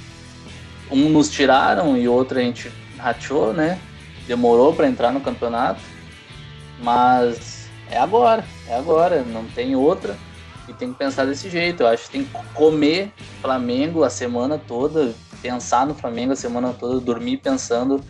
um 0.90 1.08
nos 1.08 1.30
tiraram 1.30 1.96
e 1.96 2.08
outro 2.08 2.38
a 2.38 2.42
gente 2.42 2.72
rateou, 2.98 3.52
né? 3.52 3.78
Demorou 4.26 4.74
para 4.74 4.88
entrar 4.88 5.12
no 5.12 5.20
campeonato, 5.20 5.80
mas 6.82 7.68
é 7.90 7.98
agora, 7.98 8.44
é 8.68 8.74
agora, 8.74 9.22
não 9.22 9.44
tem 9.46 9.76
outra 9.76 10.16
e 10.68 10.72
tem 10.72 10.92
que 10.92 10.98
pensar 10.98 11.26
desse 11.26 11.50
jeito. 11.50 11.82
Eu 11.82 11.88
acho 11.88 12.04
que 12.04 12.10
tem 12.10 12.24
que 12.24 12.32
comer 12.54 13.12
Flamengo 13.42 14.02
a 14.02 14.10
semana 14.10 14.58
toda, 14.58 15.12
pensar 15.42 15.86
no 15.86 15.94
Flamengo 15.94 16.32
a 16.32 16.36
semana 16.36 16.72
toda, 16.72 17.00
dormir 17.00 17.38
pensando 17.38 18.02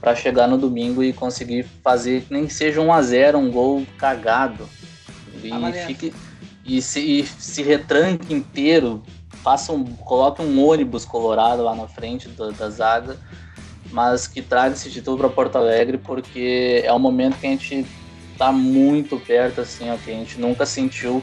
para 0.00 0.14
chegar 0.14 0.46
no 0.46 0.58
domingo 0.58 1.02
e 1.02 1.12
conseguir 1.12 1.64
fazer 1.82 2.26
nem 2.30 2.46
que 2.46 2.54
seja 2.54 2.80
um 2.80 2.92
a 2.92 3.02
zero, 3.02 3.38
um 3.38 3.50
gol 3.50 3.84
cagado, 3.98 4.68
e 5.46 5.50
tá 5.50 5.72
fique 5.86 6.12
e 6.66 6.82
se, 6.82 7.00
e 7.00 7.24
se 7.24 7.62
retranque 7.62 8.34
inteiro, 8.34 9.02
faça 9.42 9.72
um, 9.72 9.84
coloque 9.84 10.42
um 10.42 10.66
ônibus 10.66 11.04
colorado 11.04 11.62
lá 11.62 11.74
na 11.74 11.86
frente 11.86 12.28
da, 12.28 12.50
da 12.50 12.68
zaga, 12.68 13.16
mas 13.92 14.26
que 14.26 14.42
traga 14.42 14.74
esse 14.74 14.90
título 14.90 15.16
para 15.16 15.28
Porto 15.28 15.56
Alegre, 15.56 15.96
porque 15.96 16.82
é 16.84 16.92
um 16.92 16.98
momento 16.98 17.38
que 17.38 17.46
a 17.46 17.50
gente 17.50 17.86
está 18.32 18.50
muito 18.50 19.16
perto, 19.18 19.60
assim, 19.60 19.88
ó, 19.90 19.96
que 19.96 20.10
a 20.10 20.14
gente 20.14 20.40
nunca 20.40 20.66
sentiu 20.66 21.22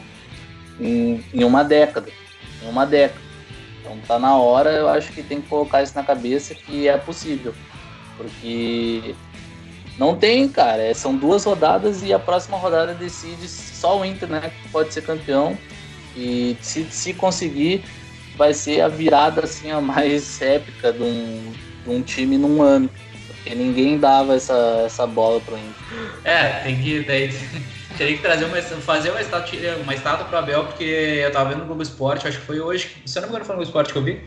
em, 0.80 1.24
em 1.34 1.44
uma 1.44 1.64
década, 1.64 2.10
em 2.64 2.70
uma 2.70 2.86
década. 2.86 3.22
Então 3.82 3.98
tá 4.08 4.18
na 4.18 4.38
hora, 4.38 4.72
eu 4.72 4.88
acho 4.88 5.12
que 5.12 5.22
tem 5.22 5.42
que 5.42 5.50
colocar 5.50 5.84
isso 5.84 5.94
na 5.94 6.04
cabeça 6.04 6.56
que 6.56 6.88
é 6.88 6.98
possível, 6.98 7.54
porque 8.16 9.14
Não 9.98 10.16
tem, 10.16 10.48
cara. 10.50 10.82
É, 10.82 10.94
são 10.94 11.16
duas 11.16 11.44
rodadas 11.44 12.04
e 12.04 12.14
a 12.14 12.20
próxima 12.20 12.58
rodada 12.58 12.94
decide 12.94 13.48
só 13.48 14.00
o 14.00 14.06
Inter, 14.06 14.30
né? 14.30 14.52
Que 14.62 14.70
pode 14.70 14.94
ser 14.94 15.02
campeão. 15.04 15.58
E 16.16 16.58
se, 16.62 16.86
se 16.86 17.14
conseguir, 17.14 17.84
vai 18.36 18.54
ser 18.54 18.82
a 18.82 18.88
virada 18.88 19.44
assim, 19.44 19.72
a 19.72 19.82
mais 19.82 20.42
épica 20.42 20.92
de 20.92 21.04
um, 21.04 21.54
de 21.84 21.90
um 21.90 22.02
time 22.02 22.38
num 22.38 22.62
ano. 22.62 22.90
Porque 23.28 23.56
ninguém 23.56 24.00
dava 24.00 24.36
essa, 24.36 24.84
essa 24.86 25.06
bola 25.06 25.40
pro 25.42 25.58
Inter. 25.58 25.74
É, 26.24 26.62
tem 26.64 26.82
que. 26.82 27.02
Daí, 27.02 27.30
teria 27.98 28.16
que 28.16 28.22
trazer 28.22 28.46
uma, 28.46 28.62
fazer 28.62 29.12
uma 29.12 29.22
estátua, 29.22 29.60
uma 29.82 29.94
estátua 29.94 30.26
pro 30.26 30.38
Abel, 30.38 30.66
porque 30.66 30.84
eu 30.84 31.32
tava 31.32 31.50
vendo 31.50 31.60
no 31.60 31.66
Globo 31.66 31.84
Esporte, 31.84 32.28
acho 32.28 32.40
que 32.40 32.46
foi 32.46 32.60
hoje, 32.60 32.96
se 33.06 33.18
eu 33.18 33.22
não 33.22 33.30
me 33.30 33.34
engano 33.34 33.46
foi 33.46 33.56
no 33.56 33.62
Globo 33.62 33.70
Esporte 33.70 33.94
que 33.94 34.00
eu 34.00 34.04
vi. 34.04 34.22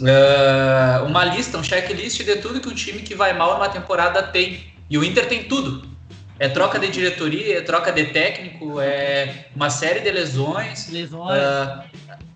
Uh, 0.00 1.04
uma 1.06 1.24
lista, 1.24 1.58
um 1.58 1.64
checklist 1.64 2.22
de 2.22 2.36
tudo 2.36 2.60
que 2.60 2.68
o 2.68 2.74
time 2.74 3.02
que 3.02 3.14
vai 3.14 3.32
mal 3.32 3.54
numa 3.54 3.68
temporada 3.68 4.22
tem. 4.22 4.77
E 4.90 4.96
o 4.96 5.04
Inter 5.04 5.28
tem 5.28 5.44
tudo. 5.44 5.86
É 6.38 6.48
troca 6.48 6.78
de 6.78 6.88
diretoria, 6.88 7.58
é 7.58 7.60
troca 7.60 7.90
de 7.90 8.06
técnico, 8.06 8.80
é 8.80 9.46
uma 9.56 9.70
série 9.70 10.00
de 10.00 10.10
lesões. 10.10 10.88
Lesões. 10.88 11.36
Uh, 11.36 11.82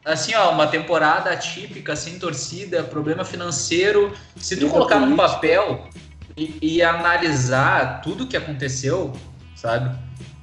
assim, 0.05 0.35
ó, 0.35 0.51
uma 0.51 0.67
temporada 0.67 1.31
atípica, 1.31 1.95
sem 1.95 2.19
torcida, 2.19 2.83
problema 2.83 3.25
financeiro. 3.25 4.13
Se 4.37 4.57
tu 4.57 4.69
colocar 4.69 4.99
no 4.99 5.17
papel 5.17 5.89
e, 6.37 6.59
e, 6.61 6.83
analisar 6.83 8.01
tudo 8.03 8.27
que 8.27 8.37
aconteceu, 8.37 9.13
sabe? 9.55 9.95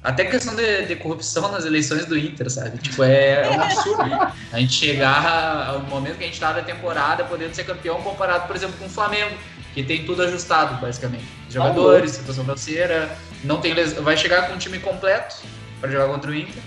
Até 0.02 0.24
questão 0.24 0.54
de, 0.54 0.86
de, 0.86 0.96
corrupção 0.96 1.52
nas 1.52 1.66
eleições 1.66 2.06
do 2.06 2.16
Inter, 2.16 2.48
sabe? 2.48 2.78
Tipo, 2.78 3.04
é, 3.04 3.42
é 3.42 3.50
um 3.50 3.60
absurdo. 3.60 4.02
a 4.50 4.58
gente 4.58 4.72
chegar 4.72 5.66
ao 5.68 5.80
momento 5.80 6.16
que 6.16 6.24
a 6.24 6.26
gente 6.26 6.40
tá 6.40 6.54
na 6.54 6.62
temporada 6.62 7.24
podendo 7.24 7.54
ser 7.54 7.64
campeão 7.64 8.00
comparado, 8.00 8.46
por 8.46 8.56
exemplo, 8.56 8.76
com 8.78 8.86
o 8.86 8.88
Flamengo, 8.88 9.36
que 9.74 9.82
tem 9.82 10.04
tudo 10.04 10.22
ajustado, 10.22 10.80
basicamente. 10.80 11.24
Jogadores, 11.48 12.12
situação 12.12 12.44
financeira, 12.44 13.10
não 13.44 13.60
tem 13.60 13.74
vai 14.02 14.16
chegar 14.16 14.48
com 14.48 14.54
um 14.54 14.58
time 14.58 14.78
completo 14.78 15.36
para 15.80 15.90
jogar 15.90 16.06
contra 16.08 16.30
o 16.30 16.34
Inter. 16.34 16.62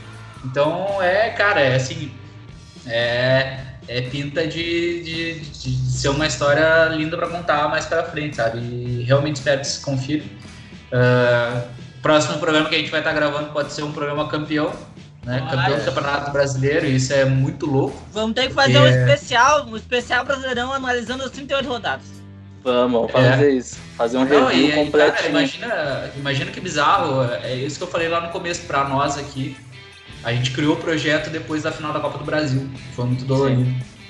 Então, 0.46 1.02
é, 1.02 1.30
cara, 1.30 1.62
é 1.62 1.76
assim, 1.76 2.12
é, 2.86 3.60
é 3.88 4.02
pinta 4.02 4.46
de, 4.48 5.04
de, 5.04 5.40
de, 5.40 5.92
ser 5.92 6.10
uma 6.10 6.28
história 6.28 6.86
linda 6.90 7.16
para 7.18 7.28
contar 7.28 7.70
mais 7.70 7.86
para 7.86 8.04
frente, 8.04 8.36
sabe? 8.36 8.60
E 8.60 9.04
realmente 9.04 9.38
espero 9.38 9.62
que 9.62 9.68
se 9.68 9.80
confirme. 9.82 10.30
Uh, 10.92 11.62
próximo 12.02 12.38
programa 12.38 12.70
que 12.70 12.76
a 12.76 12.78
gente 12.78 12.92
vai 12.92 13.00
estar 13.00 13.14
tá 13.14 13.16
gravando 13.16 13.52
pode 13.52 13.72
ser 13.72 13.84
um 13.84 13.92
programa 13.92 14.28
campeão, 14.28 14.74
né? 15.26 15.48
Campeão 15.50 15.80
do 15.80 15.86
Campeonato 15.86 16.32
Brasileiro, 16.32 16.86
e 16.86 16.96
isso 16.96 17.14
é 17.14 17.24
muito 17.26 17.66
louco. 17.66 17.98
Vamos 18.12 18.36
ter 18.36 18.48
que 18.48 18.54
fazer 18.54 18.78
um 18.78 18.88
especial, 18.88 19.66
um 19.66 19.78
especial 19.78 20.26
brasileirão 20.26 20.74
analisando 20.74 21.24
as 21.24 21.32
38 21.32 21.68
rodadas. 21.68 22.23
Vamos, 22.64 23.12
fazer 23.12 23.46
é. 23.46 23.52
isso. 23.52 23.78
Fazer 23.98 24.18
um 24.18 24.26
Não, 24.26 24.48
review 24.48 24.86
completo. 24.86 25.28
imagina, 25.28 26.12
imagina 26.16 26.52
que 26.52 26.62
bizarro. 26.62 27.24
É 27.44 27.56
isso 27.56 27.78
que 27.78 27.84
eu 27.84 27.88
falei 27.88 28.08
lá 28.08 28.22
no 28.22 28.30
começo 28.30 28.62
para 28.66 28.88
nós 28.88 29.18
aqui. 29.18 29.58
A 30.24 30.32
gente 30.32 30.52
criou 30.52 30.76
o 30.76 30.78
projeto 30.78 31.30
depois 31.30 31.64
da 31.64 31.72
final 31.72 31.92
da 31.92 32.00
Copa 32.00 32.18
do 32.18 32.24
Brasil. 32.24 32.70
Foi 32.96 33.06
muito 33.06 33.26
dolorido. 33.26 33.70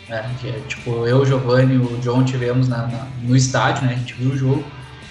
É, 0.09 0.23
que, 0.39 0.51
tipo, 0.67 1.07
eu, 1.07 1.21
o 1.21 1.25
Giovanni 1.25 1.73
e 1.73 1.77
o 1.77 1.97
John 1.99 2.23
tivemos 2.23 2.67
na, 2.67 2.85
na, 2.85 3.07
no 3.23 3.35
estádio, 3.35 3.85
né? 3.87 3.93
A 3.93 3.97
gente 3.97 4.13
viu 4.13 4.31
o 4.31 4.37
jogo. 4.37 4.63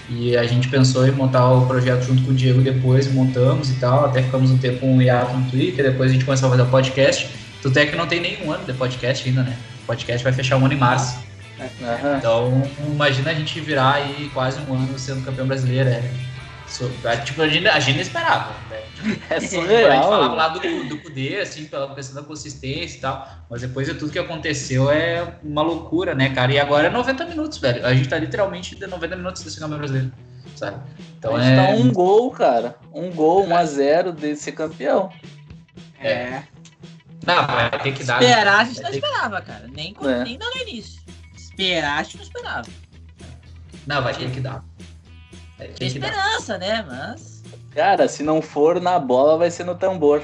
E 0.08 0.36
a 0.36 0.44
gente 0.44 0.68
pensou 0.68 1.06
em 1.06 1.10
montar 1.10 1.50
o 1.50 1.66
projeto 1.66 2.04
junto 2.04 2.22
com 2.22 2.30
o 2.30 2.34
Diego 2.34 2.60
depois, 2.60 3.10
montamos 3.12 3.70
e 3.70 3.74
tal. 3.74 4.04
Até 4.04 4.22
ficamos 4.22 4.50
um 4.50 4.58
tempo 4.58 4.86
um 4.86 5.00
hiato 5.00 5.36
no 5.36 5.50
Twitter, 5.50 5.90
depois 5.90 6.10
a 6.10 6.12
gente 6.12 6.24
começou 6.24 6.48
a 6.48 6.50
fazer 6.50 6.62
o 6.62 6.66
podcast. 6.66 7.28
Tudo 7.62 7.76
é 7.78 7.86
que 7.86 7.96
não 7.96 8.06
tem 8.06 8.20
nenhum 8.20 8.52
ano 8.52 8.64
de 8.64 8.72
podcast 8.72 9.26
ainda, 9.26 9.42
né? 9.42 9.56
O 9.82 9.86
podcast 9.86 10.22
vai 10.22 10.32
fechar 10.32 10.56
um 10.56 10.64
ano 10.64 10.74
em 10.74 10.78
março. 10.78 11.31
Uhum. 11.80 12.16
Então, 12.16 12.62
imagina 12.86 13.30
a 13.30 13.34
gente 13.34 13.60
virar 13.60 13.94
aí 13.94 14.30
quase 14.32 14.60
um 14.60 14.74
ano 14.74 14.98
sendo 14.98 15.24
campeão 15.24 15.46
brasileiro. 15.46 15.88
É, 15.88 16.02
é 17.04 17.16
tipo, 17.18 17.42
a 17.42 17.48
gente, 17.48 17.68
a 17.68 17.80
gente 17.80 17.96
não 17.96 18.02
esperava. 18.02 18.52
Né? 18.70 18.82
É 19.30 19.40
surreal. 19.40 19.90
A 19.90 19.94
gente 19.94 20.04
falava 20.04 20.34
lá 20.34 20.48
do, 20.48 20.60
do 20.88 20.98
Kudê, 20.98 21.40
assim, 21.40 21.64
pela 21.66 21.94
questão 21.94 22.20
da 22.20 22.26
consistência 22.26 22.96
e 22.96 23.00
tal. 23.00 23.28
Mas 23.50 23.60
depois 23.60 23.86
de 23.86 23.94
tudo 23.94 24.12
que 24.12 24.18
aconteceu, 24.18 24.90
é 24.90 25.34
uma 25.42 25.62
loucura, 25.62 26.14
né, 26.14 26.30
cara? 26.30 26.52
E 26.52 26.58
agora 26.58 26.86
é 26.86 26.90
90 26.90 27.26
minutos, 27.26 27.58
velho. 27.58 27.84
A 27.84 27.94
gente 27.94 28.08
tá 28.08 28.18
literalmente 28.18 28.76
de 28.76 28.86
90 28.86 29.16
minutos 29.16 29.42
desse 29.42 29.58
campeão 29.58 29.78
brasileiro. 29.78 30.12
Sabe? 30.56 30.76
Então 31.18 31.36
a 31.36 31.40
gente 31.42 31.58
é... 31.58 31.66
tá 31.66 31.72
um 31.72 31.92
gol, 31.92 32.30
cara. 32.30 32.76
Um 32.92 33.10
gol, 33.10 33.46
1 33.46 33.56
a 33.56 33.64
0 33.64 34.12
de 34.12 34.36
ser 34.36 34.52
campeão. 34.52 35.10
É. 36.00 36.42
Não, 37.26 37.46
vai 37.46 37.70
ter 37.70 37.92
que 37.92 38.04
dar. 38.04 38.20
Esperar 38.22 38.60
a 38.60 38.64
gente 38.64 38.82
não 38.82 38.90
esperava, 38.90 39.40
que... 39.40 39.46
cara. 39.46 39.68
Nem, 39.72 39.96
é. 40.02 40.24
nem 40.24 40.38
no 40.38 40.46
início 40.60 41.01
gente 41.56 42.16
não 42.16 42.22
esperava. 42.22 42.68
Não, 43.86 44.02
vai 44.02 44.14
ter 44.14 44.30
que 44.30 44.40
dar. 44.40 44.64
Tem 45.78 45.88
esperança, 45.88 46.58
né? 46.58 46.84
Mas. 46.88 47.42
Cara, 47.74 48.08
se 48.08 48.22
não 48.22 48.42
for 48.42 48.80
na 48.80 48.98
bola, 48.98 49.38
vai 49.38 49.50
ser 49.50 49.64
no 49.64 49.74
tambor. 49.74 50.22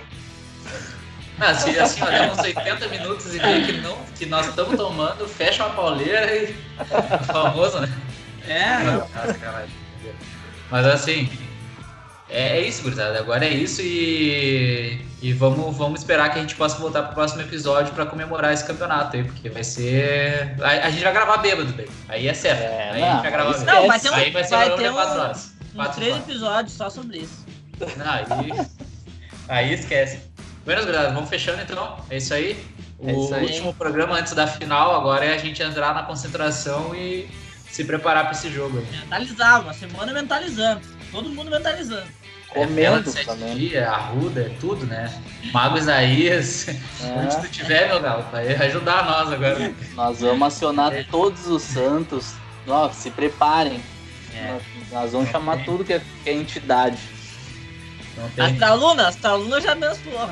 Ah, 1.41 1.55
se 1.55 1.79
assim, 1.79 2.03
olha, 2.03 2.33
uns 2.33 2.39
80 2.39 2.89
minutos 2.89 3.35
e 3.35 3.39
vê 3.39 3.63
que, 3.63 3.73
não, 3.81 3.97
que 4.19 4.27
nós 4.27 4.49
estamos 4.49 4.77
tomando, 4.77 5.29
fecha 5.29 5.65
uma 5.65 5.75
pauleira 5.75 6.35
e. 6.35 6.55
famoso, 7.27 7.81
né? 7.81 7.89
É. 8.49 8.79
Mas 10.71 10.87
assim, 10.87 11.31
é, 12.31 12.59
é 12.59 12.61
isso, 12.61 12.83
gurizada. 12.83 13.19
Agora 13.19 13.45
é 13.45 13.49
isso 13.49 13.81
e, 13.83 15.01
e 15.23 15.33
vamos, 15.33 15.77
vamos 15.77 16.01
esperar 16.01 16.31
que 16.31 16.39
a 16.39 16.43
gente 16.43 16.55
possa 16.55 16.79
voltar 16.79 17.03
para 17.03 17.13
o 17.13 17.15
próximo 17.15 17.41
episódio 17.41 17.95
para 17.95 18.07
comemorar 18.07 18.53
esse 18.53 18.65
campeonato 18.65 19.17
aí, 19.17 19.25
porque 19.25 19.49
vai 19.49 19.65
ser. 19.65 20.55
A, 20.61 20.87
a, 20.87 20.91
gente 20.91 21.03
vai 21.03 21.13
gravar 21.13 21.39
bêbado, 21.39 21.73
bem. 21.73 21.87
Aí 22.09 22.29
é 22.29 22.35
certo. 22.35 22.63
É, 22.63 22.91
aí 22.91 23.01
não, 23.01 23.09
a 23.09 23.13
gente 23.13 23.23
vai 23.23 23.31
gravar 23.31 23.53
bêbado. 23.53 23.67
Não, 23.67 23.87
vai 23.87 24.01
ter 24.01 24.11
um, 24.11 24.15
aí 24.15 24.31
vai 24.31 24.45
ser 24.45 24.57
vai 24.57 24.77
ter 24.77 24.91
um, 24.91 24.95
4 24.95 25.21
horas. 25.21 25.53
Um 25.75 25.85
três 25.93 26.17
episódios 26.17 26.73
só 26.73 26.91
sobre 26.91 27.19
isso. 27.19 27.47
Não, 27.97 28.11
aí, 28.11 28.53
aí 29.49 29.73
esquece. 29.73 30.21
Buenas, 30.65 30.85
gurizada, 30.85 31.15
vamos 31.15 31.31
fechando 31.31 31.63
então. 31.63 31.99
É 32.11 32.19
isso 32.19 32.35
aí. 32.35 32.63
O 32.99 33.09
é 33.09 33.13
isso 33.13 33.35
aí. 33.35 33.47
último 33.47 33.75
programa 33.75 34.17
antes 34.17 34.35
da 34.35 34.47
final 34.47 34.95
agora 34.95 35.25
é 35.25 35.33
a 35.33 35.39
gente 35.39 35.63
entrar 35.63 35.95
na 35.95 36.03
concentração 36.03 36.95
e 36.95 37.29
se 37.71 37.85
preparar 37.85 38.25
para 38.25 38.33
esse 38.33 38.51
jogo. 38.51 38.85
Mentalizar, 38.91 39.63
uma 39.63 39.73
semana 39.73 40.13
mentalizando. 40.13 40.81
Todo 41.11 41.31
mundo 41.31 41.51
mentalizando. 41.51 42.07
Comendo 42.49 43.11
é. 43.11 43.55
Dia, 43.55 43.91
Arruda, 43.91 44.41
é 44.41 44.49
tudo, 44.61 44.87
né? 44.87 45.13
Mago 45.53 45.77
Isaías, 45.77 46.69
é. 46.69 46.75
onde 47.17 47.41
tu 47.41 47.49
tiver, 47.49 47.89
meu 47.89 48.01
galo, 48.01 48.25
vai 48.33 48.55
ajudar 48.55 49.05
nós 49.05 49.33
agora. 49.33 49.75
Nós 49.95 50.21
vamos 50.21 50.55
acionar 50.55 50.95
é. 50.95 51.05
todos 51.05 51.47
os 51.47 51.63
santos. 51.63 52.35
Ó, 52.67 52.91
se 52.91 53.11
preparem. 53.11 53.83
É. 54.35 54.59
Nós 54.91 55.13
vamos 55.13 55.31
chamar 55.31 55.57
tem. 55.57 55.65
tudo 55.65 55.85
que 55.85 55.93
é, 55.93 56.01
que 56.25 56.31
é 56.31 56.33
entidade. 56.33 56.99
Astraluna, 58.37 59.09
Astraluna 59.09 59.61
já 59.61 59.75
menstruou. 59.75 60.31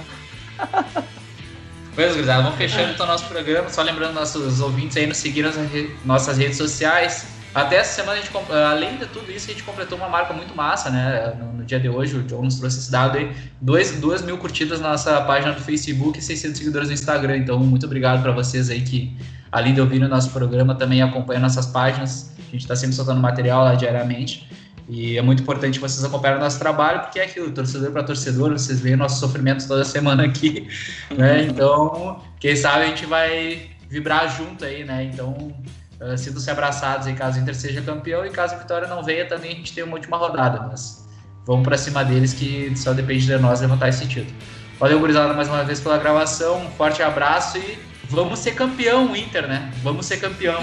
Pois, 1.95 2.13
gurizada, 2.13 2.43
vamos 2.43 2.59
fechando 2.59 2.93
então 2.93 3.07
nosso 3.07 3.27
programa. 3.27 3.69
Só 3.71 3.83
lembrando 3.83 4.15
nossos 4.15 4.61
ouvintes 4.61 4.97
aí 4.97 5.07
nos 5.07 5.17
seguir 5.19 5.43
nas 5.43 5.57
nossas 6.05 6.37
redes 6.37 6.57
sociais. 6.57 7.36
Até 7.57 7.77
essa 7.77 7.95
semana, 7.95 8.19
a 8.19 8.23
gente, 8.23 8.31
além 8.53 8.99
de 8.99 9.07
tudo 9.07 9.33
isso, 9.33 9.49
a 9.49 9.53
gente 9.55 9.63
completou 9.63 9.97
uma 9.97 10.11
marca 10.11 10.35
muito 10.35 10.55
massa, 10.55 10.91
né? 10.91 11.35
No, 11.41 11.55
no 11.55 11.65
dia 11.65 11.81
de 11.81 11.89
hoje, 11.89 12.15
o 12.15 12.23
John 12.23 12.43
nos 12.43 12.59
trouxe 12.59 12.81
esse 12.81 12.91
dado 12.91 13.17
aí. 13.17 13.35
2 13.63 14.23
mil 14.27 14.37
curtidas 14.37 14.79
na 14.79 14.91
nossa 14.91 15.23
página 15.23 15.55
do 15.55 15.63
Facebook 15.63 16.19
e 16.19 16.23
600 16.23 16.59
seguidores 16.59 16.89
no 16.89 16.93
Instagram. 16.93 17.39
Então, 17.39 17.59
muito 17.59 17.87
obrigado 17.87 18.21
para 18.21 18.31
vocês 18.31 18.69
aí 18.69 18.83
que, 18.83 19.17
além 19.51 19.73
de 19.73 19.81
ouvir 19.81 20.03
o 20.03 20.09
nosso 20.09 20.33
programa, 20.33 20.75
também 20.75 21.01
acompanham 21.01 21.41
nossas 21.41 21.65
páginas. 21.65 22.31
A 22.37 22.51
gente 22.51 22.61
está 22.61 22.77
sempre 22.77 22.95
soltando 22.95 23.23
material 23.23 23.65
lá 23.65 23.75
diariamente. 23.75 24.47
E 24.87 25.17
é 25.17 25.23
muito 25.23 25.43
importante 25.43 25.81
vocês 25.81 26.05
acompanharem 26.05 26.43
o 26.43 26.45
nosso 26.45 26.59
trabalho, 26.59 27.01
porque 27.01 27.19
é 27.19 27.25
aquilo, 27.25 27.51
torcedor 27.53 27.91
para 27.91 28.03
torcedor, 28.03 28.53
vocês 28.53 28.81
veem 28.81 28.97
nosso 28.97 29.19
sofrimento 29.19 29.67
toda 29.67 29.83
semana 29.83 30.25
aqui, 30.25 30.69
né? 31.17 31.43
Então, 31.43 32.21
quem 32.39 32.55
sabe 32.55 32.85
a 32.85 32.87
gente 32.89 33.07
vai 33.07 33.71
vibrar 33.89 34.29
junto 34.37 34.63
aí, 34.63 34.85
né? 34.85 35.05
Então, 35.05 35.55
uh, 36.01 36.17
sintam-se 36.17 36.51
abraçados 36.51 37.07
aí 37.07 37.15
caso 37.15 37.39
o 37.39 37.43
Inter 37.43 37.55
seja 37.55 37.83
campeão 37.83 38.25
e 38.25 38.31
caso 38.31 38.55
a 38.55 38.59
vitória 38.59 38.89
não 38.89 39.03
venha, 39.03 39.27
também 39.27 39.53
a 39.53 39.55
gente 39.55 39.73
tem 39.73 39.85
uma 39.85 39.95
última 39.95 40.17
rodada, 40.17 40.67
mas 40.69 41.07
vamos 41.45 41.65
para 41.67 41.77
cima 41.77 42.05
deles 42.05 42.33
que 42.33 42.73
só 42.77 42.93
depende 42.93 43.27
de 43.27 43.39
nós 43.39 43.61
levantar 43.61 43.89
esse 43.89 44.07
título. 44.07 44.37
Valeu, 44.79 44.99
gurizada, 45.01 45.33
mais 45.33 45.49
uma 45.49 45.65
vez 45.65 45.81
pela 45.81 45.97
gravação, 45.97 46.67
um 46.67 46.71
forte 46.71 47.03
abraço 47.03 47.57
e 47.59 47.79
vamos 48.11 48.39
ser 48.39 48.53
campeão, 48.55 49.17
Inter, 49.17 49.49
né? 49.49 49.73
Vamos 49.83 50.07
ser 50.07 50.19
campeão. 50.19 50.63